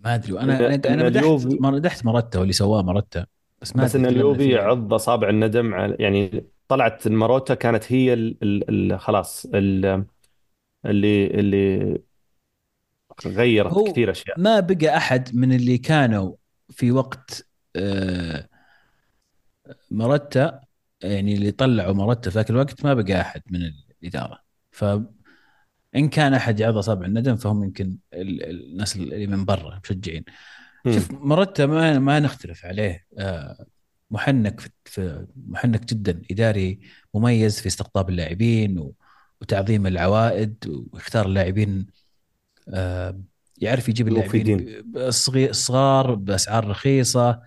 ما 0.00 0.14
أدري 0.14 0.40
ان 0.40 0.50
أنا 0.50 0.66
أنا 0.66 0.74
إن 0.74 0.92
أنا 0.92 1.04
مدحت 1.04 1.24
اليوفي 1.24 1.48
مدحت 1.60 2.04
مرته 2.04 2.38
واللي 2.40 2.52
سواه 2.52 2.82
مرته 2.82 3.26
بس 3.60 3.76
ما 3.76 3.84
بس 3.84 3.96
إن 3.96 4.06
اليوفي 4.06 4.38
فيه. 4.44 4.58
عض 4.58 4.94
إصابع 4.94 5.28
الندم 5.28 5.74
على 5.74 5.96
يعني 6.00 6.46
طلعت 6.68 7.06
الماروتا 7.06 7.54
كانت 7.54 7.92
هي 7.92 8.12
ال 8.12 8.36
ال 8.42 8.92
ال 8.92 9.00
خلاص 9.00 9.46
ال 9.54 10.04
اللي 10.86 11.26
اللي 11.26 11.98
غيرت 13.26 13.90
كثير 13.90 14.10
أشياء. 14.10 14.40
ما 14.40 14.60
بقى 14.60 14.96
أحد 14.96 15.36
من 15.36 15.52
اللي 15.52 15.78
كانوا 15.78 16.34
في 16.70 16.92
وقت 16.92 17.46
آه، 17.76 18.48
مرتا 19.90 20.60
يعني 21.02 21.34
اللي 21.34 21.50
طلعوا 21.50 21.92
مرتا 21.94 22.30
في 22.30 22.36
ذاك 22.38 22.50
الوقت 22.50 22.84
ما 22.84 22.94
بقى 22.94 23.20
أحد 23.20 23.42
من 23.50 23.60
الإدارة. 24.02 24.38
فإن 24.70 26.08
كان 26.10 26.34
أحد 26.34 26.60
يعض 26.60 26.76
أصابع 26.76 27.06
الندم 27.06 27.36
فهم 27.36 27.64
يمكن 27.64 27.96
ال- 28.14 28.42
ال- 28.44 28.72
الناس 28.72 28.96
اللي 28.96 29.26
من 29.26 29.44
برا 29.44 29.80
مشجعين. 29.84 30.24
شوف. 30.94 31.10
مرتا 31.12 31.66
ما 31.66 31.98
ما 31.98 32.20
نختلف 32.20 32.64
عليه. 32.64 33.06
آه، 33.18 33.66
محنك 34.10 34.60
في 34.84 35.26
محنك 35.46 35.84
جدا 35.84 36.22
إداري 36.30 36.80
مميز 37.14 37.60
في 37.60 37.66
استقطاب 37.66 38.08
اللاعبين 38.08 38.78
و- 38.78 38.94
وتعظيم 39.44 39.86
العوائد 39.86 40.54
ويختار 40.92 41.26
اللاعبين 41.26 41.86
آه، 42.68 43.20
يعرف 43.58 43.88
يجيب 43.88 44.08
اللاعبين 44.08 44.82
ب- 44.84 44.96
الصغار 45.36 46.14
بأسعار 46.14 46.68
رخيصة 46.68 47.40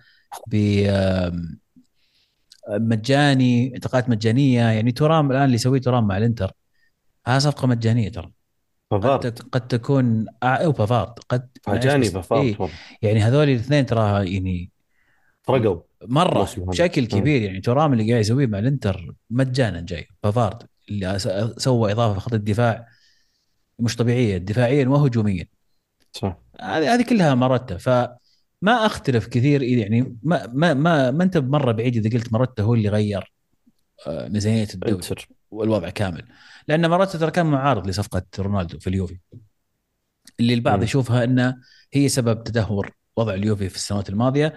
بمجاني 2.68 3.74
إنتقالات 3.74 4.08
مجانية 4.08 4.60
يعني 4.62 4.92
ترام 4.92 5.30
الآن 5.30 5.44
اللي 5.44 5.54
يسويه 5.54 5.80
ترام 5.80 6.06
مع 6.06 6.16
الإنتر. 6.18 6.52
هذا 7.26 7.38
صفقة 7.38 7.66
مجانية 7.66 8.08
ترى. 8.08 8.32
تك- 9.22 9.42
قد 9.52 9.68
تكون 9.68 10.26
آه، 10.42 10.46
أو 10.46 10.72
بافارد 10.72 11.12
قد 11.28 11.48
بس 12.06 12.12
فافارد 12.12 12.44
إيه 12.44 12.56
والله 12.58 12.74
يعني 13.02 13.20
هذول 13.20 13.48
الاثنين 13.48 13.86
ترى 13.86 14.34
يعني 14.34 14.70
فرقوا 15.42 15.80
مرة 16.06 16.38
بشكل. 17.04 17.18
كبير 17.20 17.42
يعني 17.42 17.60
ترام 17.60 17.92
اللي 17.92 18.10
قاعد 18.10 18.20
يسويه 18.20 18.46
مع 18.46 18.58
الإنتر 18.58 19.14
مجانا 19.30 19.80
جاي. 19.80 20.08
بافارد 20.24 20.62
اللي 20.90 21.18
سوى 21.56 21.92
إضافة 21.92 22.14
في 22.14 22.20
خط 22.20 22.34
الدفاع 22.34 22.88
مش 23.78 23.96
طبيعية 23.96 24.38
دفاعيا 24.38 24.88
وهجوميا. 24.88 25.46
صح. 26.12 26.38
هذه 26.60 26.94
هذه 26.94 27.02
كلها 27.02 27.34
مرته 27.34 27.76
فما 27.76 28.86
أختلف 28.86 29.26
كثير 29.26 29.62
يعني 29.62 30.16
ما 30.22 30.46
ما 30.46 30.74
ما, 30.74 31.10
ما 31.10 31.24
أنت 31.24 31.36
مره 31.36 31.72
بعيد 31.72 31.96
إذا 32.06 32.18
قلت 32.18 32.32
مرته 32.32 32.62
هو 32.62 32.74
اللي 32.74 32.88
غير 32.88 33.32
آه، 34.06 34.28
ميزانية 34.28 34.68
الدوري. 34.74 35.02
والوضع 35.50 35.90
كامل. 35.90 36.24
لأن 36.68 36.90
مرته 36.90 37.18
ترى 37.18 37.30
كان 37.30 37.46
معارض 37.46 37.86
لصفقة 37.86 38.22
رونالدو 38.38 38.78
في 38.78 38.86
اليوفي. 38.86 39.18
اللي 40.40 40.54
البعض 40.54 40.78
مم. 40.78 40.84
يشوفها 40.84 41.24
إنه 41.24 41.56
هي 41.92 42.08
سبب 42.08 42.44
تدهور 42.44 42.90
وضع 43.16 43.34
اليوفي 43.34 43.68
في 43.68 43.76
السنوات 43.76 44.08
الماضية. 44.08 44.54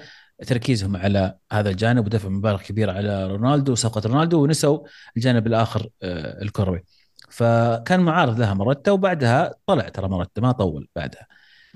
تركيزهم 0.47 0.95
على 0.95 1.37
هذا 1.51 1.69
الجانب 1.69 2.05
ودفع 2.05 2.29
مبالغ 2.29 2.61
كبيرة 2.61 2.91
على 2.91 3.27
رونالدو 3.27 3.71
وصفقة 3.71 4.01
رونالدو 4.09 4.43
ونسوا 4.43 4.79
الجانب 5.17 5.47
الآخر 5.47 5.89
آه، 6.03 6.41
الكروي. 6.41 6.83
فكان 7.29 7.99
معارض 7.99 8.39
لها 8.39 8.53
مرته 8.53 8.93
وبعدها 8.93 9.55
طلع 9.65 9.89
ترى 9.89 10.07
مرته 10.07 10.41
ما 10.41 10.51
طول 10.51 10.87
بعدها. 10.95 11.27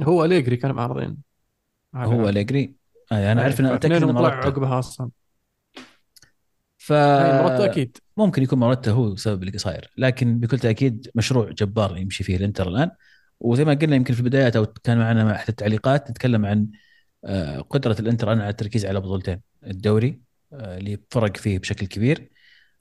هو 0.02 0.26
أليجري 0.26 0.58
كان 0.58 0.72
معارضين 0.72 1.18
على- 1.96 2.00
هو 2.00 2.30
أليجري. 2.30 2.74
آه، 3.12 3.32
أنا 3.32 3.42
أعرف 3.42 3.60
إن 3.60 3.66
أتأكد 3.66 4.04
انه 4.04 4.28
عقبها 4.28 4.80
أصلا. 4.80 5.10
ف 6.78 6.92
أكيد. 6.92 7.98
ممكن 8.18 8.44
يكون 8.44 8.60
مرته 8.60 8.92
هو 8.92 9.14
السبب 9.14 9.44
اللي 9.44 9.58
صاير. 9.58 9.92
لكن 9.98 10.40
بكل 10.40 10.60
تأكيد 10.60 11.12
مشروع 11.16 11.50
جبار 11.52 11.98
يمشي 11.98 12.24
فيه 12.24 12.38
الإنتر 12.38 12.68
الآن. 12.68 12.92
وزي 13.40 13.66
ما 13.66 13.74
قلنا 13.74 13.96
يمكن 13.96 14.14
في 14.14 14.20
البدايات 14.20 14.56
أو 14.56 14.66
كان 14.66 14.98
معنا 14.98 15.24
مع 15.24 15.32
أحد 15.36 15.50
التعليقات 15.50 16.10
نتكلم 16.12 16.46
عن 16.46 16.60
آه، 16.62 16.68
قدرة 17.70 17.96
الإنتر 18.00 18.28
الان 18.28 18.42
على 18.42 18.50
التركيز 18.50 18.86
على 18.86 19.00
بطولتين 19.00 19.42
الدوري 19.68 20.20
آه، 20.54 20.78
اللي 20.78 21.00
فرق 21.12 21.38
فيه 21.38 21.60
بشكل 21.60 21.86
كبير 21.88 22.30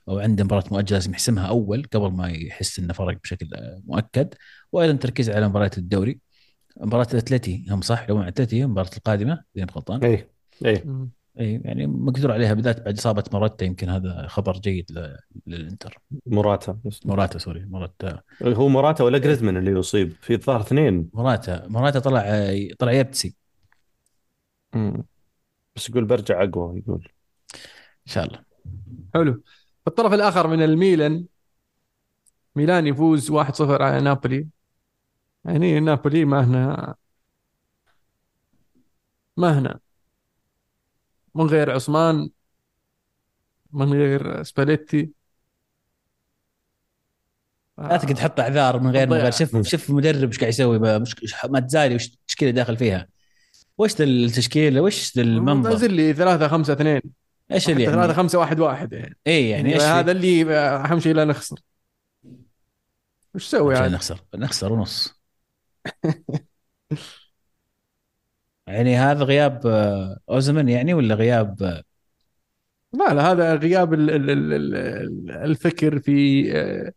وعنده 0.06 0.44
مباراة 0.44 0.64
مؤجلة 0.70 0.98
لازم 0.98 1.10
يحسمها 1.12 1.46
أول 1.46 1.82
قبل 1.92 2.12
ما 2.12 2.28
يحس 2.28 2.78
إنه 2.78 2.92
فرق 2.92 3.18
بشكل 3.22 3.48
آه، 3.54 3.82
مؤكد 3.86 4.34
وأيضا 4.72 4.96
تركيز 4.96 5.30
على 5.30 5.48
مباريات 5.48 5.78
الدوري. 5.78 6.20
مباراة 6.80 7.06
الأتلتي 7.12 7.66
هم 7.70 7.80
صح 7.80 8.08
لو 8.08 8.22
الأتلتي 8.22 8.64
المباراه 8.64 8.90
القادمة 8.96 9.42
إذا 9.56 9.66
غلطان. 9.76 10.04
اي 10.04 10.28
اي. 10.66 10.84
اي 11.40 11.60
يعني 11.64 11.86
مقدور 11.86 12.32
عليها 12.32 12.54
بالذات 12.54 12.84
بعد 12.84 12.98
إصابة 12.98 13.24
موراتا 13.32 13.64
يمكن 13.64 13.88
هذا 13.88 14.26
خبر 14.28 14.58
جيد 14.58 14.92
ل- 14.92 15.16
للإنتر. 15.46 15.98
موراتا. 16.26 16.78
موراتا 17.04 17.38
sorry 17.38 17.64
موراتا. 17.64 18.20
هو 18.42 18.68
موراتا 18.68 19.04
ولا 19.04 19.18
جريزمان 19.18 19.56
اللي 19.56 19.70
يصيب؟ 19.70 20.12
في 20.20 20.34
الظاهر 20.34 20.60
اثنين. 20.60 21.10
موراتا 21.14 21.66
موراتا 21.68 21.98
طلع 21.98 22.54
طلع 22.78 22.92
يبتسي. 22.92 23.34
بس 25.76 25.88
يقول 25.88 26.05
برجع 26.05 26.42
أقوى 26.42 26.78
يقول. 26.78 27.09
إن 28.06 28.12
شاء 28.12 28.24
الله. 28.24 28.44
حلو. 29.14 29.42
الطرف 29.88 30.12
الآخر 30.12 30.46
من 30.46 30.62
الميلان. 30.62 31.26
ميلان 32.56 32.86
يفوز 32.86 33.30
1-0 33.30 33.82
على 33.82 34.01
نابولي. 34.01 34.48
يعني 35.44 35.80
نابولي 35.80 36.24
ما 36.24 36.44
هنا 36.44 36.94
ما 39.36 39.59
هنا. 39.59 39.80
من 41.34 41.46
غير 41.46 41.70
عثمان 41.70 42.30
من 43.72 43.92
غير 43.92 44.42
سباليتي. 44.42 45.10
لا 47.78 47.96
تقعد 47.96 48.14
تحط 48.14 48.40
أعذار 48.40 48.80
من 48.80 48.90
غير 48.90 49.06
من 49.06 49.16
غير 49.16 49.30
شوف. 49.30 49.62
شوف 49.62 49.90
المدرب 49.90 50.28
إيش 50.28 50.38
قاعد 50.38 50.52
يسوي 50.52 50.78
مش 50.98 51.34
ما 51.51 51.60
تزالي 51.60 51.94
وش 51.94 52.06
التشكيله 52.06 52.51
داخل 52.51 52.76
فيها. 52.76 53.13
وش 53.78 54.01
التشكيلة؟ 54.01 54.80
وش 54.80 55.18
المنظر؟ 55.18 55.72
نزل 55.74 55.92
لي 55.92 56.12
3 56.12 56.48
5 56.48 56.72
2 56.72 57.01
إيش 57.52 57.70
اللي 57.70 57.86
3 57.86 58.01
يعني 58.01 58.14
5 58.14 58.38
1 58.38 58.60
1 58.60 58.92
يعني. 58.92 59.16
اي 59.26 59.48
يعني 59.48 59.74
إيش 59.74 59.82
هذا 59.82 60.12
اللي 60.12 60.55
أهم 60.55 61.01
شيء 61.01 61.14
لا 61.14 61.24
نخسر. 61.24 61.56
وش 63.34 63.55
عشان 63.55 63.72
عاد؟ 63.76 63.90
نخسر. 63.90 64.20
نخسر 64.34 64.72
ونص. 64.72 65.20
يعني 68.66 68.96
هذا 68.96 69.24
غياب 69.24 69.66
آه، 69.66 70.18
أوزمن 70.30 70.68
يعني 70.68 70.94
ولا 70.94 71.14
غياب 71.14 71.62
آه، 71.62 71.82
لا 72.92 73.14
لا 73.14 73.32
هذا 73.32 73.55
غياب 73.55 73.94
ال- 73.94 74.10
ال- 74.10 74.30
ال- 74.30 74.52
ال- 74.55 75.30
الفكر 75.30 75.98
في 75.98 76.52
آه، 76.52 76.92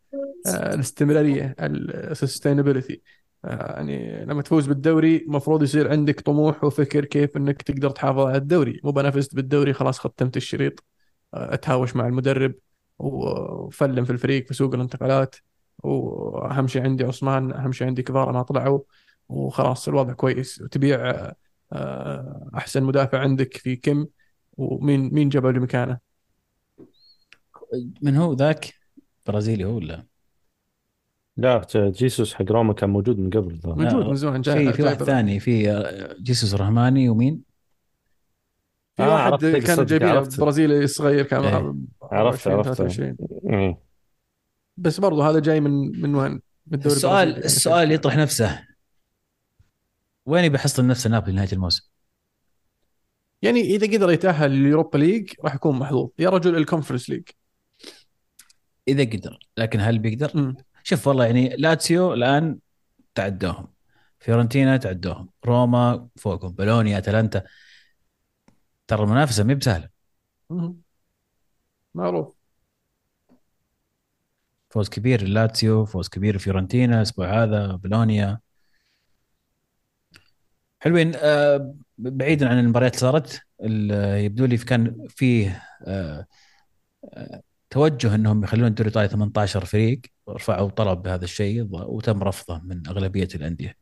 الاستمرارية 0.48 1.56
السستينابيلتي 1.60 3.02
يعني 3.48 4.26
لما 4.26 4.42
تفوز 4.42 4.68
بالدوري 4.68 5.18
المفروض 5.18 5.64
يصير 5.64 5.92
عندك 5.92 6.22
طموح 6.22 6.64
وفكر 6.64 7.06
كيف 7.06 7.38
إنك 7.38 7.62
تقدر 7.62 7.90
تحافظ 7.90 8.20
على 8.20 8.38
الدوري. 8.38 8.82
مو 8.84 8.92
بنا 8.92 9.12
فزت 9.12 9.36
بالدوري 9.36 9.74
خلاص 9.74 10.00
ختمت 10.00 10.38
الشريط 10.38 10.84
آه، 11.34 11.54
أتهاوش 11.54 11.96
مع 11.96 12.08
المدرب 12.08 12.54
وفلم 13.00 14.06
في 14.06 14.12
الفريق 14.12 14.48
في 14.48 14.54
سوق 14.54 14.74
الانتقالات. 14.74 15.36
وأهم 15.84 16.68
شيء 16.68 16.84
عندي 16.84 17.04
عثمان 17.04 17.52
أهم 17.52 17.72
شيء 17.72 17.88
عندي 17.88 18.04
كفارة 18.04 18.32
ما 18.32 18.42
طلعوا 18.42 18.80
وخلاص 19.30 19.88
الوضع 19.88 20.14
كويس. 20.14 20.62
وتبيع 20.62 21.10
آه، 21.10 21.36
آه، 21.74 22.50
أحسن 22.56 22.84
مدافع 22.84 23.20
عندك 23.20 23.58
في 23.58 23.76
كم 23.76 24.08
ومين 24.58 25.14
مين 25.14 25.30
جابه 25.30 25.52
مكانه 25.52 25.98
من 28.02 28.16
هو 28.16 28.34
ذاك؟ 28.34 28.74
برازيلي 29.28 29.66
هو 29.66 29.76
ولا؟ 29.76 30.06
لا 31.38 31.68
جيسوس 31.76 32.34
حق 32.34 32.52
روما 32.52 32.74
كان 32.74 32.90
موجود 32.90 33.20
من 33.20 33.30
قبل 33.30 33.56
ذا 33.56 33.70
موجود 33.70 34.06
من 34.06 34.16
زمان 34.16 34.42
جاي 34.42 34.66
في 34.66 34.74
في 34.74 34.84
واحد 34.84 35.04
ثاني 35.04 35.40
في 35.40 35.72
آه، 35.72 36.16
جيسوس 36.22 36.54
رحماني 36.54 37.10
ومين 37.10 37.42
في 38.96 39.04
آه، 39.04 39.14
واحد 39.14 39.46
كان 39.46 39.86
جايبينه. 39.86 40.30
برازيلي 40.38 40.88
صغير 40.88 41.26
كان. 41.26 41.40
24 41.40 41.88
عرفت 42.04 42.48
عرفت 42.48 42.74
23 42.74 43.18
إيه. 43.50 43.80
بس 44.78 45.00
برضو 45.00 45.22
هذا 45.22 45.40
جاي 45.40 45.60
من 45.60 46.02
من 46.02 46.16
وين؟ 46.16 46.32
من 46.32 46.74
الدوري 46.74 46.96
السؤال 46.96 47.30
يعني 47.30 47.46
السؤال 47.46 47.92
يطرح 47.92 48.18
نفسه 48.18 48.68
وين 50.26 50.52
بيحصل 50.52 50.88
نفسه 50.88 51.10
نابولي 51.10 51.36
نهاية 51.36 51.52
الموسم؟ 51.54 51.90
يعني 53.42 53.62
إذا 53.62 53.98
قدر 53.98 54.12
يتأهل 54.12 54.52
لليوروبا 54.52 54.98
ليج 54.98 55.32
راح 55.44 55.56
يكون 55.56 55.80
محظوظ 55.80 56.10
يا 56.20 56.30
رجل 56.30 56.56
الكونفرنس 56.56 57.10
ليج 57.10 57.24
إذا 58.88 59.04
قدر 59.04 59.40
لكن 59.58 59.80
هل 59.80 60.00
بيقدر؟ 60.00 60.32
مم. 60.36 60.56
شوف 60.88 61.08
والله 61.08 61.26
يعني 61.26 61.50
لاتسيو 61.50 62.14
الآن 62.14 62.60
تعدوهم 63.16 63.68
فيورنتينا 64.20 64.78
تعدوهم 64.78 65.30
روما 65.46 66.10
فوقهم 66.16 66.52
بولونيا 66.52 66.98
أتلانتا. 66.98 67.44
ترى 68.88 69.04
المنافسة 69.04 69.44
ما 69.44 69.54
بسهلة. 69.54 69.90
معروف. 71.94 72.34
فوز 74.70 74.90
كبير 74.90 75.24
لاتسيو 75.24 75.86
فوز 75.86 76.10
كبير 76.10 76.38
فيورنتينا 76.38 76.98
الأسبوع 76.98 77.44
هذا 77.44 77.76
بولونيا. 77.76 78.40
حلوين. 80.80 81.12
آه 81.16 81.76
بعيدا 81.98 82.50
عن 82.50 82.60
المباريات 82.60 82.94
اللي 82.94 83.02
صارت 83.02 83.42
يبدو 84.26 84.46
لي 84.46 84.58
كان 84.58 85.08
فيه 85.10 85.64
آه 85.88 86.28
آه 87.14 87.42
توجه 87.70 88.16
إنهم 88.16 88.44
يخلون 88.44 88.68
الدوري 88.68 88.90
الإيطالي 88.90 89.08
18 89.08 89.66
فريق. 89.66 90.02
رفعوا 90.30 90.70
طلب 90.70 91.02
بهذا 91.02 91.24
الشيء 91.24 91.68
وتم 91.72 92.24
رفضه 92.24 92.62
من 92.64 92.88
أغلبية 92.88 93.28
الأندية. 93.36 93.76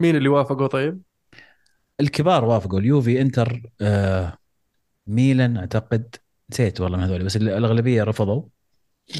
مين 0.00 0.16
اللي 0.16 0.28
وافقوا 0.28 0.66
طيب؟ 0.66 1.02
الكبار 2.00 2.44
وافقوا 2.44 2.80
اليوفي 2.80 3.20
إنتر 3.20 3.62
آه 3.80 4.38
ميلان 5.06 5.56
أعتقد 5.56 6.16
نسيت 6.50 6.80
والله 6.80 6.98
من 6.98 7.04
هذول 7.04 7.24
بس 7.24 7.36
الأغلبية 7.36 8.04
رفضوا. 8.04 8.42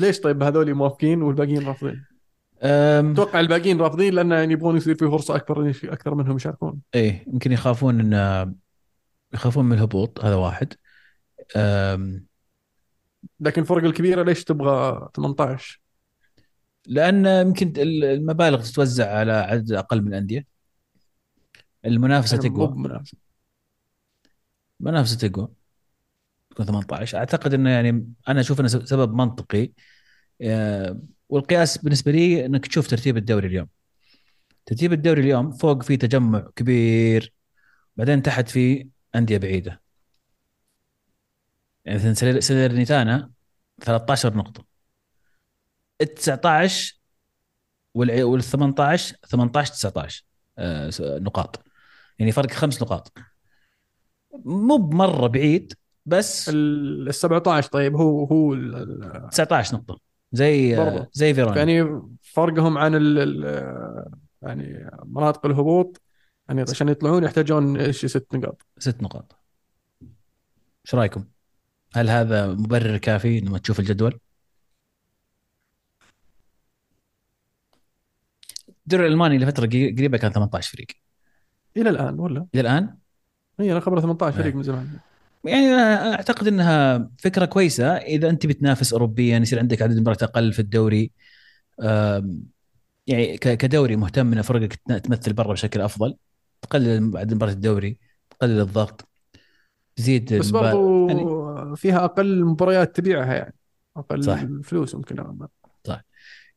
ليش 0.00 0.20
طيب 0.20 0.42
هذول 0.42 0.74
موافقين 0.74 1.22
والباقيين 1.22 1.66
رافضين؟ 1.66 2.04
أتوقع 2.62 3.40
الباقيين 3.40 3.80
رافضين 3.80 4.14
لأن 4.14 4.30
يعني 4.30 4.52
يبغون 4.52 4.76
يصير 4.76 4.94
في 4.94 5.06
فرصة 5.06 5.36
أكبر 5.36 5.70
أكثر 5.84 6.14
منهم 6.14 6.36
يشاركون. 6.36 6.80
إيه 6.94 7.24
يمكن 7.26 7.52
يخافون 7.52 8.14
إن 8.14 8.54
يخافون 9.34 9.64
من 9.64 9.72
الهبوط 9.72 10.24
هذا 10.24 10.34
واحد. 10.34 10.74
لكن 13.40 13.62
الفرق 13.62 13.84
الكبيرة 13.84 14.22
ليش 14.22 14.44
تبغى 14.44 15.08
18 15.14 15.80
لأن 16.86 17.26
يمكن 17.26 17.72
المبالغ 17.78 18.62
تتوزع 18.62 19.18
على 19.18 19.32
عدد 19.32 19.72
أقل 19.72 20.02
من 20.02 20.08
الأندية. 20.08 20.46
المنافسة 21.84 22.36
تقوى. 22.36 22.66
المنافسة 24.80 25.28
تقوى. 25.28 25.48
تكون 26.50 26.66
18 26.66 27.18
أعتقد 27.18 27.54
إنه 27.54 27.70
يعني 27.70 28.12
أنا 28.28 28.40
أشوف 28.40 28.60
إنه 28.60 28.68
سبب 28.68 29.14
منطقي. 29.14 29.72
أه، 30.40 31.00
والقياس 31.28 31.78
بالنسبة 31.78 32.12
لي 32.12 32.46
إنك 32.46 32.66
تشوف 32.66 32.86
ترتيب 32.88 33.16
الدوري 33.16 33.46
اليوم. 33.48 33.68
ترتيب 34.66 34.92
الدوري 34.92 35.20
اليوم 35.20 35.52
فوق 35.52 35.82
في 35.82 35.96
تجمع 35.96 36.50
كبير. 36.56 37.32
بعدين 37.96 38.22
تحت 38.22 38.48
في 38.48 38.88
أندية 39.14 39.38
بعيدة. 39.38 39.82
يعني 41.84 41.98
مثلا 41.98 42.40
سلرنيتانا 42.40 43.30
13 43.80 44.36
نقطة. 44.36 44.71
ال 46.02 46.14
19 46.14 47.00
وال 47.94 48.22
وال 48.22 48.42
18 48.42 49.16
18 49.30 49.72
19 49.72 50.24
آه، 50.58 50.90
س- 50.90 51.00
نقاط 51.00 51.64
يعني 52.18 52.32
فرق 52.32 52.50
خمس 52.50 52.82
نقاط 52.82 53.12
مو 54.44 54.76
بمرة 54.76 55.26
بعيد 55.26 55.72
بس 56.06 56.50
ال 56.54 57.14
17 57.14 57.68
طيب 57.70 57.96
هو 57.96 58.24
هو 58.24 58.54
ال- 58.54 58.74
ال- 58.74 59.28
19 59.30 59.74
نقطة 59.76 59.98
زي 60.32 60.76
آه، 60.76 60.90
برضو. 60.90 61.10
زي 61.12 61.34
فيرونا 61.34 61.56
يعني 61.56 62.02
فرقهم 62.22 62.78
عن 62.78 62.94
ال 62.94 63.18
ال- 63.18 64.04
يعني 64.42 64.90
مناطق 65.04 65.46
الهبوط 65.46 66.02
يعني 66.48 66.60
عشان 66.70 66.88
يطلعون 66.88 67.24
يحتاجون 67.24 67.76
إيش 67.80 68.06
ست 68.06 68.26
نقاط 68.34 68.66
ست 68.78 69.02
نقاط 69.02 69.36
إيش 70.86 70.94
رأيكم؟ 70.94 71.24
هل 71.94 72.10
هذا 72.10 72.46
مبرر 72.46 72.96
كافي 72.98 73.40
لما 73.40 73.58
تشوف 73.58 73.80
الجدول؟ 73.80 74.18
الدوري 78.86 79.06
الألماني 79.06 79.38
لفتره 79.38 79.66
قري- 79.66 79.92
قريبة 79.92 80.18
كان 80.18 80.32
18 80.32 80.72
فريق. 80.72 80.86
إلى 81.76 81.90
الآن 81.90 82.18
ولا؟ 82.20 82.46
إلى 82.54 82.60
الآن؟ 82.60 82.94
هي 83.60 83.72
أنا 83.72 83.80
خبر 83.80 84.00
18 84.00 84.36
إيه. 84.36 84.42
فريق 84.42 84.54
من 84.54 84.62
زمان. 84.62 84.88
يعني 85.44 85.66
أنا 85.66 86.14
أعتقد 86.14 86.46
إنها 86.46 87.10
فكرة 87.18 87.44
كويسة. 87.44 87.96
إذا 87.96 88.28
أنت 88.28 88.46
بتنافس 88.46 88.92
اوروبيا 88.92 89.38
يصير 89.38 89.58
عندك 89.58 89.82
عدد 89.82 89.98
مباريات 89.98 90.22
أقل 90.22 90.52
في 90.52 90.58
الدوري. 90.58 91.10
يعني 93.06 93.36
كدوري 93.38 93.96
مهتم 93.96 94.32
إن 94.32 94.42
فرقك 94.42 94.74
تمثل 94.74 95.32
برا 95.32 95.52
بشكل 95.52 95.80
أفضل. 95.80 96.16
تقلل 96.62 97.16
عدد 97.16 97.34
مباريات 97.34 97.56
الدوري 97.56 97.98
تقلل 98.30 98.60
الضغط 98.60 99.08
تزيد 99.96 100.34
بس 100.34 100.50
برضو 100.50 101.08
يعني 101.08 101.26
فيها 101.76 102.04
أقل 102.04 102.44
مباريات 102.44 102.96
تبيعها 102.96 103.34
يعني. 103.34 103.54
أقل 103.96 104.24
صح. 104.24 104.44
فلوس 104.64 104.94
ممكن 104.94 105.16
ما. 105.16 105.48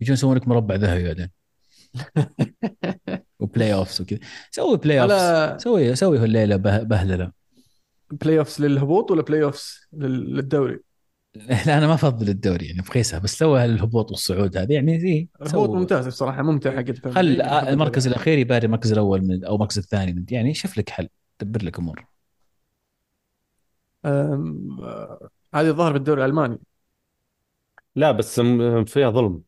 يجون 0.01 0.13
يسوون 0.13 0.37
لك 0.37 0.47
مربع 0.47 0.75
ذهبي 0.75 1.03
بعدين. 1.03 1.29
و 3.39 3.73
playoffs 3.73 4.01
وكذا. 4.01 4.19
سوي 4.51 4.77
بلاي 4.77 5.01
اوفس 5.01 5.13
على 5.13 5.59
سوي 5.59 5.95
سوي 5.95 6.17
الليلة 6.25 6.55
به- 6.55 6.83
بهلله 6.83 7.31
بلاي 8.11 8.39
اوفس 8.39 8.61
للهبوط 8.61 9.11
ولا 9.11 9.21
بلاي 9.21 9.43
اوفس 9.43 9.87
لل- 9.93 10.35
للدوري؟ 10.35 10.79
لا 11.67 11.77
أنا 11.77 11.87
ما 11.87 11.93
أفضل 11.93 12.29
الدوري 12.29 12.65
يعني 12.65 12.81
بخيسها 12.81 13.19
بس 13.19 13.37
سوى 13.37 13.65
الهبوط 13.65 14.11
والصعود 14.11 14.57
هذه. 14.57 14.73
يعني 14.73 14.99
زي 14.99 15.27
الهبوط 15.41 15.69
ممتاز 15.69 16.07
بصراحة 16.07 16.41
ممتع 16.41 16.71
حق. 16.75 17.09
خل 17.09 17.41
أحب 17.41 17.67
المركز. 17.67 18.07
الأخير 18.07 18.37
يباري 18.37 18.65
المركز 18.65 18.91
الأول 18.91 19.21
من 19.21 19.45
أو 19.45 19.55
المركز 19.55 19.77
الثاني 19.77 20.13
من 20.13 20.25
يعني 20.29 20.53
شوف 20.53 20.77
لك 20.77 20.89
حل 20.89 21.09
دبر 21.41 21.63
لك 21.63 21.79
أمور. 21.79 22.05
أم، 24.05 24.79
آه، 24.83 25.29
هذه 25.55 25.67
الظاهر 25.67 25.91
في 25.91 25.97
الدوري 25.97 26.21
الألماني. 26.25 26.59
لا 27.95 28.11
بس 28.11 28.39
فيها 28.87 29.09
ظلم. 29.09 29.43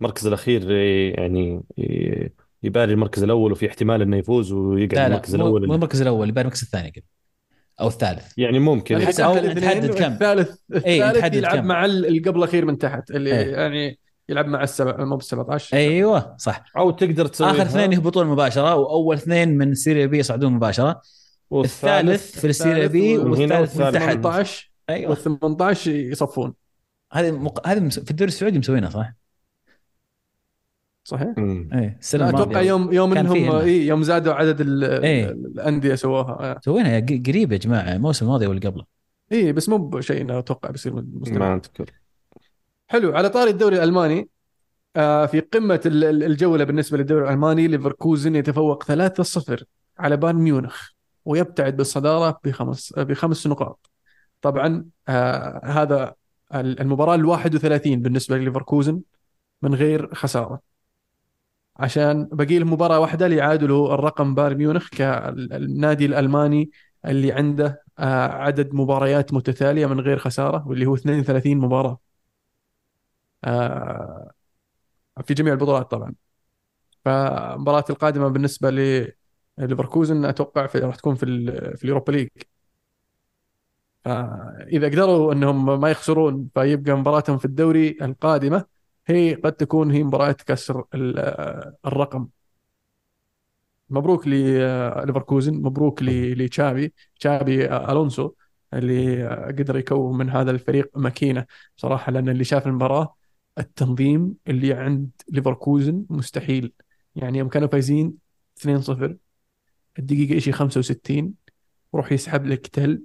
المركز 0.00 0.26
الأخير 0.26 0.70
يعني 0.70 1.62
ي- 1.78 2.30
يباري 2.62 2.92
المركز 2.92 3.22
الأول 3.22 3.52
وفي 3.52 3.66
احتمال 3.68 4.02
إنه 4.02 4.16
يفوز 4.16 4.52
ويقعد 4.52 4.94
لا 4.94 5.00
لا 5.00 5.06
المركز 5.06 5.34
مو, 5.34 5.38
مو 5.42 5.56
الأول 5.56 5.64
المركز 5.74 6.00
الأول 6.00 6.28
يباري 6.28 6.42
المركز 6.42 6.62
الثاني 6.62 6.90
كذا 6.90 7.04
أو 7.80 7.88
الثالث. 7.88 8.32
يعني 8.38 8.58
ممكن. 8.58 8.94
أنت 8.96 9.20
اثنين 9.20 9.54
تحدد 9.60 9.94
كم. 9.98 10.12
الثالث 10.12 10.56
إيه، 10.86 11.02
الثالث 11.02 11.18
تحدد 11.18 11.34
يلعب 11.34 11.56
كم. 11.58 11.64
مع 11.66 11.84
ال- 11.84 12.06
اللي 12.06 12.18
قبل 12.20 12.38
الأخير 12.38 12.64
من 12.64 12.78
تحت 12.78 13.10
اللي 13.10 13.30
إيه. 13.40 13.52
يعني 13.52 13.98
يلعب 14.28 14.46
مع 14.46 14.62
السبع 14.62 15.04
مو 15.04 15.16
بال 15.16 15.24
17 15.24 15.76
أيوه 15.76 16.36
صح. 16.38 16.64
أو 16.76 16.90
تقدر 16.90 17.26
تسوي 17.26 17.50
آخر 17.50 17.62
اثنين 17.62 17.92
يهبطون 17.92 18.26
مباشرة 18.26 18.74
وأول 18.74 19.16
اثنين 19.16 19.58
من 19.58 19.70
ال 19.70 19.76
Serie 19.76 20.06
B 20.06 20.18
يصعدون 20.18 20.52
مباشرة. 20.52 21.00
الثالث 21.52 22.38
في 22.40 22.46
ال 22.46 22.53
Serie 22.53 22.86
B 22.86 23.18
والثالث 23.18 23.50
من 23.52 23.60
والثالث 23.60 23.94
تحت 23.94 24.12
18 24.12 24.70
أيوه. 24.90 25.10
وال 25.10 25.18
18 25.18 25.90
يصفون. 25.90 26.54
هذه 27.12 27.30
مق... 27.30 27.68
هذه 27.68 27.80
مس- 27.80 27.98
في 27.98 28.10
الدوري 28.10 28.28
السعودي 28.28 28.58
مسوينها 28.58 28.90
صح؟ 28.90 29.12
صحيح؟ 31.04 31.34
إيه 31.38 31.96
السنة 32.00 32.28
أتوقع 32.28 32.60
يوم 32.60 32.92
يوم 32.92 33.14
إنهم. 33.18 33.50
اي 33.56 33.86
يوم 33.86 34.02
زادوا 34.02 34.34
عدد 34.34 34.60
ال- 34.60 34.84
إيه. 34.84 35.30
الأندية 35.30 35.94
سووها. 35.94 36.60
يا 36.66 37.00
ق- 37.00 37.22
قريب 37.28 37.52
يا 37.52 37.56
جماعة 37.56 37.94
الموسم 37.96 38.26
الماضي 38.26 38.46
واللي 38.46 38.68
قبله. 38.68 38.84
اي 39.32 39.52
بس 39.52 39.68
مو 39.68 39.76
بشيء 39.78 40.20
إنه 40.20 40.38
أتوقع 40.38 40.70
بيصير 40.70 40.92
مستمر 40.94 41.38
ما 41.38 41.54
أذكر. 41.54 41.90
حلو 42.88 43.12
على 43.16 43.28
طاري 43.28 43.50
الدوري 43.50 43.76
الألماني 43.76 44.28
آه 44.96 45.26
في 45.26 45.40
قمة 45.40 45.80
ال- 45.86 46.04
ال- 46.04 46.22
الجولة 46.22 46.64
بالنسبة 46.64 46.98
للدوري 46.98 47.24
الألماني 47.24 47.66
ليفركوزن 47.68 48.36
يتفوق 48.36 48.84
3-0 48.84 49.64
على 49.98 50.16
بايرن 50.16 50.36
ميونخ 50.38 50.88
ويبتعد 51.24 51.76
بالصدارة 51.76 52.40
بخمس 52.44 52.92
بخمس 52.96 53.46
نقاط. 53.46 53.90
طبعا 54.42 54.84
آه 55.08 55.60
هذا 55.64 56.14
ال- 56.54 56.80
المباراة 56.80 57.14
ال 57.14 57.24
31 57.24 58.02
بالنسبة 58.02 58.36
لليفركوزن 58.38 59.00
من 59.62 59.74
غير 59.74 60.14
خسارة. 60.14 60.60
عشان 61.76 62.24
باقي 62.24 62.58
له 62.58 62.64
مباراة 62.66 63.00
واحدة 63.00 63.28
ليعادلوا 63.28 63.94
الرقم 63.94 64.34
بايرن 64.34 64.56
ميونخ 64.56 64.88
كالنادي 64.88 66.06
الألماني 66.06 66.70
اللي 67.04 67.32
عنده 67.32 67.82
آه 67.98 68.28
عدد 68.28 68.74
مباريات 68.74 69.32
متتالية 69.34 69.86
من 69.86 70.00
غير 70.00 70.18
خسارة 70.18 70.68
واللي 70.68 70.86
هو 70.86 70.94
32 70.94 71.58
مباراة. 71.58 71.98
آه، 73.44 74.30
في 75.24 75.34
جميع 75.34 75.52
البطولات 75.52 75.90
طبعا. 75.90 76.14
فالمباراة 77.04 77.84
القادمة 77.90 78.28
بالنسبة 78.28 78.70
لليفركوزن 79.58 80.24
أتوقع 80.24 80.66
في 80.66 80.78
راح 80.78 80.96
تكون 80.96 81.14
في 81.14 81.26
في 81.78 81.84
ال 81.84 81.88
Europa 81.88 82.12
League. 82.12 82.28
فإذا 84.04 84.86
قدروا 84.88 85.32
أنهم 85.32 85.80
ما 85.80 85.90
يخسرون 85.90 86.48
فيبقى 86.54 86.92
مباراتهم 86.96 87.38
في 87.38 87.44
الدوري 87.44 87.98
القادمة. 88.02 88.64
هي 89.06 89.34
قد 89.34 89.52
تكون 89.52 89.90
هي 89.90 90.02
مباراة 90.02 90.32
كسر 90.32 90.84
ال- 90.94 91.18
الرقم. 91.86 92.28
مبروك 93.90 94.26
لليفركوزن 94.28 95.54
مبروك 95.54 96.02
لتشابي. 96.02 96.92
تشابي 97.20 97.66
ألونسو 97.76 98.32
اللي 98.74 99.26
قدر 99.46 99.76
يكون 99.76 100.18
من 100.18 100.30
هذا 100.30 100.50
الفريق 100.50 100.90
ماكينة. 100.98 101.46
بصراحه 101.76 102.12
لأن 102.12 102.28
اللي 102.28 102.44
شاف 102.44 102.66
المباراة 102.66 103.14
التنظيم 103.58 104.34
اللي 104.48 104.72
عند 104.72 105.10
ليفركوزن 105.28 106.04
مستحيل. 106.10 106.72
يعني 107.16 107.38
يوم 107.38 107.48
كانوا 107.48 107.68
فايزين 107.68 108.14
2-0 108.56 109.16
الدقيقة 109.98 110.38
شيء 110.38 110.52
65 110.52 111.34
وروح 111.92 112.12
يسحب 112.12 112.46
لك 112.46 112.66
تيلا 112.66 113.02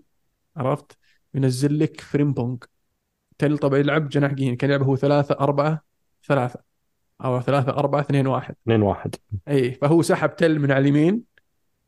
عرفت؟ 0.57 0.97
ينزل 1.33 1.79
لك 1.79 2.01
فريمبونج 2.01 2.63
تيلا 3.37 3.57
طبعا 3.57 3.77
يلعب 3.79 4.09
جناح 4.09 4.31
يمين 4.31 4.55
كان 4.55 4.69
يلعب 4.69 4.83
هو 4.83 4.95
3 4.95 5.35
4 5.39 5.88
3 6.29 6.59
أو 7.25 7.41
3 7.41 7.71
4 7.71 8.01
2 8.01 8.27
1 8.27 8.55
2 8.63 8.81
1 8.81 9.15
اي 9.47 9.71
فهو 9.71 10.01
سحب 10.01 10.35
تيلا 10.35 10.59
من 10.59 10.71
على 10.71 10.81
اليمين 10.81 11.21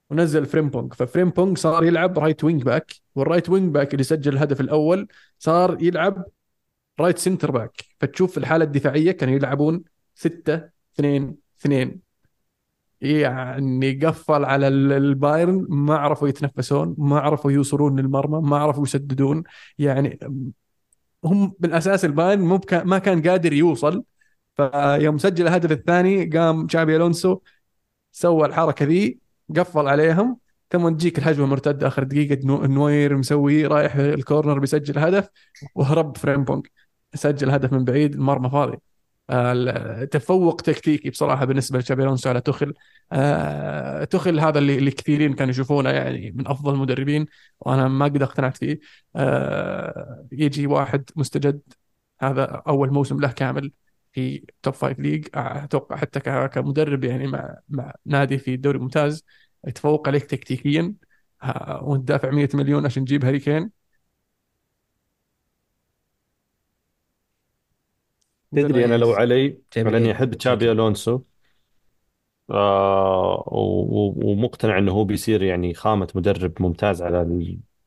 ونزل 0.10 0.46
فريمبونج 0.46 0.94
ففريمبونج 0.94 1.58
صار 1.58 1.84
يلعب 1.84 2.20
right 2.20 2.44
wing 2.44 2.64
back 2.64 2.92
وال 3.16 3.25
right 3.25 3.50
wing 3.50 3.74
back 3.74 3.94
اللي 3.94 4.04
سجل 4.04 4.34
الهدف 4.34 4.62
الأول 4.62 5.08
صار 5.40 5.78
يلعب 5.82 6.26
right 7.00 7.18
center 7.18 7.52
back 7.52 7.82
فتشوف 8.00 8.38
الحالة 8.38 8.64
الدفاعية 8.66 9.12
كانوا 9.12 9.36
يلعبون 9.36 9.84
6 10.16 10.70
2 11.00 11.36
2 11.66 12.00
يعني 13.02 13.92
قفل 14.06 14.46
على 14.46 14.68
ال- 14.68 14.92
البايرن 14.92 15.66
ما 15.70 15.98
عرفوا 15.98 16.28
يتنفسون 16.28 16.96
ما 16.98 17.20
عرفوا 17.20 17.52
يوصلون 17.52 18.00
للمرمى 18.00 18.50
ما 18.50 18.58
عرفوا 18.58 18.84
يسددون. 18.84 19.44
يعني 19.78 20.20
هم 21.26 21.54
بالأساس 21.60 22.06
البايرن 22.06 22.42
مو 22.42 22.60
ما 22.72 22.98
كان 23.00 23.22
قادر 23.28 23.54
يوصل. 23.54 24.04
فيوم 24.58 25.18
سجل 25.18 25.48
الهدف 25.48 25.72
الثاني 25.72 26.26
قام 26.26 26.68
تشابي 26.68 26.96
ألونسو 26.96 27.40
سوى 28.12 28.48
الحركة 28.48 28.86
ذي 28.86 29.20
قفل 29.58 29.88
عليهم. 29.88 30.38
ثم 30.72 30.90
تجيك 30.90 31.18
الهجمة 31.20 31.46
المرتده 31.46 31.88
آخر 31.88 32.04
دقيقة 32.04 32.48
نو- 32.48 32.66
نوير 32.66 33.18
مسوي 33.18 33.66
رايح 33.66 33.96
ال 33.96 34.05
corner 34.05 34.60
بيسجل 34.60 35.00
هدف 35.00 35.30
وهرب 35.76 36.18
فريمبونج 36.18 36.68
سجل 37.14 37.50
هدف 37.52 37.74
من 37.74 37.86
بعيد 37.86 38.14
المرمى 38.16 38.50
فاضي. 38.50 38.78
آه، 39.30 40.04
تفوق 40.04 40.62
تكتيكي 40.62 41.10
بصراحة 41.10 41.46
بالنسبة 41.46 41.80
لتشابي 41.80 42.04
ألونسو 42.04 42.30
على 42.30 42.42
توخيل. 42.42 42.74
آه، 43.12 44.04
توخيل 44.04 44.40
هذا 44.40 44.60
اللي 44.60 44.78
اللي 44.78 44.92
كثيرين 44.92 45.34
كانوا 45.34 45.52
يشوفونه 45.52 45.90
يعني 45.90 46.32
من 46.32 46.48
أفضل 46.48 46.74
المدربين 46.74 47.26
وأنا 47.60 47.88
ما 47.88 48.06
قد 48.06 48.22
اقتنعت 48.22 48.58
فيه. 48.58 48.80
آه، 49.16 50.28
يجي 50.32 50.68
واحد 50.68 51.10
مستجد 51.16 51.62
هذا 52.22 52.44
أول 52.68 52.94
موسم 52.94 53.20
له 53.20 53.32
كامل. 53.32 53.72
في 54.14 54.46
top 54.64 54.74
five 54.74 55.00
league 55.00 55.28
أتوقع 55.36 55.96
حتى 55.98 56.20
ك- 56.20 56.50
كمدرب 56.54 57.04
يعني 57.04 57.28
مع 57.28 57.58
مع 57.70 57.94
نادي 58.06 58.38
في 58.38 58.54
الدوري 58.54 58.78
الممتاز. 58.78 59.26
يتفوق 59.68 60.08
عليك 60.08 60.24
تكتيكيا. 60.26 60.96
ها- 61.42 61.80
وانت 61.84 62.08
دافع 62.08 62.30
100 62.32 62.50
مليون 62.54 62.86
عشان 62.86 63.06
تجيب 63.06 63.26
هاري 63.26 63.40
كين. 63.40 63.72
تدري 68.56 68.86
أنا 68.86 68.98
لو 68.98 69.12
علي 69.14 69.58
جايب 69.76 69.88
على 69.88 69.98
اني 69.98 70.06
لي- 70.08 70.12
احب 70.12 70.34
تشابي 70.34 70.72
ألونسو. 70.72 71.22
آه 72.50 73.44
ومقتنع 74.24 74.78
إنه 74.78 74.92
هو 74.92 75.04
بيصير 75.06 75.44
يعني 75.44 75.74
خامة 75.74 76.08
مدرب 76.16 76.62
ممتاز 76.62 77.02
على 77.02 77.22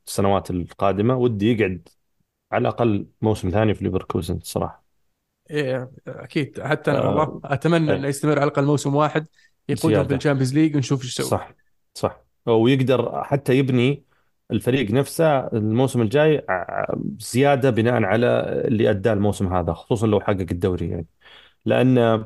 السنوات 0.07 0.51
القادمة. 0.51 1.17
ودي 1.17 1.47
يقعد 1.53 1.89
على 2.53 2.63
الأقل 2.63 3.09
موسم 3.23 3.51
ثاني 3.51 3.75
في 3.75 3.85
ليفركوزن 3.85 4.37
الصراحة. 4.37 4.84
إيه 5.51 5.91
أكيد. 6.09 6.61
حتى 6.63 6.91
أنا 6.91 6.99
آه، 7.03 7.09
والله 7.09 7.41
أتمنى 7.45 7.91
إيه. 7.93 7.99
إنه 7.99 8.09
يستمر 8.09 8.39
على 8.39 8.45
الأقل 8.49 8.65
موسم 8.65 8.95
واحد 8.95 9.27
يقودهم 9.69 9.91
زيادة. 9.93 10.09
في 10.09 10.15
ال 10.15 10.19
Champions 10.19 10.55
League 10.55 10.77
ونشوف 10.77 11.03
إيش 11.03 11.13
يسوي. 11.21 11.27
صح 11.27 11.55
صح. 11.95 12.25
ويقدر 12.47 13.25
حتى 13.25 13.59
يبني 13.59 14.05
الفريق 14.51 14.91
نفسه 14.91 15.39
الموسم 15.47 16.03
الجاي 16.03 16.45
ع- 16.49 16.95
زيادة 17.19 17.71
بناء 17.71 18.03
على 18.03 18.27
اللي 18.69 18.91
أداه 18.91 19.13
الموسم 19.13 19.55
هذا 19.55 19.73
خصوصا 19.73 20.07
لو 20.07 20.21
حقق 20.21 20.41
الدوري 20.51 20.89
يعني. 20.89 21.07
لأن 21.65 22.25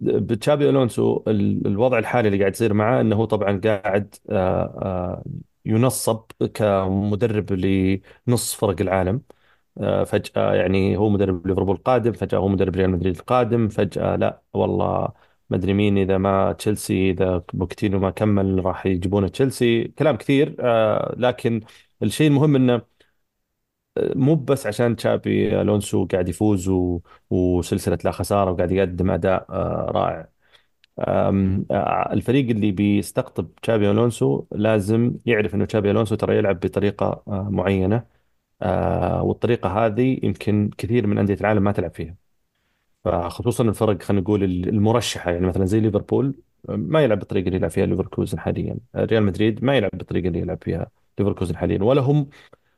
بتشابي 0.00 0.68
ألونسو 0.70 1.24
ال- 1.28 1.66
الوضع 1.66 1.98
الحالي 1.98 2.28
اللي 2.28 2.38
قاعد 2.40 2.52
يصير 2.52 2.74
معاه 2.74 3.00
أنه 3.00 3.16
هو 3.16 3.24
طبعا 3.24 3.60
قاعد 3.64 4.14
آه، 4.30 4.62
آه، 4.82 5.24
ينصب 5.66 6.22
كمدرب 6.54 7.52
لنص 7.52 8.54
فرق 8.54 8.80
العالم. 8.80 9.14
آه، 9.16 9.22
فجأة 10.06 10.54
يعني 10.54 10.96
هو 10.96 11.08
مدرب 11.08 11.46
ليفربول 11.46 11.76
القادم 11.76 12.12
فجأة 12.12 12.38
هو 12.38 12.48
مدرب 12.48 12.76
ريال 12.76 12.90
مدريد 12.90 13.16
القادم 13.16 13.68
فجأة 13.68 14.16
لا 14.16 14.42
والله 14.54 15.08
ما 15.50 15.56
أدري 15.56 15.74
مين 15.74 15.98
إذا 15.98 16.18
ما 16.18 16.52
تشيلسي 16.52 17.10
إذا 17.10 17.44
بوكيتينو 17.54 17.98
ما 17.98 18.10
كمل 18.10 18.64
راح 18.64 18.86
يجيبونه 18.86 19.28
تشيلسي. 19.28 19.84
كلام 19.84 20.16
كثير 20.16 20.56
آه، 20.60 21.14
لكن 21.18 21.60
الشيء 22.02 22.26
المهم 22.28 22.56
إنه 22.56 22.82
آه، 23.96 24.12
مو 24.16 24.34
بس 24.34 24.66
عشان 24.66 24.96
تشابي 24.96 25.60
ألونسو 25.60 26.06
قاعد 26.06 26.28
يفوز 26.28 26.68
و- 26.68 27.00
وسلسلة 27.30 27.98
لا 28.04 28.10
خسارة 28.10 28.50
وقاعد 28.50 28.72
يقدم 28.72 29.10
أداء 29.10 29.46
آه، 29.50 29.90
رائع. 29.94 30.28
آه، 30.98 32.12
الفريق 32.12 32.50
اللي 32.50 32.72
بيستقطب 32.72 33.54
تشابي 33.62 33.90
ألونسو 33.90 34.46
لازم 34.52 35.18
يعرف 35.26 35.54
إنه 35.54 35.64
تشابي 35.64 35.90
ألونسو 35.90 36.14
ترى 36.14 36.36
يلعب 36.38 36.60
بطريقة 36.60 37.22
آه، 37.28 37.48
معينة. 37.50 38.04
آه، 38.62 39.22
والطريقة 39.22 39.86
هذه 39.86 40.20
يمكن 40.22 40.70
كثير 40.78 41.06
من 41.06 41.18
أندية 41.18 41.34
العالم 41.34 41.62
ما 41.64 41.72
تلعب 41.72 41.94
فيها. 41.94 42.16
فخصوصا 43.04 43.64
الفرق 43.64 44.02
خلينا 44.02 44.22
نقول 44.22 44.44
المرشحة 44.44 45.30
يعني 45.30 45.46
مثلا 45.46 45.66
زي 45.66 45.80
ليفربول 45.80 46.42
ما 46.68 47.00
يلعب 47.04 47.18
بالطريقة 47.18 47.46
اللي 47.46 47.56
يلعب 47.58 47.70
فيها 47.70 47.86
ليفركوزن 47.86 48.38
حاليا. 48.40 48.78
ريال 48.96 49.22
مدريد 49.22 49.64
ما 49.64 49.76
يلعب 49.76 49.90
بالطريقة 49.94 50.28
اللي 50.28 50.38
يلعب 50.40 50.58
فيها 50.64 50.90
ليفركوزن 51.18 51.56
حاليا. 51.56 51.84
ولا 51.84 52.00
هم 52.02 52.28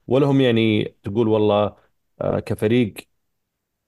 ولا 0.08 0.26
هم 0.26 0.40
يعني 0.40 0.84
تقول 1.04 1.28
والله 1.28 1.76
آه، 2.22 2.40
كفريق 2.40 2.94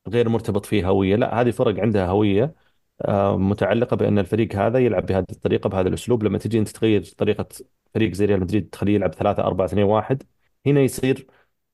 غير 0.09 0.29
مرتبط 0.29 0.67
فيه 0.67 0.89
هوية. 0.89 1.17
لا 1.17 1.41
هذه 1.41 1.51
فرق 1.51 1.81
عندها 1.81 2.07
هوية 2.07 2.55
آه، 3.03 3.37
متعلقة 3.39 3.97
بأن 3.97 4.19
الفريق 4.19 4.55
هذا 4.57 4.79
يلعب 4.79 5.07
بهذه 5.07 5.27
الطريقة 5.33 5.69
بهذا 5.69 5.89
الأسلوب. 5.89 6.25
لما 6.25 6.39
تجي 6.39 6.59
أنت 6.59 6.69
تغير 6.69 7.05
طريقة 7.19 7.49
فريق 7.95 8.13
زي 8.13 8.25
ريال 8.25 8.41
مدريد 8.41 8.69
تخليه 8.71 8.95
يلعب 8.95 9.15
3 9.15 9.43
4 9.45 9.67
2 9.67 9.85
1 9.87 10.23
هنا 10.67 10.81
يصير 10.81 11.27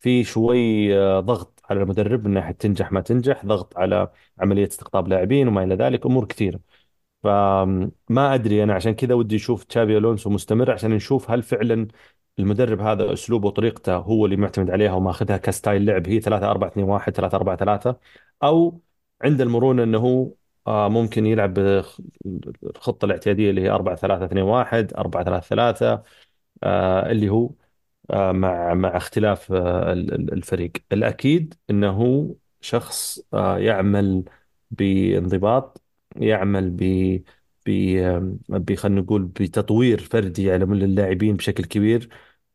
في 0.03 0.24
شوي 0.24 0.59
آه، 0.99 1.20
ضغط 1.20 1.62
على 1.70 1.83
المدرب 1.83 2.27
من 2.29 2.35
ناحية 2.35 2.53
تنجح 2.55 2.93
ما 2.93 3.03
تنجح 3.03 3.47
ضغط 3.47 3.79
على 3.79 4.12
عملية 4.41 4.69
استقطاب 4.69 5.09
لاعبين 5.09 5.49
وما 5.49 5.65
إلى 5.65 5.77
ذلك 5.77 6.07
أمور 6.07 6.27
كثيرة. 6.27 6.61
فما 7.23 8.35
أدري 8.35 8.62
أنا 8.65 8.74
عشان 8.74 8.93
كذا 8.95 9.15
ودي 9.15 9.37
أشوف 9.37 9.65
تشابي 9.65 9.99
ألونسو 9.99 10.31
مستمر 10.31 10.70
عشان 10.70 10.91
نشوف 10.91 11.31
هل 11.31 11.43
فعلا 11.43 11.89
المدرب 12.39 12.81
هذا 12.81 13.12
أسلوبه 13.12 13.49
وطريقته 13.49 13.97
هو 13.97 14.24
اللي 14.27 14.37
معتمد 14.37 14.70
عليها 14.70 14.93
وماخذها 14.93 15.37
كستايل 15.37 15.87
لعب 15.87 16.09
هي 16.09 16.20
3 16.20 16.51
4 16.51 16.69
2 16.69 16.87
1 16.89 17.12
3 17.12 17.37
4 17.37 17.57
3 17.57 17.97
أو 18.43 18.81
عند 19.23 19.41
المرونة 19.41 19.83
أنه 19.83 19.99
هو 19.99 20.33
آه، 20.66 20.89
ممكن 20.89 21.27
يلعب 21.27 21.59
الخطة 22.65 23.05
الاعتيادية 23.05 23.51
اللي 23.51 23.61
هي 23.62 23.70
4 23.70 23.97
3 23.97 24.24
2 24.24 24.43
1 24.45 24.95
4 24.95 25.24
3 25.24 25.47
3 25.49 26.03
آه، 26.65 27.11
اللي 27.12 27.29
هو 27.29 27.51
مع 28.15 28.75
مع 28.75 28.97
اختلاف 28.97 29.53
آه، 29.53 29.93
ال- 29.93 30.15
ال- 30.15 30.33
الفريق. 30.33 30.73
الأكيد 30.93 31.55
أنه 31.71 32.35
شخص 32.61 33.21
آه، 33.35 33.59
يعمل 33.59 34.25
بانضباط 34.71 35.83
يعمل 36.17 36.71
ب 36.71 36.83
ب 38.49 38.75
خلينا 38.75 39.01
نقول 39.01 39.25
بتطوير 39.25 40.01
فردي 40.01 40.53
على 40.53 40.67
من 40.67 40.83
اللاعبين 40.83 41.37
بشكل 41.37 41.65
كبير 41.65 42.09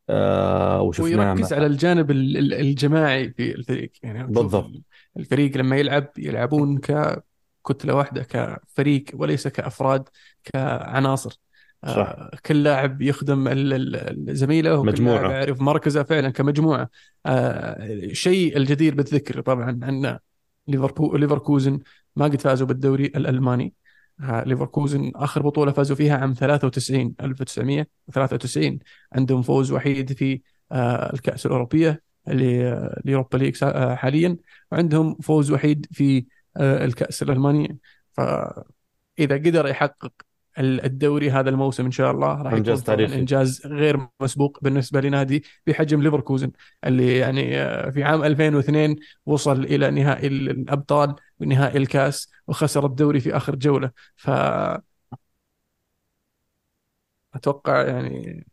آه، 0.10 0.82
وشفناه 0.82 1.34
ويركز 1.34 1.54
على 1.54 1.66
الجانب 1.66 2.12
ال- 2.12 2.38
ال- 2.38 2.54
الجماعي 2.54 3.34
في 3.34 3.56
الفريق. 3.56 3.92
يعني 4.04 4.28
بالضبط. 4.28 4.72
الفريق 5.18 5.58
لما 5.58 5.78
يلعب 5.78 6.12
يلعبون 6.18 6.78
ككتلة 6.78 7.96
واحدة 7.96 8.24
كفريق 8.24 9.06
وليس 9.14 9.48
كأفراد 9.48 10.10
كعناصر. 10.44 11.40
صح. 11.86 11.96
آه، 11.96 12.32
كل 12.46 12.64
لاعب 12.64 13.02
يخدم 13.02 13.48
زميله. 14.34 14.86
لاعب 14.86 15.32
يعرف 15.32 15.62
مركزه 15.62 16.04
فعلا 16.04 16.30
كمجموعة. 16.30 16.90
آه، 17.26 18.14
شيء 18.14 18.58
الجدير 18.58 18.96
بالذكر 18.96 19.42
طبعا 19.42 19.70
أن 19.70 20.20
ليفربول 20.68 21.20
ليفركوزن 21.20 21.80
ما 22.16 22.26
قد 22.26 22.42
فازوا 22.42 22.68
بالدوري 22.68 23.06
الألماني. 23.06 23.74
آه، 24.22 24.44
ليفركوزن 24.44 25.12
آخر 25.16 25.42
بطولة 25.42 25.72
فازوا 25.72 25.96
فيها 25.96 26.18
عام 26.18 26.34
93 26.34 27.16
1993 27.22 28.80
عندهم 29.14 29.42
فوز 29.42 29.72
وحيد 29.72 30.14
في 30.14 30.42
آه، 30.72 31.14
اللي 32.28 32.68
آه، 32.68 33.02
اليوروبا 33.06 33.38
ليج 33.38 33.64
آه، 33.64 33.96
حاليا. 33.96 34.38
وعندهم 34.72 35.16
فوز 35.16 35.52
وحيد 35.52 35.88
في 35.92 36.26
آه، 36.58 36.86
الكأس 36.86 37.24
الألمانية 37.24 37.78
فإذا 38.14 39.36
قدر 39.36 39.68
يحقق 39.68 40.12
الدوري 40.60 41.32
هذا 41.32 41.50
الموسم 41.50 41.86
إن 41.86 41.92
شاء 41.92 42.12
الله 42.12 42.42
راح 42.42 42.54
طبعاً 42.60 42.76
تاريخي. 42.76 43.20
إنجاز 43.20 43.68
غير 43.68 44.08
مسبوق 44.22 44.60
بالنسبة 44.62 45.02
لنادي 45.02 45.44
بحجم 45.68 46.02
ليفركوزن 46.02 46.52
اللي 46.86 47.18
يعني 47.18 47.58
آه، 47.62 47.90
في 47.90 48.04
عام 48.04 48.24
2002 48.24 48.96
وصل 49.26 49.64
إلى 49.64 49.92
نهائي 49.92 50.28
ال- 50.28 50.50
الأبطال 50.50 51.16
ونهائي 51.40 51.78
الكاس 51.78 52.32
وخسر 52.48 52.86
الدوري 52.86 53.20
في 53.20 53.38
آخر 53.38 53.56
جولة. 53.56 53.92
ف 54.16 54.30
أتوقع 57.36 57.82
يعني 57.88 58.46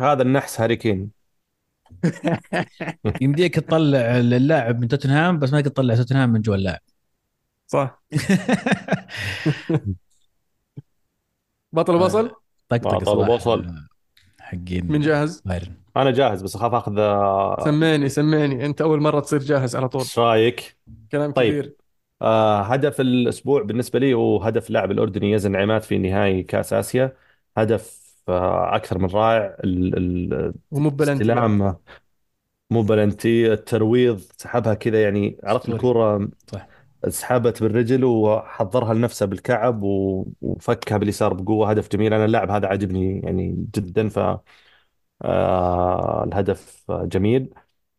هذا 0.00 0.22
النحس 0.22 0.60
هاري 0.60 0.76
كين. 0.76 1.10
يمديك 3.20 3.54
تطلع 3.54 4.18
اللاعب 4.18 4.80
من 4.80 4.88
توتنهام 4.88 5.38
بس 5.38 5.52
ما 5.52 5.60
تقدر 5.60 5.70
تطلع 5.72 5.94
توتنهام 5.94 6.30
من 6.30 6.40
جوا 6.40 6.54
اللاعب. 6.54 6.80
صح. 7.66 8.02
بطل 11.76 11.98
بصل 11.98 12.30
طقطق 12.68 12.98
بطل 12.98 13.18
وبصل. 13.18 13.66
حقين 14.40 14.86
من 14.92 15.00
جاهز؟ 15.00 15.42
بايرن. 15.46 15.72
أنا 15.96 16.10
جاهز 16.10 16.42
بس 16.42 16.56
أخاف 16.56 16.74
أخذ 16.74 16.98
آه، 16.98 17.64
سميني 17.64 18.08
سميني 18.08 18.66
أنت 18.66 18.80
أول 18.80 19.00
مرة 19.00 19.20
تصير 19.20 19.38
جاهز 19.38 19.76
على 19.76 19.88
طول. 19.88 20.00
إيش 20.00 20.18
رأيك؟ 20.18 20.76
كلام 21.12 21.32
طيب. 21.32 21.52
كبير. 21.52 21.76
آه 22.22 22.62
هدف 22.62 23.00
الأسبوع 23.00 23.62
بالنسبة 23.62 23.98
لي 23.98 24.14
هو 24.14 24.42
هدف 24.42 24.68
اللاعب 24.68 24.90
الأردني 24.90 25.30
يزن 25.32 25.56
عماد 25.56 25.82
في 25.82 25.98
نهائي 25.98 26.42
كأس 26.42 26.72
آسيا. 26.72 27.12
هدف 27.56 28.06
آه 28.28 28.76
أكثر 28.76 28.98
من 28.98 29.08
رائع. 29.10 29.56
ال- 29.64 29.96
ال- 29.96 30.54
ومو 30.70 30.90
بلنتي 30.90 31.74
مو 32.70 32.82
بلنتي 32.82 33.52
الترويض 33.52 34.20
سحبها 34.36 34.74
كذا 34.74 35.02
يعني 35.02 35.36
عرفت. 35.44 35.68
الكرة 35.68 36.28
صح. 36.46 36.66
سحبت 37.08 37.62
بالرجل 37.62 38.04
وحضرها 38.04 38.94
لنفسه 38.94 39.26
بالكعب 39.26 39.80
وفكها 40.42 40.98
باليسار 40.98 41.34
بقوة. 41.34 41.70
هدف 41.70 41.88
جميل. 41.92 42.14
أنا 42.14 42.24
اللاعب 42.24 42.50
هذا 42.50 42.66
عجبني 42.68 43.20
يعني 43.24 43.66
جدا 43.74 44.08
ف 44.08 44.18
آه 45.22 46.24
الهدف 46.24 46.84
جميل. 46.90 47.54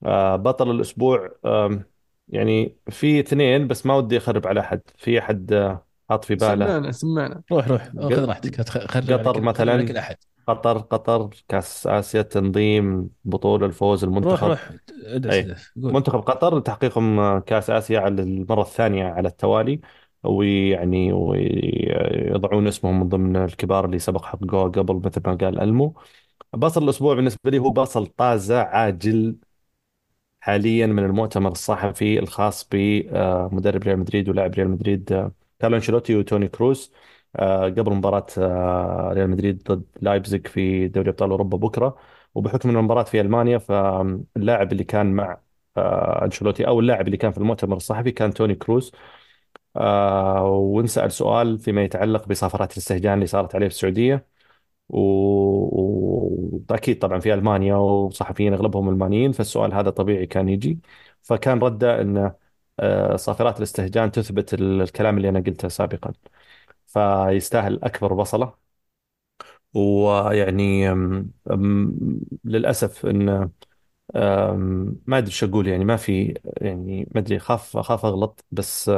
آه 0.06 0.36
بطل 0.36 0.72
الأسبوع 0.72 1.36
آم، 1.46 1.84
يعني 2.28 2.78
في 2.90 3.20
اثنين 3.20 3.68
بس 3.68 3.86
ما 3.86 3.96
ودي 3.96 4.18
أخرب 4.18 4.48
على 4.48 4.60
أحد. 4.60 4.82
في 4.98 5.20
آه، 5.54 5.86
حاط 6.10 6.26
في 6.26 6.36
باله. 6.36 6.66
سمعنا 6.66 6.92
سمعنا. 6.92 7.44
روح 7.52 7.68
روح 7.68 7.84
خذ 7.90 8.26
راحتك 8.26 8.62
خرج 8.70 9.12
قطر 9.12 9.42
مثلاً. 9.42 9.78
لك 9.78 9.92
الاحد 9.92 10.18
قطر 10.48 10.78
قطر 10.78 11.30
كأس 11.48 11.88
آسيا 11.88 12.22
تنظيم 12.22 13.10
بطولة 13.26 13.66
الفوز 13.66 14.04
روح 14.04 14.10
المنتخب. 14.14 14.48
روح. 14.50 14.72
ادعس 15.04 15.34
أي. 15.34 15.40
ادعس 15.40 15.72
قول. 15.84 15.94
منتخب 15.94 16.20
قطر 16.20 16.60
تحقيقهم 16.60 17.40
كأس 17.40 17.70
آسيا 17.70 18.00
على 18.00 18.22
المرة 18.22 18.62
الثانية 18.62 19.06
على 19.06 19.28
التوالي 19.28 19.82
ويعني 20.24 21.14
ويضعون 21.14 22.68
اسمهم 22.68 23.00
من 23.00 23.10
ضمن 23.10 23.36
الكبار 23.36 23.86
اللي 23.86 24.00
سبق 24.00 24.26
حققوها 24.26 24.68
قبل 24.68 24.96
مثل 25.06 25.22
ما 25.26 25.36
قال 25.36 25.60
ألمو. 25.60 25.96
بصل 26.54 26.84
الأسبوع 26.84 27.16
بالنسبة 27.16 27.52
لي 27.52 27.60
هو 27.60 27.70
بصل 27.70 28.06
طازة 28.08 28.62
عاجل 28.62 29.36
حاليا 30.40 30.86
من 30.88 31.06
المؤتمر 31.06 31.52
الصحفي 31.52 32.20
الخاص 32.20 32.68
بمدرب 32.72 33.84
ريال 33.84 34.00
مدريد 34.00 34.30
ولاعب 34.30 34.54
ريال 34.54 34.70
مدريد 34.70 35.12
آه، 35.14 35.32
كارلو 35.60 35.76
أنشيلوتي 35.78 36.16
وتوني 36.16 36.48
كروس. 36.48 36.92
قبل 37.78 37.94
مباراة 37.94 38.26
آه، 38.38 39.10
ريال 39.14 39.30
مدريد 39.30 39.64
ضد 39.72 39.84
لايبزيج 40.02 40.48
في 40.48 40.88
دوري 40.88 41.10
أبطال 41.10 41.30
أوروبا 41.32 41.58
بكرة. 41.58 41.96
وبحكم 42.36 42.70
أن 42.70 42.76
المباراة 42.78 43.04
في 43.04 43.22
ألمانيا 43.22 43.58
فاللاعب 43.58 44.72
اللي 44.72 44.84
كان 44.84 45.14
مع 45.14 45.42
آه، 45.78 46.26
أنشيلوتي 46.26 46.68
أو 46.68 46.80
اللاعب 46.80 47.06
اللي 47.08 47.18
كان 47.18 47.32
في 47.32 47.38
المؤتمر 47.38 47.78
الصحفي 47.78 48.12
كان 48.12 48.34
توني 48.34 48.56
كروس. 48.56 48.92
آه، 49.78 50.44
وانسأل 50.52 51.12
سؤال 51.12 51.60
فيما 51.60 51.84
يتعلق 51.84 52.28
بصفرات 52.28 52.72
الاستهجان 52.74 53.14
اللي 53.14 53.26
صارت 53.28 53.56
عليه 53.56 53.68
في 53.68 53.74
السعودية. 53.74 54.28
و- 54.90 56.62
وأكيد 56.70 57.00
طبعا 57.00 57.20
في 57.20 57.34
ألمانيا 57.34 57.76
وصحفيين 57.76 58.54
أغلبهم 58.54 58.90
ألمانيين 58.90 59.32
فالسؤال 59.32 59.74
هذا 59.74 59.90
طبيعي 59.90 60.26
كان 60.26 60.50
يجي. 60.50 60.80
فكان 61.22 61.60
رده 61.60 62.02
آه، 62.80 63.16
صافرات 63.16 63.58
الاستهجان 63.58 64.12
تثبت 64.12 64.54
ال- 64.54 64.82
الكلام 64.82 65.18
اللي 65.18 65.30
أنا 65.30 65.40
قلته 65.40 65.68
سابقا. 65.68 66.14
فيستاهل 66.98 67.84
أكبر 67.84 68.14
بصلة. 68.14 68.68
ويعني 69.74 70.90
للأسف 72.46 73.06
أم، 74.16 75.02
ما 75.08 75.18
أدري 75.18 75.32
شو 75.32 75.46
أقول 75.46 75.68
يعني 75.68 75.86
ما 75.86 75.98
في 75.98 76.34
يعني 76.62 77.10
ما 77.16 77.22
أدري 77.22 77.40
خاف 77.40 77.78
خاف 77.78 78.06
أغلط 78.06 78.46
بس 78.52 78.92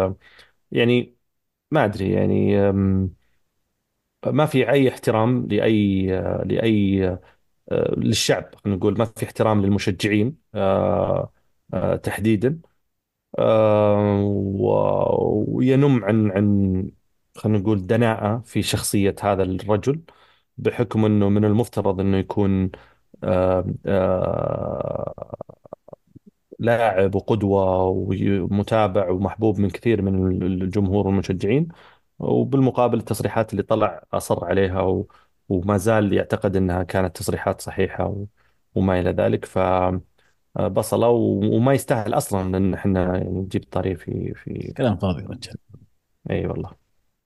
يعني 0.72 1.18
ما 1.72 1.86
أدري 1.86 2.12
يعني 2.14 2.58
ما 4.26 4.46
في 4.46 4.70
أي 4.72 4.90
احترام 4.90 5.48
لأي 5.48 6.06
لأي 6.46 7.04
آه، 7.72 7.96
للشعب 7.98 8.56
خلينا 8.56 8.78
نقول 8.80 9.00
ما 9.00 9.06
في 9.06 9.26
احترام 9.26 9.62
للمشجعين 9.64 10.38
آه، 10.56 11.34
آه، 11.74 11.96
تحديدا. 11.96 12.62
وينم 15.48 16.06
عن 16.06 16.32
عن 16.32 16.92
خلينا 17.40 17.60
نقول 17.60 17.88
دناءة 17.88 18.40
في 18.46 18.62
شخصية 18.64 19.16
هذا 19.24 19.44
الرجل 19.44 20.02
بحكم 20.58 21.06
إنه 21.06 21.30
من 21.30 21.46
المفترض 21.46 22.00
إنه 22.00 22.18
يكون 22.18 22.72
آه، 23.24 23.66
آه، 23.86 25.36
لاعب 26.60 27.16
وقدوة 27.16 27.84
ومتابع 27.86 29.10
ومحبوب 29.10 29.60
من 29.60 29.70
كثير 29.70 30.02
من 30.02 30.44
الجمهور 30.44 31.08
والمشجعين. 31.08 31.68
وبالمقابل 32.20 32.98
التصريحات 32.98 33.52
اللي 33.52 33.64
طلع 33.64 34.04
أصر 34.14 34.46
عليها 34.46 34.82
و... 34.82 35.08
وما 35.50 35.78
زال 35.78 36.14
يعتقد 36.14 36.56
أنها 36.56 36.84
كانت 36.84 37.18
تصريحات 37.18 37.62
صحيحة 37.62 38.06
و... 38.08 38.26
وما 38.76 39.00
إلى 39.00 39.12
ذلك. 39.12 39.46
فبصلة 39.46 41.10
و... 41.10 41.40
وما 41.56 41.74
يستاهل 41.74 42.14
أصلا 42.14 42.58
أن 42.58 42.74
إحنا 42.74 43.24
نجيب 43.24 43.64
طاري 43.72 43.96
في 43.96 44.34
في 44.34 44.74
كلام 44.78 44.98
فاضي 44.98 45.24
رجال. 45.24 45.56
أي 46.32 46.48
والله. 46.48 46.79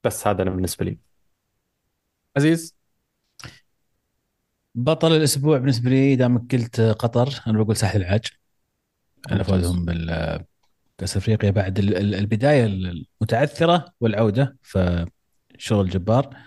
بس 0.04 0.28
هذا 0.28 0.44
أنا 0.44 0.50
بالنسبة 0.52 0.86
لي. 0.86 0.98
عزيز؟ 2.38 2.76
بطل 4.76 5.12
الأسبوع 5.12 5.58
بالنسبة 5.58 5.90
لي 5.90 6.16
دامك 6.16 6.56
قلت 6.56 6.82
قطر 6.82 7.42
أنا 7.48 7.64
بقول 7.64 7.76
ساحل 7.78 8.02
العاج. 8.02 8.26
على. 9.32 9.44
فوزهم 9.44 9.86
بالكاس 9.86 11.18
أفريقيا 11.18 11.52
بعد 11.52 11.80
ال- 11.80 11.98
ال- 11.98 12.16
البداية 12.16 12.66
المتعثرة 12.66 13.86
والعودة 14.00 14.58
فشغل 14.62 15.90
جبار 15.90 16.38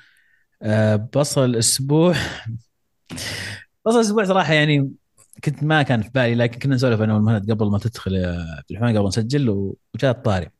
آه، 0.62 0.96
بصل 0.96 1.44
الأسبوع. 1.44 2.14
بصل 3.86 3.96
الأسبوع 3.96 4.24
صراحة 4.24 4.52
يعني 4.52 4.92
كنت 5.44 5.62
ما 5.62 5.82
كان 5.82 6.02
في 6.02 6.10
بالي 6.14 6.34
لكن 6.34 6.58
كنا 6.58 6.74
نسولف 6.74 7.00
أنا 7.00 7.14
والمهند 7.14 7.50
قبل 7.52 7.70
ما 7.70 7.78
تدخل 7.78 8.14
يا 8.14 8.28
عبد 8.58 8.64
الرحمن 8.70 8.88
قبل 8.88 9.00
ما 9.02 9.08
نسجل 9.08 9.74
وجاء 9.94 10.10
الطاري. 10.10 10.50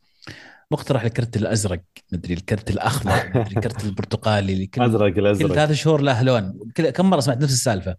مقترح 0.71 1.03
الكرت 1.03 1.37
الأزرق 1.37 1.83
مدري 2.13 2.35
الكرت 2.35 2.71
الأخضر 2.71 3.29
مدري 3.29 3.57
الكرت 3.57 3.85
البرتقالي 3.85 4.53
اللي 4.53 4.67
كل 4.67 4.83
أزرق 4.83 5.13
كل 5.13 5.55
ثلاث 5.55 5.73
شهور 5.73 6.01
له 6.01 6.23
لون. 6.23 6.59
كم 6.95 7.11
مرة 7.11 7.21
سمعت 7.21 7.39
نفس 7.39 7.53
السالفة؟ 7.53 7.97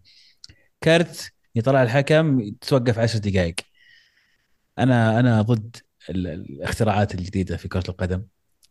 كرت 0.82 1.32
يطلع 1.54 1.82
الحكم 1.82 2.50
تتوقف 2.60 2.98
عشر 2.98 3.18
دقائق. 3.18 3.54
أنا 4.78 5.20
أنا 5.20 5.42
ضد 5.42 5.76
ال- 6.10 6.26
الاختراعات 6.26 7.14
الجديدة 7.14 7.56
في 7.56 7.68
كرة 7.68 7.84
القدم. 7.88 8.22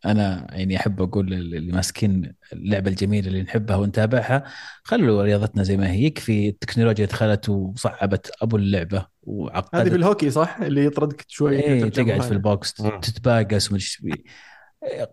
أنا 0.06 0.48
يعني 0.52 0.78
أحب 0.78 1.02
أقول 1.02 1.34
اللي 1.34 1.72
ماسكين 1.72 2.34
اللعبة 2.54 2.90
الجميلة 2.92 3.28
اللي 3.28 3.42
نحبها 3.42 3.76
ونتابعها 3.76 4.44
خلوا 4.84 5.24
رياضتنا 5.24 5.64
زي 5.64 5.78
ما 5.78 5.92
هي. 5.92 6.04
يكفي 6.06 6.50
التكنولوجيا 6.50 7.06
دخلت 7.06 7.50
وصعبت 7.50 8.32
أبو 8.42 8.58
اللعبة. 8.58 9.08
هذه 9.28 9.34
وعقدت 9.34 9.92
بالهوكي 9.92 10.30
صح 10.30 10.58
اللي 10.62 10.86
يطردك 10.86 11.26
شوي 11.28 11.60
إيه 11.60 11.90
تقعد 11.90 12.22
في. 12.22 12.32
ال 12.32 12.40
box. 12.40 12.74
تتباقس 12.74 13.72
ومش. 13.72 14.04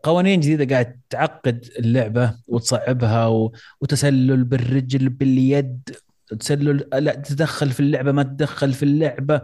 قوانين 0.03 0.41
جديدة 0.41 0.74
قاعد 0.74 1.01
تعقد 1.11 1.69
اللعبة 1.78 2.35
وتصعبها 2.47 3.27
و... 3.27 3.53
وتسلل 3.81 4.45
بالرجل 4.45 5.09
باليد 5.09 5.97
تسلل 6.41 6.89
لا 6.93 7.15
تدخل 7.15 7.70
في 7.70 7.81
اللعبة 7.81 8.12
ما 8.12 8.23
تدخل 8.23 8.73
في 8.73 8.82
اللعبة 8.82 9.41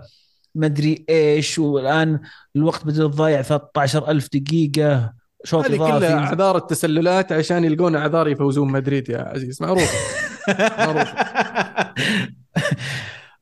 ما 0.54 0.66
أدري 0.66 1.04
إيش 1.08 1.58
والآن 1.58 2.20
الوقت 2.56 2.86
بدل 2.86 3.04
الضايع 3.04 3.42
13000 3.42 4.28
دقيقة 4.32 5.12
شوط 5.44 5.64
هذه 5.64 5.76
كلها 5.76 6.18
أعذار 6.18 6.56
التسللات 6.56 7.32
عشان 7.32 7.64
يلقون 7.64 7.96
أعذار 7.96 8.28
يفوزون 8.28 8.72
مدريد 8.72 9.08
يا 9.08 9.18
عزيز 9.18 9.62
معروف 9.62 9.92
معروف. 10.78 11.08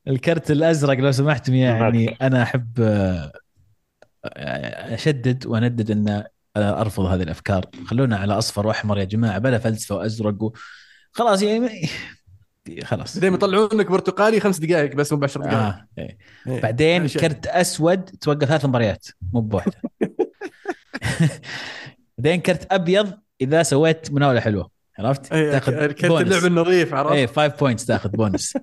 الكرت 0.07 0.51
الأزرق 0.51 0.97
لو 0.97 1.11
سمحتم 1.11 1.53
يعني. 1.53 2.17
أنا 2.21 2.43
أحب 2.43 2.79
آه، 2.79 3.31
أشدد 4.93 5.45
وأندد 5.45 5.91
إن 5.91 6.23
آه، 6.57 6.81
أرفض 6.81 7.05
هذه 7.05 7.23
الأفكار 7.23 7.65
خلونا 7.85 8.17
على 8.17 8.33
أصفر 8.33 8.67
وأحمر 8.67 8.97
يا 8.97 9.03
جماعة 9.03 9.39
بلا 9.39 9.57
فلسفة 9.57 9.95
وأزرق 9.95 10.43
و... 10.43 10.53
خلاص 11.11 11.41
يعني 11.41 11.89
خلاص 12.83 13.15
بعدين 13.15 13.33
يطلعون 13.33 13.69
لك 13.73 13.91
برتقالي 13.91 14.39
خمس 14.39 14.59
دقائق 14.59 14.95
بس 14.95 15.13
مو 15.13 15.19
بعشر 15.19 15.41
دقائق 15.41 15.57
آه. 15.57 15.87
إيه. 15.97 16.17
إيه. 16.47 16.61
بعدين. 16.61 17.07
كرت 17.07 17.47
أسود 17.47 18.03
توقف 18.03 18.47
ثلاث 18.47 18.65
مباريات 18.65 19.07
مو 19.33 19.41
بواحدة 19.41 19.81
بعدين 22.17 22.41
كرت 22.41 22.73
أبيض 22.73 23.13
إذا 23.41 23.63
سويت 23.63 24.11
مناولة 24.11 24.39
حلوة 24.39 24.69
عرفت؟ 24.99 25.33
إيه، 25.33 25.51
تاخذ 25.51 25.91
كرت 25.91 26.21
اللعب 26.21 26.45
النظيف 26.45 26.93
اي 26.93 26.99
عرفت 26.99 27.35
5 27.35 27.47
points 27.47 27.85
تاخذ 27.85 28.09
بونس 28.09 28.53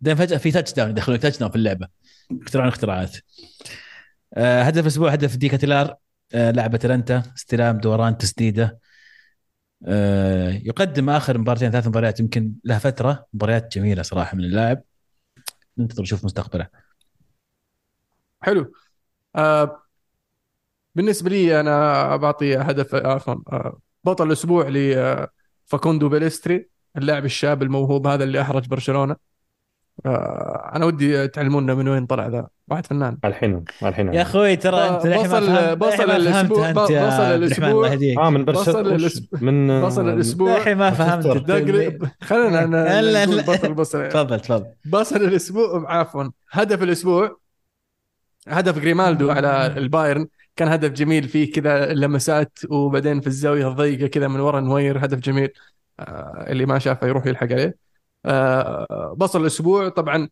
بعدين 0.00 0.26
فجأة 0.26 0.38
في 0.38 0.50
touchdown 0.50 0.90
يدخلون 0.90 1.20
touchdown 1.20 1.50
في 1.50 1.56
اللعبة. 1.56 1.88
يخترعون 2.42 2.68
اختراعات. 2.68 3.16
آه 4.34 4.62
هدف 4.62 4.82
الأسبوع 4.82 5.12
هدف 5.12 5.36
دي 5.36 5.48
كيتلار. 5.48 5.96
آه 6.34 6.50
لعبة 6.50 6.76
اتلانتا 6.76 7.22
استلام 7.36 7.78
دوران 7.78 8.18
تسديدة. 8.18 8.78
آه 9.86 10.50
يقدم 10.50 11.10
آخر 11.10 11.38
مباراتين 11.38 11.70
ثلاث 11.70 11.86
مباريات 11.86 12.20
يمكن 12.20 12.52
له 12.64 12.78
فترة. 12.78 13.26
مباريات 13.34 13.76
جميلة 13.76 14.02
صراحة 14.02 14.36
من 14.36 14.44
اللاعب. 14.44 14.82
ننتظر 15.78 16.02
نشوف 16.02 16.24
مستقبله. 16.24 16.66
حلو. 18.42 18.72
آه 19.36 19.82
بالنسبة 20.94 21.30
لي 21.30 21.60
أنا 21.60 22.16
بعطي 22.16 22.56
هدف 22.56 22.94
عفوا 22.94 23.34
آه 23.34 23.80
بطل 24.04 24.26
الأسبوع 24.26 24.68
لفاكوندو 24.68 26.08
بيليستري 26.08 26.68
اللاعب 26.96 27.24
الشاب 27.24 27.62
الموهوب 27.62 28.06
هذا 28.06 28.24
اللي 28.24 28.40
أحرج 28.40 28.68
برشلونة. 28.68 29.29
آه 30.06 30.70
أنا 30.74 30.84
ودي 30.84 31.28
تعلمونا 31.28 31.74
من 31.74 31.88
وين 31.88 32.06
طلع 32.06 32.26
ذا. 32.26 32.46
واحد 32.68 32.86
فنان. 32.86 33.18
الحين 33.24 33.64
الحين 33.82 34.14
يا 34.14 34.22
أخوي 34.22 34.56
ترى 34.56 34.76
أنت 34.88 35.06
بصل- 35.06 35.46
فهمت- 35.46 35.78
بصل 35.78 36.10
يا 36.90 37.06
بصل 37.06 37.86
يهديك 37.86 38.18
آه 38.18 38.30
من 38.30 38.44
بصل 38.44 38.72
برشلونة. 38.72 39.08
الأسبوع- 39.08 39.42
من 39.42 39.82
بصل 39.82 40.08
الأسبوع. 40.08 40.56
للحين 40.56 40.76
ما 40.76 40.90
فهمت. 40.90 41.26
خلينا 42.22 42.66
لا. 43.00 43.42
بطل 43.42 43.74
بصل 43.74 44.08
تفضل 44.08 44.40
تفضل. 44.40 44.66
بصل 44.86 45.16
الأسبوع 45.16 45.92
عفوا. 45.98 46.24
هدف 46.50 46.82
الأسبوع 46.82 47.36
هدف 48.48 48.78
جريمالدو 48.78 49.30
على 49.30 49.66
البايرن. 49.76 50.26
كان 50.56 50.68
هدف 50.68 50.90
جميل 50.90 51.28
فيه 51.28 51.52
كذا 51.52 51.92
لمسات 51.92 52.58
وبعدين 52.70 53.20
في 53.20 53.26
الزاوية 53.26 53.68
الضيقة 53.68 54.06
كذا 54.06 54.28
من 54.28 54.40
ورا 54.40 54.60
نوير. 54.60 55.04
هدف 55.04 55.18
جميل. 55.18 55.48
آه، 56.00 56.44
اللي 56.48 56.66
ما 56.66 56.78
شافه 56.78 57.06
يروح 57.06 57.26
يلحق 57.26 57.52
عليه. 57.52 57.64
آه، 57.66 57.74
بصل 59.16 59.40
الأسبوع. 59.40 59.88
طبعا 59.88 60.28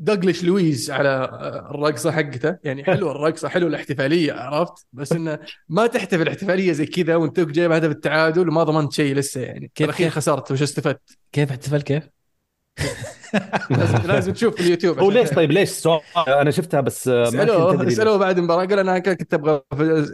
دوغلاس 0.00 0.44
لويز 0.44 0.90
على 0.90 1.08
آه، 1.08 1.70
الرقصة 1.70 2.10
حقته. 2.12 2.56
يعني 2.64 2.84
حلوة 2.84 3.10
الرقصة 3.16 3.48
حلوة 3.48 3.68
الاحتفالية 3.68 4.32
عرفت؟ 4.32 4.86
بس 4.92 5.12
إنه 5.12 5.38
ما 5.68 5.86
تحتفل 5.86 6.28
احتفالية 6.28 6.72
زي 6.72 6.86
كذا 6.86 7.16
وأنت 7.16 7.40
جايب 7.40 7.72
هدف 7.72 7.90
التعادل 7.90 8.48
وما 8.48 8.62
ضمنت 8.64 8.92
شيء 8.92 9.14
لسه 9.14 9.40
يعني. 9.40 9.70
كيف- 9.74 9.84
الاخير 9.84 10.06
كيف؟ 10.06 10.16
خسرت 10.16 10.52
وش 10.52 10.62
استفدت؟ 10.62 11.18
كيف 11.32 11.50
احتفل 11.50 11.82
كيف؟ 11.82 12.08
لازم, 14.06 14.32
تشوف 14.32 14.54
في 14.54 14.60
اليوتيوب 14.60 14.98
هو 14.98 15.10
ليش. 15.10 15.30
طيب 15.30 15.50
ليش؟ 15.50 15.68
سؤال 15.68 16.00
أنا 16.28 16.50
شفتها 16.50 16.80
بس 16.80 17.08
اسألوه 17.08 17.88
اسألوه 17.88 18.16
بعد 18.16 18.38
المباراة. 18.38 18.66
قال 18.66 18.78
أنا 18.78 18.98
كنت 18.98 19.34
أبغى 19.34 19.62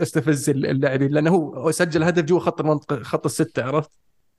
أستفز 0.02 0.51
اللاعبين 0.51 1.11
لأنه 1.11 1.31
هو 1.31 1.70
سجل 1.70 2.02
هدف 2.02 2.23
جوا 2.24 2.40
خط 2.40 2.61
المنطقة 2.61 3.02
خط 3.02 3.27
الستة 3.27 3.65
عرفت؟ 3.65 3.90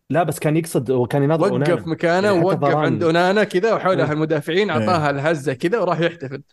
لا 0.10 0.24
بس 0.24 0.40
كان 0.40 0.58
يقصد 0.58 0.92
هو 0.92 1.08
كان 1.08 1.24
يناظر 1.24 1.44
وقف 1.44 1.52
أونانا. 1.52 1.88
مكانه 1.88 2.28
يعني 2.28 2.40
ووقف 2.46 2.60
فاران. 2.62 2.78
عند 2.86 3.04
أونانا 3.04 3.44
كذا 3.44 3.74
وحولها 3.74 4.06
إيه. 4.06 4.12
المدافعين 4.14 4.70
أعطاها 4.70 5.10
الهزة 5.10 5.54
كذا 5.54 5.80
وراح 5.80 6.00
يحتفل 6.00 6.44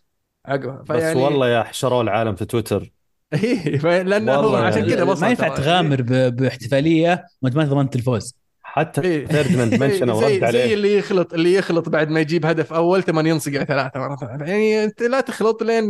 عقبها 0.45 0.81
بس 0.81 0.87
فيعني 0.87 1.23
والله 1.23 1.49
يا 1.49 1.63
حشروا 1.63 2.01
العالم 2.03 2.35
في 2.35 2.45
تويتر 2.45 2.93
إيه، 3.33 3.77
في- 3.77 4.03
لأنه 4.03 4.33
هو 4.35 4.55
عشان 4.55 4.77
يعني. 4.79 4.93
كذا 4.95 5.03
بصل 5.03 5.21
ما 5.21 5.29
ينفع. 5.29 5.47
تغامر 5.47 6.01
باحتفالية 6.29 7.25
وانت 7.41 7.55
ما 7.55 7.63
ضمنت 7.65 7.95
الفوز 7.95 8.35
حتى 8.63 9.01
إيه. 9.01 9.25
فيرديناند 9.27 9.73
mention 9.83 10.05
زي, 10.05 10.11
ورد 10.11 10.31
زي 10.31 10.45
عليه 10.45 10.73
اللي 10.73 10.97
يخلط 10.97 11.33
اللي 11.33 11.53
يخلط 11.53 11.89
بعد 11.89 12.09
ما 12.09 12.19
يجيب 12.19 12.45
هدف 12.45 12.73
أول 12.73 13.03
ثم 13.03 13.27
ينصقع 13.27 13.63
ثلاثة 13.63 13.99
مرة 13.99 14.15
ثانية 14.15 14.45
يعني 14.51 14.83
أنت 14.83 15.01
لا 15.03 15.21
تخلط 15.21 15.63
لين 15.63 15.83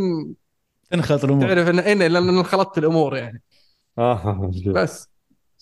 تنخلط 0.89 1.23
الأمور 1.23 1.47
تعرف 1.47 1.67
ان 1.69 1.79
إن 1.79 2.01
لأن 2.13 2.43
خلطت 2.43 2.77
الأمور 2.77 3.17
يعني 3.17 3.41
آه 3.97 4.51
بس 4.75 5.09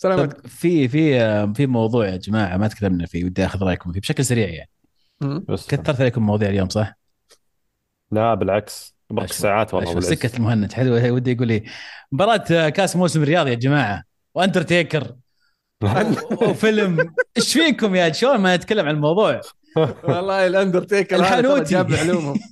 سلامتك 0.01 0.47
في 0.47 0.87
في 0.87 1.19
في 1.53 1.67
موضوع 1.67 2.07
يا 2.07 2.17
جماعة 2.17 2.57
ما 2.57 2.67
تكلمنا 2.67 3.05
فيه 3.05 3.25
ودي 3.25 3.45
أخذ 3.45 3.63
رأيكم 3.63 3.91
فيه 3.91 3.99
بشكل 3.99 4.25
سريع 4.25 4.47
يعني. 4.49 4.69
بس 5.49 5.67
كثرت 5.67 6.01
عليكم 6.01 6.25
مواضيع 6.25 6.49
اليوم 6.49 6.69
صح؟ 6.69 6.93
لا 8.11 8.33
بالعكس. 8.33 8.95
أشوف- 9.13 9.25
ساعات 9.25 9.73
والله. 9.73 9.99
سكه 9.99 10.37
المهند 10.37 10.73
حلوة 10.73 11.11
ودي 11.11 11.31
يقول 11.31 11.47
لي 11.47 11.63
مباراة 12.11 12.69
كاس 12.69 12.95
موسم 12.95 13.23
الرياض 13.23 13.47
يا 13.47 13.53
جماعة 13.53 14.03
واندرتيكر 14.35 15.15
و- 15.83 15.87
وفيلم. 16.49 17.13
إيش 17.37 17.53
فيكم 17.53 17.95
يا 17.95 18.11
شلون 18.11 18.37
ما 18.37 18.55
نتكلم 18.55 18.85
عن 18.85 18.95
الموضوع. 18.95 19.41
والله 20.03 20.47
الأندرتيكر 20.47 21.15
الحانوتي. 21.15 21.71
جاب 21.71 21.93
علومهم. 21.93 22.39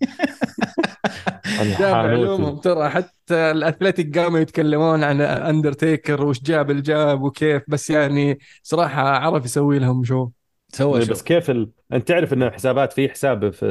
جاب 1.58 1.96
علومهم 1.96 2.58
ترى 2.58 2.90
حتى 2.90 3.52
الأثليتيك 3.52 4.18
قاموا 4.20 4.40
يتكلمون 4.40 5.04
عن 5.04 5.22
أندرتيكر 5.22 6.26
وش 6.26 6.42
جاب 6.42 6.72
الجاب 6.72 7.22
وكيف 7.22 7.64
بس 7.68 7.90
يعني 7.90 8.40
صراحة 8.64 9.02
عرف 9.02 9.46
يسوي 9.46 9.80
لهم 9.80 10.04
show. 10.03 10.30
سوى 10.74 11.00
إيه، 11.00 11.06
show. 11.06 11.11
بس 11.12 11.24
كيف 11.24 11.50
ال... 11.50 11.70
أنت 11.94 12.08
تعرف 12.08 12.34
انه 12.34 12.50
حسابات 12.50 12.94
في 12.94 13.10
حساب 13.10 13.50
في 13.50 13.66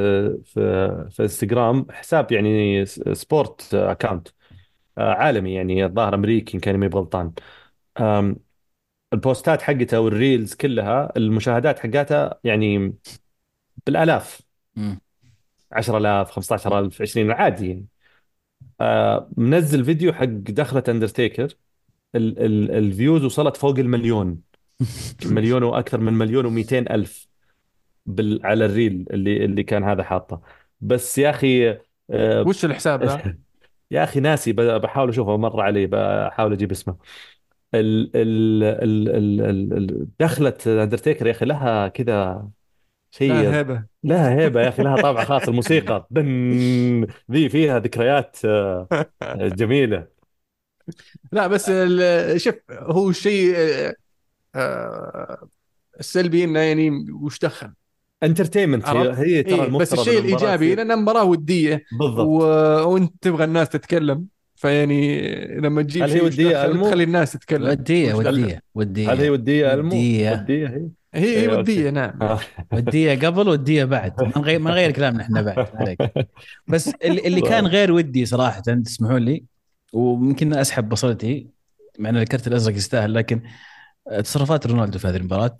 في 0.45 1.09
في 1.11 1.23
إنستغرام 1.23 1.87
حساب 1.91 2.33
يعني 2.33 2.87
س- 2.87 3.01
sport 3.13 3.75
account 3.75 4.29
آه، 4.99 5.13
عالمي 5.13 5.55
يعني 5.55 5.85
الظاهر 5.85 6.15
أمريكي 6.15 6.55
إن 6.55 6.61
كان 6.61 6.77
مي 6.77 6.87
غلطان. 6.87 7.33
آم، 8.01 8.37
البوستات 9.13 9.63
حقتها 9.63 9.99
وال 9.99 10.15
reels 10.15 10.55
كلها 10.55 11.13
المشاهدات 11.17 11.79
حقتها 11.79 12.41
يعني 12.45 12.95
بالآلاف. 13.87 14.41
10000 15.73 16.31
15000 16.31 17.03
20 17.03 17.31
عادي 17.31 17.69
يعني. 17.69 17.87
آه، 18.81 19.31
منزل 19.37 19.85
فيديو 19.85 20.13
حق 20.13 20.25
دخلة 20.25 20.83
اندرتيكر 20.89 21.55
ال 22.15 22.39
ال 22.39 22.71
ال 22.71 22.80
views 22.80 23.25
وصلت 23.25 23.57
فوق 23.57 23.79
المليون. 23.79 24.41
مليون 25.27 25.63
وأكثر 25.63 26.01
من 26.01 26.13
مليون 26.13 26.65
و200 26.65 26.73
ألف 26.73 27.29
بال 28.07 28.47
على 28.47 28.65
ال 28.65 28.73
reel 28.73 29.07
اللي 29.11 29.45
اللي 29.45 29.63
كان 29.63 29.85
هذا 29.85 30.03
حاطه. 30.03 30.41
بس 30.81 31.19
يا 31.19 31.31
أخي 31.31 31.71
آه، 32.11 32.43
وش 32.47 32.65
الحساب 32.65 33.05
ذا؟ 33.05 33.37
يا 33.91 34.05
أخي 34.05 34.21
ناسي 34.21 34.53
بحاول 34.53 35.09
أشوفه 35.09 35.37
مر 35.37 35.61
علي 35.61 35.87
بحاول 35.87 36.53
أجيب 36.53 36.71
اسمه. 36.71 36.97
ال 37.75 38.11
ال 38.17 38.65
ال 38.65 39.43
ال 39.73 40.07
دخلة 40.21 40.57
اندرتيكر 40.67 41.27
يا 41.27 41.33
أخي 41.33 41.45
لها 41.45 41.89
كذا 41.89 42.49
شيء 43.11 43.33
لا 43.33 43.61
هبه 43.61 43.85
لها 44.05 44.31
هيبة 44.39 44.61
يا 44.63 44.69
أخي 44.69 44.83
لها 44.83 44.97
طابع 44.97 45.25
خاص 45.25 45.49
الموسيقى 45.49 46.07
دن 46.11 47.07
ذي 47.33 47.49
فيها 47.49 47.79
ذكريات 47.79 48.37
آه، 48.45 48.89
جميلة 49.39 50.09
لا 51.33 51.47
بس 51.47 51.69
ال- 51.69 52.41
شوف 52.41 52.55
هو 52.71 53.11
الشيء 53.11 53.55
آه، 53.57 53.95
آه، 54.55 55.49
السلبي 56.01 56.45
إنه 56.45 56.61
يعني 56.61 56.91
وش 57.13 57.39
دخل 57.39 57.73
انترتينمنت 58.23 58.87
عرفت؟ 58.89 59.19
هي 59.19 59.43
ترى 59.43 59.55
إيه 59.55 59.65
المفترض 59.65 60.01
بس 60.01 60.09
الشيء 60.09 60.13
إن 60.13 60.19
المباراة 60.19 60.27
الإيجابي 60.27 60.57
تصير- 60.67 60.77
لانها 60.77 60.97
مباراه 60.97 61.25
ودية 61.25 61.85
بالضبط 61.91 62.27
و... 62.27 62.43
وإنت 62.95 63.15
تبغى 63.23 63.45
الناس 63.45 63.69
تتكلم 63.69 64.27
فيعني 64.57 65.21
لما 65.61 65.83
تجيب 65.83 66.03
هل 66.03 66.11
هي 66.13 66.21
شيء 66.21 66.25
وش 66.25 66.35
ودية 66.35 66.49
دخل 66.51 66.71
ألمو؟ 66.71 66.89
تخلي 66.89 67.05
الناس 67.05 67.33
تتكلم 67.33 67.69
ودية 67.71 68.15
وش 68.15 68.25
دخل؟ 68.25 68.35
ودية 68.43 68.63
ودية 68.75 69.13
هل 69.13 69.21
هي 69.21 69.31
ودية 69.31 69.75
ألمو؟ 69.75 69.89
ودية. 69.91 70.33
ودية 70.33 70.69
هي 70.69 70.89
هي 71.15 71.37
هي 71.37 71.41
إيه، 71.51 71.57
ودية. 71.57 71.91
نعم. 71.91 72.23
آه. 72.23 72.41
ودية 72.73 73.15
قبل 73.27 73.49
ودية 73.49 73.85
بعد. 73.85 74.23
ما 74.23 74.33
نغير 74.39 74.59
ما 74.59 74.71
نغير 74.71 74.91
كلامنا 74.91 75.23
إحنا 75.23 75.43
بعد 75.43 75.69
عليك. 75.75 75.99
بس 76.69 76.89
اللي, 76.89 77.27
اللي 77.27 77.41
كان 77.41 77.67
غير 77.77 77.93
ودي 77.93 78.27
صراحة 78.27 78.61
تسمحون 78.61 79.23
لي؟ 79.25 79.45
ويمكن 79.93 80.55
أسحب 80.55 80.89
بصلتي 80.89 81.49
مع 81.99 82.11
إن 82.11 82.17
الكرت 82.17 82.47
الأزرق 82.47 82.77
يستاهل 82.77 83.15
لكن 83.15 83.43
تصرفات 84.25 84.67
رونالدو 84.67 84.99
في 84.99 85.09
هذه 85.09 85.17
المباراة 85.17 85.57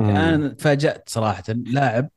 أنا 0.00 0.48
تفاجات 0.48 1.08
صراحة. 1.08 1.42
لاعب 1.48 2.08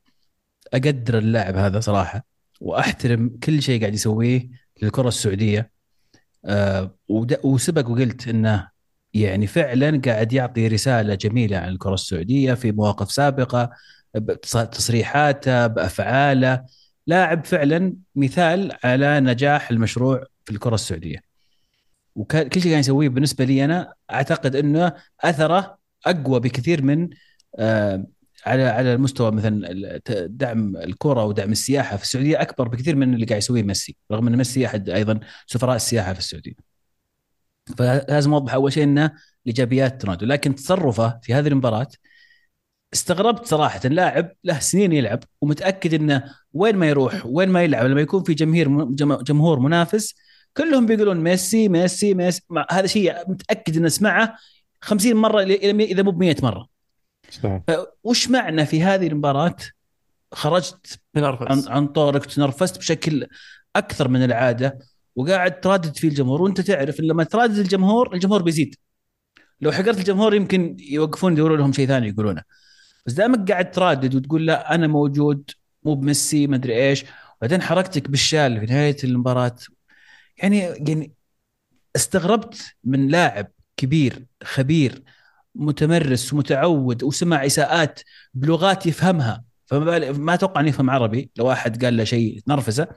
أقدر 0.74 1.18
اللاعب 1.18 1.56
هذا 1.56 1.80
صراحة 1.80 2.26
وأحترم 2.62 3.38
كل 3.44 3.62
شيء 3.62 3.80
قاعد 3.82 3.94
يسويه 3.94 4.50
للكرة 4.82 5.08
السعودية. 5.08 5.72
أه 6.46 6.96
ود- 7.10 7.40
وسبق 7.44 7.90
وقلت 7.90 8.28
إنه 8.28 8.68
يعني 9.14 9.48
فعلا 9.48 10.02
قاعد 10.06 10.34
يعطي 10.34 10.68
رسالة 10.68 11.16
جميلة 11.16 11.58
عن 11.58 11.70
الكرة 11.70 11.94
السعودية 11.94 12.54
في 12.54 12.72
مواقف 12.72 13.12
سابقة 13.12 13.70
بتصريحاته 14.16 15.68
بأفعاله. 15.68 16.66
لاعب 17.08 17.46
فعلا 17.46 17.96
مثال 18.16 18.78
على 18.84 19.20
نجاح 19.20 19.72
المشروع 19.72 20.24
في 20.46 20.52
الكرة 20.52 20.76
السعودية. 20.76 21.20
وكل 22.16 22.62
شيء 22.62 22.72
قاعد 22.72 22.80
يسويه 22.80 23.10
بالنسبة 23.10 23.46
لي 23.46 23.66
أنا 23.66 23.94
أعتقد 24.12 24.56
إنه 24.56 24.94
أثره 25.22 25.78
أقوى 26.06 26.40
بكثير 26.40 26.82
من 26.82 27.10
آه 27.60 28.06
على 28.46 28.64
على 28.64 28.94
المستوى 28.94 29.32
مثلا 29.32 30.02
دعم 30.28 30.78
الكرة 30.78 31.26
ودعم 31.26 31.52
السياحة 31.52 31.98
في 31.98 32.04
السعودية 32.04 32.42
أكبر 32.42 32.68
بكثير 32.68 32.96
من 32.96 33.14
اللي 33.14 33.26
قاعد 33.26 33.38
يسويه 33.38 33.64
ميسي 33.64 33.96
رغم 34.12 34.28
إن 34.28 34.36
ميسي 34.38 34.66
أحد 34.66 34.90
أيضا 34.90 35.20
سفراء 35.48 35.76
السياحة 35.76 36.14
في 36.14 36.20
السعودية. 36.20 36.77
فلازم 37.78 38.34
أوضح 38.34 38.54
أول 38.54 38.74
شيء 38.74 38.84
إنه 38.84 39.12
ايجابيات 39.48 40.06
رونالدو. 40.06 40.26
لكن 40.26 40.56
تصرفه 40.56 41.20
في 41.24 41.34
هذه 41.34 41.48
المباراة 41.48 41.88
استغربت 42.94 43.46
صراحة. 43.46 43.80
لاعب 43.90 44.32
له 44.44 44.60
سنين 44.60 44.92
يلعب 44.94 45.20
ومتأكد 45.42 45.94
إنه 45.94 46.24
وين 46.54 46.76
ما 46.76 46.88
يروح 46.90 47.26
وين 47.26 47.50
ما 47.50 47.64
يلعب 47.64 47.86
لما 47.86 48.02
يكون 48.02 48.24
في 48.24 48.34
جماهير 48.34 48.68
جم- 48.86 49.16
جمهور 49.22 49.60
منافس 49.60 50.16
كلهم 50.58 50.86
بيقولون 50.86 51.18
ميسي 51.18 51.70
ميسي 51.70 52.14
ميسي. 52.14 52.42
مع- 52.50 52.68
هذا 52.72 52.88
شيء 52.88 53.30
متأكد 53.30 53.78
ان 53.78 53.86
اسمعه 53.86 54.36
50 54.82 55.16
مرة 55.16 55.42
إلى 55.42 55.84
إذا 55.86 56.04
مو 56.04 56.12
ب 56.12 56.20
100 56.20 56.36
مرة. 56.44 56.68
صحيح. 57.30 57.62
وش 58.04 58.30
معنى 58.30 58.66
في 58.66 58.84
هذه 58.84 59.08
المباراة؟ 59.08 59.56
خرجت 60.34 61.00
عن, 61.52 61.64
عن 61.68 61.88
طورك 61.88 62.26
تنرفزت 62.26 62.78
بشكل 62.78 63.28
أكثر 63.76 64.08
من 64.08 64.24
العادة. 64.24 64.80
وقاعد 65.18 65.60
ترادد 65.60 65.98
فيه 65.98 66.08
الجمهور 66.08 66.42
وانت 66.42 66.62
تعرف 66.62 67.00
لما 67.00 67.24
ترادد 67.24 67.58
الجمهور 67.58 68.14
الجمهور 68.14 68.42
بيزيد. 68.42 68.76
لو 69.62 69.72
حقرت 69.72 69.98
الجمهور 70.00 70.34
يمكن 70.34 70.78
يوقفون 70.80 71.34
يدوروا 71.34 71.58
لهم 71.58 71.74
شيء 71.74 71.88
ثاني 71.88 72.08
يقولونه. 72.08 72.44
بس 73.06 73.14
دامك 73.14 73.52
قاعد 73.52 73.72
ترادد 73.72 74.16
وتقول 74.16 74.46
لا 74.46 74.76
أنا 74.76 74.88
موجود 74.88 75.52
مو 75.84 75.96
بميسي 75.96 76.48
ما 76.48 76.56
أدري 76.56 76.90
إيش. 76.90 77.06
بعدين 77.42 77.62
حركتك 77.62 78.10
بالشال 78.10 78.60
في 78.60 78.66
نهاية 78.66 78.98
المباراة. 79.04 79.56
يعني 80.38 80.60
يعني 80.60 81.14
استغربت 81.96 82.76
من 82.84 83.08
لاعب 83.08 83.48
كبير 83.78 84.26
خبير 84.44 85.04
متمرس 85.56 86.34
ومتعود 86.34 87.04
وسمع 87.04 87.46
إساءات 87.46 88.00
بلغات 88.34 88.86
يفهمها. 88.86 89.44
فما 89.66 90.12
ما 90.12 90.34
أتوقع 90.34 90.62
انه 90.62 90.70
يفهم 90.70 90.90
عربي. 90.90 91.32
لو 91.38 91.46
واحد 91.46 91.86
قال 91.86 91.98
له 91.98 92.04
شيء 92.04 92.42
نرفزه 92.48 92.88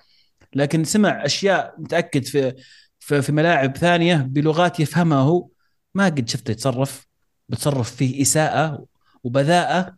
لكن 0.55 0.85
سمع 0.85 1.25
أشياء 1.25 1.75
متأكد 1.79 2.25
في 2.25 2.55
في, 2.99 3.23
في 3.23 3.33
ملاعب 3.33 3.77
ثانية 3.77 4.17
بلغات 4.17 4.81
يفهمها 4.81 5.19
هو 5.19 5.49
ما 5.95 6.05
قد 6.05 6.29
شفته 6.29 6.51
يتصرف 6.51 7.07
بتصرف 7.49 7.95
فيه 7.95 8.23
إساءة 8.23 8.85
وبذاءة 9.25 9.97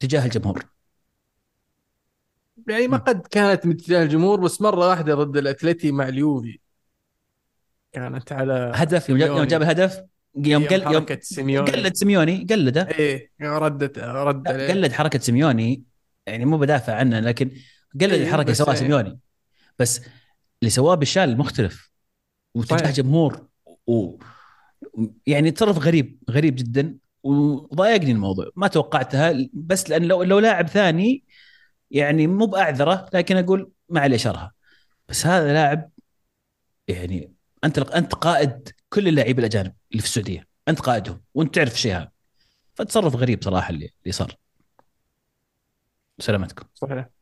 تجاه 0.00 0.24
الجمهور. 0.24 0.66
يعني 2.68 2.88
ما 2.88 2.96
قد 2.96 3.26
كانت 3.26 3.66
من 3.66 3.76
تجاه 3.76 4.02
الجمهور 4.02 4.40
بس 4.40 4.60
مرة 4.60 4.88
واحدة 4.88 5.14
ضد 5.14 5.36
الأتلتي 5.36 5.92
مع 5.92 6.08
اليوفي. 6.08 6.58
كانت 7.92 8.32
على 8.32 8.72
هدف 8.74 9.08
يوم 9.08 9.18
جاب, 9.18 9.28
يوم 9.36 9.44
جاب 9.44 9.62
الهدف 9.62 10.02
يوم 10.36 10.66
قل 10.66 10.82
يوم 10.82 10.94
حركة 10.94 11.18
سيميوني. 11.22 11.70
قلد 11.70 11.94
سيميوني 11.94 12.46
قلده. 12.50 12.88
إيه 12.88 13.32
ردت 13.42 13.98
رد 13.98 14.48
قلد 14.48 14.92
حركة 14.92 15.18
سيميوني 15.18 15.82
يعني 16.26 16.44
مو 16.44 16.58
بدافع 16.58 16.94
عنه 16.94 17.20
لكن 17.20 17.50
قلد 18.00 18.12
إيه، 18.12 18.22
الحركه 18.22 18.52
سواها 18.52 18.72
إيه. 18.72 18.78
سيميوني. 18.78 19.18
بس 19.78 20.00
اللي 20.62 20.70
سواه 20.70 20.94
بالشال 20.94 21.38
مختلف 21.38 21.90
وتجاه 22.54 22.76
صحيح. 22.76 22.90
جمهور 22.90 23.46
و 23.86 24.18
يعني 25.26 25.50
تصرف 25.50 25.78
غريب 25.78 26.22
غريب 26.30 26.56
جدا 26.56 26.98
وضايقني 27.22 28.12
الموضوع. 28.12 28.50
ما 28.56 28.68
توقعتها 28.68 29.48
بس 29.52 29.90
لأن 29.90 30.04
لو 30.04 30.22
لو 30.22 30.38
لاعب 30.38 30.68
ثاني 30.68 31.24
يعني 31.90 32.26
مو 32.26 32.46
بأعذره 32.46 33.08
لكن 33.14 33.36
أقول 33.36 33.70
ما 33.88 34.00
عليه 34.00 34.16
شرها. 34.16 34.52
بس 35.08 35.26
هذا 35.26 35.52
لاعب 35.52 35.90
يعني 36.88 37.32
أنت 37.64 37.78
أنت 37.78 38.14
قائد 38.14 38.68
كل 38.88 39.08
اللاعبين 39.08 39.38
الأجانب 39.38 39.74
اللي 39.92 40.02
في 40.02 40.08
السعودية. 40.08 40.48
أنت 40.68 40.80
قائدهم 40.80 41.22
وأنت 41.34 41.54
تعرف 41.54 41.74
الشيء 41.74 41.96
هذا 41.96 42.10
فتصرف 42.74 43.16
غريب 43.16 43.44
صراحة 43.44 43.70
اللي 43.70 43.90
اللي 44.02 44.12
صار. 44.12 44.36
سلامتكم. 46.18 46.66
صحيح. 46.74 47.15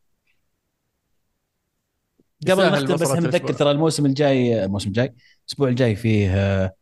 قبل 2.53 2.71
ما 2.71 2.71
نختم 2.71 2.95
بس 2.95 3.11
نذكر. 3.11 3.53
ترى 3.53 3.71
الموسم 3.71 4.07
الجاي 4.07 4.65
الموسم 4.65 4.89
الجاي 4.89 5.15
الأسبوع 5.45 5.69
الجاي 5.69 5.97
فيه 5.97 6.35
آه، 6.35 6.75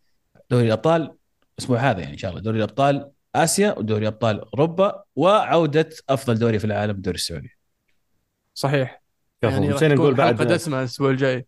دوري 0.50 0.66
الأبطال 0.66 1.14
الأسبوع 1.58 1.78
هذا 1.78 2.00
يعني 2.00 2.12
إن 2.12 2.18
شاء 2.18 2.30
الله 2.30 2.42
دوري 2.42 2.58
الأبطال 2.58 3.10
آسيا 3.34 3.78
ودوري 3.78 4.06
أبطال 4.06 4.40
أوروبا 4.40 5.02
وعودة 5.16 5.88
أفضل 6.08 6.38
دوري 6.38 6.58
في 6.58 6.64
العالم 6.64 6.94
الدوري 6.96 7.14
السعودي 7.14 7.58
صحيح. 8.54 9.02
يعني 9.42 9.68
نقول 9.68 10.14
بعد 10.14 10.38
حلقة 10.38 10.54
دسمة 10.54 10.78
الأسبوع 10.78 11.10
الجاي 11.10 11.46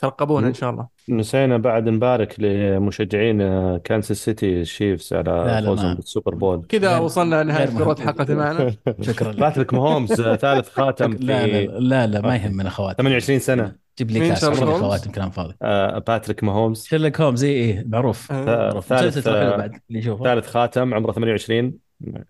ترقبونا 0.00 0.48
إن 0.48 0.54
شاء 0.54 0.70
الله. 0.70 0.88
نسينا 1.08 1.56
بعد 1.56 1.88
نبارك 1.88 2.34
لمشجعين 2.40 3.38
كانساس 3.78 4.24
سيتي 4.24 4.60
الشيفز 4.60 5.14
لا، 5.14 5.54
على 5.54 5.66
فوزهم 5.66 5.94
بالسوبر 5.94 6.34
بول. 6.34 6.66
كذا 6.68 6.98
وصلنا 6.98 7.42
لنهاية. 7.42 7.66
كرة 7.66 7.94
حلقه 8.00 8.34
معنا 8.34 8.74
شكرا 9.00 9.32
لك. 9.32 9.40
باتريك 9.40 9.74
ماهومز 9.74 10.20
آه، 10.20 10.36
ثالث 10.36 10.68
خاتم 10.68 11.12
لا 11.12 11.46
لا 11.46 11.66
لا 11.78 12.06
لا 12.06 12.20
ما 12.20 12.36
يهمنا 12.36 12.70
خواتم. 12.70 12.96
28 12.96 13.38
سنة. 13.38 13.76
جيب 13.98 14.10
لي 14.10 14.28
كاس؟ 14.28 14.44
خواتم 14.44 15.10
كلام 15.10 15.30
فاضي. 15.30 15.54
آه، 15.62 15.98
باتريك 15.98 16.44
ماهومز 16.44 16.84
شيرلوك 16.84 17.20
هومز 17.20 17.44
اي 17.44 17.50
اي 17.78 17.84
معروف. 17.88 18.32
آه. 18.32 18.44
معروف. 18.68 18.88
ثالث- 18.92 19.26
آه، 19.28 19.56
بعد 19.56 19.80
اللي 19.88 19.98
يشوفه. 19.98 20.24
ثالث 20.24 20.46
خاتم 20.46 20.94
عمره 20.94 21.12
28 21.12 21.78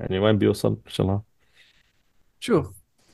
يعني 0.01 0.19
وين 0.19 0.39
بيوصل؟ 0.39 0.69
إن 0.87 0.93
شاء 0.93 1.07
الله. 1.07 1.23
شوف. 2.41 2.71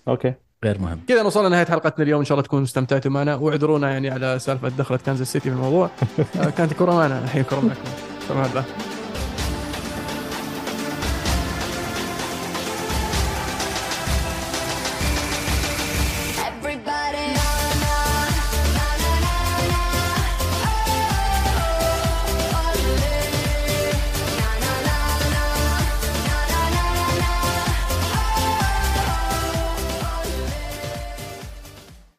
okay. 0.08 0.34
غير 0.64 0.78
مهم. 0.78 1.00
كذا 1.08 1.22
وصلنا 1.22 1.48
لنهاية 1.48 1.66
حلقتنا 1.66 2.04
اليوم. 2.04 2.20
إن 2.20 2.24
شاء 2.24 2.34
الله 2.38 2.46
تكونوا 2.46 2.64
استمتعتوا 2.64 3.10
معنا. 3.10 3.34
واعذرونا 3.34 3.90
يعني 3.90 4.10
على 4.10 4.38
سالفة 4.38 4.68
دخلت 4.68 5.02
كانزاس 5.02 5.32
سيتي 5.32 5.50
في 5.50 5.56
الموضوع. 5.56 5.90
آه، 6.40 6.50
كانت 6.50 6.72
الكره 6.72 6.92
معنا 6.92 7.24
الحين 7.24 7.40
الكره 7.40 7.60
معكم 7.60 8.95